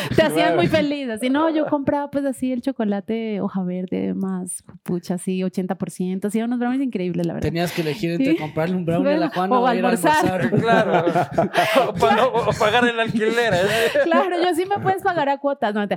Te 0.15 0.21
hacían 0.21 0.55
muy 0.55 0.67
feliz. 0.67 1.09
Así, 1.09 1.29
no, 1.29 1.49
yo 1.49 1.65
compraba 1.67 2.09
pues 2.11 2.25
así 2.25 2.51
el 2.51 2.61
chocolate 2.61 3.41
hoja 3.41 3.63
verde 3.63 4.13
más, 4.13 4.63
pucha, 4.83 5.15
así 5.15 5.39
80%. 5.41 6.25
Hacía 6.25 6.45
unos 6.45 6.59
brownies 6.59 6.81
increíbles, 6.81 7.25
la 7.25 7.33
verdad. 7.33 7.47
Tenías 7.47 7.71
que 7.71 7.81
elegir 7.81 8.11
entre 8.11 8.33
Sí. 8.33 8.37
comprarle 8.37 8.75
un 8.75 8.85
brownie 8.85 9.13
a 9.13 9.17
la 9.17 9.29
Juana 9.29 9.59
o 9.59 9.63
o, 9.63 9.73
ir 9.73 9.83
a 9.85 9.89
almorzar. 9.89 10.49
Claro. 10.61 11.05
O, 11.87 11.93
pa- 11.93 12.25
o- 12.25 12.49
o 12.49 12.53
pagar 12.53 12.85
el 12.87 12.99
alquiler. 12.99 13.53
¿eh? 13.53 13.67
Claro, 14.03 14.35
yo 14.41 14.53
sí 14.55 14.65
me 14.65 14.77
puedes 14.81 15.01
pagar 15.01 15.29
a 15.29 15.37
cuotas. 15.39 15.73
No, 15.73 15.87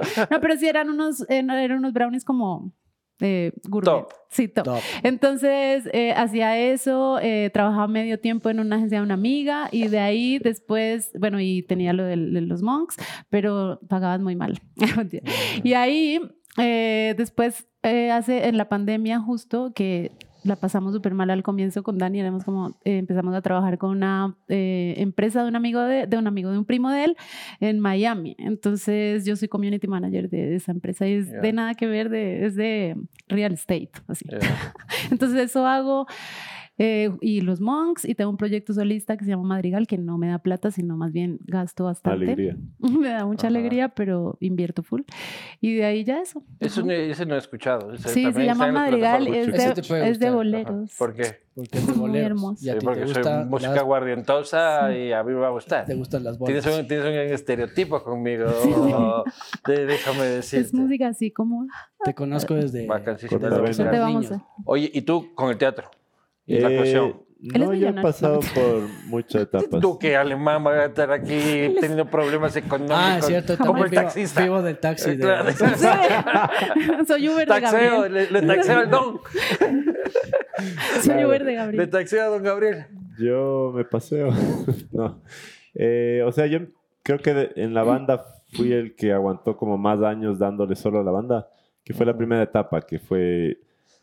pero 0.40 0.56
sí 0.56 0.68
eran 0.68 0.88
unos, 0.90 1.24
eh, 1.28 1.42
no, 1.42 1.56
eran 1.56 1.78
unos 1.78 1.92
brownies 1.92 2.24
como 2.24 2.72
eh, 3.20 3.52
gourmet. 3.68 3.84
Top. 3.90 4.12
Sí, 4.28 4.48
top. 4.48 4.64
Top. 4.64 4.80
Entonces 5.02 5.88
eh, 5.92 6.12
hacía 6.12 6.58
eso, 6.58 7.18
eh, 7.20 7.50
trabajaba 7.52 7.88
medio 7.88 8.18
tiempo 8.20 8.48
en 8.50 8.60
una 8.60 8.76
agencia 8.76 8.98
de 8.98 9.04
una 9.04 9.14
amiga 9.14 9.68
y 9.72 9.88
de 9.88 9.98
ahí 9.98 10.38
después, 10.38 11.10
bueno, 11.18 11.40
y 11.40 11.62
tenía 11.62 11.92
lo 11.92 12.04
del- 12.04 12.32
de, 12.32 12.40
los 12.42 12.62
monks, 12.62 12.96
pero 13.28 13.80
pagaban 13.88 14.22
muy 14.22 14.36
mal. 14.36 14.60
y 15.64 15.72
ahí 15.74 16.20
eh, 16.58 17.14
después, 17.16 17.66
hace 17.82 18.46
en 18.48 18.56
la 18.56 18.68
pandemia 18.68 19.20
justo 19.20 19.72
que 19.74 20.12
la 20.44 20.56
pasamos 20.56 20.92
súper 20.92 21.14
mal 21.14 21.30
al 21.30 21.42
comienzo 21.42 21.82
con 21.82 21.98
Dani, 21.98 22.20
éramos 22.20 22.44
como, 22.44 22.78
eh, 22.84 22.98
empezamos 22.98 23.34
a 23.34 23.42
trabajar 23.42 23.78
con 23.78 23.90
una 23.90 24.36
eh, 24.48 24.94
empresa 24.96 25.42
de 25.42 25.48
un 25.48 25.56
amigo 25.56 25.80
de, 25.80 26.06
de 26.06 26.16
un 26.16 26.26
amigo 26.26 26.50
de 26.50 26.58
un 26.58 26.64
primo 26.64 26.90
de 26.90 27.04
él 27.04 27.16
en 27.60 27.80
Miami. 27.80 28.36
Entonces 28.38 29.24
yo 29.24 29.36
soy 29.36 29.48
community 29.48 29.86
manager 29.86 30.28
de, 30.30 30.56
esa 30.56 30.72
empresa 30.72 31.06
y 31.06 31.14
es 31.14 31.30
de 31.30 31.52
nada 31.52 31.74
que 31.74 31.86
ver, 31.86 32.08
de, 32.08 32.46
es 32.46 32.56
de 32.56 32.96
real 33.28 33.52
estate, 33.52 33.90
así. 34.08 34.24
Entonces 35.10 35.50
eso 35.50 35.66
hago. 35.66 36.06
Eh, 36.82 37.10
y 37.20 37.42
los 37.42 37.60
monks, 37.60 38.06
y 38.06 38.14
tengo 38.14 38.30
un 38.30 38.38
proyecto 38.38 38.72
solista 38.72 39.18
que 39.18 39.24
se 39.26 39.30
llama 39.32 39.42
Madrigal, 39.42 39.86
que 39.86 39.98
no 39.98 40.16
me 40.16 40.28
da 40.28 40.38
plata, 40.38 40.70
sino 40.70 40.96
más 40.96 41.12
bien 41.12 41.38
gasto 41.46 41.84
bastante. 41.84 42.24
Alegría. 42.24 42.56
Me 42.80 43.10
da 43.10 43.26
mucha 43.26 43.48
Ajá. 43.48 43.58
alegría, 43.58 43.90
pero 43.90 44.38
invierto 44.40 44.82
full. 44.82 45.02
Y 45.60 45.74
de 45.74 45.84
ahí 45.84 46.04
ya 46.04 46.20
eso. 46.22 46.42
Eso 46.58 46.80
Ajá. 46.80 46.86
no, 46.86 46.92
ese 46.94 47.26
no 47.26 47.34
he 47.34 47.38
escuchado. 47.38 47.92
Ese 47.92 48.08
Sí, 48.08 48.32
se 48.32 48.44
llama 48.46 48.72
Madrigal, 48.72 49.26
es 49.28 49.52
de, 49.52 50.08
es 50.08 50.18
de 50.18 50.30
boleros. 50.30 50.94
¿Por 50.98 51.12
qué? 51.12 51.24
Porque 51.54 51.78
es 51.78 51.86
de 51.86 51.92
Muy 51.92 52.00
boleros. 52.08 52.62
Y 52.62 52.70
a 52.70 52.72
Sí, 52.74 52.78
ti 52.78 52.84
porque 52.86 53.00
te 53.00 53.06
soy 53.08 53.14
gusta 53.16 53.44
música 53.44 53.74
las- 53.74 53.84
guardientosa 53.84 54.90
Sí. 54.90 54.96
y 54.98 55.12
a 55.12 55.22
mí 55.22 55.32
me 55.34 55.40
va 55.40 55.48
a 55.48 55.50
gustar. 55.50 55.84
te 55.84 55.94
gustan 55.94 56.24
las 56.24 56.38
Tienes 56.38 56.64
bolas. 56.64 56.80
un, 56.80 56.88
tienes 56.88 57.04
un 57.06 57.12
estereotipo 57.34 58.02
conmigo. 58.02 58.46
De- 59.66 59.84
déjame 59.84 60.22
decirte. 60.24 60.64
Es 60.66 60.72
música 60.72 61.08
así 61.08 61.30
como... 61.30 61.66
Te 62.04 62.14
conozco 62.14 62.54
desde... 62.54 62.86
Vacancísimo. 62.86 63.38
Oye, 64.64 64.90
¿y 64.94 65.02
tú 65.02 65.34
con 65.34 65.50
el 65.50 65.58
teatro? 65.58 65.90
¿Y 66.56 66.58
la 66.60 66.70
Eh, 66.70 67.14
No, 67.42 67.72
yo 67.72 67.88
he 67.88 67.92
pasado 67.94 68.40
por 68.54 68.82
muchas 69.06 69.42
etapas. 69.48 69.80
Tú 69.80 69.98
que 69.98 70.14
alemán 70.16 70.64
va 70.66 70.72
a 70.74 70.84
estar 70.86 71.10
aquí 71.12 71.74
teniendo 71.80 72.04
problemas 72.06 72.54
económicos. 72.56 72.98
Ah, 73.00 73.16
es 73.18 73.24
cierto. 73.26 73.56
Como 73.56 73.84
el 73.84 73.90
vivo, 73.90 74.02
taxista. 74.02 74.42
vivo 74.42 74.60
del 74.62 74.78
taxi. 74.78 75.10
De- 75.12 75.18
claro. 75.18 75.50
Sí. 75.50 75.64
Soy 77.06 77.28
Uber 77.28 77.48
de 77.48 77.60
Gabriel. 77.60 78.12
le, 78.12 78.30
le 78.30 78.42
taxeo 78.42 78.78
al 78.78 78.90
don. 78.90 79.20
Soy 81.00 81.02
Claro. 81.02 81.28
Uber 81.28 81.44
de 81.44 81.50
Le 81.50 81.56
Gabriel. 81.56 81.90
taxeo 81.90 82.22
a 82.22 82.26
don 82.26 82.42
Gabriel. 82.42 82.86
Yo 83.18 83.72
me 83.74 83.84
paseo. 83.84 84.28
no. 84.92 85.22
Eh, 85.74 86.22
o 86.26 86.32
sea, 86.32 86.46
yo 86.46 86.60
creo 87.02 87.18
que 87.18 87.32
de- 87.34 87.52
en 87.56 87.74
la 87.74 87.82
banda 87.84 88.24
fui 88.52 88.72
el 88.72 88.94
que 88.96 89.12
aguantó 89.12 89.56
como 89.56 89.78
más 89.78 90.02
años 90.02 90.38
dándole 90.38 90.74
solo 90.76 91.00
a 91.00 91.04
la 91.04 91.10
banda, 91.10 91.48
que 91.84 91.94
fue 91.94 92.04
la 92.06 92.16
primera 92.16 92.42
etapa, 92.42 92.82
que 92.82 92.98
fue 92.98 93.58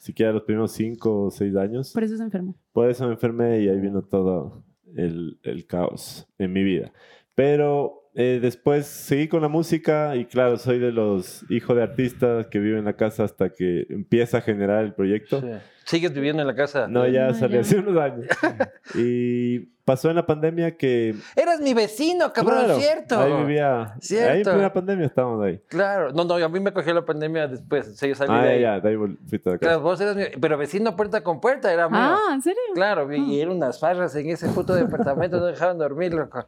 siquiera 0.08 0.32
los 0.32 0.44
primeros 0.44 0.72
cinco 0.72 1.26
o 1.26 1.32
seis 1.32 1.56
años. 1.56 1.94
Por 1.94 2.04
eso 2.04 2.18
se 2.18 2.24
enfermó. 2.24 2.56
Por 2.74 2.90
eso 2.90 3.06
me 3.06 3.14
enfermé 3.14 3.62
y 3.62 3.70
ahí 3.70 3.80
vino 3.80 4.02
todo 4.02 4.66
el, 4.96 5.40
el 5.44 5.66
caos 5.68 6.28
en 6.38 6.52
mi 6.52 6.64
vida. 6.64 6.92
Pero 7.36 8.10
eh, 8.16 8.40
después 8.42 8.88
seguí 8.88 9.28
con 9.28 9.44
la 9.44 9.48
música 9.48 10.16
y 10.16 10.26
claro, 10.26 10.58
soy 10.58 10.80
de 10.80 10.92
los 10.92 11.46
hijos 11.52 11.76
de 11.76 11.84
artistas 11.84 12.48
que 12.48 12.58
viven 12.58 12.80
en 12.80 12.86
la 12.86 12.96
casa 12.96 13.24
hasta 13.24 13.52
que 13.52 13.86
empieza 13.90 14.40
a 14.40 14.42
generar 14.42 14.84
el 14.84 14.96
proyecto. 14.96 15.42
Sí. 15.42 15.48
¿Sigues 15.88 16.14
viviendo 16.14 16.42
en 16.42 16.48
la 16.48 16.56
casa? 16.56 16.88
No, 16.88 17.08
ya 17.08 17.28
No, 17.30 17.34
salí 17.34 17.54
ya. 17.56 17.60
hace 17.62 17.78
unos 17.80 17.98
años. 17.98 18.26
y 18.96 19.60
pasó 19.88 20.10
en 20.10 20.18
la 20.18 20.26
pandemia 20.26 20.76
que... 20.76 21.16
Eras 21.34 21.62
mi 21.62 21.74
vecino, 21.74 22.34
cabrón, 22.34 22.66
claro, 22.66 22.78
¿cierto? 22.78 23.20
Ahí 23.22 23.34
vivía... 23.46 23.96
Cierto. 24.02 24.32
Ahí 24.34 24.38
en 24.40 24.44
plena 24.44 24.74
pandemia 24.74 25.06
estábamos 25.06 25.46
ahí. 25.46 25.62
Claro. 25.70 26.12
No, 26.12 26.26
no, 26.26 26.34
a 26.36 26.50
mí 26.50 26.60
me 26.60 26.74
cogió 26.74 26.94
la 26.94 27.06
pandemia 27.06 27.48
después. 27.48 27.98
Sí, 27.98 28.10
yo 28.10 28.16
salí 28.16 28.34
Ah, 28.34 28.42
de 28.44 28.50
ahí. 28.50 28.62
ya, 28.64 28.80
de 28.82 28.90
ahí 28.90 28.98
fuiste 29.30 29.50
a 29.50 29.54
la 29.54 29.58
casa. 29.60 29.70
Claro, 29.70 29.82
vos 29.82 30.02
eras 30.02 30.18
mi... 30.18 30.24
Pero 30.42 30.58
vecino 30.58 30.94
puerta 30.98 31.24
con 31.24 31.40
puerta, 31.40 31.72
era 31.72 31.88
mío. 31.88 32.00
Ah, 32.02 32.32
¿en 32.34 32.42
serio? 32.42 32.60
Claro, 32.76 33.14
y 33.14 33.40
eran 33.40 33.56
unas 33.56 33.80
farras 33.80 34.14
en 34.18 34.30
ese 34.30 34.50
puto 34.50 34.76
departamento, 34.76 35.38
no 35.40 35.46
dejaban 35.46 35.78
dormir, 35.78 36.14
loco. 36.14 36.46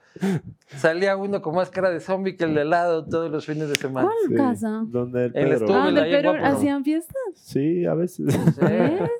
Salía 0.75 1.15
uno 1.15 1.41
con 1.41 1.55
más 1.55 1.69
cara 1.69 1.89
de 1.91 2.01
zombie 2.01 2.35
que 2.35 2.43
el 2.43 2.55
de 2.55 2.65
lado 2.65 3.05
todos 3.05 3.31
los 3.31 3.45
fines 3.45 3.69
de 3.69 3.75
semana. 3.75 4.09
¿Cuál 4.09 4.17
Sí, 4.27 4.35
casa? 4.35 4.81
Donde 4.85 5.25
el 5.27 5.31
El 5.37 5.49
Pedro. 5.49 5.53
estudio. 5.65 5.75
Ah, 5.79 6.21
Guapo, 6.23 6.37
¿no? 6.39 6.45
hacían 6.45 6.83
fiestas. 6.83 7.15
Sí, 7.35 7.85
a 7.85 7.93
veces. 7.93 8.35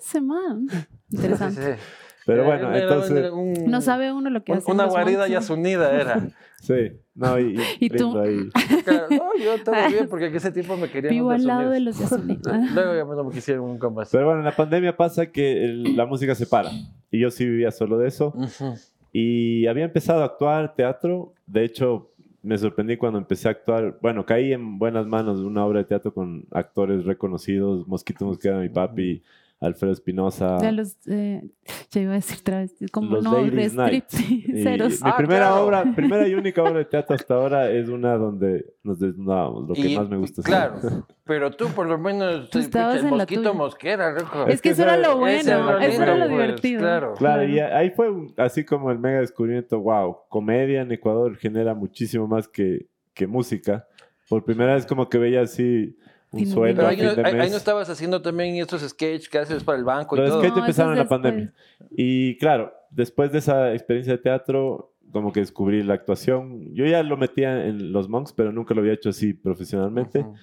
Sí. 0.02 0.09
Man. 0.22 0.68
Interesante. 1.12 1.62
Sí, 1.62 1.72
sí. 1.74 1.84
Pero 2.26 2.44
bueno, 2.46 2.76
entonces... 2.76 3.32
un- 3.32 3.54
No 3.72 3.82
sabe 3.82 4.12
uno 4.14 4.30
lo 4.30 4.44
que 4.44 4.52
un- 4.52 4.58
hace. 4.60 4.72
Una 4.72 4.86
guarida 4.86 5.28
ya 5.28 5.40
unida 5.52 5.92
era. 6.00 6.28
Sí, 6.62 6.92
no, 7.16 7.40
y, 7.40 7.56
y 7.80 7.86
¿Y 7.86 7.90
tú? 7.90 8.20
ahí. 8.20 8.50
Claro, 8.84 9.08
no, 9.10 9.30
yo 9.42 9.64
todo 9.64 9.76
bien, 9.88 10.10
porque 10.10 10.26
en 10.26 10.36
ese 10.36 10.52
tiempo 10.52 10.76
me 10.76 10.90
querían 10.92 11.14
Vivo 11.14 11.32
los 11.32 11.40
al 11.40 11.48
lado 11.48 11.70
de 11.72 11.80
los 11.80 11.98
Yasuní. 11.98 12.38
Luego 12.74 12.96
ya 12.96 13.06
no 13.16 13.24
me 13.24 13.32
quisieron 13.34 13.66
nunca 13.66 13.90
más. 13.90 14.10
Pero 14.12 14.26
bueno, 14.26 14.40
en 14.40 14.46
la 14.46 14.54
pandemia 14.56 14.98
pasa 14.98 15.28
que 15.28 15.64
el- 15.64 15.96
la 15.96 16.06
música 16.06 16.36
se 16.36 16.46
para. 16.46 16.70
Y 17.12 17.20
yo 17.22 17.32
sí 17.32 17.46
vivía 17.46 17.72
solo 17.72 17.98
de 17.98 18.10
eso. 18.10 18.34
Ujú. 18.36 18.74
Y 19.14 19.68
había 19.68 19.86
empezado 19.86 20.22
a 20.22 20.26
actuar 20.26 20.76
teatro. 20.76 21.34
De 21.48 21.64
hecho, 21.64 22.12
me 22.44 22.58
sorprendí 22.58 22.98
cuando 22.98 23.20
empecé 23.20 23.48
a 23.48 23.52
actuar. 23.52 23.98
Bueno, 24.02 24.26
caí 24.26 24.52
en 24.52 24.78
buenas 24.80 25.08
manos 25.08 25.40
de 25.40 25.46
una 25.46 25.66
obra 25.66 25.80
de 25.80 25.86
teatro 25.86 26.14
con 26.14 26.44
actores 26.52 27.06
reconocidos. 27.06 27.88
Mosquito 27.88 28.26
Mosquera, 28.26 28.60
mi 28.60 28.68
papi, 28.68 29.24
Alfredo 29.62 29.92
Espinosa. 29.92 30.58
Ya 30.62 30.72
los. 30.72 30.96
Eh, 31.08 31.44
ya 31.92 32.02
iba 32.02 32.12
a 32.12 32.16
decir 32.16 32.40
travestis. 32.42 32.90
Como 32.92 33.16
Los 33.16 33.24
no, 33.26 33.42
Ladies' 33.42 33.74
Night. 33.74 34.06
Y 34.30 34.64
ceros. 34.64 35.02
mi 35.04 35.10
Ah, 35.10 35.18
primera 35.18 35.48
claro. 35.48 35.66
obra, 35.66 35.84
primera 35.96 36.28
y 36.28 36.34
única 36.34 36.62
obra 36.64 36.80
de 36.80 36.86
teatro 36.86 37.14
hasta 37.16 37.34
ahora 37.34 37.70
es 37.70 37.90
una 37.90 38.16
donde 38.16 38.66
nos 38.84 39.00
desnudábamos, 39.00 39.68
lo 39.68 39.74
que 39.76 39.90
Y- 39.90 39.98
más 39.98 40.08
me 40.10 40.16
gusta. 40.18 40.42
hacer. 40.42 40.54
Claro, 40.82 41.06
pero 41.26 41.52
tú 41.52 41.68
por 41.76 41.88
lo 41.88 41.98
menos 41.98 42.50
Tú 42.50 42.60
estabas 42.60 43.04
en 43.04 43.18
la 43.18 43.26
tuya. 43.26 43.52
mosquera, 43.52 44.12
loco. 44.14 44.48
Es 44.48 44.62
que 44.62 44.70
eso 44.70 44.84
era 44.84 44.96
lo 44.98 45.18
bueno. 45.18 45.38
es 45.40 45.94
Eso 45.94 46.04
era 46.04 46.16
lo 46.16 46.26
lindo, 46.26 46.28
pues, 46.28 46.30
divertido. 46.30 46.80
Claro. 46.80 47.14
Claro, 47.16 47.44
y 47.44 47.60
ahí 47.60 47.90
fue 47.90 48.10
un- 48.10 48.34
así 48.38 48.64
como 48.64 48.92
el 48.92 49.00
mega 49.00 49.20
descubrimiento, 49.20 49.80
wow, 49.82 50.20
comedia 50.30 50.82
en 50.84 50.92
Ecuador 50.94 51.36
genera 51.38 51.74
muchísimo 51.76 52.28
más 52.28 52.48
que, 52.48 52.88
que 53.14 53.28
música. 53.28 53.86
Por 54.30 54.46
primera 54.46 54.76
vez 54.76 54.86
como 54.86 55.10
que 55.10 55.18
veía 55.18 55.42
así 55.42 55.98
un 56.32 56.46
sueldo 56.46 56.76
Pero 56.78 56.88
a 56.88 56.92
ahí, 56.92 56.98
no, 56.98 57.26
ahí- 57.26 57.40
ahí 57.40 57.50
no 57.50 57.58
estabas 57.58 57.90
haciendo 57.90 58.22
también 58.22 58.56
estos 58.58 58.82
sketches 58.88 59.28
que 59.30 59.38
haces 59.40 59.64
para 59.64 59.78
el 59.78 59.84
banco 59.84 60.16
y 60.16 60.20
Los 60.20 60.30
todo. 60.30 60.40
sketches 60.40 60.56
No, 60.58 60.62
empezaron 60.64 60.92
en 60.94 61.00
la 61.00 61.08
pandemia. 61.08 61.46
después. 61.80 61.90
Y 61.98 62.38
claro, 62.38 62.74
después 62.92 63.32
de 63.32 63.40
esa 63.40 63.74
experiencia 63.74 64.14
de 64.14 64.20
teatro, 64.20 64.94
como 65.12 65.34
que 65.34 65.40
descubrí 65.40 65.82
la 65.82 65.96
actuación. 65.96 66.74
Yo 66.76 66.86
ya 66.86 67.02
lo 67.02 67.18
metía 67.18 67.66
en 67.66 67.92
los 67.92 68.08
monks, 68.10 68.32
pero 68.34 68.52
nunca 68.52 68.74
lo 68.76 68.82
había 68.82 68.94
hecho 68.94 69.10
así 69.10 69.34
profesionalmente. 69.34 70.20
Ujú. 70.20 70.36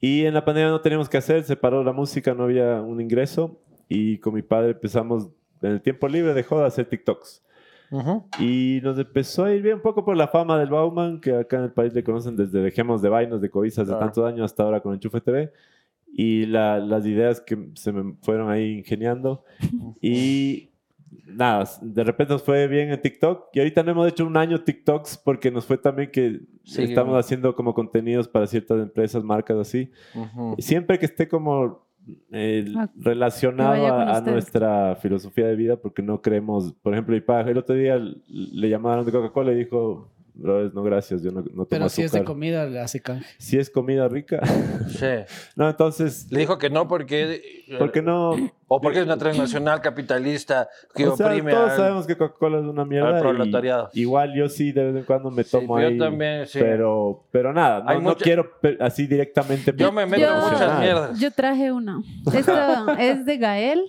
Y 0.00 0.24
en 0.24 0.34
la 0.34 0.44
pandemia 0.44 0.70
no 0.70 0.80
teníamos 0.80 1.08
que 1.08 1.18
hacer, 1.18 1.44
se 1.44 1.54
paró 1.56 1.84
la 1.84 1.92
música, 1.92 2.34
no 2.34 2.44
había 2.44 2.80
un 2.80 3.00
ingreso. 3.00 3.60
Y 3.88 4.18
con 4.18 4.34
mi 4.34 4.42
padre 4.42 4.70
empezamos 4.72 5.28
en 5.62 5.72
el 5.72 5.80
tiempo 5.82 6.08
libre 6.08 6.32
de 6.34 6.44
hacer 6.64 6.86
TikToks. 6.86 7.44
Ujú. 7.90 8.24
Y 8.38 8.80
nos 8.82 8.98
empezó 8.98 9.44
a 9.44 9.52
ir 9.54 9.62
bien 9.62 9.76
un 9.76 9.82
poco 9.82 10.04
por 10.04 10.16
la 10.16 10.28
fama 10.28 10.58
del 10.58 10.70
Bauman, 10.70 11.20
que 11.20 11.34
acá 11.34 11.56
en 11.58 11.64
el 11.64 11.72
país 11.72 11.92
le 11.92 12.04
conocen 12.04 12.36
desde 12.36 12.60
Dejemos 12.60 13.02
de 13.02 13.08
Vainos, 13.08 13.40
de 13.40 13.50
Cobizas 13.50 13.86
de 13.86 13.92
Claro. 13.92 14.06
tantos 14.06 14.24
años 14.24 14.44
hasta 14.44 14.62
ahora 14.62 14.80
con 14.80 14.94
Enchufe 14.94 15.20
TV. 15.20 15.52
Y 16.12 16.46
la- 16.46 16.78
las 16.78 17.06
ideas 17.06 17.40
que 17.40 17.70
se 17.74 17.92
me 17.92 18.14
fueron 18.22 18.50
ahí 18.50 18.78
ingeniando. 18.78 19.44
Y 20.00 20.70
nada, 21.26 21.68
de 21.82 22.04
repente 22.04 22.32
nos 22.32 22.42
fue 22.42 22.66
bien 22.68 22.90
en 22.90 23.00
TikTok. 23.00 23.48
Y 23.54 23.58
ahorita 23.60 23.82
no 23.82 23.92
hemos 23.92 24.08
hecho 24.08 24.26
un 24.26 24.36
año 24.36 24.60
TikToks 24.62 25.18
porque 25.18 25.50
nos 25.50 25.64
fue 25.66 25.78
también 25.78 26.10
que 26.10 26.40
Sí. 26.64 26.82
estamos 26.84 27.16
haciendo 27.18 27.54
como 27.54 27.74
contenidos 27.74 28.28
para 28.28 28.46
ciertas 28.46 28.80
empresas, 28.80 29.22
marcas 29.24 29.56
así. 29.58 29.90
Ujú. 30.14 30.56
Siempre 30.58 30.98
que 30.98 31.06
esté 31.06 31.28
como 31.28 31.84
eh, 32.32 32.64
Ah, 32.76 32.88
con 33.90 34.08
a, 34.08 34.12
ustedes. 34.18 34.32
nuestra 34.32 34.96
filosofía 34.96 35.46
de 35.46 35.56
vida, 35.56 35.76
porque 35.76 36.02
no 36.02 36.20
creemos, 36.20 36.72
por 36.82 36.92
ejemplo, 36.94 37.14
mi 37.14 37.20
el 37.50 37.58
otro 37.58 37.74
día 37.74 37.98
le 38.28 38.68
llamaron 38.68 39.04
de 39.04 39.12
Coca-Cola 39.12 39.52
y 39.52 39.56
dijo, 39.56 40.10
"Brothers, 40.40 40.74
no 40.74 40.82
gracias, 40.82 41.22
yo 41.22 41.30
no, 41.30 41.40
no 41.40 41.44
tomo 41.46 41.66
Pero 41.68 41.88
si 41.88 42.02
es 42.02 42.12
de 42.12 42.18
azúcar". 42.18 42.32
comida, 42.34 42.66
le 42.66 42.80
hace 42.80 43.00
canje. 43.00 43.26
Si 43.38 43.58
es 43.58 43.70
comida 43.70 44.08
rica. 44.08 44.40
Sí. 44.88 45.06
no, 45.56 45.68
entonces, 45.68 46.26
Le 46.30 46.40
dijo 46.40 46.58
que 46.58 46.70
no 46.70 46.88
porque... 46.88 47.64
porque 47.78 48.02
no? 48.02 48.30
O 48.72 48.80
porque 48.80 49.00
es 49.00 49.04
una 49.04 49.16
transnacional 49.16 49.80
capitalista 49.80 50.68
que 50.94 51.06
O 51.06 51.16
sea, 51.16 51.26
oprime 51.26 51.50
todos 51.52 51.70
al- 51.70 51.76
sabemos 51.76 52.06
que 52.06 52.16
Coca-Cola 52.16 52.58
es 52.58 52.64
una 52.64 52.84
mierda. 52.84 53.10
al 53.10 53.18
y 53.18 53.20
proletariado. 53.20 53.90
igual 53.94 54.32
yo 54.36 54.48
sí 54.48 54.70
de 54.72 54.84
vez 54.84 54.96
en 54.96 55.04
cuando 55.04 55.30
me 55.30 55.42
Sí, 55.42 55.50
tomo 55.50 55.80
yo 55.80 55.88
ahí. 55.88 55.98
también, 55.98 56.46
sí. 56.46 56.58
Pero, 56.60 57.24
pero 57.32 57.52
nada, 57.52 57.82
no, 58.00 58.16
quiero 58.16 58.50
así 58.80 59.06
directamente. 59.08 59.72
Yo 59.76 59.90
me 59.90 60.06
meto 60.06 60.22
Yo- 60.22 60.34
en 60.46 60.52
muchas 60.52 60.78
mierdas. 60.80 61.18
Yo 61.20 61.30
traje 61.32 61.72
una. 61.72 62.00
Esto 62.32 62.52
es 62.98 63.24
de 63.26 63.36
Gael, 63.38 63.82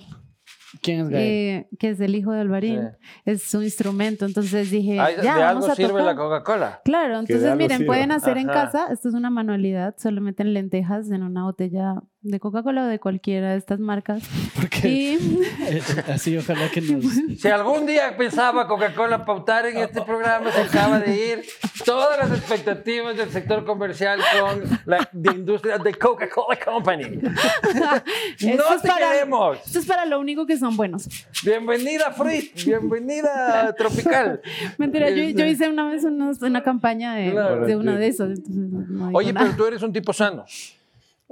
¿Quién 0.82 1.02
es 1.02 1.10
Gael? 1.10 1.22
eh, 1.28 1.68
que 1.80 1.90
es 1.90 2.00
el 2.00 2.16
hijo 2.16 2.32
de 2.32 2.42
Alvarín. 2.42 2.90
Es 3.26 3.44
su 3.44 3.62
instrumento. 3.62 4.26
Entonces 4.26 4.72
dije, 4.72 5.00
Ay, 5.00 5.16
ya, 5.22 5.36
de 5.36 5.42
vamos 5.44 5.64
algo 5.64 5.72
a 5.74 5.76
sirve 5.76 5.90
tocar. 5.90 6.06
la 6.06 6.16
Coca-Cola. 6.16 6.82
Claro, 6.86 7.20
entonces 7.20 7.56
miren, 7.58 7.86
pueden 7.86 8.12
hacer 8.12 8.38
en 8.38 8.48
casa, 8.48 8.88
esto 8.92 9.10
es 9.10 9.16
una 9.16 9.30
manualidad, 9.30 9.96
solo 9.98 10.22
meten 10.22 10.54
lentejas 10.54 11.12
en 11.12 11.24
una 11.24 11.44
botella 11.44 11.96
de 12.24 12.40
Coca-Cola 12.40 12.84
o 12.84 12.86
de 12.86 13.00
cualquiera 13.00 13.52
de 13.52 13.58
estas 13.58 13.80
marcas. 13.80 14.22
Porque 14.56 14.88
Y 14.88 15.44
eh, 15.68 15.82
así 16.14 16.38
ojalá 16.38 16.70
que 16.70 16.82
nos... 16.82 17.04
Si 17.40 17.48
algún 17.48 17.86
día 17.88 18.16
pensaba 18.16 18.68
Coca-Cola 18.68 19.26
pautar 19.26 19.66
en 19.66 19.78
este 19.78 20.02
programa, 20.04 20.52
se 20.52 20.62
acaba 20.62 21.00
de 21.00 21.16
ir 21.16 21.42
todas 21.84 22.20
las 22.20 22.38
expectativas 22.38 23.18
del 23.18 23.30
sector 23.32 23.66
comercial 23.66 24.20
con 24.40 24.62
la 24.86 25.10
de 25.12 25.32
industria 25.32 25.80
de 25.80 25.94
Coca-Cola 25.96 26.60
Company. 26.64 27.06
¡No 27.22 28.76
es 28.76 28.82
te 28.82 28.88
para- 28.88 29.12
queremos! 29.12 29.58
esto 29.66 29.80
es 29.80 29.86
para 29.86 30.06
lo 30.06 30.20
único 30.20 30.46
que 30.46 30.58
son 30.58 30.78
buenos. 30.78 31.08
Bienvenida 31.44 32.12
Fruit, 32.12 32.54
bienvenida 32.66 33.74
Tropical. 33.76 34.42
Mentira, 34.78 35.10
yo, 35.10 35.16
yo 35.16 35.24
Este- 35.24 35.50
hice 35.50 35.70
una 35.70 35.90
vez 35.90 36.04
unos- 36.04 36.42
una 36.42 36.62
campaña 36.62 37.16
de, 37.16 37.32
Claro. 37.32 37.66
de 37.66 37.76
uno 37.76 37.96
de 37.96 38.08
esos. 38.08 38.30
entonces 38.30 38.56
no 38.56 39.10
Oye, 39.14 39.34
nada. 39.34 39.48
pero 39.48 39.58
tú 39.58 39.66
eres 39.66 39.82
un 39.82 39.92
tipo 39.92 40.14
sano. 40.14 40.46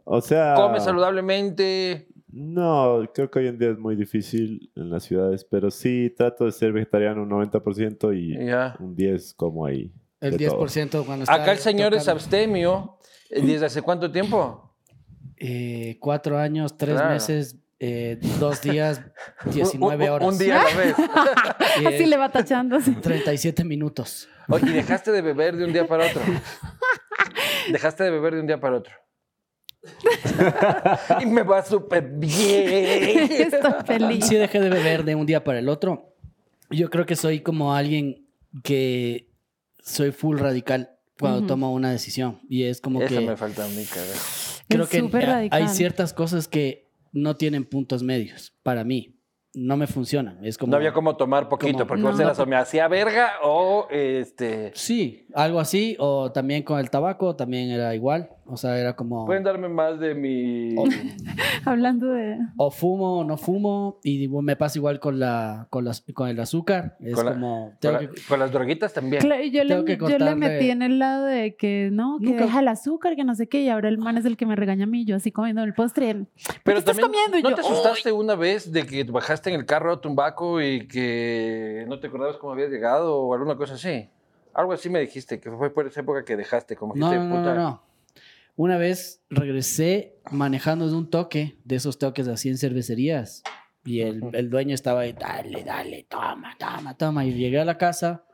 O 0.06 0.22
sea. 0.22 0.54
Comes 0.56 0.84
saludablemente. 0.84 2.08
No, 2.32 3.10
creo 3.14 3.32
que 3.32 3.40
hoy 3.40 3.48
en 3.48 3.58
día 3.58 3.72
es 3.72 3.80
muy 3.80 3.96
difícil 3.96 4.72
en 4.76 4.90
las 4.92 5.04
ciudades, 5.04 5.44
pero 5.44 5.72
sí 5.72 6.14
trato 6.16 6.46
de 6.46 6.52
ser 6.52 6.72
vegetariano 6.72 7.24
un 7.24 7.30
90% 7.30 8.14
y 8.14 8.38
Ya. 8.46 8.76
un 8.80 8.96
10% 8.96 9.34
como 9.36 9.66
ahí. 9.66 9.92
El 10.22 10.38
de 10.38 10.48
todo. 10.48 10.66
10% 10.68 11.06
cuando 11.06 11.24
está 11.24 11.34
Acá 11.34 11.52
el 11.54 11.58
señor 11.58 11.94
es 11.96 12.08
abstemio. 12.08 12.98
eh, 13.32 13.42
¿Desde 13.42 13.66
hace 13.66 13.82
cuánto 13.82 14.12
tiempo? 14.12 14.76
Eh, 15.38 15.98
cuatro 16.00 16.38
años, 16.38 16.78
tres 16.78 16.96
Claro. 16.96 17.10
meses, 17.14 17.56
eh, 17.80 18.20
dos 18.40 18.62
días, 18.62 19.02
Un- 19.46 19.52
19 19.54 20.04
un, 20.06 20.10
horas. 20.12 20.28
Un 20.28 20.38
día 20.38 20.62
a 20.62 20.64
la 20.66 20.76
vez. 20.76 20.96
Y, 21.82 21.86
Así 21.88 22.04
eh, 22.04 22.08
le 22.08 22.18
va 22.18 22.30
tachando. 22.30 22.76
así. 22.76 22.92
37 22.94 23.64
minutos. 23.64 24.28
Oye, 24.50 24.70
y 24.70 24.74
dejaste 24.74 25.12
de 25.12 25.22
beber 25.22 25.56
de 25.58 25.66
un 25.66 25.74
día 25.74 25.88
para 25.88 26.06
otro. 26.08 26.22
Dejaste 27.72 28.04
de 28.04 28.12
beber 28.12 28.36
de 28.36 28.42
un 28.42 28.48
día 28.48 28.60
para 28.60 28.78
otro. 28.78 28.94
y 31.22 31.26
me 31.26 31.44
va 31.44 31.64
súper 31.64 32.04
bien. 32.10 32.30
Estoy 33.32 33.72
feliz. 33.86 34.26
Sí 34.26 34.36
dejé 34.36 34.60
de 34.60 34.70
beber 34.70 35.04
de 35.04 35.16
un 35.16 35.26
día 35.26 35.44
para 35.44 35.60
el 35.60 35.70
otro. 35.70 36.16
Yo 36.70 36.90
creo 36.90 37.06
que 37.06 37.16
soy 37.16 37.42
como 37.42 37.74
alguien 37.74 38.28
que 38.64 39.30
soy 39.80 40.12
full 40.12 40.38
radical 40.40 40.92
cuando 41.20 41.40
Ujú. 41.40 41.48
tomo 41.48 41.74
una 41.74 41.92
decisión. 41.92 42.40
Y 42.50 42.64
es 42.64 42.82
como 42.82 43.02
Eso 43.02 43.16
que 43.16 43.22
me 43.22 43.38
falta 43.38 43.66
a 43.66 43.68
mí, 43.68 43.84
carajo. 43.86 44.20
creo 44.68 44.84
Es 44.84 44.90
que 44.90 45.00
súper 45.00 45.24
eh, 45.24 45.26
radical. 45.28 45.62
hay 45.62 45.68
ciertas 45.70 46.14
cosas 46.14 46.48
que 46.48 46.90
no 47.12 47.36
tienen 47.38 47.66
puntos 47.66 48.04
medios 48.04 48.54
para 48.64 48.84
mí. 48.84 49.16
No 49.56 49.78
me 49.78 49.88
funcionan. 49.88 50.46
Es 50.46 50.60
como 50.60 50.70
No 50.72 50.78
había 50.78 50.94
como 50.94 51.18
tomar 51.18 51.50
poquito, 51.50 51.74
como- 51.74 51.88
porque 51.88 52.04
No. 52.04 52.12
vos 52.12 52.20
eras 52.20 52.38
o 52.38 52.46
me 52.46 52.56
hacía 52.56 52.88
verga 52.88 53.32
o 53.44 53.88
este. 53.90 54.72
Sí, 54.76 55.26
algo 55.34 55.60
así. 55.60 55.96
O 56.00 56.32
también 56.32 56.62
con 56.62 56.80
el 56.80 56.92
tabaco 56.92 57.36
también 57.36 57.72
era 57.72 57.96
igual. 57.96 58.30
O 58.52 58.58
sea, 58.58 58.78
era 58.80 58.96
como... 58.96 59.26
Pueden 59.26 59.44
darme 59.44 59.70
más 59.70 60.00
de 60.00 60.16
mi. 60.16 60.76
Hablando 61.66 62.08
de. 62.08 62.38
o 62.58 62.72
fumo 62.72 63.20
o 63.20 63.24
no 63.24 63.38
fumo 63.38 64.00
y 64.04 64.28
me 64.28 64.56
pasa 64.56 64.78
igual 64.80 65.00
con 65.00 65.20
la 65.20 65.68
con, 65.70 65.86
las- 65.86 66.04
con 66.14 66.30
el 66.30 66.40
azúcar 66.40 66.96
es 67.00 67.14
Con 67.14 67.26
la- 67.26 67.34
como 67.34 67.66
Con, 67.70 67.78
tengo 67.80 67.94
la- 67.94 68.00
que- 68.00 68.22
con 68.28 68.40
las 68.40 68.52
droguitas 68.52 68.94
también. 68.94 69.22
Claro, 69.22 69.44
yo, 69.44 69.62
Tengo 69.68 69.82
le, 69.82 69.86
que 69.86 69.98
yo 70.10 70.18
le 70.18 70.36
metí 70.36 70.70
en 70.72 70.82
el 70.82 71.00
lado 71.00 71.26
de 71.26 71.56
que 71.56 71.90
no, 71.92 72.18
que 72.20 72.26
Nunca- 72.32 72.44
deja 72.46 72.60
el 72.62 72.68
azúcar, 72.70 73.16
que 73.16 73.24
no 73.24 73.36
sé 73.36 73.48
qué, 73.48 73.62
y 73.62 73.70
ahora 73.70 73.90
el 73.90 73.98
man 73.98 74.18
es 74.18 74.26
el 74.26 74.38
que 74.38 74.46
me 74.46 74.56
regaña 74.56 74.86
a 74.86 74.88
mí, 74.88 75.06
yo 75.06 75.16
así 75.16 75.32
comiendo 75.32 75.64
el 75.64 75.74
postre. 75.74 76.10
él, 76.10 76.28
¿Por 76.46 76.56
Pero 76.64 76.80
estás 76.80 77.00
comiendo? 77.00 77.38
Y 77.38 77.44
¿no 77.44 77.50
yo, 77.50 77.56
te 77.56 77.62
asustaste 77.62 78.12
una 78.12 78.36
vez 78.36 78.72
de 78.72 78.86
que 78.86 79.04
bajaste 79.04 79.50
en 79.50 79.60
el 79.60 79.66
carro 79.66 79.94
a 79.94 80.02
Tumbaco 80.02 80.62
y 80.62 80.88
que 80.88 81.86
no 81.88 82.00
te 82.00 82.08
acordabas 82.08 82.38
cómo 82.38 82.54
habías 82.54 82.70
llegado 82.70 83.16
o 83.20 83.34
alguna 83.34 83.56
cosa 83.56 83.76
así? 83.76 84.10
Algo 84.54 84.74
así 84.74 84.90
me 84.90 85.00
dijiste, 85.00 85.40
que 85.40 85.52
fue 85.52 85.70
por 85.74 85.86
esa 85.88 86.02
época 86.02 86.26
que 86.26 86.36
dejaste, 86.36 86.76
como 86.76 86.96
No, 86.96 87.10
dijiste, 87.12 87.28
no, 87.30 87.36
no, 87.36 87.42
puta. 87.42 87.54
no, 87.56 87.62
no. 87.62 87.82
Una 88.62 88.78
vez 88.78 89.24
regresé 89.30 90.20
manejando 90.32 90.90
de 90.90 90.94
un 90.94 91.10
toque, 91.10 91.62
de 91.64 91.78
esos 91.78 91.98
toques 91.98 92.28
así 92.28 92.50
en 92.50 92.58
cervecerías. 92.58 93.42
Y 93.86 94.02
el, 94.02 94.22
el 94.34 94.50
dueño 94.50 94.76
estaba 94.76 95.00
ahí, 95.00 95.14
dale, 95.14 95.64
dale, 95.64 96.06
toma, 96.10 96.58
toma, 96.60 96.98
toma. 96.98 97.24
Y 97.26 97.32
llegué 97.36 97.58
a 97.62 97.64
la 97.64 97.78
casa 97.78 98.26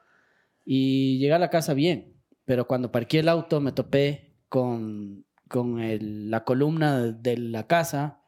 y 0.66 1.20
llegué 1.20 1.34
a 1.34 1.38
la 1.38 1.52
casa 1.52 1.76
bien. 1.76 2.16
Pero 2.44 2.66
cuando 2.66 2.92
parqué 2.92 3.20
el 3.20 3.30
auto 3.30 3.62
me 3.62 3.72
topé 3.72 4.34
con, 4.50 5.26
con 5.48 5.80
el- 5.80 6.32
la 6.32 6.44
columna 6.44 7.02
de 7.04 7.38
la 7.38 7.68
casa. 7.68 8.20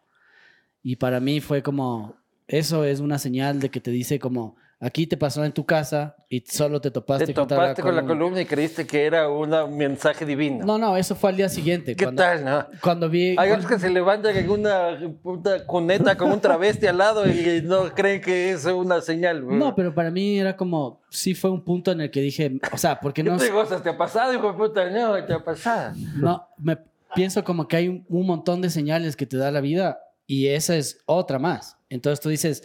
Y 0.83 0.97
para 0.97 1.19
mí 1.19 1.39
fue 1.41 1.63
como, 1.63 2.15
eso 2.47 2.85
es 2.85 2.99
una 2.99 3.17
señal 3.17 3.59
de 3.59 3.71
que 3.71 3.81
te 3.81 3.89
dice 3.89 4.19
como, 4.19 4.55
aquí 4.79 5.07
te 5.07 5.17
pasó 5.17 5.43
en 5.43 5.51
tu 5.51 5.65
casa 5.65 6.15
y 6.29 6.41
solo 6.41 6.79
te 6.79 6.91
topaste, 6.91 7.25
Te 7.25 7.33
contra 7.33 7.57
topaste 7.57 7.81
con 7.81 7.95
la 7.95 8.05
columna 8.05 8.41
y 8.41 8.45
creíste 8.45 8.85
que 8.85 9.05
era 9.05 9.29
un 9.29 9.49
mensaje 9.75 10.25
divino. 10.25 10.65
No, 10.65 10.77
no, 10.77 10.97
eso 10.97 11.15
fue 11.15 11.31
al 11.31 11.37
día 11.37 11.49
siguiente. 11.49 11.95
¿Qué 11.95 12.03
cuando, 12.03 12.21
tal, 12.21 12.45
no? 12.45 12.67
Cuando 12.81 13.09
vi... 13.09 13.35
Hay 13.37 13.51
otros 13.51 13.67
que 13.67 13.79
se 13.79 13.89
levantan 13.89 14.35
en 14.35 14.49
una 14.49 14.99
puta 15.23 15.65
cuneta 15.65 16.15
con 16.15 16.31
un 16.31 16.39
travesti 16.39 16.87
al 16.87 16.97
lado 16.97 17.27
y 17.27 17.61
no 17.63 17.93
creen 17.93 18.21
que 18.21 18.51
es 18.51 18.65
una 18.65 19.01
señal. 19.01 19.45
No, 19.47 19.75
pero 19.75 19.93
para 19.93 20.11
mí 20.11 20.37
era 20.37 20.55
como, 20.55 21.01
sí 21.09 21.33
fue 21.33 21.49
un 21.49 21.63
punto 21.63 21.91
en 21.91 22.01
el 22.01 22.11
que 22.11 22.21
dije, 22.21 22.59
o 22.71 22.77
sea, 22.77 22.99
porque 22.99 23.17
¿Qué 23.23 23.29
no, 23.29 23.37
te 23.37 23.49
gozas? 23.49 23.81
¿Te 23.81 23.89
ha 23.89 23.97
pasado, 23.97 24.33
hijo 24.33 24.51
de 24.51 24.57
puta? 24.57 24.89
No, 24.89 25.23
te 25.25 25.33
ha 25.33 25.43
pasado. 25.43 25.95
no, 26.17 26.47
me 26.57 26.77
pienso 27.15 27.43
como 27.43 27.67
que 27.67 27.77
hay 27.77 27.87
un, 27.87 28.05
un 28.09 28.27
montón 28.27 28.61
de 28.61 28.69
señales 28.69 29.15
que 29.15 29.25
te 29.25 29.37
da 29.37 29.49
la 29.49 29.61
vida 29.61 29.99
y 30.27 30.47
esa 30.47 30.75
es 30.75 30.99
otra 31.05 31.39
más. 31.39 31.77
Entonces 31.89 32.19
tú 32.19 32.29
dices, 32.29 32.63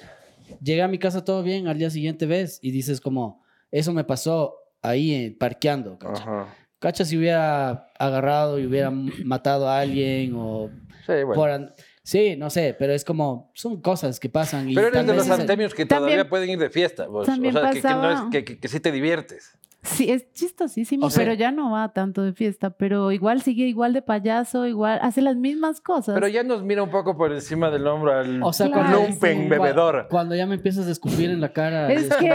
llegué 0.60 0.82
a 0.82 0.88
mi 0.88 0.98
casa 0.98 1.24
todo 1.24 1.42
bien, 1.42 1.68
al 1.68 1.78
día 1.78 1.90
siguiente 1.90 2.26
ves 2.26 2.58
y 2.62 2.70
dices 2.70 3.00
como, 3.00 3.42
eso 3.70 3.92
me 3.92 4.04
pasó 4.04 4.56
ahí 4.82 5.12
eh, 5.14 5.36
parqueando. 5.38 5.98
¿cacha? 5.98 6.22
Ajá. 6.22 6.54
¿Cacha 6.78 7.04
si 7.04 7.16
hubiera 7.16 7.88
agarrado 7.98 8.58
y 8.58 8.66
hubiera 8.66 8.90
matado 8.90 9.68
a 9.68 9.78
alguien 9.80 10.32
o 10.36 10.68
Sí, 11.06 11.12
bueno. 11.24 11.34
por 11.34 11.50
an- 11.50 11.72
Sí, 12.04 12.34
no 12.36 12.50
sé, 12.50 12.74
pero 12.76 12.92
es 12.92 13.04
como, 13.04 13.52
son 13.54 13.80
cosas 13.80 14.18
que 14.18 14.28
pasan. 14.28 14.68
Y 14.68 14.74
Pero 14.74 14.88
eres 14.88 15.06
de 15.06 15.14
los 15.14 15.30
artemios 15.30 15.72
que 15.72 15.86
También- 15.86 16.16
todavía 16.16 16.28
pueden 16.28 16.50
ir 16.50 16.58
de 16.58 16.68
fiesta. 16.68 17.06
vos. 17.06 17.26
también 17.26 17.56
o 17.56 17.60
sea, 17.60 17.70
que, 17.70 17.80
que 17.80 17.88
no 17.88 18.10
es, 18.10 18.20
que, 18.44 18.58
que 18.58 18.68
sí 18.68 18.80
te 18.80 18.90
diviertes. 18.90 19.56
Sí, 19.84 20.10
es 20.12 20.32
chistosísimo, 20.32 21.06
O 21.06 21.10
sea- 21.10 21.24
pero 21.24 21.34
ya 21.34 21.50
no 21.50 21.72
va 21.72 21.92
tanto 21.92 22.22
de 22.22 22.32
fiesta, 22.32 22.70
pero 22.70 23.10
igual 23.10 23.42
sigue 23.42 23.66
igual 23.66 23.92
de 23.92 24.00
payaso, 24.00 24.64
igual 24.66 25.00
hace 25.02 25.20
las 25.22 25.34
mismas 25.36 25.80
cosas. 25.80 26.14
Pero 26.14 26.28
ya 26.28 26.44
nos 26.44 26.62
mira 26.62 26.84
un 26.84 26.90
poco 26.90 27.16
por 27.16 27.32
encima 27.32 27.68
del 27.68 27.84
hombro 27.88 28.12
al 28.16 28.40
O 28.44 28.52
sea, 28.52 28.68
Claro, 28.68 28.82
cuando, 28.90 29.08
lumpen 29.08 29.42
sí. 29.42 29.48
bebedor. 29.48 30.06
cuando 30.08 30.36
ya 30.36 30.46
me 30.46 30.54
empiezas 30.54 30.86
a 30.86 30.90
escupir 30.92 31.30
en 31.30 31.40
la 31.40 31.52
cara. 31.52 31.86
es 31.92 32.08
que 32.14 32.28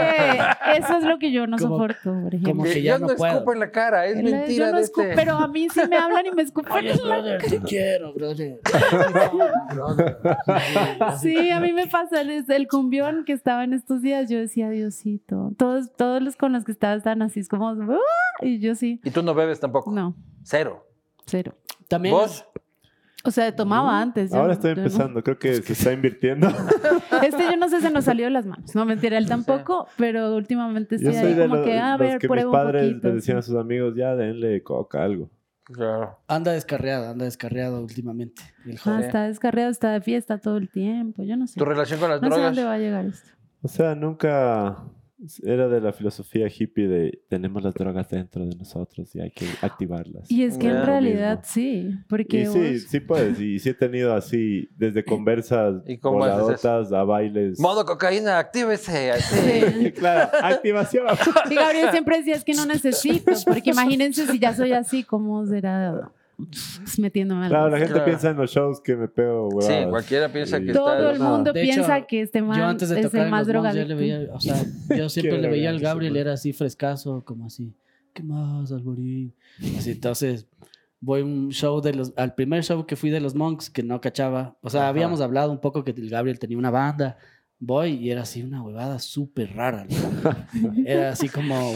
eso 0.76 0.98
es 0.98 1.04
lo 1.04 1.18
que 1.18 1.32
yo 1.32 1.46
no 1.46 1.56
Como- 1.56 1.76
soporto, 1.76 2.12
por 2.22 2.34
ejemplo. 2.34 2.50
como 2.50 2.64
Que 2.64 2.82
ya 2.82 2.98
yo 2.98 3.06
no 3.06 3.14
puedo. 3.16 3.32
escupo 3.32 3.52
en 3.54 3.60
la 3.60 3.70
cara, 3.70 4.04
es 4.06 4.16
mentira 4.16 4.66
yo 4.66 4.70
no 4.72 4.76
de 4.76 4.82
este. 4.84 5.12
Pero 5.14 5.32
a 5.36 5.48
mí 5.48 5.68
sí 5.70 5.80
me 5.88 5.96
hablan 5.96 6.26
y 6.26 6.30
me 6.32 6.42
escupen. 6.42 6.70
Oye, 6.72 6.92
brother, 7.02 7.42
te 7.42 7.60
quiero, 7.62 8.12
brother. 8.12 8.60
Sí, 11.20 11.50
a 11.50 11.60
mí 11.60 11.72
me 11.72 11.86
pasa 11.86 12.24
desde 12.24 12.56
el 12.56 12.68
cumbión 12.68 13.24
que 13.24 13.32
estaba 13.32 13.64
en 13.64 13.72
estos 13.72 14.02
días. 14.02 14.28
Yo 14.28 14.38
decía, 14.38 14.70
Diosito. 14.70 15.52
Todos, 15.56 15.92
todos 15.96 16.22
los 16.22 16.36
con 16.36 16.52
los 16.52 16.64
que 16.64 16.72
estaba 16.72 16.94
están 16.94 17.22
así, 17.22 17.37
es 17.40 17.48
como, 17.48 17.68
"Ah", 17.68 17.98
y 18.42 18.58
yo 18.60 18.74
sí. 18.74 19.00
Y 19.04 19.10
tú 19.10 19.22
no 19.22 19.34
bebes 19.34 19.60
tampoco. 19.60 19.90
No, 19.90 20.14
Cero. 20.42 20.86
cero. 21.26 21.54
También. 21.88 22.14
¿Vos? 22.14 22.44
O 23.24 23.30
sea, 23.30 23.54
tomaba 23.54 24.00
antes. 24.00 24.30
yo- 24.30 24.36
Ahora 24.38 24.52
estoy 24.54 24.70
yo 24.70 24.76
no. 24.76 24.82
empezando, 24.82 25.22
creo 25.24 25.38
que 25.38 25.54
se 25.62 25.72
está 25.72 25.92
invirtiendo. 25.92 26.46
Este 27.22 27.42
yo 27.50 27.56
no 27.56 27.68
sé, 27.68 27.80
se 27.80 27.90
nos 27.90 28.04
salió 28.04 28.26
de 28.26 28.30
las 28.30 28.46
manos. 28.46 28.74
No 28.74 28.84
mentira, 28.84 29.18
él 29.18 29.26
tampoco, 29.26 29.88
pero 29.96 30.34
últimamente 30.36 30.96
Yo 30.98 31.08
estoy 31.10 31.14
soy 31.22 31.30
ahí 31.32 31.34
de 31.34 31.42
como 31.42 31.56
los, 31.56 31.64
que, 31.66 31.78
a 31.78 31.90
los 31.92 31.98
ver, 31.98 32.18
que 32.18 32.28
mis 32.28 32.32
prueba 32.32 32.50
un 32.50 32.52
padres 32.52 32.88
poquito. 32.90 33.08
les 33.08 33.14
decían 33.16 33.38
a 33.38 33.42
sus 33.42 33.56
amigos, 33.56 33.94
ya 33.96 34.14
denle 34.14 34.62
coca, 34.62 35.02
algo. 35.02 35.30
Claro. 35.64 36.16
Anda 36.28 36.52
descarriado, 36.52 37.10
anda 37.10 37.24
descarriado 37.24 37.82
últimamente. 37.82 38.40
El 38.64 38.78
Ah, 38.86 39.00
está 39.00 39.24
descarriado, 39.24 39.70
está 39.70 39.90
de 39.90 40.00
fiesta 40.00 40.38
todo 40.38 40.56
el 40.56 40.70
tiempo. 40.70 41.22
Yo 41.24 41.36
no 41.36 41.46
sé. 41.46 41.58
¿Tu 41.58 41.64
relación 41.64 41.98
con 42.00 42.08
las 42.10 42.22
No 42.22 42.28
sé 42.28 42.34
drogas? 42.34 42.54
dónde 42.56 42.64
va 42.64 42.74
a 42.74 42.78
llegar 42.78 43.04
esto. 43.04 43.30
O 43.62 43.68
sea, 43.68 43.94
nunca 43.94 44.78
era 45.42 45.66
de 45.68 45.80
la 45.80 45.92
filosofía 45.92 46.46
hippie 46.48 46.86
de 46.86 47.22
tenemos 47.28 47.62
las 47.62 47.74
drogas 47.74 48.08
dentro 48.08 48.46
de 48.46 48.54
nosotros 48.54 49.14
y 49.16 49.20
hay 49.20 49.30
que 49.30 49.46
activarlas. 49.62 50.30
Y 50.30 50.44
es 50.44 50.56
que 50.56 50.68
en 50.68 50.86
realidad 50.86 51.38
mismo. 51.38 51.44
sí, 51.52 51.90
porque 52.08 52.42
Y 52.42 52.46
sí, 52.46 52.58
vos- 52.58 52.82
sí 52.88 53.00
puedes. 53.00 53.40
Y 53.40 53.58
sí 53.58 53.70
he 53.70 53.74
tenido 53.74 54.14
así, 54.14 54.68
desde 54.76 55.04
conversas 55.04 55.82
¿Y 55.86 55.98
cómo 55.98 56.18
a 56.92 57.02
bailes. 57.04 57.58
Modo 57.58 57.84
cocaína, 57.84 58.38
actívese. 58.38 59.10
Así. 59.10 59.36
Sí. 59.78 59.92
claro, 59.92 60.30
activación. 60.42 61.06
Y 61.50 61.54
Gabriel 61.54 61.90
siempre 61.90 62.18
decía, 62.18 62.34
es 62.36 62.44
que 62.44 62.54
no 62.54 62.66
necesito, 62.74 63.32
porque 63.46 63.70
imagínense 63.70 64.26
si 64.26 64.38
ya 64.38 64.54
soy 64.54 64.72
así, 64.72 65.02
¿cómo 65.04 65.44
será 65.46 66.10
metiéndome 66.98 67.44
al 67.46 67.50
Claro, 67.50 67.68
la 67.70 67.78
gente 67.78 67.92
Claro. 67.92 68.04
piensa 68.06 68.30
en 68.30 68.36
los 68.36 68.50
shows 68.50 68.80
que 68.80 68.96
me 68.96 69.08
pego, 69.08 69.48
Sí, 69.50 69.56
huevadas. 69.68 69.86
cualquiera 69.88 70.32
piensa 70.32 70.58
que 70.60 70.70
Y- 70.70 70.72
Todo 70.72 70.92
está... 71.10 71.10
el 71.12 71.18
mundo 71.20 71.52
De 71.52 71.62
piensa 71.62 71.98
hecho, 71.98 72.06
que 72.08 72.20
este 72.22 72.42
man 72.42 72.58
Yo 72.58 72.64
antes 72.66 72.88
de 72.88 73.00
es 73.00 73.06
tocar 73.06 73.24
el 73.24 73.30
más 73.30 73.46
drogadicto. 73.46 74.34
o 74.34 74.40
sea, 74.40 74.56
yo 74.96 75.08
siempre 75.08 75.38
le 75.40 75.48
veía 75.48 75.70
al 75.70 75.80
Gabriel, 75.80 76.12
man. 76.12 76.20
era 76.20 76.32
así 76.34 76.52
frescazo, 76.52 77.24
como 77.24 77.46
así. 77.46 77.74
¿Qué 78.14 78.22
más, 78.22 78.72
Alborín? 78.72 79.34
Así, 79.76 79.92
entonces, 79.92 80.46
voy 81.00 81.20
a 81.20 81.24
un 81.24 81.50
show 81.50 81.80
de 81.80 81.94
los, 81.94 82.12
al 82.16 82.34
primer 82.34 82.62
show 82.64 82.86
que 82.86 82.96
fui 82.96 83.10
de 83.10 83.20
los 83.20 83.34
Monks, 83.34 83.70
que 83.70 83.82
no 83.82 84.00
cachaba, 84.00 84.56
o 84.62 84.70
sea, 84.70 84.80
Ajá. 84.82 84.88
habíamos 84.88 85.20
hablado 85.20 85.52
un 85.52 85.60
poco 85.60 85.84
que 85.84 85.92
el 85.92 86.08
Gabriel 86.10 86.38
tenía 86.38 86.58
una 86.58 86.70
banda, 86.70 87.16
voy 87.60 87.90
y 87.94 88.10
era 88.10 88.22
así 88.22 88.42
una 88.42 88.62
huevada 88.62 88.98
súper 88.98 89.54
rara, 89.54 89.84
¿no? 89.84 90.30
Era 90.86 91.10
así 91.10 91.28
como, 91.28 91.72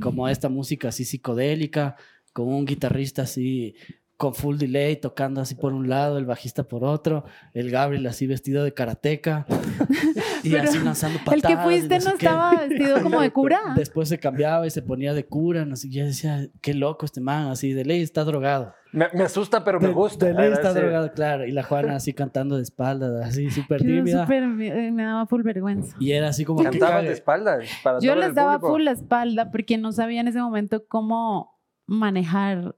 como 0.00 0.28
esta 0.28 0.48
música 0.50 0.88
así 0.88 1.04
psicodélica, 1.06 1.96
con 2.34 2.48
un 2.48 2.64
guitarrista 2.64 3.22
así 3.22 3.74
con 4.16 4.34
full 4.34 4.56
delay, 4.56 4.96
tocando 4.96 5.40
así 5.40 5.56
por 5.56 5.72
un 5.72 5.88
lado, 5.88 6.16
el 6.16 6.26
bajista 6.26 6.62
por 6.62 6.84
otro, 6.84 7.24
el 7.54 7.70
Gabriel 7.70 8.06
así 8.06 8.26
vestido 8.28 8.62
de 8.62 8.72
karateca 8.72 9.46
y 10.44 10.50
Pero 10.50 10.62
así 10.64 10.78
lanzando 10.78 11.18
El 11.18 11.24
patadas. 11.24 11.42
que 11.46 11.52
y 11.52 11.56
fuiste 11.56 11.98
no 11.98 12.10
qué. 12.16 12.26
estaba 12.26 12.54
vestido 12.54 13.02
como 13.02 13.20
de 13.20 13.30
cura. 13.32 13.60
Después 13.76 14.08
se 14.08 14.18
cambiaba 14.20 14.64
y 14.66 14.70
se 14.70 14.80
ponía 14.82 15.12
de 15.12 15.26
cura, 15.26 15.64
no 15.64 15.74
sé, 15.74 15.88
yo 15.90 16.04
decía, 16.04 16.46
qué 16.60 16.72
loco 16.74 17.04
este 17.04 17.20
man, 17.20 17.48
así 17.48 17.72
de 17.72 17.84
ley 17.84 18.00
está 18.02 18.22
drogado. 18.22 18.72
Me, 18.92 19.06
me 19.14 19.24
asusta, 19.24 19.64
pero 19.64 19.80
me 19.80 19.88
De- 19.88 19.94
gusta. 19.94 20.26
De 20.26 20.34
ley 20.34 20.46
Era 20.46 20.54
está 20.54 20.72
drogado, 20.74 21.12
claro. 21.14 21.46
Y 21.46 21.50
la 21.50 21.62
Juana 21.62 21.96
así 21.96 22.12
cantando 22.12 22.56
de 22.58 22.62
espaldas, 22.62 23.26
así 23.26 23.50
súper 23.50 23.80
tímida. 23.80 24.22
súper- 24.24 24.46
me 24.46 24.92
me 24.92 25.02
daba 25.02 25.26
full 25.26 25.42
vergüenza. 25.42 25.96
Y 25.98 26.12
era 26.12 26.28
así 26.28 26.44
como 26.44 26.62
que 26.62 26.78
cague. 26.78 27.08
de 27.08 27.14
espaldas. 27.14 27.64
Para 27.82 27.98
Yo 28.00 28.14
les 28.14 28.28
el 28.28 28.34
daba 28.34 28.58
público. 28.60 28.74
full 28.74 28.84
la 28.84 28.90
espalda 28.92 29.50
porque 29.50 29.78
no 29.78 29.90
sabía 29.92 30.20
en 30.20 30.28
ese 30.28 30.40
momento 30.40 30.84
cómo 30.86 31.58
manejar 31.86 32.76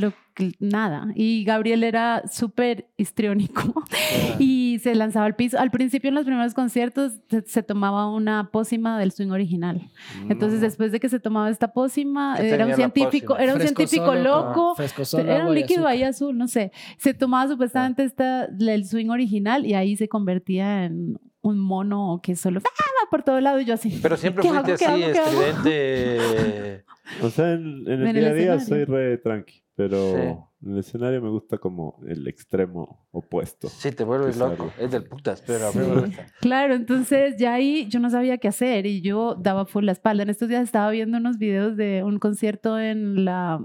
lo 0.00 0.12
nada. 0.60 1.08
Y 1.14 1.44
Gabriel 1.44 1.84
era 1.84 2.22
súper 2.30 2.88
histriónico 2.96 3.84
y 4.38 4.78
se 4.82 4.94
lanzaba 4.94 5.26
al 5.26 5.36
piso. 5.36 5.58
Al 5.58 5.70
principio, 5.70 6.08
en 6.08 6.14
los 6.14 6.24
primeros 6.24 6.54
conciertos, 6.54 7.20
se, 7.28 7.42
se 7.42 7.62
tomaba 7.62 8.10
una 8.10 8.50
pócima 8.50 8.98
del 8.98 9.12
swing 9.12 9.30
original. 9.30 9.90
Entonces, 10.28 10.60
después 10.60 10.92
de 10.92 11.00
que 11.00 11.08
se 11.08 11.20
tomaba 11.20 11.50
esta 11.50 11.72
pócima, 11.72 12.36
¿Qué 12.36 12.48
era 12.50 12.66
un 12.66 12.74
científico, 12.74 13.36
era 13.36 13.52
un 13.52 13.60
Fresco 13.60 13.76
científico 13.76 14.06
solo, 14.06 14.22
loco. 14.22 14.74
ah, 14.78 15.04
solo, 15.04 15.30
Era 15.30 15.46
un 15.46 15.52
y 15.52 15.60
líquido 15.60 15.80
azúcar. 15.80 15.92
ahí 15.92 16.02
azul, 16.02 16.38
no 16.38 16.48
sé. 16.48 16.72
Se 16.98 17.14
tomaba 17.14 17.48
supuestamente 17.50 18.04
esta, 18.04 18.44
el 18.46 18.86
swing 18.86 19.10
original 19.10 19.66
y 19.66 19.74
ahí 19.74 19.96
se 19.96 20.08
convertía 20.08 20.84
en 20.84 21.18
un 21.42 21.58
mono 21.58 22.20
que 22.22 22.34
solo 22.36 22.60
¡ah! 22.64 23.06
por 23.10 23.22
todo 23.22 23.40
lado 23.40 23.60
y 23.60 23.64
yo 23.66 23.74
así. 23.74 23.98
Pero 24.02 24.16
siempre 24.16 24.42
¿Qué 24.42 24.48
fuiste 24.48 24.72
así, 24.86 25.02
hago? 25.02 25.42
O 27.22 27.28
sea, 27.30 27.52
en, 27.52 27.84
en 27.86 28.00
el 28.02 28.06
En 28.08 28.16
día 28.16 28.30
a 28.30 28.34
día 28.34 28.60
soy 28.60 28.84
re 28.84 29.18
tranqui, 29.18 29.62
pero 29.74 29.96
Sí. 30.14 30.66
en 30.66 30.72
el 30.72 30.78
escenario 30.78 31.20
me 31.20 31.28
gusta 31.28 31.58
como 31.58 32.00
el 32.06 32.26
extremo 32.26 33.06
opuesto. 33.10 33.68
Sí, 33.68 33.90
te 33.92 34.04
vuelves 34.04 34.38
loco. 34.38 34.72
Es 34.78 34.90
del 34.92 35.04
putas, 35.04 35.42
pero 35.46 35.66
a 35.68 35.72
mí 35.72 35.78
me 35.80 36.00
gusta. 36.06 36.26
Claro, 36.40 36.74
entonces 36.74 37.36
ya 37.38 37.54
ahí 37.54 37.86
yo 37.88 38.00
no 38.00 38.08
sabía 38.08 38.38
qué 38.38 38.48
hacer 38.48 38.86
y 38.86 39.02
yo 39.02 39.34
daba 39.34 39.66
full 39.66 39.84
la 39.84 39.92
espalda. 39.92 40.22
En 40.22 40.30
estos 40.30 40.48
días 40.48 40.62
estaba 40.62 40.90
viendo 40.90 41.18
unos 41.18 41.38
videos 41.38 41.76
de 41.76 42.02
un 42.02 42.18
concierto 42.18 42.78
en 42.78 43.24
la 43.24 43.62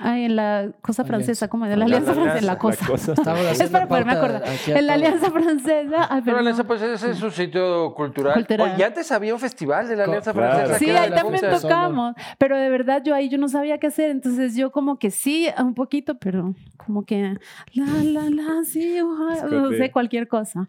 ay, 0.00 0.24
en 0.24 0.36
la 0.36 0.70
cosa 0.82 1.02
Alianza. 1.02 1.04
francesa, 1.04 1.48
como 1.48 1.66
de 1.66 1.76
la 1.76 1.84
Ah, 1.84 1.86
Alianza 1.86 2.10
la 2.10 2.14
Francesa, 2.14 2.38
en 2.38 2.46
la 2.46 2.52
Alianza, 2.52 2.86
cosa. 2.86 2.86
cosa. 2.86 3.12
Estamos 3.20 3.60
Es 3.60 3.70
para 3.70 3.88
poderme 3.88 4.12
acordar. 4.12 4.42
En 4.66 4.86
la. 4.86 4.94
Alianza 4.94 5.30
Francesa. 5.30 5.96
ay, 6.02 6.08
Pero 6.08 6.24
perdón. 6.24 6.38
Alianza, 6.38 6.64
pues 6.64 6.82
ese 6.82 7.10
es 7.10 7.22
un 7.22 7.30
sitio 7.30 7.94
cultural. 7.94 8.34
Cultural. 8.34 8.72
Oye, 8.74 8.84
antes 8.84 9.10
había 9.12 9.34
un 9.34 9.40
festival 9.40 9.88
de 9.88 9.96
la 9.96 10.04
Alianza 10.04 10.32
claro. 10.32 10.54
Francesa. 10.54 10.78
Sí, 10.78 10.90
ahí 10.90 11.10
la 11.10 11.16
también 11.16 11.42
tocamos, 11.60 12.14
pero 12.38 12.56
de 12.58 12.68
verdad 12.70 13.02
yo 13.04 13.14
ahí 13.14 13.28
yo 13.28 13.38
no 13.38 13.48
sabía 13.48 13.78
qué 13.78 13.86
hacer, 13.88 14.10
entonces 14.10 14.54
yo 14.56 14.70
como 14.72 14.98
que 14.98 15.10
sí, 15.10 15.48
un 15.58 15.74
poquito, 15.74 16.16
pero 16.18 16.54
como 16.76 17.04
que 17.04 17.36
la, 17.72 17.86
la, 18.04 18.30
la, 18.30 18.64
sí, 18.64 19.00
ojalá, 19.00 19.44
no 19.46 19.70
sé, 19.70 19.90
cualquier 19.90 20.28
cosa. 20.28 20.68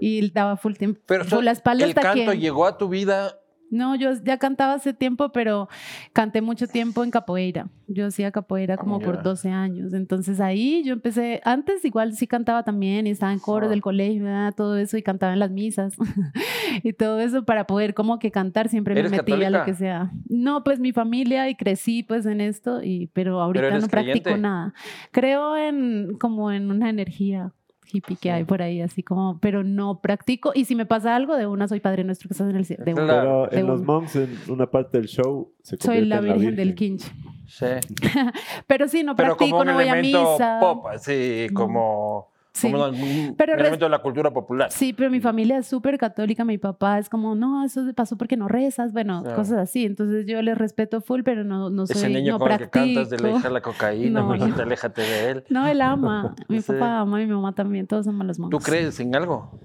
Y 0.00 0.30
daba 0.30 0.56
full 0.56 0.74
tiempo, 0.74 1.00
Pero 1.06 1.24
full 1.24 1.44
la 1.44 1.50
espalda 1.52 1.84
el 1.84 1.94
canto 1.94 2.32
que... 2.32 2.38
llegó 2.38 2.66
a 2.66 2.78
tu 2.78 2.88
vida 2.88 3.38
No, 3.70 3.96
yo 3.96 4.12
ya 4.24 4.38
cantaba 4.38 4.74
hace 4.74 4.92
tiempo, 4.94 5.30
pero 5.32 5.68
canté 6.12 6.40
mucho 6.40 6.66
tiempo 6.68 7.02
en 7.02 7.10
capoeira. 7.10 7.68
Yo 7.88 8.06
hacía 8.06 8.30
capoeira 8.30 8.76
como 8.76 9.00
Ya. 9.00 9.06
por 9.06 9.22
12 9.22 9.48
años. 9.50 9.92
Entonces 9.92 10.40
ahí 10.40 10.82
yo 10.84 10.92
empecé, 10.92 11.40
antes 11.44 11.84
igual 11.84 12.12
sí 12.14 12.26
cantaba 12.26 12.62
también 12.62 13.06
y 13.06 13.10
estaba 13.10 13.32
en 13.32 13.38
coro 13.40 13.66
Ah. 13.66 13.68
del 13.68 13.80
colegio, 13.82 14.24
¿verdad? 14.24 14.54
todo 14.56 14.76
eso 14.76 14.96
y 14.96 15.02
cantaba 15.02 15.32
en 15.32 15.40
las 15.40 15.50
misas 15.50 15.94
y 16.84 16.92
todo 16.92 17.20
eso 17.20 17.44
para 17.44 17.66
poder 17.66 17.94
como 17.94 18.18
que 18.18 18.30
cantar 18.30 18.68
siempre 18.68 18.94
me 18.94 19.00
¿Eres 19.00 19.10
metía 19.12 19.24
católica? 19.24 19.50
lo 19.58 19.64
que 19.64 19.74
sea. 19.74 20.10
No, 20.28 20.62
pues 20.64 20.78
mi 20.80 20.92
familia 20.92 21.48
y 21.48 21.54
crecí 21.56 22.02
pues 22.02 22.24
en 22.26 22.40
esto 22.40 22.82
y 22.82 23.08
pero 23.12 23.40
ahorita 23.40 23.70
no 23.78 23.88
practico 23.88 24.22
creyente? 24.24 24.38
nada. 24.38 24.74
Creo 25.10 25.56
en 25.56 26.16
como 26.18 26.52
en 26.52 26.70
una 26.70 26.88
energía 26.90 27.52
hippie 27.90 28.16
que 28.16 28.30
hay 28.30 28.44
por 28.44 28.62
ahí, 28.62 28.80
así 28.80 29.02
como, 29.02 29.38
pero 29.40 29.62
no 29.64 30.00
practico. 30.00 30.52
Y 30.54 30.64
si 30.64 30.74
me 30.74 30.86
pasa 30.86 31.16
algo, 31.16 31.36
de 31.36 31.46
una 31.46 31.68
soy 31.68 31.80
Padre 31.80 32.04
Nuestro 32.04 32.28
que 32.28 32.34
estás 32.34 32.50
en 32.50 32.56
el 32.56 32.64
cielo. 32.64 32.84
de 32.84 32.94
una. 32.94 33.06
Pero 33.06 33.46
de 33.48 33.60
en 33.60 33.66
los 33.66 33.82
monks, 33.82 34.16
en 34.16 34.36
una 34.48 34.70
parte 34.70 34.98
del 34.98 35.08
show, 35.08 35.52
se 35.62 35.76
Soy 35.76 36.04
la 36.04 36.18
en 36.18 36.24
Virgen, 36.24 36.56
del 36.56 36.74
Quinche. 36.74 37.10
Sí. 37.46 37.66
Pero 38.66 38.88
sí, 38.88 39.02
no 39.02 39.14
Pero 39.16 39.36
practico, 39.36 39.50
como 39.50 39.60
un 39.62 39.66
no 39.68 39.74
voy 39.74 39.88
a 39.88 39.96
misa. 39.96 40.58
pop, 40.60 40.86
así 40.88 41.46
como, 41.54 42.30
Sí. 42.56 42.72
un 42.72 43.34
Pero 43.36 43.52
elemento 43.54 43.84
de 43.84 43.90
la 43.90 43.98
cultura 43.98 44.32
popular. 44.32 44.70
Sí, 44.72 44.92
pero 44.94 45.10
mi 45.10 45.20
familia 45.20 45.58
es 45.58 45.66
súper 45.66 45.98
católica. 45.98 46.44
Mi 46.44 46.56
papá 46.56 46.98
es 46.98 47.08
como, 47.10 47.34
no, 47.34 47.64
eso 47.64 47.82
pasó 47.94 48.16
porque 48.16 48.36
no 48.36 48.48
rezas. 48.48 48.92
Bueno, 48.94 49.22
cosas 49.34 49.58
así. 49.58 49.84
Entonces 49.84 50.24
yo 50.26 50.40
les 50.40 50.56
respeto 50.56 51.00
full, 51.02 51.20
pero 51.22 51.44
no, 51.44 51.68
no 51.68 51.86
soy, 51.86 51.96
Ese 51.96 52.08
niño 52.08 52.32
no 52.32 52.38
con 52.38 52.50
el 52.52 52.58
que 52.58 52.66
practico. 52.68 52.94
cantas 53.02 53.10
de 53.10 53.18
la 53.18 53.36
hija 53.36 53.50
la 53.50 53.60
cocaína, 53.60 54.20
No, 54.20 54.28
mijita, 54.32 54.56
no. 54.56 54.62
aléjate 54.62 55.02
de 55.02 55.30
él. 55.30 55.44
No, 55.50 55.66
él 55.66 55.80
ama. 55.82 56.34
Mi 56.48 56.62
Sí. 56.62 56.72
papá 56.72 57.00
ama 57.00 57.20
y 57.22 57.26
mi 57.26 57.32
mamá 57.34 57.54
también. 57.54 57.86
Todos 57.86 58.06
aman 58.08 58.26
los 58.26 58.36
¿Tú 58.38 58.42
monjes. 58.44 58.64
crees 58.64 59.00
en 59.00 59.14
algo? 59.14 59.60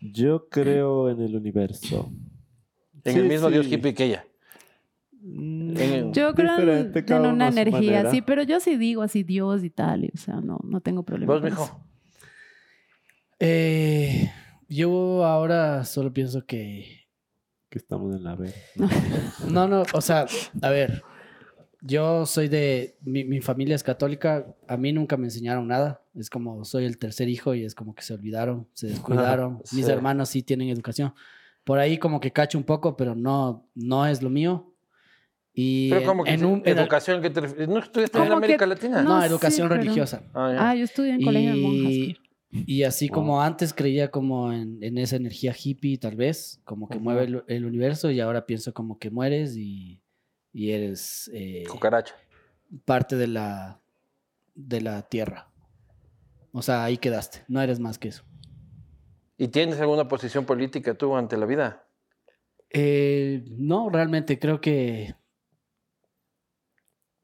Yo 0.00 0.48
creo 0.48 1.10
en 1.10 1.20
el 1.22 1.34
universo. 1.34 2.08
En 3.04 3.12
Sí, 3.14 3.18
el 3.18 3.28
mismo 3.28 3.50
Dios 3.50 3.66
sí. 3.66 3.74
hippie 3.74 3.94
que 3.94 4.04
ella. 4.04 4.24
Mm, 5.22 5.76
En- 5.76 6.12
Yo 6.12 6.34
creo 6.34 6.56
en, 6.58 7.26
una 7.32 7.48
energía, 7.48 7.80
manera. 7.80 8.10
sí, 8.10 8.22
pero 8.22 8.42
yo 8.44 8.60
sí 8.60 8.76
digo 8.76 9.02
así 9.02 9.22
Dios 9.24 9.64
y 9.64 9.70
tal, 9.70 10.04
y, 10.04 10.10
o 10.14 10.16
sea, 10.18 10.40
no, 10.40 10.60
no 10.62 10.80
tengo 10.80 11.02
problema. 11.02 11.32
¿Vos, 11.32 11.40
con 11.40 11.50
mijo? 11.50 11.64
eso. 11.64 11.80
Eh, 13.38 14.30
yo 14.68 15.24
ahora 15.24 15.84
solo 15.84 16.12
pienso 16.12 16.44
que 16.46 17.06
Que 17.68 17.78
estamos 17.78 18.14
en 18.14 18.24
la 18.24 18.34
B. 18.34 18.52
No, 19.50 19.68
no, 19.68 19.82
o 19.92 20.00
sea, 20.00 20.26
a 20.62 20.70
ver, 20.70 21.02
yo 21.82 22.24
soy 22.26 22.48
de, 22.48 22.96
mi, 23.02 23.24
mi 23.24 23.40
familia 23.40 23.74
es 23.76 23.82
católica, 23.82 24.46
a 24.66 24.76
mí 24.76 24.92
nunca 24.92 25.16
me 25.16 25.24
enseñaron 25.24 25.68
nada, 25.68 26.02
es 26.14 26.30
como 26.30 26.64
soy 26.64 26.84
el 26.86 26.98
tercer 26.98 27.28
hijo 27.28 27.54
y 27.54 27.64
es 27.64 27.74
como 27.74 27.94
que 27.94 28.02
se 28.02 28.14
olvidaron, 28.14 28.66
se 28.72 28.88
descuidaron, 28.88 29.60
Sí. 29.64 29.76
mis 29.76 29.88
hermanos 29.88 30.30
sí 30.30 30.42
tienen 30.42 30.68
educación, 30.70 31.12
por 31.64 31.78
ahí 31.78 31.98
como 31.98 32.20
que 32.20 32.32
cacho 32.32 32.56
un 32.58 32.64
poco, 32.64 32.96
pero 32.96 33.14
no, 33.14 33.68
no 33.74 34.06
es 34.06 34.22
lo 34.22 34.30
mío. 34.30 34.72
Y 35.58 35.88
Pero 35.90 36.00
en- 36.02 36.06
como 36.06 36.24
que 36.24 36.30
en 36.32 36.44
un, 36.44 36.58
en 36.64 36.68
el- 36.72 36.78
educación 36.78 37.22
que 37.22 37.30
te 37.30 37.40
refieres? 37.40 37.68
¿No 37.68 37.78
estudiaste 37.78 38.18
en 38.18 38.24
¿Cómo 38.24 38.36
América 38.36 38.58
que- 38.64 38.66
Latina? 38.66 39.02
no, 39.02 39.22
educación 39.24 39.68
religiosa. 39.70 40.22
Ah. 40.34 40.54
Ah, 40.70 40.74
yo 40.74 40.84
estudié 40.84 41.12
en 41.14 41.22
colegio 41.22 41.54
de 41.54 41.60
monjas. 41.60 42.20
Y, 42.66 42.84
así 42.84 43.08
como 43.08 43.42
antes 43.42 43.74
creía 43.74 44.10
como 44.10 44.52
en, 44.52 44.82
en 44.82 44.98
esa 44.98 45.16
energía 45.16 45.54
hippie, 45.56 45.98
tal 45.98 46.16
vez, 46.16 46.60
como 46.64 46.88
que 46.88 46.98
mueve 46.98 47.24
el, 47.24 47.44
el 47.48 47.64
universo 47.64 48.10
y 48.10 48.20
ahora 48.20 48.46
pienso 48.46 48.72
como 48.72 48.98
que 48.98 49.10
mueres 49.10 49.56
y, 49.56 50.00
y 50.56 50.72
eres 50.72 51.30
eh, 51.34 51.64
Cucaracha. 51.68 52.14
parte 52.86 53.16
de 53.16 53.26
la, 53.26 53.80
de 54.54 54.80
la 54.80 55.02
tierra. 55.02 55.50
O 56.52 56.62
sea, 56.62 56.84
ahí 56.84 56.96
quedaste, 56.96 57.44
no 57.46 57.60
eres 57.60 57.78
más 57.78 57.98
que 57.98 58.08
eso. 58.08 58.24
¿Y 59.36 59.48
tienes 59.48 59.78
alguna 59.80 60.08
posición 60.08 60.46
política 60.46 60.94
tú 60.94 61.14
ante 61.14 61.36
la 61.36 61.44
vida? 61.44 61.86
Eh, 62.70 63.44
no, 63.50 63.90
realmente 63.90 64.38
creo 64.38 64.62
que 64.62 65.14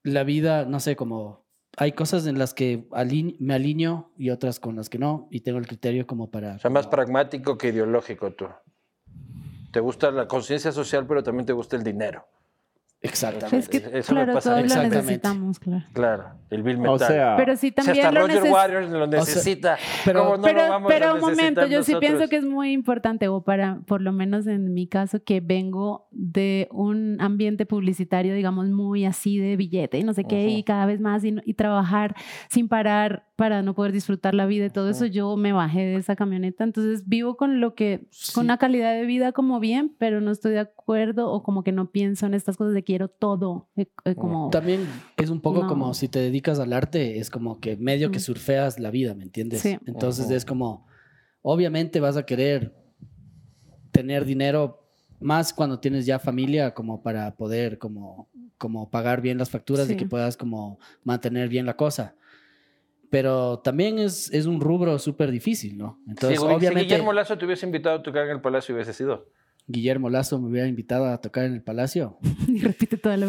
la 0.02 0.24
vida, 0.24 0.66
no 0.66 0.78
sé, 0.78 0.94
como 0.94 1.41
hay 1.76 1.92
cosas 1.92 2.26
en 2.26 2.38
las 2.38 2.54
que 2.54 2.86
aline- 2.90 3.36
me 3.38 3.54
alineo 3.54 4.10
y 4.16 4.30
otras 4.30 4.60
con 4.60 4.76
las 4.76 4.88
que 4.88 4.98
no, 4.98 5.28
y 5.30 5.40
tengo 5.40 5.58
el 5.58 5.66
criterio 5.66 6.06
como 6.06 6.30
para... 6.30 6.56
O 6.56 6.58
sea, 6.58 6.70
más 6.70 6.86
pragmático 6.86 7.56
que 7.56 7.68
ideológico 7.68 8.32
tú. 8.32 8.46
Te 9.72 9.80
gusta 9.80 10.10
la 10.10 10.28
conciencia 10.28 10.70
social, 10.70 11.06
pero 11.06 11.22
también 11.22 11.46
te 11.46 11.52
gusta 11.52 11.76
el 11.76 11.82
dinero. 11.82 12.26
Exactamente. 13.02 13.58
Es 13.58 13.68
que, 13.68 13.98
Eso 13.98 14.14
me 14.14 14.20
claro, 14.20 14.34
pasa 14.34 14.50
a 14.56 14.62
todos 14.62 14.76
lo 14.76 14.82
necesitamos, 14.84 15.58
claro. 15.58 15.84
Claro, 15.92 16.24
el 16.50 16.62
Bill 16.62 16.78
Metal. 16.78 16.94
O 16.94 16.98
sea, 16.98 17.34
Pero 17.36 17.56
sí 17.56 17.68
si 17.68 17.72
también 17.72 18.06
hasta 18.06 18.12
lo 18.20 18.26
Roger 18.28 18.52
Waters 18.52 18.90
lo 18.90 19.06
necesita, 19.08 19.76
pero- 20.04 20.22
¿cómo 20.24 20.36
no 20.36 20.42
pero, 20.44 20.62
lo 20.62 20.68
vamos 20.68 20.92
pero 20.92 21.08
a 21.08 21.14
un 21.14 21.20
momento, 21.20 21.66
yo 21.66 21.82
sí 21.82 21.94
pienso 21.98 22.28
que 22.28 22.36
es 22.36 22.44
muy 22.44 22.70
importante, 22.72 23.26
o 23.28 23.42
para, 23.42 23.80
por 23.86 24.00
lo 24.02 24.12
menos 24.12 24.46
en 24.46 24.72
mi 24.72 24.86
caso, 24.86 25.22
que 25.24 25.40
vengo 25.40 26.06
de 26.12 26.68
un 26.70 27.16
ambiente 27.20 27.66
publicitario, 27.66 28.34
digamos, 28.34 28.68
muy 28.70 29.04
así 29.04 29.38
de 29.38 29.56
billete 29.56 29.98
y 29.98 30.04
no 30.04 30.14
sé 30.14 30.22
qué, 30.24 30.46
Ujú. 30.46 30.56
y 30.58 30.62
cada 30.62 30.86
vez 30.86 31.00
más, 31.00 31.24
y, 31.24 31.34
y 31.44 31.54
trabajar 31.54 32.14
sin 32.50 32.68
parar 32.68 33.26
para 33.34 33.62
no 33.62 33.74
poder 33.74 33.90
disfrutar 33.90 34.34
la 34.34 34.46
vida 34.46 34.66
y 34.66 34.70
todo 34.70 34.88
eso, 34.88 35.06
yo 35.06 35.36
me 35.36 35.52
bajé 35.52 35.80
de 35.80 35.96
esa 35.96 36.14
camioneta, 36.14 36.62
entonces 36.62 37.08
vivo 37.08 37.36
con 37.36 37.60
lo 37.60 37.74
que, 37.74 38.06
Sí. 38.10 38.32
con 38.34 38.44
una 38.44 38.58
calidad 38.58 38.92
de 38.94 39.04
vida 39.04 39.32
como 39.32 39.58
bien, 39.58 39.92
pero 39.98 40.20
no 40.20 40.30
estoy 40.30 40.52
de 40.52 40.60
acuerdo 40.60 41.28
o 41.32 41.42
como 41.42 41.64
que 41.64 41.72
no 41.72 41.90
pienso 41.90 42.26
en 42.26 42.34
estas 42.34 42.56
cosas 42.56 42.72
de 42.74 42.84
quiero 42.92 43.08
todo, 43.08 43.70
eh, 43.74 43.86
eh, 44.04 44.14
como... 44.14 44.50
También 44.50 44.86
es 45.16 45.30
un 45.30 45.40
poco 45.40 45.62
No. 45.62 45.66
como 45.66 45.94
si 45.94 46.08
te 46.08 46.18
dedicas 46.18 46.58
al 46.60 46.74
arte, 46.74 47.18
es 47.18 47.30
como 47.30 47.58
que 47.58 47.78
medio 47.78 48.10
que 48.10 48.20
surfeas 48.20 48.78
la 48.78 48.90
vida, 48.90 49.14
¿me 49.14 49.22
entiendes? 49.24 49.62
Sí. 49.62 49.78
Entonces 49.86 50.28
es 50.30 50.44
como, 50.44 50.86
obviamente 51.40 52.00
vas 52.00 52.18
a 52.18 52.26
querer 52.26 52.74
tener 53.92 54.26
dinero 54.26 54.86
más 55.20 55.54
cuando 55.54 55.80
tienes 55.80 56.04
ya 56.04 56.18
familia 56.18 56.74
como 56.74 57.02
para 57.02 57.34
poder 57.34 57.78
como, 57.78 58.28
como 58.58 58.90
pagar 58.90 59.22
bien 59.22 59.38
las 59.38 59.48
facturas 59.48 59.86
y 59.86 59.92
Sí. 59.92 59.96
que 59.96 60.04
puedas 60.06 60.36
como 60.36 60.78
mantener 61.02 61.48
bien 61.48 61.64
la 61.64 61.76
cosa. 61.78 62.14
Pero 63.08 63.60
también 63.60 63.98
es, 63.98 64.30
es 64.34 64.44
un 64.44 64.60
rubro 64.60 64.98
súper 64.98 65.30
difícil, 65.30 65.78
¿no? 65.78 65.98
Entonces, 66.06 66.38
si, 66.40 66.46
si 66.46 66.52
obviamente, 66.52 66.82
Guillermo 66.84 67.14
Lazo 67.14 67.38
te 67.38 67.46
hubiese 67.46 67.64
invitado 67.64 67.96
a 68.00 68.02
tocar 68.02 68.24
en 68.26 68.32
el 68.32 68.40
Palacio, 68.42 68.74
hubiese 68.74 68.92
sido. 68.92 69.28
Guillermo 69.66 70.10
Lazo 70.10 70.40
me 70.40 70.48
hubiera 70.48 70.66
invitado 70.66 71.06
a 71.06 71.20
tocar 71.20 71.44
en 71.44 71.54
el 71.54 71.62
Palacio. 71.62 72.18
Y 72.52 72.60
repite 72.60 72.98
toda 72.98 73.16
la 73.16 73.26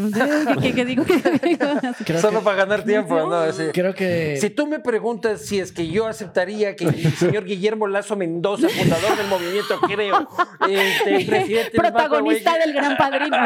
¿Qué, 0.62 0.62
qué, 0.62 0.74
qué 0.74 0.86
digo? 0.86 1.06
¿Qué 1.06 1.16
digo? 1.48 1.66
Creo 2.06 2.20
Solo 2.20 2.40
que, 2.40 2.46
para 2.46 2.58
ganar 2.58 2.84
tiempo, 2.84 3.16
¿no? 3.16 3.36
Así. 3.36 3.64
creo 3.74 3.94
que 3.94 4.38
Si 4.42 4.50
tú 4.50 4.68
me 4.68 4.80
preguntas 4.80 5.42
si 5.46 5.60
es 5.60 5.72
que 5.72 5.88
yo 5.88 6.08
aceptaría 6.08 6.76
que 6.76 6.86
el 6.86 7.12
señor 7.16 7.46
Guillermo 7.46 7.88
Lazo 7.88 8.18
Mendoza, 8.18 8.68
fundador 8.68 9.16
del 9.18 9.28
movimiento 9.28 9.80
Creo, 9.80 10.28
este, 10.68 11.26
presidente 11.26 11.78
Protagonista 11.78 12.58
del 12.58 12.74
gran 12.74 12.98
padrino. 12.98 13.38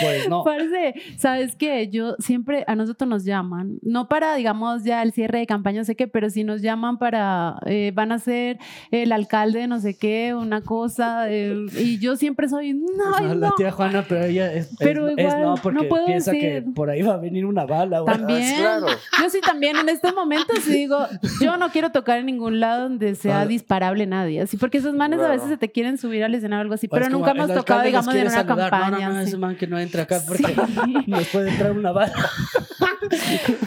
pues 0.00 0.28
no. 0.28 0.44
Parce, 0.44 0.94
¿sabes 1.18 1.56
qué? 1.56 1.88
Yo 1.88 2.14
siempre, 2.18 2.64
a 2.68 2.76
nosotros 2.76 3.08
nos 3.08 3.24
llaman, 3.24 3.78
no 3.82 4.08
para, 4.08 4.36
digamos, 4.36 4.84
ya 4.84 5.02
el 5.02 5.12
cierre 5.12 5.40
de 5.40 5.46
campaña, 5.46 5.80
no 5.80 5.84
sé 5.84 5.96
qué, 5.96 6.06
pero 6.06 6.30
si 6.30 6.44
nos 6.44 6.62
llaman 6.62 6.98
para, 6.98 7.56
eh, 7.66 7.90
van 7.92 8.12
a 8.12 8.18
ser 8.18 8.58
el 8.92 9.10
alcalde 9.10 9.60
de 9.60 9.66
no 9.66 9.80
sé 9.80 9.96
qué, 9.96 10.34
una 10.34 10.60
cosa, 10.62 11.30
eh, 11.30 11.53
y 11.78 11.98
yo 11.98 12.16
siempre 12.16 12.48
soy, 12.48 12.72
no, 12.74 13.20
No, 13.20 13.34
la 13.34 13.48
no. 13.48 13.54
tía 13.56 13.70
Juana, 13.72 14.04
pero 14.08 14.24
ella 14.24 14.52
es, 14.52 14.70
Pero 14.78 15.08
es 15.08 15.18
igual, 15.18 15.42
no 15.42 15.54
no 15.54 15.62
porque 15.62 15.84
puedo 15.84 16.06
piensa 16.06 16.32
que 16.32 16.54
decir. 16.60 16.74
por 16.74 16.90
ahí 16.90 17.02
va 17.02 17.14
a 17.14 17.18
venir 17.18 17.46
una 17.46 17.64
bala. 17.64 18.00
güey. 18.00 18.16
También, 18.16 18.56
claro. 18.60 18.86
yo 19.22 19.30
sí 19.30 19.40
también 19.40 19.76
en 19.76 19.88
estos 19.88 20.14
momentos 20.14 20.58
sí 20.64 20.72
digo, 20.72 21.06
yo 21.40 21.56
no 21.56 21.70
quiero 21.70 21.90
tocar 21.92 22.18
en 22.18 22.26
ningún 22.26 22.60
lado 22.60 22.84
donde 22.84 23.14
sea 23.14 23.46
disparable 23.46 24.06
nadie, 24.06 24.40
así 24.42 24.56
porque 24.56 24.78
esos 24.78 24.94
manes 24.94 25.20
a 25.20 25.28
veces 25.28 25.48
se 25.48 25.56
te 25.56 25.70
quieren 25.70 25.98
subir 25.98 26.24
al 26.24 26.34
escenario 26.34 26.60
o 26.60 26.62
algo 26.62 26.74
así, 26.74 26.86
O 26.86 26.90
pero 26.90 27.06
como, 27.06 27.18
nunca 27.18 27.30
hemos 27.32 27.52
tocado, 27.54 27.82
digamos, 27.82 28.14
en 28.14 28.20
una 28.22 28.30
saludar. 28.30 28.70
campaña. 28.70 29.08
No, 29.08 29.12
no, 29.14 29.18
no, 29.18 29.22
sí. 29.22 29.28
ese 29.28 29.36
man 29.38 29.56
que 29.56 29.66
no 29.66 29.78
entre 29.78 30.02
acá 30.02 30.20
porque 30.26 30.44
Sí. 30.44 30.54
nos 31.06 31.26
puede 31.28 31.50
entrar 31.50 31.72
una 31.72 31.92
bala. 31.92 32.12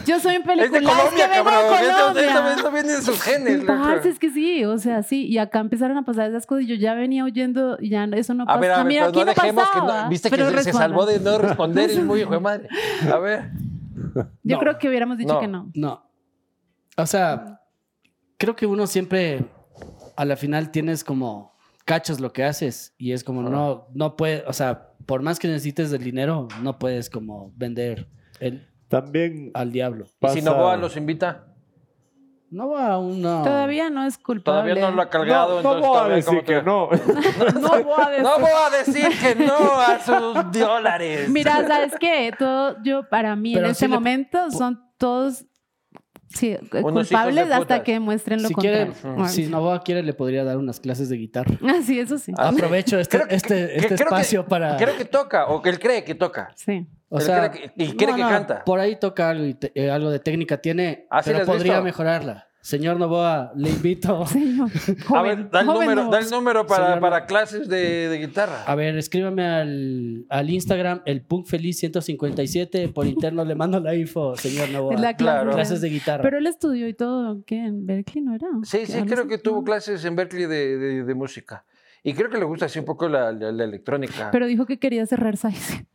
Yo 0.06 0.20
soy 0.20 0.34
en 0.36 0.42
Es 0.42 0.46
de 0.46 0.54
película, 0.54 0.80
es, 0.80 0.84
Colombia, 0.98 1.28
que 1.28 1.34
vengo 1.38 1.44
cabrón. 1.50 2.14
de 2.14 2.26
Colombia. 2.26 2.54
esto 2.56 2.70
viene 2.72 2.92
de 2.92 3.02
sus 3.02 3.20
genes. 3.22 3.64
Parce, 3.64 4.08
es 4.08 4.18
que 4.18 4.30
sí, 4.30 4.64
o 4.64 4.78
sea, 4.78 5.02
sí, 5.02 5.26
y 5.26 5.38
acá 5.38 5.60
empezaron 5.60 5.96
a 5.96 6.04
pasar 6.04 6.28
esas 6.30 6.46
cosas 6.46 6.64
y 6.64 6.66
yo 6.68 6.74
ya 6.74 6.94
venía 6.94 7.24
huyendo 7.24 7.76
y 7.80 7.90
ya 7.90 8.04
eso 8.04 8.34
no 8.34 8.44
A 8.44 8.46
pasa. 8.46 8.60
ver, 8.60 8.70
a 8.72 8.76
ver, 8.78 8.86
Mira, 8.86 9.00
pero 9.06 9.10
aquí 9.10 9.18
no 9.20 9.34
dejemos 9.34 9.70
que 9.70 9.78
no. 9.78 10.08
Viste 10.08 10.30
que 10.30 10.62
se, 10.62 10.72
salvó 10.72 11.06
de 11.06 11.20
no 11.20 11.38
responder 11.38 11.90
el 11.90 12.04
muy 12.04 12.20
hijo 12.20 12.32
de 12.32 12.40
madre. 12.40 12.68
A 13.12 13.18
ver. 13.18 13.50
Yo 14.42 14.56
No. 14.56 14.58
creo 14.58 14.78
que 14.78 14.88
hubiéramos 14.88 15.18
dicho 15.18 15.34
No. 15.34 15.40
que 15.40 15.48
no. 15.48 15.70
No. 15.74 16.10
O 16.96 17.06
sea, 17.06 17.60
creo 18.38 18.56
que 18.56 18.66
uno 18.66 18.86
siempre 18.86 19.44
a 20.16 20.24
la 20.24 20.36
final 20.36 20.70
tienes 20.70 21.04
como 21.04 21.56
cachos 21.84 22.20
lo 22.20 22.32
que 22.32 22.44
haces 22.44 22.94
y 22.98 23.12
es 23.12 23.24
como 23.24 23.42
no 23.42 23.86
no 23.94 24.16
puede, 24.16 24.44
o 24.46 24.52
sea, 24.52 24.90
por 25.06 25.22
más 25.22 25.38
que 25.38 25.48
necesites 25.48 25.90
del 25.90 26.02
dinero, 26.04 26.48
no 26.62 26.78
puedes 26.78 27.08
como 27.08 27.52
vender 27.56 28.08
el, 28.40 28.67
también 28.88 29.50
al 29.54 29.72
diablo. 29.72 30.06
¿Y 30.20 30.28
si 30.28 30.42
Novoa 30.42 30.76
los 30.76 30.96
invita? 30.96 31.44
No 32.50 32.70
va 32.70 32.92
a 32.92 32.98
uno. 32.98 33.42
Todavía 33.42 33.90
no 33.90 34.06
es 34.06 34.16
culpable. 34.16 34.62
Todavía 34.72 34.88
no 34.90 34.96
lo 34.96 35.02
ha 35.02 35.10
cargado, 35.10 35.60
No, 35.62 35.62
no 35.62 35.76
entonces 35.76 35.80
voy 35.80 35.90
a 35.90 35.92
todavía 35.98 36.16
decir 36.16 36.28
como 36.28 36.44
que 36.44 36.62
no. 36.62 36.88
No 37.60 37.82
voy 37.84 37.94
a 38.06 38.08
decir. 38.10 38.22
No 38.24 38.38
voy 38.38 38.50
a 38.50 38.78
decir 38.78 39.08
que 39.20 39.34
no 39.44 39.80
a 39.80 39.98
sus 40.00 40.58
dólares. 40.58 41.28
Mira, 41.28 41.66
¿sabes 41.68 41.92
qué? 42.00 42.32
Todo, 42.38 42.76
yo, 42.82 43.06
para 43.10 43.36
mí, 43.36 43.52
Pero 43.52 43.66
en 43.66 43.72
este 43.72 43.86
le- 43.86 43.94
momento, 43.94 44.50
son 44.50 44.80
todos 44.96 45.44
Sí, 46.30 46.48
hijos 46.60 46.82
culpables 46.92 47.50
hasta 47.50 47.82
que 47.82 47.92
demuestren 47.92 48.42
lo 48.42 48.48
Si 48.48 48.54
quiere, 48.54 48.86
contrario. 48.88 49.28
Si 49.28 49.46
Novoa 49.46 49.82
quiere, 49.82 50.02
le 50.02 50.12
podría 50.12 50.44
dar 50.44 50.58
unas 50.58 50.78
clases 50.80 51.08
de 51.08 51.16
guitarra. 51.16 51.54
Ah, 51.66 51.80
sí, 51.82 51.98
eso 52.00 52.18
sí. 52.18 52.32
Ah, 52.36 52.48
Aprovecho 52.48 52.98
este, 52.98 53.16
Creo 53.18 53.28
que- 53.28 53.34
este, 53.34 53.54
que- 53.54 53.64
este 53.76 53.86
creo 53.88 53.96
que- 53.98 54.04
espacio 54.04 54.46
para. 54.46 54.76
Creo 54.78 54.96
que 54.96 55.04
toca, 55.06 55.46
o 55.48 55.60
que 55.62 55.68
él 55.70 55.78
cree 55.78 56.02
que 56.04 56.14
toca. 56.14 56.50
Sí. 56.54 56.86
O 57.08 57.20
sea, 57.20 57.50
cree 57.50 57.70
que- 57.74 57.84
y 57.84 57.92
cree 57.96 58.14
que 58.14 58.20
canta. 58.22 58.64
Por 58.64 58.80
ahí 58.80 58.96
toca 58.96 59.30
algo, 59.30 59.44
y 59.44 59.54
te- 59.54 59.72
eh, 59.74 59.90
algo 59.90 60.10
de 60.10 60.18
técnica. 60.18 60.58
Tiene, 60.60 61.06
Ah, 61.10 61.22
¿sí 61.22 61.30
le 61.30 61.36
pero 61.36 61.42
has 61.42 61.48
podría 61.56 61.72
visto? 61.74 61.84
mejorarla. 61.84 62.44
Señor 62.60 62.98
Novoa, 62.98 63.52
le 63.54 63.70
invito. 63.70 64.26
Señor. 64.26 64.68
a 65.14 65.22
ver, 65.22 65.48
da 65.48 65.60
el 65.60 65.66
joven 65.66 65.80
número, 65.88 66.04
no. 66.04 66.10
da 66.10 66.18
el 66.18 66.28
número 66.28 66.66
para, 66.66 66.86
Señor- 66.88 67.00
para 67.00 67.24
clases 67.24 67.68
de, 67.68 68.08
de 68.08 68.18
guitarra. 68.18 68.64
A 68.66 68.74
ver, 68.74 68.98
escríbame 68.98 69.46
al, 69.46 70.26
al 70.28 70.50
Instagram, 70.50 71.00
el 71.06 71.22
Punk 71.22 71.46
Feliz 71.46 71.78
157. 71.78 72.88
Por 72.88 73.06
interno 73.06 73.44
le 73.44 73.54
mando 73.54 73.80
la 73.80 73.94
info, 73.94 74.36
señor 74.36 74.68
Novoa. 74.70 74.94
Es 74.94 75.00
la 75.00 75.14
clase. 75.16 75.38
Claro. 75.40 75.52
Clases 75.52 75.80
de 75.80 75.88
guitarra. 75.88 76.22
Pero 76.22 76.36
él 76.38 76.46
estudió 76.46 76.88
y 76.88 76.94
todo, 76.94 77.42
¿qué? 77.46 77.64
¿En 77.64 77.86
Berkeley 77.86 78.22
no 78.24 78.34
era? 78.34 78.48
Sí, 78.64 78.84
sí, 78.86 79.00
creo 79.04 79.28
que 79.28 79.38
tuvo 79.38 79.58
¿no? 79.58 79.64
clases 79.64 80.04
en 80.04 80.16
Berkeley 80.16 80.46
de, 80.46 80.76
de- 80.76 81.04
de 81.04 81.14
música. 81.14 81.64
Y 82.02 82.12
creo 82.12 82.28
que 82.28 82.38
le 82.38 82.44
gusta 82.44 82.66
así 82.66 82.78
un 82.80 82.84
poco 82.84 83.08
la, 83.08 83.32
la- 83.32 83.52
la 83.52 83.64
electrónica. 83.64 84.30
Pero 84.30 84.46
dijo 84.46 84.66
que 84.66 84.78
quería 84.78 85.06
cerrar 85.06 85.36
Size. 85.36 85.86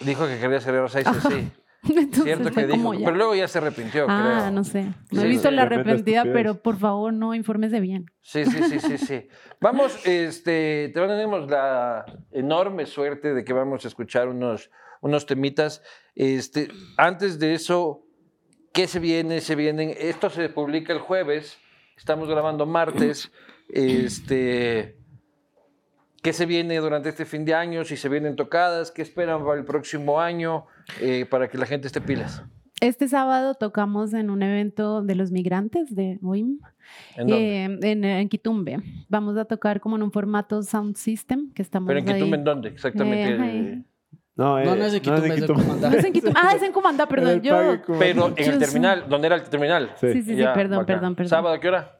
Dijo 0.00 0.26
que 0.26 0.38
quería 0.38 0.60
ser 0.60 0.74
los 0.74 0.92
sí, 0.92 1.00
sí. 1.28 1.52
Entonces 1.88 2.24
Cierto 2.24 2.50
que 2.50 2.66
dijo. 2.66 2.90
Pero 2.90 3.14
luego 3.14 3.34
ya 3.36 3.46
se 3.46 3.58
arrepintió, 3.58 4.06
Ah, 4.08 4.40
creo. 4.40 4.50
no 4.50 4.64
sé. 4.64 4.82
No 5.12 5.20
Sí, 5.20 5.26
he 5.26 5.28
visto 5.28 5.48
sí. 5.48 5.54
la 5.54 5.62
arrepentida, 5.62 6.24
pero 6.24 6.60
por 6.60 6.76
favor 6.76 7.12
no 7.12 7.34
infórmese 7.34 7.78
bien. 7.80 8.06
Sí, 8.20 8.44
sí, 8.46 8.62
sí, 8.64 8.80
sí, 8.80 8.98
sí. 8.98 9.28
Vamos, 9.60 10.04
este, 10.06 10.90
tenemos 10.92 11.48
la 11.48 12.04
enorme 12.32 12.84
suerte 12.86 13.32
de 13.32 13.44
que 13.44 13.52
vamos 13.52 13.84
a 13.84 13.88
escuchar 13.88 14.28
unos, 14.28 14.70
unos 15.00 15.24
temitas. 15.26 15.82
Este, 16.16 16.68
antes 16.96 17.38
de 17.38 17.54
eso, 17.54 18.04
¿qué 18.72 18.86
se 18.88 18.98
viene? 18.98 19.40
Se 19.40 19.54
vienen, 19.54 19.94
esto 19.98 20.30
se 20.30 20.48
publica 20.48 20.92
el 20.92 20.98
jueves, 20.98 21.58
estamos 21.96 22.28
grabando 22.28 22.66
martes. 22.66 23.30
Este, 23.68 24.97
¿qué 26.22 26.32
se 26.32 26.46
viene 26.46 26.76
durante 26.78 27.08
este 27.08 27.24
fin 27.24 27.44
de 27.44 27.54
año? 27.54 27.84
Si 27.84 27.96
se 27.96 28.08
vienen 28.08 28.36
tocadas, 28.36 28.90
¿qué 28.90 29.02
esperan 29.02 29.44
para 29.44 29.58
el 29.58 29.64
próximo 29.64 30.20
año? 30.20 30.66
Eh, 31.00 31.26
para 31.28 31.48
que 31.48 31.58
la 31.58 31.66
gente 31.66 31.86
esté 31.86 32.00
pilas. 32.00 32.42
Este 32.80 33.08
sábado 33.08 33.54
tocamos 33.54 34.12
en 34.14 34.30
un 34.30 34.42
evento 34.42 35.02
de 35.02 35.16
los 35.16 35.32
migrantes 35.32 35.94
de 35.94 36.18
OIM 36.22 36.60
¿En 37.16 37.26
dónde? 37.26 37.64
eh, 37.64 37.78
en, 37.92 38.04
en 38.04 38.28
Quitumbe. 38.28 38.78
Vamos 39.08 39.36
a 39.36 39.44
tocar 39.46 39.80
como 39.80 39.96
en 39.96 40.02
un 40.02 40.12
formato 40.12 40.62
sound 40.62 40.96
system 40.96 41.52
que 41.52 41.62
estamos 41.62 41.88
¿Pero 41.88 41.98
en 42.00 42.08
ahí. 42.08 42.14
Quitumbe 42.14 42.36
en 42.36 42.44
dónde? 42.44 42.68
Exactamente. 42.68 43.34
Eh. 43.72 43.82
No, 44.36 44.56
eh, 44.60 44.86
es 44.86 44.92
de 44.92 45.00
Quito, 45.02 45.16
es 45.16 45.24
en 45.24 46.12
Quitumbe. 46.12 46.32
Ah, 46.36 46.52
es 46.54 46.62
en 46.62 46.70
Comandá, 46.72 47.02
En 47.02 47.08
perdón. 47.08 47.42
Yo... 47.42 47.82
Pero 47.98 48.32
en 48.36 48.52
el 48.52 48.58
terminal, 48.60 49.04
¿dónde 49.08 49.26
era 49.26 49.34
el 49.36 49.42
terminal? 49.42 49.90
Sí. 49.96 50.12
Sí, 50.12 50.22
sí, 50.22 50.30
sí, 50.30 50.36
Ya, 50.36 50.54
perdón, 50.54 50.78
bacán. 50.78 50.86
perdón, 50.86 51.14
perdón. 51.16 51.28
¿Sábado 51.30 51.54
a 51.56 51.60
qué 51.60 51.66
hora? 51.66 51.97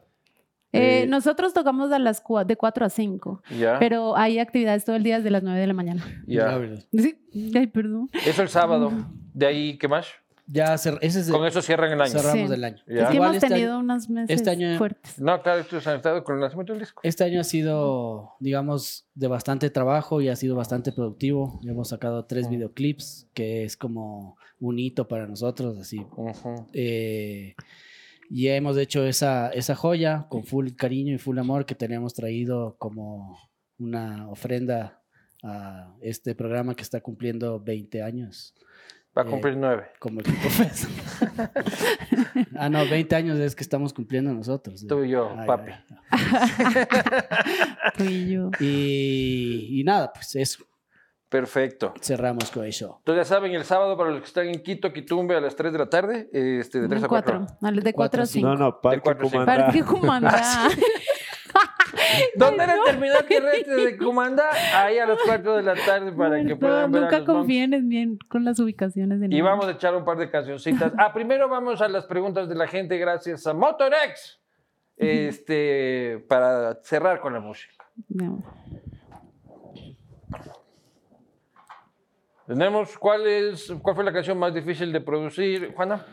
Eh, 0.71 1.03
Eh, 1.03 1.07
nosotros 1.07 1.53
tocamos 1.53 1.91
a 1.91 1.97
las 1.99 2.23
cua- 2.23 2.45
de 2.45 2.55
4 2.55 2.85
a 2.85 2.89
5, 2.89 3.41
Ya. 3.59 3.79
pero 3.79 4.15
hay 4.15 4.37
actividades 4.39 4.85
todo 4.85 4.95
el 4.95 5.03
día 5.03 5.17
desde 5.17 5.31
las 5.31 5.41
9 5.43 5.59
de 5.59 5.67
la 5.67 5.73
mañana. 5.73 6.03
ya. 6.27 6.57
Verdad. 6.57 6.83
Sí, 6.93 7.17
ay, 7.55 7.67
perdón. 7.67 8.09
Eso 8.25 8.41
el 8.43 8.49
sábado. 8.49 8.91
De 9.33 9.45
ahí, 9.47 9.77
¿qué 9.77 9.87
más? 9.87 10.07
Ya 10.51 10.73
ese 10.73 10.97
es 11.01 11.29
Con 11.29 11.45
eso 11.45 11.61
cierran 11.61 11.91
el 11.91 12.01
año. 12.01 12.11
cerramos 12.11 12.49
Sí. 12.49 12.53
el 12.55 12.63
año. 12.63 12.77
Es 12.87 13.07
que 13.07 13.13
Igual 13.13 13.15
hemos 13.15 13.35
este 13.35 13.47
tenido 13.49 13.73
año- 13.73 13.79
unos 13.81 14.09
meses 14.09 14.35
este 14.35 14.49
año- 14.49 14.77
fuertes. 14.79 15.19
No, 15.21 15.39
claro, 15.43 15.59
estos 15.61 15.85
han 15.85 15.97
estado 15.97 16.23
con 16.23 16.35
el 16.35 16.41
lanzamiento 16.41 16.73
del 16.73 16.79
disco. 16.81 17.01
Este 17.03 17.23
año 17.23 17.39
ha 17.39 17.43
sido, 17.43 18.31
digamos, 18.39 19.05
de 19.13 19.27
bastante 19.27 19.69
trabajo 19.69 20.21
y 20.21 20.29
ha 20.29 20.35
sido 20.35 20.55
bastante 20.55 20.91
productivo. 20.91 21.59
Hemos 21.67 21.89
sacado 21.89 22.25
tres 22.25 22.47
Mm. 22.47 22.49
videoclips, 22.51 23.27
que 23.35 23.63
es 23.63 23.77
como 23.77 24.37
un 24.59 24.79
hito 24.79 25.07
para 25.07 25.27
nosotros, 25.27 25.77
así. 25.77 25.99
Ujú. 26.17 26.65
Eh, 26.73 27.53
y 28.29 28.47
hemos 28.49 28.77
hecho 28.77 29.03
esa, 29.05 29.49
esa 29.49 29.75
joya 29.75 30.27
con 30.29 30.43
full 30.45 30.69
cariño 30.75 31.15
y 31.15 31.17
full 31.17 31.37
amor 31.39 31.65
que 31.65 31.75
tenemos 31.75 32.13
traído 32.13 32.75
como 32.77 33.37
una 33.79 34.29
ofrenda 34.29 35.01
a 35.43 35.95
este 36.01 36.35
programa 36.35 36.75
que 36.75 36.83
está 36.83 37.01
cumpliendo 37.01 37.59
20 37.59 38.03
años 38.03 38.53
Va 39.17 39.23
a 39.23 39.25
Eh, 39.25 39.29
cumplir 39.29 39.57
nueve. 39.57 39.87
como 39.99 40.21
equipo 40.21 40.37
ah, 42.55 42.69
no, 42.69 42.85
20 42.87 43.15
años 43.15 43.39
es 43.39 43.55
que 43.55 43.63
estamos 43.63 43.91
cumpliendo 43.93 44.31
nosotros. 44.33 44.85
Tú 44.87 45.03
y 45.03 45.09
yo, 45.09 45.33
Ay, 45.35 45.47
papi. 45.47 45.71
ay, 46.09 46.09
Tú 47.97 48.03
y 48.03 48.31
yo. 48.33 48.51
y 48.59 49.81
nada, 49.83 50.11
pues 50.13 50.35
eso. 50.35 50.63
Perfecto. 51.29 51.93
Cerramos 52.01 52.49
con 52.51 52.65
eso. 52.65 52.97
Entonces 52.99 53.27
ya 53.27 53.35
saben, 53.35 53.53
el 53.53 53.63
sábado 53.63 53.95
para 53.95 54.09
los 54.09 54.21
que 54.21 54.27
están 54.27 54.47
en 54.47 54.63
Quito, 54.63 54.91
Quitumbe 54.91 55.35
a 55.35 55.41
las 55.41 55.55
3 55.55 55.71
de 55.71 55.79
la 55.79 55.89
tarde, 55.89 56.29
este, 56.33 56.81
de 56.81 56.87
3 56.87 57.03
a 57.03 57.07
4. 57.07 57.47
4. 57.59 57.81
De 57.81 57.93
4 57.93 58.23
a 58.23 58.25
5. 58.25 58.47
No, 58.47 58.55
no, 58.55 58.81
Parque 58.81 59.01
cuatro 59.01 59.27
a 59.27 59.29
cinco. 59.29 59.45
Comandante. 59.45 59.63
Parque 59.63 59.83
Comandá. 59.83 60.69
¿Dónde 62.35 62.63
era 62.63 62.75
el 62.75 62.83
terminal 62.83 63.25
terrestre 63.25 63.75
de 63.75 63.97
Comanda? 63.97 64.49
Ahí 64.73 64.97
a 64.97 65.05
las 65.05 65.19
4 65.25 65.57
de 65.57 65.63
la 65.63 65.75
tarde 65.75 66.11
para 66.11 66.37
que 66.37 66.49
No, 66.49 66.59
puedan 66.59 66.91
ver 66.91 67.03
a 67.03 67.05
nunca 67.05 67.17
los 67.19 67.25
confíen 67.25 67.73
en 67.73 67.89
bien 67.89 68.17
con 68.27 68.45
las 68.45 68.59
ubicaciones 68.59 69.19
de 69.19 69.27
Y 69.29 69.41
vamos 69.41 69.67
a 69.67 69.71
echar 69.71 69.95
un 69.95 70.05
par 70.05 70.17
de 70.17 70.29
cancioncitas. 70.29 70.93
Ah, 70.97 71.13
primero 71.13 71.49
vamos 71.49 71.81
a 71.81 71.87
las 71.87 72.05
preguntas 72.05 72.49
de 72.49 72.55
la 72.55 72.67
gente 72.67 72.97
gracias 72.97 73.45
a 73.47 73.53
Motorex. 73.53 74.39
Este, 74.97 76.23
para 76.27 76.75
cerrar 76.83 77.21
con 77.21 77.33
la 77.33 77.39
música. 77.39 77.73
No. 78.09 78.43
Tenemos, 82.49 82.97
¿cuál, 82.97 83.27
es, 83.27 83.71
¿cuál 83.79 83.95
fue 83.95 84.03
la 84.03 84.11
canción 84.11 84.35
más 84.39 84.51
difícil 84.55 84.91
de 84.91 84.99
producir, 85.01 85.71
Juana? 85.75 86.03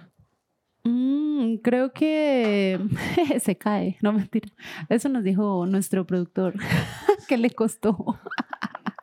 Mm, 0.85 1.55
creo 1.63 1.95
que 1.95 2.79
se 3.41 3.57
cae, 3.57 3.97
no 4.03 4.13
mentira. 4.13 4.47
Eso 4.91 5.09
nos 5.09 5.25
dijo 5.25 5.65
nuestro 5.65 6.07
productor, 6.07 6.53
que 7.27 7.39
le 7.39 7.49
costó. 7.49 8.19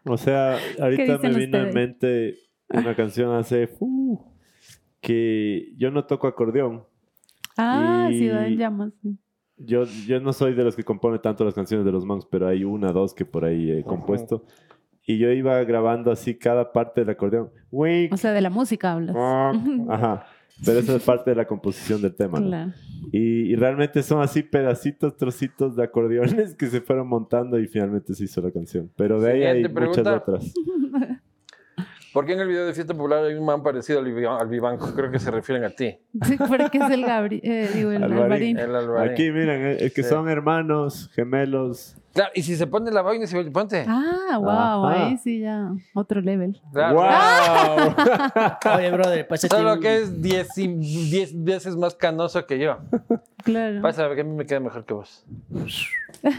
O 0.05 0.15
sea, 0.15 0.59
ahorita 0.79 1.17
me 1.17 1.29
vino 1.29 1.57
en 1.57 1.65
ustedes? 1.65 1.73
mente 1.73 2.35
una 2.69 2.95
canción 2.95 3.33
hace 3.35 3.67
uh, 3.79 4.19
que 5.01 5.73
yo 5.75 5.89
no 5.89 6.05
toco 6.05 6.27
acordeón. 6.27 6.83
Ah, 7.57 8.09
Ciudad 8.11 8.45
en 8.45 8.59
Llamas. 8.59 8.93
Yo, 9.57 9.85
yo 10.05 10.19
no 10.19 10.33
soy 10.33 10.53
de 10.53 10.63
los 10.63 10.75
que 10.75 10.83
compone 10.83 11.17
tanto 11.17 11.43
las 11.43 11.55
canciones 11.55 11.83
de 11.83 11.91
los 11.91 12.05
monks, 12.05 12.27
pero 12.29 12.47
hay 12.47 12.63
una, 12.63 12.91
dos 12.91 13.15
que 13.15 13.25
por 13.25 13.43
ahí 13.43 13.71
he 13.71 13.83
compuesto. 13.83 14.45
Y 15.05 15.17
yo 15.17 15.29
iba 15.31 15.61
grabando 15.63 16.11
así 16.11 16.35
cada 16.37 16.71
parte 16.71 17.01
del 17.01 17.09
acordeón. 17.09 17.49
Wink, 17.71 18.13
O 18.13 18.17
sea, 18.17 18.31
de 18.31 18.41
la 18.41 18.49
música 18.49 18.93
hablas. 18.93 19.15
Ajá. 19.89 20.25
Pero 20.65 20.79
esa 20.79 20.95
es 20.95 21.03
parte 21.03 21.31
de 21.31 21.35
la 21.35 21.45
composición 21.45 22.01
del 22.01 22.15
tema. 22.15 22.39
¿no? 22.39 22.47
Claro. 22.47 22.71
Y, 23.11 23.51
y 23.51 23.55
realmente 23.55 24.01
son 24.03 24.21
así 24.21 24.43
pedacitos, 24.43 25.17
trocitos 25.17 25.75
de 25.75 25.83
acordeones 25.83 26.55
que 26.55 26.67
se 26.67 26.79
fueron 26.79 27.07
montando 27.07 27.59
y 27.59 27.67
finalmente 27.67 28.13
se 28.13 28.23
hizo 28.25 28.39
la 28.41 28.51
canción. 28.51 28.89
Pero 28.95 29.19
de 29.19 29.31
ahí 29.31 29.43
hay 29.43 29.63
Siguiente 29.63 29.81
muchas 29.81 30.03
pregunta. 30.03 30.15
otras. 30.15 30.53
¿Por 32.13 32.25
qué 32.27 32.33
en 32.33 32.41
el 32.41 32.47
video 32.47 32.67
de 32.67 32.73
Fiesta 32.75 32.93
Popular 32.93 33.25
hay 33.25 33.33
un 33.33 33.43
man 33.45 33.63
parecido 33.63 33.97
al, 33.99 34.05
Vivan- 34.05 34.39
al 34.39 34.47
Vivanco? 34.47 34.93
Creo 34.95 35.09
que 35.09 35.17
se 35.17 35.31
refieren 35.31 35.63
a 35.65 35.71
ti. 35.71 35.97
Sí, 36.25 36.37
porque 36.37 36.77
es 36.77 36.89
el 36.91 37.03
Gabri, 37.03 37.41
eh, 37.43 37.67
digo, 37.73 37.91
el 37.91 38.03
Alvarín. 38.03 38.21
Alvarín. 38.23 38.59
El 38.59 38.75
Alvarín. 38.75 39.11
Aquí, 39.11 39.31
miren, 39.31 39.61
eh, 39.65 39.77
es 39.79 39.93
que 39.93 40.03
Sí. 40.03 40.09
son 40.09 40.29
hermanos, 40.29 41.09
gemelos. 41.15 41.97
Claro, 42.13 42.31
y 42.35 42.43
si 42.43 42.55
se 42.55 42.67
pone 42.67 42.91
la 42.91 43.01
vaina, 43.01 43.25
se 43.25 43.43
ponte. 43.45 43.85
Ah, 43.87 44.37
wow, 44.37 44.49
Ajá. 44.87 45.07
ahí 45.07 45.17
sí 45.17 45.39
ya, 45.39 45.71
otro 45.95 46.21
level. 46.21 46.61
Claro. 46.71 46.95
¡Wow! 46.95 48.75
Oye, 48.77 48.91
brother, 48.91 49.27
pues 49.27 49.41
Solo 49.41 49.79
que 49.79 49.97
es 49.97 50.21
10 50.21 50.57
y- 50.59 50.67
10 51.09 51.43
veces 51.43 51.75
más 51.75 51.95
canoso 51.95 52.45
que 52.45 52.59
yo. 52.59 52.77
Claro. 53.43 53.81
Pasa 53.81 54.13
que 54.13 54.21
a 54.21 54.23
mí 54.23 54.31
me 54.35 54.45
queda 54.45 54.59
mejor 54.59 54.85
que 54.85 54.93
vos. 54.93 55.25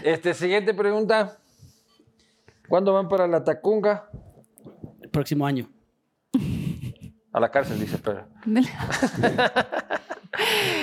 Este, 0.04 0.32
siguiente 0.32 0.72
pregunta. 0.74 1.38
¿Cuándo 2.68 2.92
van 2.92 3.08
para 3.08 3.26
la 3.26 3.42
Tacunga? 3.42 4.08
Próximo 5.10 5.44
año. 5.44 5.68
A 7.34 7.40
la 7.40 7.50
cárcel, 7.50 7.80
dice, 7.80 7.98
pero. 7.98 8.24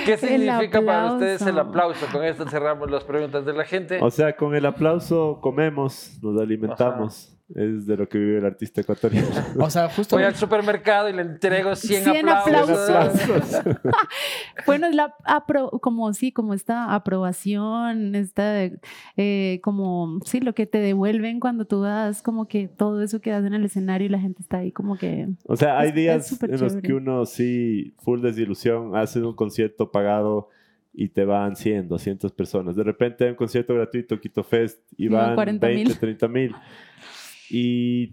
¿Qué 0.04 0.18
significa 0.18 0.82
para 0.82 1.14
ustedes 1.14 1.40
el 1.42 1.58
aplauso? 1.58 2.06
Con 2.12 2.22
esto 2.24 2.46
cerramos 2.46 2.90
las 2.90 3.04
preguntas 3.04 3.46
de 3.46 3.54
la 3.54 3.64
gente. 3.64 3.98
O 4.02 4.10
sea, 4.10 4.36
con 4.36 4.54
el 4.54 4.66
aplauso 4.66 5.38
comemos, 5.40 6.18
nos 6.22 6.38
alimentamos. 6.38 7.31
Es 7.54 7.86
de 7.86 7.96
lo 7.98 8.08
que 8.08 8.16
vive 8.18 8.38
el 8.38 8.46
artista 8.46 8.80
ecuatoriano. 8.80 9.28
O 9.58 9.68
sea, 9.68 9.88
justo. 9.90 10.16
Voy 10.16 10.24
al 10.24 10.34
supermercado 10.36 11.08
y 11.10 11.12
le 11.12 11.20
entrego 11.22 11.76
100, 11.76 12.02
100 12.04 12.28
aplausos. 12.28 12.88
aplausos. 12.88 13.62
Bueno, 14.66 14.86
es 14.86 14.94
la 14.94 15.14
apro 15.24 15.68
como 15.82 16.12
sí, 16.14 16.32
como 16.32 16.54
esta 16.54 16.94
aprobación, 16.94 18.14
esta 18.14 18.70
eh, 19.16 19.60
como 19.62 20.18
sí, 20.24 20.40
lo 20.40 20.54
que 20.54 20.66
te 20.66 20.78
devuelven 20.78 21.40
cuando 21.40 21.64
tú 21.66 21.82
das 21.82 22.22
como 22.22 22.46
que 22.48 22.68
todo 22.68 23.02
eso 23.02 23.20
que 23.20 23.30
das 23.30 23.44
en 23.44 23.54
el 23.54 23.64
escenario 23.64 24.06
y 24.06 24.10
la 24.10 24.20
gente 24.20 24.40
está 24.40 24.58
ahí 24.58 24.72
como 24.72 24.96
que 24.96 25.28
O 25.46 25.56
sea, 25.56 25.78
hay 25.78 25.88
Es- 25.88 25.94
días 25.94 26.42
en 26.42 26.60
los 26.60 26.76
que 26.76 26.94
uno 26.94 27.26
sí, 27.26 27.94
full 27.98 28.20
desilusión, 28.22 28.96
hace 28.96 29.20
un 29.20 29.34
concierto 29.34 29.90
pagado 29.90 30.48
y 30.94 31.08
te 31.08 31.24
van 31.24 31.56
100, 31.56 31.88
200 31.88 32.32
personas. 32.32 32.76
De 32.76 32.84
repente 32.84 33.24
hay 33.24 33.30
un 33.30 33.36
concierto 33.36 33.74
gratuito, 33.74 34.18
Quito 34.20 34.42
Fest, 34.44 34.78
y 34.96 35.08
van 35.08 35.28
van 35.28 35.34
40,000. 35.36 35.74
20, 35.86 35.94
30 36.00 36.28
mil. 36.28 36.54
Y 37.52 38.10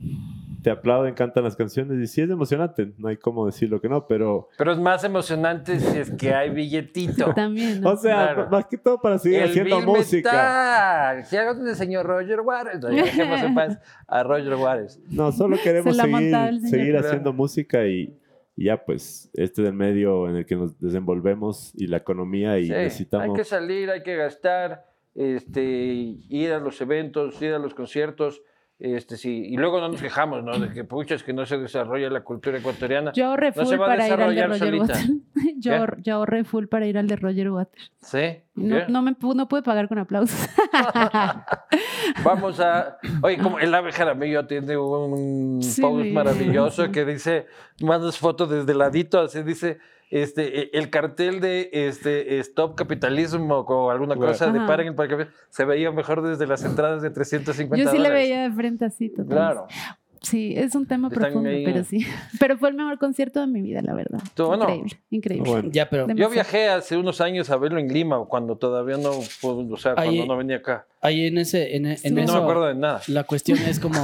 te 0.62 0.70
aplauden, 0.70 1.14
cantan 1.14 1.46
las 1.46 1.56
canciones 1.56 1.98
y 2.00 2.08
sí 2.08 2.22
es 2.22 2.30
emocionante, 2.30 2.92
no 2.98 3.08
hay 3.08 3.16
cómo 3.16 3.46
decirlo 3.46 3.80
que 3.80 3.88
no, 3.88 4.06
pero, 4.08 4.50
Pero 4.58 4.74
es 4.74 4.78
más 4.78 5.04
emocionante 5.06 5.80
si 5.80 5.98
es 5.98 6.12
que 6.12 6.34
hay 6.34 6.50
billetito. 6.50 7.34
También. 7.36 7.80
¿no? 7.80 7.92
o 7.92 7.98
sea, 7.98 8.34
Claro. 8.34 8.50
más 8.50 8.66
que 8.66 8.78
todo 8.78 9.00
para 9.00 9.18
seguir 9.18 9.40
El 9.40 9.50
haciendo 9.50 9.78
Bill 9.78 9.86
música. 9.86 10.32
Metal. 10.32 11.26
Si 11.26 11.38
hago 11.38 11.66
el 11.66 11.76
señor 11.76 12.06
Roger 12.06 12.40
ya 12.46 12.90
dejemos 12.90 13.42
en 13.42 13.56
paz 13.56 13.80
a 14.08 14.24
Roger 14.24 14.54
Juárez. 14.56 15.00
No, 15.10 15.32
solo 15.32 15.58
queremos 15.64 15.96
Se 15.96 16.02
seguir, 16.04 16.60
seguir 16.70 16.98
haciendo 16.98 17.32
música 17.32 17.88
y, 17.88 18.14
y 18.58 18.66
ya 18.66 18.84
pues 18.84 19.30
este 19.36 19.62
es 19.62 19.68
el 19.70 19.74
medio 19.74 20.28
en 20.28 20.36
el 20.36 20.46
que 20.46 20.58
nos 20.58 20.78
desenvolvemos 20.80 21.72
y 21.78 21.88
la 21.88 21.98
economía 21.98 22.60
y 22.60 22.66
Sí, 22.66 22.72
necesitamos... 22.72 23.30
Hay 23.30 23.34
que 23.34 23.46
salir, 23.46 23.90
hay 23.90 24.04
que 24.04 24.18
gastar, 24.18 24.86
este, 25.16 25.64
ir 25.64 26.52
a 26.52 26.60
los 26.60 26.82
eventos, 26.82 27.42
ir 27.42 27.54
a 27.54 27.60
los 27.60 27.74
conciertos. 27.74 28.42
Este, 28.80 29.18
sí, 29.18 29.44
y 29.46 29.58
luego 29.58 29.82
no 29.82 29.90
nos 29.90 30.02
quejamos, 30.02 30.42
¿no? 30.42 30.58
De 30.58 30.72
que 30.72 30.86
puchas 30.86 31.22
que 31.22 31.34
no 31.34 31.46
se 31.46 31.58
desarrolla 31.58 32.10
la 32.10 32.22
cultura 32.22 32.60
ecuatoriana. 32.60 33.12
Yo 33.12 33.26
ahorré 33.26 33.52
No 33.54 33.66
se 33.66 33.76
full 33.76 33.82
va 33.82 33.86
a 33.86 33.90
para 33.90 34.08
ir 34.08 34.14
al 34.14 34.36
de 34.36 34.48
Roger. 34.48 34.76
Waters. 34.76 35.12
yo, 36.06 36.14
ahorré 36.16 36.44
full 36.46 36.68
para 36.68 36.88
ir 36.88 36.98
al 36.98 37.08
de 37.08 37.18
Roger 37.18 37.52
Waters. 37.52 37.92
Sí. 38.02 38.38
No, 38.56 39.02
me 39.02 39.18
no 39.36 39.48
pude 39.50 39.64
pagar 39.64 39.90
con 39.90 40.00
aplausos. 40.00 40.48
Vamos 42.24 42.62
a. 42.62 42.98
Oye, 43.22 43.38
como 43.38 43.60
el 43.60 43.76
ave 43.76 43.92
Jaramillo 43.92 44.48
tiene 44.48 44.78
un 44.78 45.62
Sí, 45.62 45.82
post 45.82 46.06
maravilloso 46.12 46.90
que 46.90 47.04
dice, 47.04 47.48
mandas 47.82 48.18
fotos 48.18 48.50
desde 48.50 48.72
el 48.72 48.78
ladito, 48.78 49.20
así 49.20 49.44
dice, 49.44 49.80
este, 50.10 50.62
e- 50.62 50.70
el 50.74 50.90
cartel 50.90 51.40
de 51.40 51.70
este 51.72 52.40
Stop 52.40 52.76
Capitalismo 52.76 53.60
o 53.60 53.90
alguna 53.92 54.16
Claro. 54.16 54.32
cosa 54.32 54.52
de 54.52 54.60
paren 54.62 54.88
el 54.88 54.96
parque, 54.96 55.28
se 55.50 55.66
veía 55.66 55.92
mejor 55.92 56.22
desde 56.22 56.48
las 56.48 56.64
entradas 56.64 57.02
de 57.02 57.10
350 57.12 57.84
Yo 57.84 57.92
sí 57.92 57.98
le 57.98 58.10
veía 58.10 58.42
de 58.44 58.52
frente 58.52 58.86
así. 58.86 59.10
total. 59.10 59.28
Claro. 59.28 59.68
Sí, 60.22 60.54
es 60.58 60.76
un 60.76 60.86
tema 60.86 61.08
Están 61.08 61.24
profundo, 61.24 61.50
ahí. 61.50 61.64
pero 61.64 61.84
sí. 61.86 62.06
Pero 62.42 62.58
fue 62.58 62.68
el 62.70 62.76
mejor 62.76 63.00
concierto 63.00 63.40
de 63.40 63.48
mi 63.48 63.62
vida, 63.62 63.82
la 63.82 63.94
verdad. 63.94 64.20
Tú. 64.34 64.54
Increíble, 64.54 65.00
increíble. 65.12 65.50
Bueno, 65.50 65.70
Ya, 65.72 65.90
pero 65.90 66.08
Yo 66.14 66.30
viajé 66.30 66.68
hace 66.68 66.98
unos 66.98 67.22
años 67.22 67.50
a 67.50 67.56
verlo 67.56 67.80
en 67.80 67.88
Lima, 67.88 68.26
cuando 68.26 68.58
todavía 68.58 68.98
no, 68.98 69.12
pues, 69.12 69.44
o 69.44 69.78
sea, 69.78 69.94
Ahí- 69.96 70.18
cuando 70.18 70.34
no 70.34 70.38
venía 70.38 70.58
acá. 70.58 70.86
Ahí 71.02 71.26
en 71.28 71.38
ese, 71.38 71.76
en, 71.76 71.86
en 71.86 71.98
Sí. 71.98 72.12
No 72.12 72.22
eso, 72.22 72.34
me 72.34 72.40
acuerdo 72.42 72.66
de 72.68 72.76
nada. 72.76 73.02
la 73.08 73.24
cuestión 73.24 73.58
es 73.60 73.80
como 73.80 74.00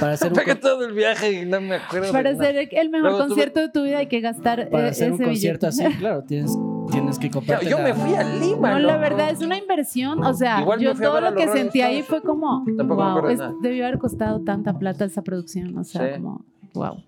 para 0.00 0.12
hacer 0.12 0.28
un, 0.32 0.36
Pagué 0.36 0.54
todo 0.54 0.84
el 0.86 0.92
viaje 0.94 1.32
y 1.42 1.44
no 1.46 1.60
me 1.60 1.76
acuerdo 1.76 2.12
Para 2.12 2.30
de 2.32 2.36
nada. 2.38 2.52
ser 2.52 2.68
el 2.72 2.90
mejor 2.90 3.02
Luego 3.10 3.18
tuve- 3.18 3.28
concierto 3.28 3.60
de 3.60 3.68
tu 3.68 3.82
vida 3.82 3.98
hay 3.98 4.06
que 4.08 4.20
gastar 4.20 4.68
para 4.70 4.86
eh, 4.86 4.90
hacer 4.90 5.08
un 5.12 5.14
ese 5.16 5.24
concierto 5.24 5.66
billete. 5.68 5.86
así, 5.86 5.96
claro, 5.98 6.22
tienes, 6.24 6.56
tienes 6.90 7.18
que 7.18 7.26
Yo, 7.28 7.32
comprarte 7.32 7.66
yo 7.68 7.78
la- 7.78 7.84
me 7.84 7.94
fui 7.94 8.14
a 8.14 8.22
Lima. 8.24 8.70
No, 8.72 8.78
la 8.78 8.92
loco. 8.94 9.00
verdad 9.00 9.30
es 9.30 9.40
una 9.40 9.58
inversión. 9.58 10.24
O 10.24 10.32
sea, 10.34 10.60
Igual 10.60 10.78
me 10.78 10.84
yo 10.86 10.94
todo 10.94 11.20
lo 11.20 11.34
que 11.34 11.48
sentí 11.48 11.80
ahí 11.82 12.02
fue 12.02 12.22
como, 12.22 12.64
Tampoco 12.76 13.00
me 13.00 13.08
wow, 13.08 13.10
acuerdo 13.18 13.28
de 13.28 13.34
es- 13.34 13.40
nada. 13.40 13.54
debió 13.62 13.86
haber 13.86 13.98
costado 13.98 14.40
tanta 14.44 14.78
plata 14.78 15.04
esa 15.04 15.22
producción. 15.22 15.76
O 15.78 15.84
sea, 15.84 16.06
Sí. 16.14 16.20
como, 16.20 16.44
wow. 16.74 17.02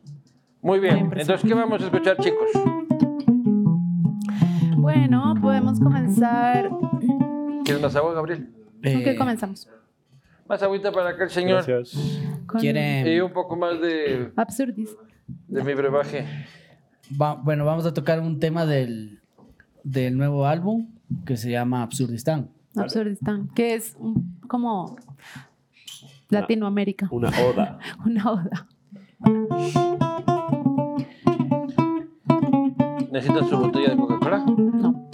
Muy 0.62 0.78
bien. 0.80 1.10
Entonces, 1.16 1.42
¿qué 1.46 1.54
vamos 1.54 1.80
a 1.80 1.84
escuchar, 1.84 2.16
chicos? 2.18 2.48
Bueno, 4.76 5.34
podemos 5.40 5.80
comenzar. 5.80 6.70
¿Quieres 7.64 7.82
más 7.82 7.94
agua, 7.96 8.14
Gabriel? 8.14 8.48
¿Con 8.82 8.92
eh, 8.92 9.02
qué 9.04 9.16
comenzamos? 9.16 9.68
Más 10.48 10.62
agüita 10.62 10.92
para 10.92 11.10
acá 11.10 11.24
el 11.24 11.30
señor. 11.30 11.64
gracias. 11.66 12.20
Con 12.46 12.60
quiere- 12.60 13.14
Y 13.14 13.20
un 13.20 13.32
poco 13.32 13.56
más 13.56 13.80
de, 13.80 14.32
Absurdis. 14.36 14.96
de 15.48 15.64
mi 15.64 15.74
brebaje. 15.74 16.24
va- 17.20 17.34
bueno, 17.34 17.64
vamos 17.64 17.84
a 17.86 17.92
tocar 17.94 18.20
un 18.20 18.38
tema 18.38 18.64
del, 18.66 19.20
del 19.82 20.16
nuevo 20.16 20.46
álbum 20.46 20.88
que 21.24 21.36
se 21.36 21.50
llama 21.50 21.82
Absurdistán. 21.82 22.50
Absurdistán. 22.76 23.48
Que 23.54 23.74
es 23.74 23.96
un- 23.98 24.38
como 24.48 24.96
Latinoamérica. 26.28 27.08
Una 27.10 27.30
oda. 27.30 27.78
Una 28.04 28.30
oda. 28.32 28.68
¿Necesitas 33.10 33.48
su 33.48 33.56
botella 33.56 33.90
de 33.90 33.96
Coca-Cola? 33.96 34.38
No. 34.46 35.08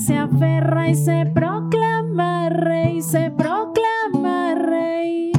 Se 0.00 0.16
aferra 0.16 0.88
y 0.88 0.94
se 0.94 1.30
proclama 1.34 2.48
rey, 2.48 3.02
se 3.02 3.30
proclama 3.30 4.54
rey. 4.54 5.30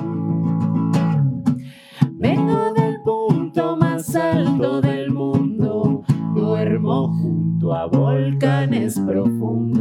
Vengo 2.12 2.72
del 2.74 3.02
punto 3.02 3.76
más 3.76 4.16
alto 4.16 4.80
del 4.80 5.12
mundo, 5.12 6.04
duermo 6.36 7.08
junto 7.08 7.74
a 7.74 7.88
volcanes 7.88 9.00
profundos. 9.00 9.81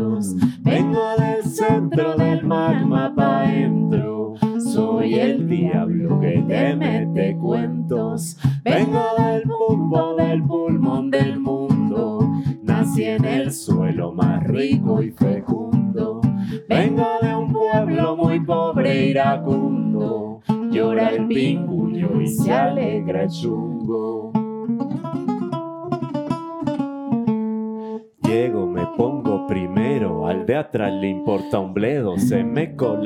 Llego, 28.22 28.66
me 28.66 28.84
pongo 28.96 29.46
primero, 29.46 30.26
al 30.26 30.46
de 30.46 30.56
atrás 30.56 30.92
le 30.92 31.10
importa 31.10 31.60
un 31.60 31.72
bledo, 31.72 32.18
se 32.18 32.42
me 32.42 32.74
aquí 32.74 32.99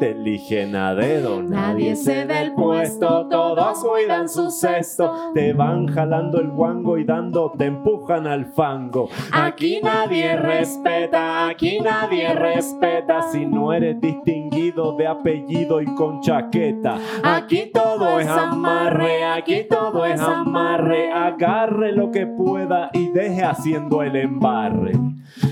te 0.00 0.12
eligen 0.12 0.74
a 0.74 0.94
dedo, 0.94 1.42
Nadie 1.42 1.94
cede 1.94 2.40
el 2.40 2.54
puesto, 2.54 3.28
todos 3.28 3.84
cuidan 3.84 4.28
su 4.30 4.50
cesto. 4.50 5.32
te 5.34 5.52
van 5.52 5.86
jalando 5.88 6.40
el 6.40 6.48
guango 6.48 6.96
y 6.96 7.04
dando, 7.04 7.52
te 7.56 7.66
empujan 7.66 8.26
al 8.26 8.46
fango. 8.46 9.10
Aquí 9.30 9.80
nadie 9.82 10.36
respeta, 10.36 11.46
aquí 11.48 11.80
nadie 11.80 12.32
respeta. 12.34 13.30
si 13.30 13.44
no 13.44 13.74
eres 13.74 14.00
distinguido 14.00 14.96
de 14.96 15.06
apellido 15.06 15.82
y 15.82 15.86
con 15.94 16.22
chaqueta. 16.22 16.96
Aquí 17.22 17.70
todo 17.72 18.18
es 18.18 18.26
amarre, 18.26 19.24
aquí 19.24 19.66
todo 19.68 20.06
es 20.06 20.20
amarre. 20.20 21.12
agarre 21.12 21.92
lo 21.92 22.10
que 22.10 22.26
pueda 22.26 22.88
y 22.94 23.08
deje 23.08 23.42
haciendo 23.42 24.02
el 24.02 24.16
embarre. 24.16 24.92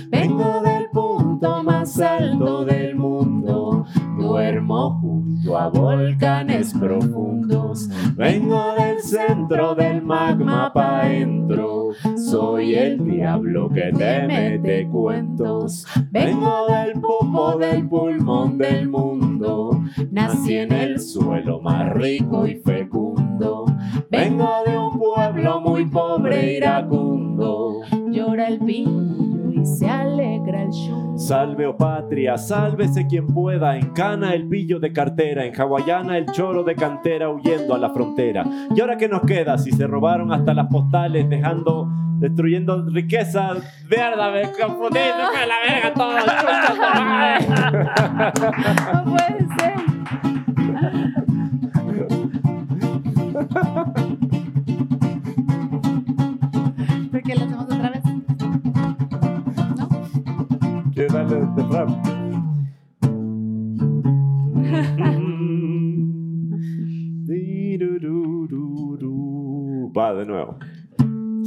Vengo 0.08 0.62
del 0.62 0.88
punto 0.90 1.62
más 1.62 2.00
alto 2.00 2.64
del 2.64 2.96
mundo, 2.96 3.86
duermo 4.18 4.98
junto 5.00 5.56
a 5.56 5.68
volcanes 5.68 6.74
profundos. 6.74 7.88
Vengo 8.16 8.74
del 8.74 9.00
centro 9.00 9.74
del 9.74 10.02
magma 10.02 10.72
pa' 10.72 11.04
dentro. 11.04 11.92
Soy 12.16 12.74
el 12.74 13.04
diablo 13.04 13.68
que 13.70 13.92
te 13.96 14.26
mete 14.26 14.88
cuentos. 14.88 15.86
Vengo 16.10 16.66
del 16.66 16.92
pupo 17.00 17.56
del 17.56 17.88
pulmón 17.88 18.58
del 18.58 18.88
mundo. 18.88 19.82
Nací 20.10 20.56
en 20.56 20.72
el 20.72 21.00
suelo 21.00 21.60
más 21.60 21.92
rico 21.92 22.46
y 22.46 22.56
fecundo. 22.56 23.66
Vengo 24.10 24.50
de 24.66 24.76
un 24.76 24.98
pueblo 24.98 25.60
muy 25.60 25.86
pobre 25.86 26.56
iracundo. 26.56 27.80
Llora 28.10 28.48
el 28.48 28.58
pillo 28.58 29.37
y 29.60 29.66
se 29.66 29.88
alegra 29.88 30.62
el 30.62 30.70
chungo. 30.70 31.18
Salve 31.18 31.66
o 31.66 31.76
patria, 31.76 32.38
sálvese 32.38 33.06
quien 33.06 33.26
pueda. 33.26 33.76
En 33.76 33.90
Cana 33.90 34.32
el 34.34 34.48
pillo 34.48 34.78
de 34.78 34.92
cartera, 34.92 35.44
en 35.44 35.52
Hawaiana 35.58 36.16
el 36.16 36.26
choro 36.26 36.62
de 36.62 36.74
cantera 36.74 37.28
huyendo 37.30 37.74
a 37.74 37.78
la 37.78 37.90
frontera. 37.90 38.44
¿Y 38.74 38.80
ahora 38.80 38.96
qué 38.96 39.08
nos 39.08 39.22
queda 39.22 39.58
si 39.58 39.72
se 39.72 39.86
robaron 39.86 40.32
hasta 40.32 40.54
las 40.54 40.68
postales 40.68 41.28
dejando, 41.28 41.88
destruyendo 42.18 42.88
riqueza? 42.88 43.54
Mierda, 43.90 44.30
me 44.30 44.42
confundí, 44.52 44.98
la 44.98 45.30
verga 45.66 45.92
todo. 45.94 46.12
No 48.92 49.04
puede 49.04 49.46
ser. 49.58 49.74
¿Quieres 60.98 61.12
darle 61.12 61.36
de 61.54 61.62
rap? 61.62 61.88
Va 69.96 70.14
de 70.14 70.26
nuevo. 70.26 70.58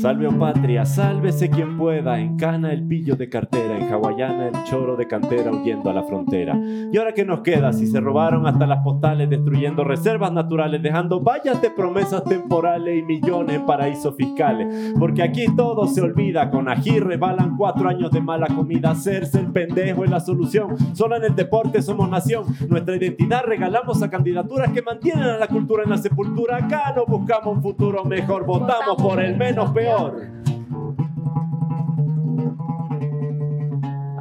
Salve 0.01 0.25
o 0.25 0.31
patria, 0.31 0.83
sálvese 0.83 1.51
quien 1.51 1.77
pueda. 1.77 2.19
En 2.19 2.35
Cana 2.35 2.73
el 2.73 2.87
pillo 2.87 3.15
de 3.15 3.29
cartera, 3.29 3.77
en 3.77 3.93
Hawaiana 3.93 4.47
el 4.47 4.63
choro 4.63 4.95
de 4.95 5.07
cantera 5.07 5.51
huyendo 5.51 5.91
a 5.91 5.93
la 5.93 6.01
frontera. 6.01 6.57
¿Y 6.91 6.97
ahora 6.97 7.13
qué 7.13 7.23
nos 7.23 7.41
queda 7.41 7.71
si 7.71 7.85
se 7.85 7.99
robaron 7.99 8.47
hasta 8.47 8.65
las 8.65 8.83
postales, 8.83 9.29
destruyendo 9.29 9.83
reservas 9.83 10.31
naturales, 10.31 10.81
dejando 10.81 11.21
vallas 11.21 11.61
de 11.61 11.69
promesas 11.69 12.23
temporales 12.23 12.97
y 12.97 13.03
millones 13.03 13.57
en 13.57 13.67
paraísos 13.67 14.15
fiscales? 14.15 14.95
Porque 14.97 15.21
aquí 15.21 15.45
todo 15.55 15.85
se 15.85 16.01
olvida, 16.01 16.49
con 16.49 16.67
ají 16.67 16.99
rebalan 16.99 17.55
cuatro 17.55 17.87
años 17.87 18.09
de 18.09 18.21
mala 18.21 18.47
comida. 18.47 18.89
Hacerse 18.89 19.37
el 19.37 19.51
pendejo 19.51 20.03
es 20.03 20.09
la 20.09 20.19
solución. 20.19 20.75
Solo 20.95 21.15
en 21.15 21.25
el 21.25 21.35
deporte 21.35 21.79
somos 21.83 22.09
nación. 22.09 22.45
Nuestra 22.67 22.95
identidad 22.95 23.43
regalamos 23.45 24.01
a 24.01 24.09
candidaturas 24.09 24.71
que 24.71 24.81
mantienen 24.81 25.25
a 25.25 25.37
la 25.37 25.47
cultura 25.47 25.83
en 25.83 25.91
la 25.91 25.99
sepultura. 25.99 26.57
Acá 26.57 26.91
no 26.95 27.05
buscamos 27.05 27.55
un 27.55 27.61
futuro 27.61 28.03
mejor, 28.03 28.47
votamos 28.47 28.99
por 28.99 29.21
el 29.21 29.37
menos 29.37 29.69
peor. 29.69 29.90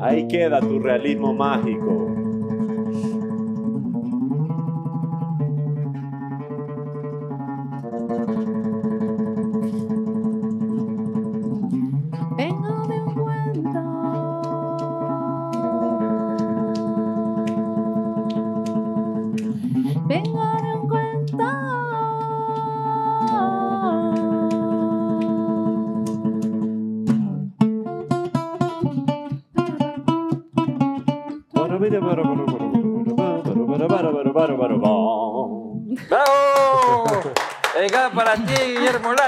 Ahí 0.03 0.27
queda 0.29 0.61
tu 0.61 0.79
realismo 0.81 1.33
mágico. 1.33 2.20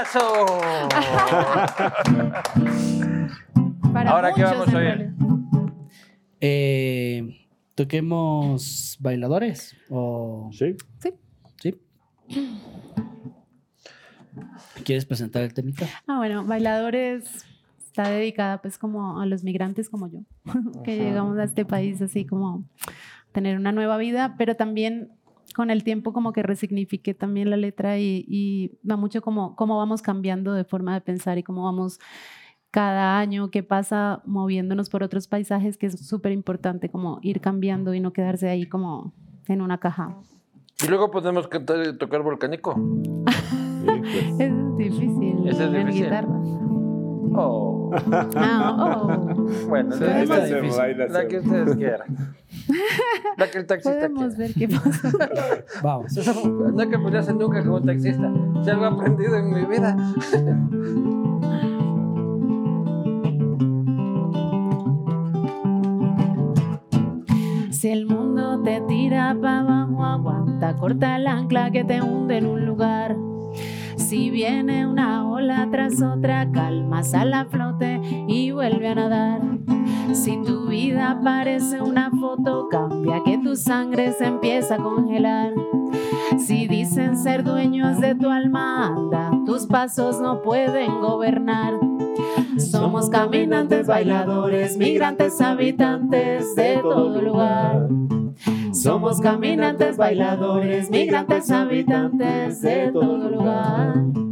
Para 3.93 4.11
Ahora, 4.11 4.33
¿qué 4.33 4.43
vamos 4.43 4.67
a 4.73 4.77
oír? 4.77 5.13
Eh, 6.41 7.47
¿Toquemos 7.75 8.97
bailadores? 8.99 9.75
¿O 9.89 10.49
Sí. 10.51 10.75
sí? 10.99 11.13
¿Quieres 14.83 15.05
presentar 15.05 15.43
el 15.43 15.53
temita? 15.53 15.85
Ah, 16.07 16.17
bueno, 16.17 16.43
Bailadores 16.43 17.45
está 17.77 18.09
dedicada 18.09 18.61
pues 18.61 18.77
como 18.77 19.21
a 19.21 19.25
los 19.25 19.43
migrantes 19.43 19.89
como 19.89 20.07
yo, 20.07 20.19
que 20.83 20.97
llegamos 20.97 21.37
a 21.37 21.43
este 21.45 21.63
país 21.63 22.01
así 22.01 22.25
como 22.25 22.65
a 22.87 22.91
tener 23.31 23.57
una 23.57 23.71
nueva 23.71 23.97
vida, 23.97 24.35
pero 24.37 24.55
también 24.55 25.11
con 25.55 25.69
el 25.71 25.83
tiempo 25.83 26.13
como 26.13 26.33
que 26.33 26.43
resignifiqué 26.43 27.13
también 27.13 27.49
la 27.49 27.57
letra 27.57 27.99
y, 27.99 28.25
y 28.27 28.77
va 28.89 28.97
mucho 28.97 29.21
como 29.21 29.55
cómo 29.55 29.77
vamos 29.77 30.01
cambiando 30.01 30.53
de 30.53 30.63
forma 30.63 30.93
de 30.93 31.01
pensar 31.01 31.37
y 31.37 31.43
cómo 31.43 31.63
vamos 31.65 31.99
cada 32.71 33.19
año 33.19 33.51
que 33.51 33.61
pasa 33.61 34.23
moviéndonos 34.25 34.89
por 34.89 35.03
otros 35.03 35.27
paisajes, 35.27 35.77
que 35.77 35.85
es 35.85 36.07
súper 36.07 36.31
importante 36.31 36.89
como 36.89 37.19
ir 37.21 37.39
cambiando 37.39 37.93
y 37.93 37.99
no 37.99 38.13
quedarse 38.13 38.49
ahí 38.49 38.65
como 38.65 39.13
en 39.47 39.61
una 39.61 39.77
caja. 39.77 40.17
Y 40.83 40.87
luego 40.87 41.11
podemos 41.11 41.47
cantar 41.47 41.85
y 41.85 41.97
tocar 41.97 42.23
volcánico. 42.23 42.73
Pues. 42.75 43.07
Es 44.39 44.77
difícil. 44.77 45.47
Ese 45.47 45.65
es 45.65 45.73
en 45.73 45.85
difícil. 45.85 46.03
guitarra. 46.05 46.29
Oh. 47.35 47.91
Ah, 48.35 49.03
oh. 49.05 49.45
Bueno, 49.67 49.91
Sí, 49.95 50.03
la, 50.03 51.27
que 51.27 51.39
ustedes 51.39 51.75
quieran. 51.75 52.35
La 53.37 53.49
que 53.49 53.57
el 53.59 53.65
taxista 53.65 54.09
Podemos 54.09 54.35
quiera. 54.35 54.37
ver 54.37 54.53
qué 54.53 54.67
pasa. 54.67 55.11
Vamos. 55.83 56.13
No 56.73 56.89
que 56.89 56.97
podría 56.99 57.23
ser 57.23 57.35
nunca 57.35 57.63
como 57.63 57.81
taxista. 57.81 58.31
Si 58.63 58.69
algo 58.69 58.85
he 58.85 58.87
aprendido 58.87 59.37
en 59.37 59.53
mi 59.53 59.65
vida. 59.65 59.95
Si 67.69 67.89
el 67.89 68.05
mundo 68.05 68.61
te 68.63 68.81
tira 68.87 69.35
para 69.39 69.59
abajo, 69.59 70.03
aguanta, 70.05 70.75
corta 70.75 71.17
el 71.17 71.27
ancla 71.27 71.71
que 71.71 71.83
te 71.83 72.01
hunde 72.01 72.37
en 72.37 72.45
un 72.45 72.65
lugar. 72.65 73.17
Si 73.97 74.29
viene 74.29 74.87
una 74.87 75.27
ola 75.27 75.67
tras 75.71 76.01
otra, 76.01 76.49
calma, 76.51 77.03
sal 77.03 77.33
a 77.33 77.45
flote 77.45 77.99
y 78.27 78.51
vuelve 78.51 78.87
a 78.87 78.95
nadar. 78.95 79.41
Si 80.13 80.37
tu 80.43 80.67
vida 80.67 81.19
parece 81.23 81.81
una 81.81 82.11
foto, 82.11 82.67
cambia 82.69 83.23
que 83.25 83.39
tu 83.39 83.55
sangre 83.55 84.13
se 84.13 84.25
empieza 84.25 84.75
a 84.75 84.77
congelar. 84.77 85.53
Si 86.37 86.67
dicen 86.67 87.17
ser 87.17 87.43
dueños 87.43 87.99
de 87.99 88.13
tu 88.13 88.29
alma, 88.29 88.87
anda, 88.87 89.31
tus 89.45 89.65
pasos 89.65 90.21
no 90.21 90.43
pueden 90.43 91.01
gobernar. 91.01 91.73
Somos 92.57 93.09
caminantes, 93.09 93.87
bailadores, 93.87 94.77
migrantes, 94.77 95.41
habitantes 95.41 96.55
de 96.55 96.77
todo 96.77 97.19
lugar. 97.19 97.89
Somos 98.71 99.19
caminantes, 99.19 99.97
bailadores, 99.97 100.91
migrantes, 100.91 101.49
habitantes 101.49 102.61
de 102.61 102.91
todo 102.91 103.29
lugar. 103.29 104.22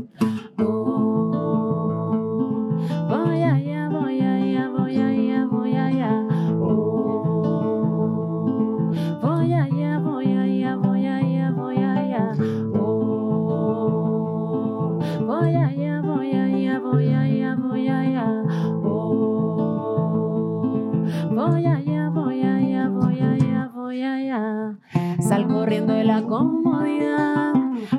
Sal 25.32 25.48
corriendo 25.48 25.94
de 25.94 26.04
la 26.04 26.22
comodidad. 26.24 27.54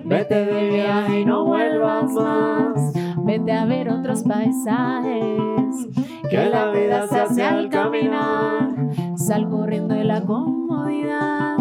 Vete 0.04 0.44
de 0.44 0.68
viaje 0.68 1.20
y 1.20 1.24
no 1.24 1.46
vuelvas 1.46 2.12
más. 2.12 2.92
Vete 3.24 3.52
a 3.52 3.64
ver 3.64 3.88
otros 3.88 4.22
paisajes. 4.22 5.88
Que 6.28 6.50
la 6.50 6.70
vida 6.72 7.08
se 7.08 7.20
hace 7.20 7.42
al 7.42 7.70
caminar. 7.70 8.68
Sal 9.16 9.48
corriendo 9.48 9.94
de 9.94 10.04
la 10.04 10.20
comodidad. 10.20 11.56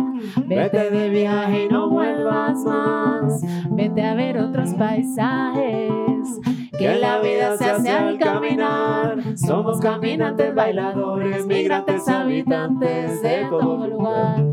Vete 0.46 0.92
de 0.92 1.10
viaje 1.10 1.64
y 1.64 1.70
no 1.70 1.90
vuelvas 1.90 2.66
más. 2.66 3.42
Vete 3.70 4.06
a 4.06 4.14
ver 4.14 4.40
otros 4.40 4.74
paisajes. 4.74 6.42
Que 6.78 7.00
la 7.00 7.22
vida 7.22 7.56
se 7.56 7.70
hace 7.70 7.90
al 7.92 8.20
caminar. 8.20 9.38
Somos 9.38 9.80
caminantes, 9.80 10.54
bailadores, 10.54 11.46
migrantes, 11.46 12.10
habitantes 12.10 13.22
de 13.22 13.46
todo 13.50 13.88
lugar. 13.88 14.44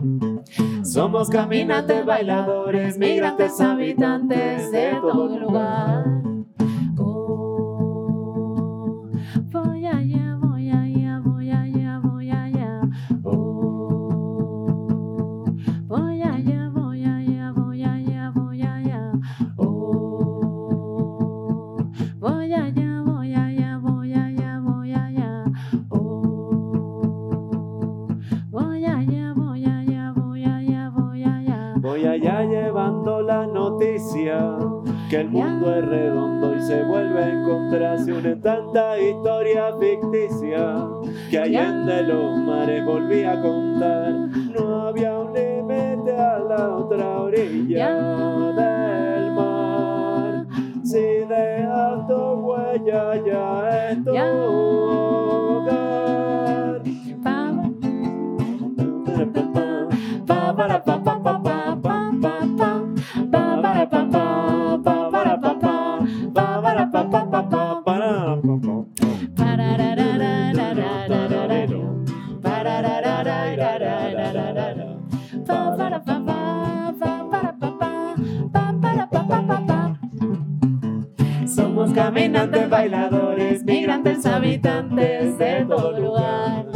Somos 0.89 1.29
caminantes, 1.29 2.07
bailadores, 2.07 2.97
migrantes, 2.97 3.61
habitantes 3.61 4.73
de 4.73 4.93
todo 5.03 5.39
lugar. 5.39 6.05
Que 35.09 35.17
el 35.17 35.31
mundo 35.31 35.75
es 35.75 35.85
redondo 35.87 36.55
y 36.55 36.61
se 36.61 36.85
vuelve 36.85 37.25
a 37.25 37.31
encontrar. 37.31 37.99
Se 37.99 38.13
tanta 38.37 38.99
historia 38.99 39.73
ficticia 39.79 40.87
que 41.31 41.39
allende 41.39 42.03
los 42.03 42.37
mares 42.39 42.85
volví 42.85 43.25
a 43.25 43.41
contar. 43.41 44.13
No 44.13 44.89
había 44.89 45.19
un 45.19 45.33
límite 45.33 46.13
a 46.13 46.39
la 46.39 46.77
otra 46.77 47.21
orilla 47.21 47.89
del 48.53 49.33
mar. 49.33 50.47
Si 50.85 50.99
dejas 50.99 52.07
tu 52.07 52.15
huella 52.15 53.17
ya 53.25 53.91
es 53.91 54.05
tu 54.05 54.11
hogar. 54.11 55.79
Pa, 57.23 57.55
para, 59.07 59.27
pa, 59.27 59.45
pa, 59.45 59.89
pa, 60.85 61.03
pa, 61.05 61.18
Somos 81.47 81.93
caminantes, 81.93 82.69
bailadores, 82.71 83.65
migrantes, 83.65 84.25
habitantes 84.27 85.39
de 85.39 85.65
todo 85.69 86.01
lugar. 86.01 86.67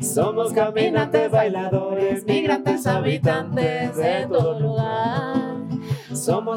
Somos 0.00 0.52
caminantes, 0.52 1.30
bailadores, 1.30 2.24
migrantes, 2.24 2.86
habitantes. 2.86 3.69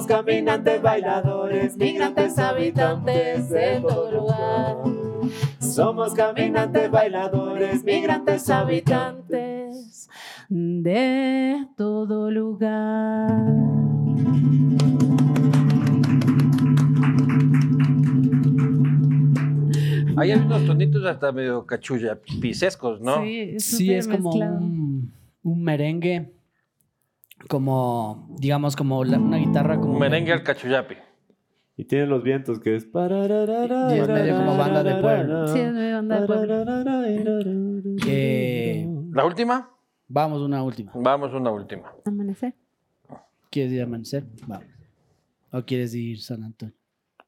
Somos 0.03 0.17
Caminantes, 0.17 0.81
bailadores, 0.81 1.77
migrantes, 1.77 2.37
habitantes 2.37 3.49
de 3.49 3.79
todo 3.79 4.11
lugar. 4.11 4.75
Somos 5.59 6.13
Caminantes, 6.13 6.91
bailadores, 6.91 7.85
migrantes, 7.85 8.49
habitantes 8.49 10.09
de 10.49 11.65
todo 11.77 12.29
lugar. 12.31 13.31
Ahí 20.17 20.31
hay 20.31 20.39
unos 20.39 20.65
tonitos 20.65 21.05
hasta 21.05 21.31
medio 21.31 21.65
cachulla 21.65 22.19
pisescos, 22.41 22.99
¿no? 22.99 23.23
Sí, 23.23 23.57
Sí, 23.57 23.93
es 23.93 24.09
como 24.09 24.31
un 25.43 25.63
merengue, 25.63 26.33
como, 27.49 28.27
digamos, 28.37 28.75
como 28.75 29.03
la- 29.03 29.19
una 29.19 29.37
guitarra 29.37 29.79
como... 29.79 29.93
Un 29.93 29.99
merengue 29.99 30.31
al 30.33 30.43
cachullapi. 30.43 30.95
Y 31.75 31.85
tiene 31.85 32.05
los 32.05 32.21
vientos 32.23 32.59
que 32.59 32.75
es. 32.75 32.83
Y 32.85 32.87
es 32.87 34.07
medio 34.07 34.37
como 34.37 34.57
banda 34.57 34.83
de 34.83 34.95
pueblo. 35.01 35.47
Sí, 35.47 35.59
es 35.59 35.73
medio 35.73 35.95
banda 35.95 36.21
de 36.21 36.27
pueblo. 36.27 36.65
Eh, 38.05 38.87
¿La 39.11 39.25
última? 39.25 39.69
vamos, 40.07 40.41
una 40.41 40.61
última. 40.61 40.91
Vamos 40.95 41.33
una 41.33 41.49
última. 41.51 41.91
Amanecer. 42.05 42.53
¿Quieres 43.49 43.73
ir 43.73 43.81
a 43.81 43.85
amanecer? 43.85 44.23
Vamos. 44.47 44.67
¿O 45.51 45.61
quieres 45.63 45.95
ir 45.95 46.19
San 46.21 46.43
Antonio? 46.43 46.75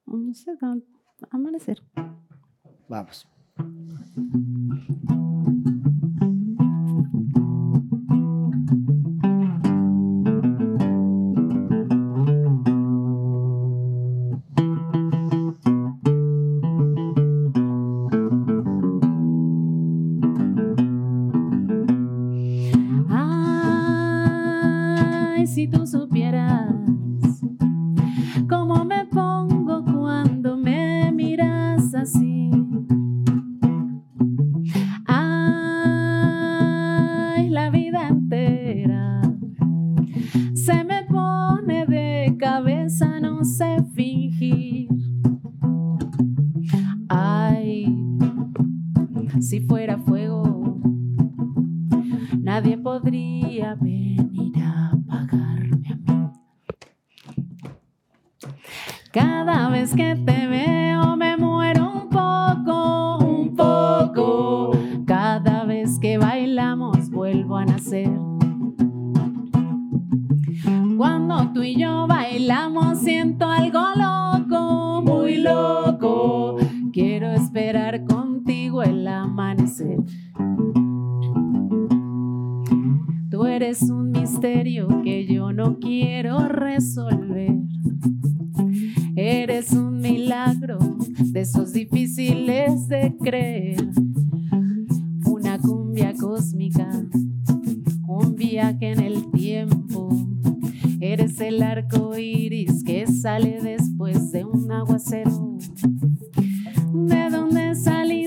No 0.05 0.33
sé, 0.35 0.51
am- 0.61 0.83
amanecer. 1.31 1.81
Vamos. 2.87 3.27
Bailamos 72.75 72.99
siento 72.99 73.45
algo 73.49 73.81
loco, 73.95 75.01
muy 75.01 75.37
loco. 75.37 76.57
Quiero 76.91 77.31
esperar 77.31 78.03
contigo 78.05 78.83
el 78.83 79.07
amanecer. 79.07 79.97
Tú 83.29 83.45
eres 83.45 83.81
un 83.83 84.11
misterio 84.11 84.87
que 85.03 85.25
yo 85.25 85.51
no 85.51 85.79
quiero 85.79 86.47
resolver. 86.47 87.55
Eres 89.15 89.71
un 89.71 89.99
milagro 89.99 90.79
de 91.17 91.41
esos 91.41 91.73
difíciles 91.73 92.87
de 92.87 93.15
creer. 93.17 93.89
El 101.55 101.63
arco 101.63 102.17
iris 102.17 102.83
que 102.83 103.07
sale 103.07 103.61
después 103.61 104.33
de 104.33 104.43
un 104.43 104.69
aguacero. 104.69 105.57
¿De 106.91 107.29
dónde 107.29 107.75
saliste? 107.75 108.24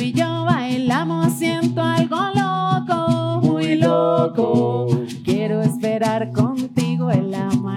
Y 0.00 0.12
yo 0.12 0.44
bailamos 0.44 1.34
siento 1.34 1.82
algo 1.82 2.16
loco, 2.34 3.40
muy 3.42 3.76
loco. 3.76 4.86
Quiero 5.24 5.62
esperar 5.62 6.32
contigo 6.32 7.10
el 7.10 7.34
amanecer. 7.34 7.69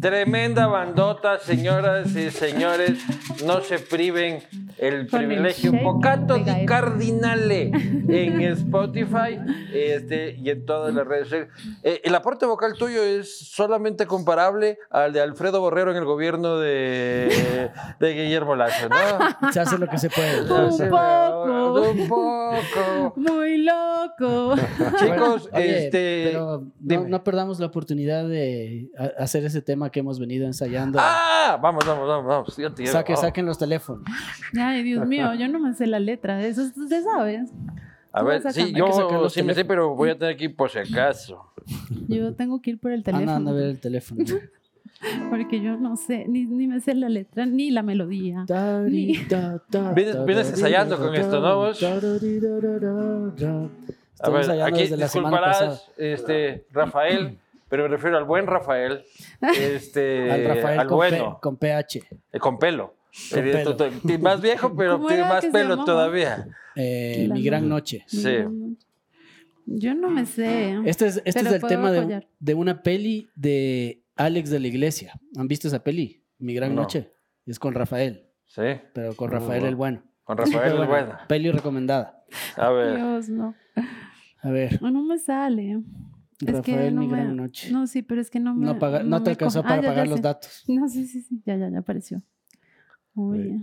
Tremenda 0.00 0.66
bandota, 0.66 1.38
señoras 1.38 2.16
y 2.16 2.30
señores. 2.30 2.98
No 3.44 3.60
se 3.60 3.78
priven 3.78 4.42
el 4.80 5.08
Con 5.08 5.18
privilegio 5.20 5.72
Pocato 5.82 6.34
de 6.38 6.54
di. 6.54 6.66
Cardinale 6.66 7.70
en 8.08 8.40
Spotify 8.42 9.38
este, 9.74 10.36
y 10.42 10.48
en 10.50 10.64
todas 10.64 10.94
las 10.94 11.06
redes 11.06 11.24
sociales. 11.28 11.48
Eh, 11.82 12.00
el 12.04 12.14
aporte 12.14 12.46
vocal 12.46 12.72
tuyo 12.78 13.02
es 13.02 13.50
solamente 13.50 14.06
comparable 14.06 14.78
al 14.90 15.12
de 15.12 15.20
Alfredo 15.20 15.60
Borrero 15.60 15.90
en 15.90 15.98
el 15.98 16.04
gobierno 16.04 16.58
de, 16.58 17.70
de 18.00 18.12
Guillermo 18.14 18.56
Lazo, 18.56 18.88
¿no? 18.88 19.52
Se 19.52 19.60
hace 19.60 19.76
lo 19.78 19.86
que 19.86 19.98
se 19.98 20.08
puede. 20.08 20.42
Un 20.50 20.72
Sí, 20.72 20.84
poco. 20.88 21.82
Un 21.90 22.08
poco. 22.08 23.12
Muy 23.16 23.58
loco. 23.58 24.54
Chicos, 24.98 25.48
Oye, 25.52 25.84
este. 25.86 26.30
pero 26.32 26.64
no, 27.08 27.22
perdamos 27.24 27.60
la 27.60 27.66
oportunidad 27.66 28.26
de 28.26 28.88
hacer 29.18 29.44
ese 29.44 29.60
tema 29.62 29.90
que 29.90 30.00
hemos 30.00 30.18
venido 30.18 30.46
ensayando. 30.46 30.98
¡Ah! 31.00 31.58
Vamos, 31.60 31.84
vamos, 31.86 32.06
vamos, 32.08 32.26
vamos. 32.26 32.56
Ya 32.56 32.70
te 32.70 32.82
llevo. 32.84 32.92
Saque- 32.96 33.12
Vamos. 33.12 33.20
saquen 33.26 33.46
los 33.46 33.58
teléfonos. 33.58 34.04
Ay, 34.70 34.82
Dios 34.82 35.06
mío, 35.06 35.34
yo 35.34 35.48
no 35.48 35.58
me 35.58 35.74
sé 35.74 35.86
la 35.86 35.98
letra. 36.00 36.44
Eso 36.44 36.62
usted 36.62 37.02
sabe. 37.04 37.44
A 38.12 38.22
ver, 38.22 38.42
sí, 38.52 38.72
yo 38.72 39.28
sí 39.30 39.42
me 39.42 39.54
sé, 39.54 39.64
pero 39.64 39.94
voy 39.94 40.10
a 40.10 40.18
tener 40.18 40.36
que 40.36 40.44
ir 40.46 40.56
por 40.56 40.68
si 40.70 40.78
acaso. 40.78 41.44
Yo 42.08 42.34
tengo 42.34 42.60
que 42.60 42.70
ir 42.70 42.78
por 42.78 42.90
el 42.92 43.00
Anda, 43.00 43.12
teléfono. 43.12 43.36
anda 43.36 43.50
a 43.50 43.54
ver 43.54 43.66
el 43.66 43.78
teléfono. 43.80 44.24
Porque 45.30 45.60
yo 45.62 45.76
no 45.78 45.96
sé, 45.96 46.26
ni, 46.28 46.44
ni 46.44 46.66
me 46.66 46.80
sé 46.80 46.94
la 46.94 47.08
letra, 47.08 47.46
ni 47.46 47.70
la 47.70 47.82
melodía. 47.82 48.44
Ni- 48.86 49.14
Vienes- 49.94 50.24
vienes 50.26 50.50
ensayando 50.50 50.98
con 50.98 51.14
esto, 51.14 51.40
¿no, 51.40 51.56
vos? 51.56 51.80
A 54.22 54.28
ver, 54.30 54.50
aquí 54.62 54.82
disculparás, 54.96 55.88
este, 55.96 56.66
Rafael, 56.72 57.38
pero 57.68 57.84
me 57.84 57.88
refiero 57.88 58.18
al 58.18 58.24
buen 58.24 58.46
Rafael, 58.46 59.02
este, 59.58 60.30
Al 60.30 60.44
Rafael 60.44 60.80
al 60.80 60.86
con, 60.86 60.96
bueno, 60.96 61.34
P- 61.36 61.40
con 61.40 61.56
PH. 61.56 62.00
eh, 62.32 62.38
con 62.38 62.58
pelo. 62.58 62.94
Pelo. 63.32 63.76
Más 64.20 64.40
viejo, 64.40 64.74
pero 64.76 64.96
¿Cómo 64.96 65.08
tiene 65.08 65.22
más 65.24 65.44
pelo 65.46 65.84
todavía. 65.84 66.46
Eh, 66.76 67.28
mi 67.32 67.42
gran 67.42 67.62
no- 67.68 67.76
noche. 67.76 68.04
Sí. 68.06 68.36
Yo 69.66 69.94
no 69.94 70.10
me 70.10 70.26
sé. 70.26 70.78
Este 70.84 71.06
es, 71.06 71.22
este 71.24 71.40
es 71.40 71.52
el 71.52 71.62
tema 71.62 71.90
de, 71.92 72.26
de 72.38 72.54
una 72.54 72.82
peli 72.82 73.28
de 73.36 74.02
Alex 74.16 74.50
de 74.50 74.60
la 74.60 74.66
Iglesia. 74.68 75.20
¿Han 75.36 75.46
visto 75.48 75.68
esa 75.68 75.82
peli? 75.84 76.24
Mi 76.38 76.54
gran 76.54 76.74
No. 76.74 76.82
noche. 76.82 77.12
Es 77.46 77.58
con 77.58 77.74
Rafael, 77.74 78.26
Sí, 78.46 78.62
pero 78.94 79.14
con 79.14 79.30
Rafael 79.30 79.60
bueno. 79.60 79.68
el 79.68 79.76
bueno. 79.76 80.02
con 80.24 80.36
Rafael 80.38 80.72
el 80.80 80.86
bueno. 80.86 81.18
Peli 81.28 81.50
recomendada. 81.50 82.24
A 82.56 82.70
ver, 82.70 82.96
Dios, 82.96 83.28
no. 83.28 83.54
A 84.42 84.50
ver, 84.50 84.80
No 84.82 85.02
me 85.04 85.18
sale. 85.18 85.80
Es 86.46 86.60
que 86.62 86.90
no 86.90 87.02
mi 87.02 87.06
me... 87.08 87.16
gran 87.16 87.36
noche. 87.36 87.70
No, 87.70 87.86
sí, 87.86 88.02
pero 88.02 88.20
es 88.20 88.30
que 88.30 88.40
no 88.40 88.54
me... 88.54 88.64
No, 88.64 88.78
paga- 88.78 89.02
no 89.02 89.18
te 89.22 89.24
me 89.28 89.30
alcanzó 89.32 89.62
para 89.62 89.74
Ah, 89.74 89.76
ya, 89.76 89.82
ya 89.82 89.88
pagar 89.90 90.08
los 90.08 90.16
sé. 90.16 90.22
datos. 90.22 90.64
No, 90.68 90.88
sí, 90.88 91.06
sí, 91.06 91.20
sí. 91.22 91.42
Ya, 91.44 91.56
ya, 91.56 91.68
ya 91.70 91.78
apareció. 91.80 92.22
Oye. 93.14 93.60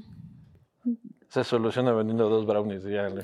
se 1.29 1.43
soluciona 1.43 1.91
vendiendo 1.93 2.29
dos 2.29 2.45
brownies. 2.45 2.85
y 2.85 2.91
Ya, 2.91 3.09
le- 3.09 3.15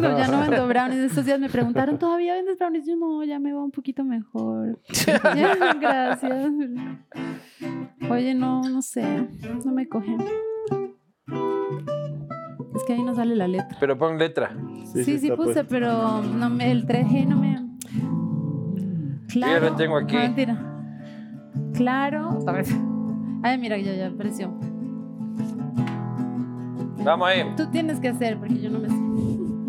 ya 0.18 0.28
no 0.28 0.40
vendo 0.40 0.66
brownies. 0.68 0.98
Estos 1.00 1.24
días 1.24 1.38
me 1.40 1.48
preguntaron, 1.48 1.98
¿todavía 1.98 2.34
vendes 2.34 2.58
brownies? 2.58 2.86
Yo 2.86 2.96
no, 2.96 3.24
ya 3.24 3.38
me 3.38 3.52
va 3.52 3.62
un 3.64 3.70
poquito 3.70 4.04
mejor. 4.04 4.78
Gracias. 5.80 6.52
Oye, 8.10 8.34
no, 8.34 8.62
no 8.62 8.82
sé. 8.82 9.28
No 9.64 9.72
me 9.72 9.88
coge. 9.88 10.16
Es 12.74 12.84
que 12.84 12.92
ahí 12.92 13.02
no 13.02 13.14
sale 13.14 13.34
la 13.36 13.48
letra. 13.48 13.76
Pero 13.80 13.96
pon 13.98 14.18
letra. 14.18 14.50
Sí, 14.92 15.18
sí, 15.18 15.30
puse, 15.30 15.36
puesto. 15.36 15.64
pero 15.68 16.22
no 16.22 16.48
me, 16.50 16.70
el 16.70 16.86
3G 16.86 17.26
no 17.26 17.36
me. 17.36 17.58
Claro. 19.28 19.70
la 19.70 19.76
tengo 19.76 19.96
aquí. 19.96 20.14
No, 20.14 20.20
mentira. 20.22 20.64
Claro. 21.74 22.38
A 22.46 22.52
ver. 22.52 22.66
Ay, 23.42 23.58
mira, 23.58 23.76
ya, 23.78 23.94
ya 23.94 24.08
apareció. 24.08 24.58
Vamos 27.08 27.28
ahí. 27.28 27.42
Tú 27.56 27.66
tienes 27.70 27.98
que 28.00 28.08
hacer, 28.08 28.38
porque 28.38 28.58
yo 28.60 28.70
no 28.70 28.78
me 28.80 28.88
sé. 28.88 28.94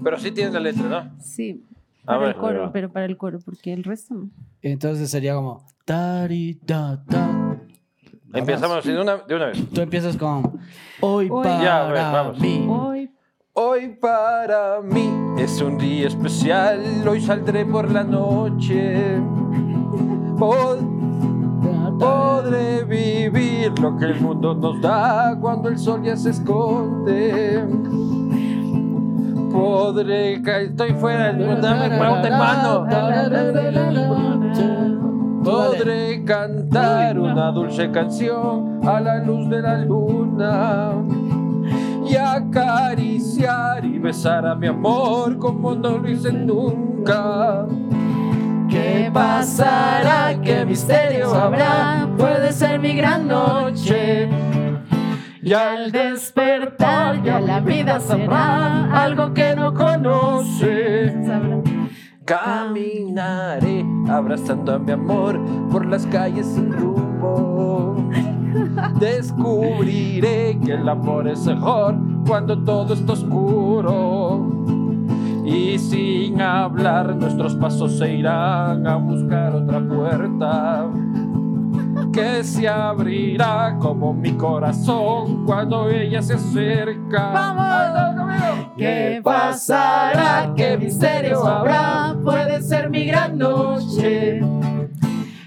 Pero 0.03 0.19
sí 0.19 0.31
tienes 0.31 0.53
la 0.53 0.59
letra, 0.59 0.83
¿no? 0.87 1.19
Sí. 1.21 1.63
A 2.03 2.05
Para 2.07 2.17
ver. 2.19 2.29
el 2.29 2.35
coro, 2.35 2.69
pero 2.73 2.91
para 2.91 3.05
el 3.05 3.17
coro, 3.17 3.39
porque 3.43 3.71
el 3.73 3.83
resto 3.83 4.13
no. 4.15 4.29
Entonces 4.61 5.09
sería 5.09 5.35
como. 5.35 5.65
tari, 5.85 6.55
ta, 6.65 7.01
ta. 7.07 7.57
Empezamos 8.33 8.83
de 8.85 8.99
una, 9.01 9.17
de 9.17 9.35
una 9.35 9.45
vez. 9.47 9.69
Tú 9.69 9.81
empiezas 9.81 10.15
con. 10.17 10.59
Hoy 11.01 11.27
Hoy- 11.29 11.43
para 11.43 11.63
Ya, 11.63 11.87
a 11.87 11.91
ver, 11.91 12.01
vamos. 12.01 12.39
mí. 12.39 12.65
Hoy. 12.69 13.09
Hoy 13.53 13.89
para 13.99 14.79
mí 14.81 15.09
es 15.37 15.61
un 15.61 15.77
día 15.77 16.07
especial, 16.07 17.05
hoy 17.07 17.19
saldré 17.19 17.65
por 17.65 17.91
la 17.91 18.03
noche. 18.03 19.17
Pod- 20.37 20.98
podré 21.99 22.83
vivir 22.85 23.77
lo 23.79 23.97
que 23.97 24.05
el 24.05 24.19
mundo 24.21 24.53
nos 24.55 24.81
da 24.81 25.37
cuando 25.39 25.69
el 25.69 25.77
sol 25.77 26.01
ya 26.03 26.15
se 26.15 26.29
esconde. 26.31 27.63
Podré, 29.51 30.41
ca- 30.41 30.59
estoy 30.61 30.93
fuera 30.93 31.27
del 31.33 31.37
mundo, 31.45 31.61
dame 31.61 31.89
pregunta 31.89 32.27
en 32.27 32.37
mano. 32.37 32.85
Podré 35.43 36.23
cantar 36.25 37.17
una 37.19 37.51
dulce 37.51 37.89
canción 37.91 38.79
a 38.87 38.99
la 38.99 39.23
luz 39.23 39.49
de 39.49 39.61
la 39.61 39.77
luna 39.79 40.91
y 42.07 42.15
acariciar 42.15 43.83
y 43.85 43.97
besar 43.99 44.45
a 44.45 44.55
mi 44.55 44.67
amor 44.67 45.37
como 45.37 45.73
no 45.75 45.97
lo 45.97 46.09
hice 46.09 46.31
nunca. 46.31 47.65
¿Qué 48.69 49.09
pasará? 49.13 50.39
¿Qué 50.41 50.65
misterio 50.65 51.33
habrá? 51.33 52.07
Puede 52.17 52.51
ser 52.51 52.79
mi 52.79 52.93
gran 52.93 53.27
noche. 53.27 54.29
Y 55.41 55.53
Al 55.53 55.91
despertar 55.91 57.23
ya 57.23 57.39
la 57.39 57.59
vida 57.61 57.99
será 57.99 58.91
algo 59.03 59.33
que 59.33 59.55
no 59.55 59.73
conoce. 59.73 61.25
sabrá. 61.25 61.57
Caminaré 62.25 63.83
abrazando 64.07 64.73
a 64.75 64.77
mi 64.79 64.91
amor 64.91 65.39
por 65.71 65.85
las 65.85 66.05
calles 66.05 66.45
sin 66.45 66.71
rumbo. 66.71 67.95
Descubriré 68.99 70.59
que 70.63 70.73
el 70.73 70.87
amor 70.87 71.27
es 71.27 71.45
mejor 71.47 71.95
cuando 72.27 72.63
todo 72.63 72.93
está 72.93 73.13
oscuro. 73.13 74.58
Y 75.49 75.79
sin 75.79 76.39
hablar 76.39 77.15
nuestros 77.15 77.55
pasos 77.55 77.97
se 77.97 78.13
irán 78.13 78.85
a 78.85 78.97
buscar 78.97 79.55
otra 79.55 79.79
puerta 79.79 80.87
que 82.13 82.43
se 82.43 82.67
abrirá 82.67 83.75
como 83.79 84.13
mi 84.13 84.33
corazón 84.33 85.45
cuando 85.45 85.89
ella 85.89 86.21
se 86.21 86.35
acerca. 86.35 87.31
¡Vamos! 87.33 88.75
¿Qué 88.77 89.21
pasará? 89.23 90.53
¿Qué 90.55 90.77
misterio 90.77 91.43
habrá? 91.43 92.15
Puede 92.23 92.61
ser 92.61 92.89
mi 92.91 93.05
gran 93.05 93.37
noche. 93.37 94.41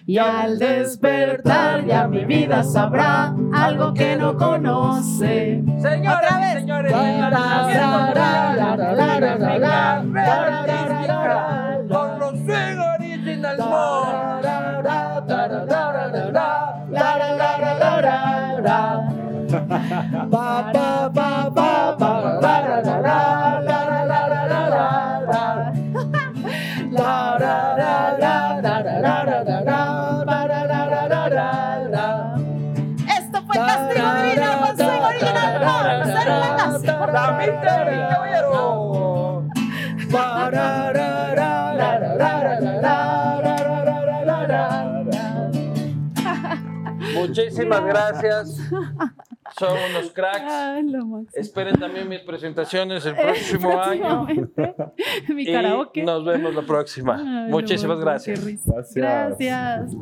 Y 0.06 0.18
al 0.18 0.58
despertar 0.58 1.86
ya 1.86 2.08
mi 2.08 2.24
vida 2.24 2.64
sabrá 2.64 3.34
algo 3.52 3.94
que 3.94 4.16
no 4.16 4.36
conoce. 4.36 5.62
Señoras 5.80 6.32
y 6.40 6.58
señores, 6.58 6.92
con 11.88 12.18
los 12.18 12.38
Swing 12.40 12.78
Original 12.98 13.58
Mode. 13.58 14.02
Muchísimas 47.36 47.84
gracias. 47.84 48.56
Son 49.58 49.76
unos 49.90 50.10
cracks. 50.12 50.40
Ay, 50.50 50.82
lo 50.84 51.04
máximo. 51.06 51.30
Esperen 51.34 51.78
también 51.78 52.08
mis 52.08 52.20
presentaciones 52.20 53.04
el 53.06 53.14
próximo 53.16 53.80
año. 53.80 54.26
Mi 55.28 55.42
Y 55.42 55.52
karaoke. 55.52 56.02
nos 56.02 56.24
vemos 56.24 56.54
la 56.54 56.62
próxima. 56.62 57.16
Ay, 57.16 57.50
Muchísimas 57.50 57.98
máximo. 57.98 58.36
Gracias. 58.36 58.94
Gracias. 58.94 59.92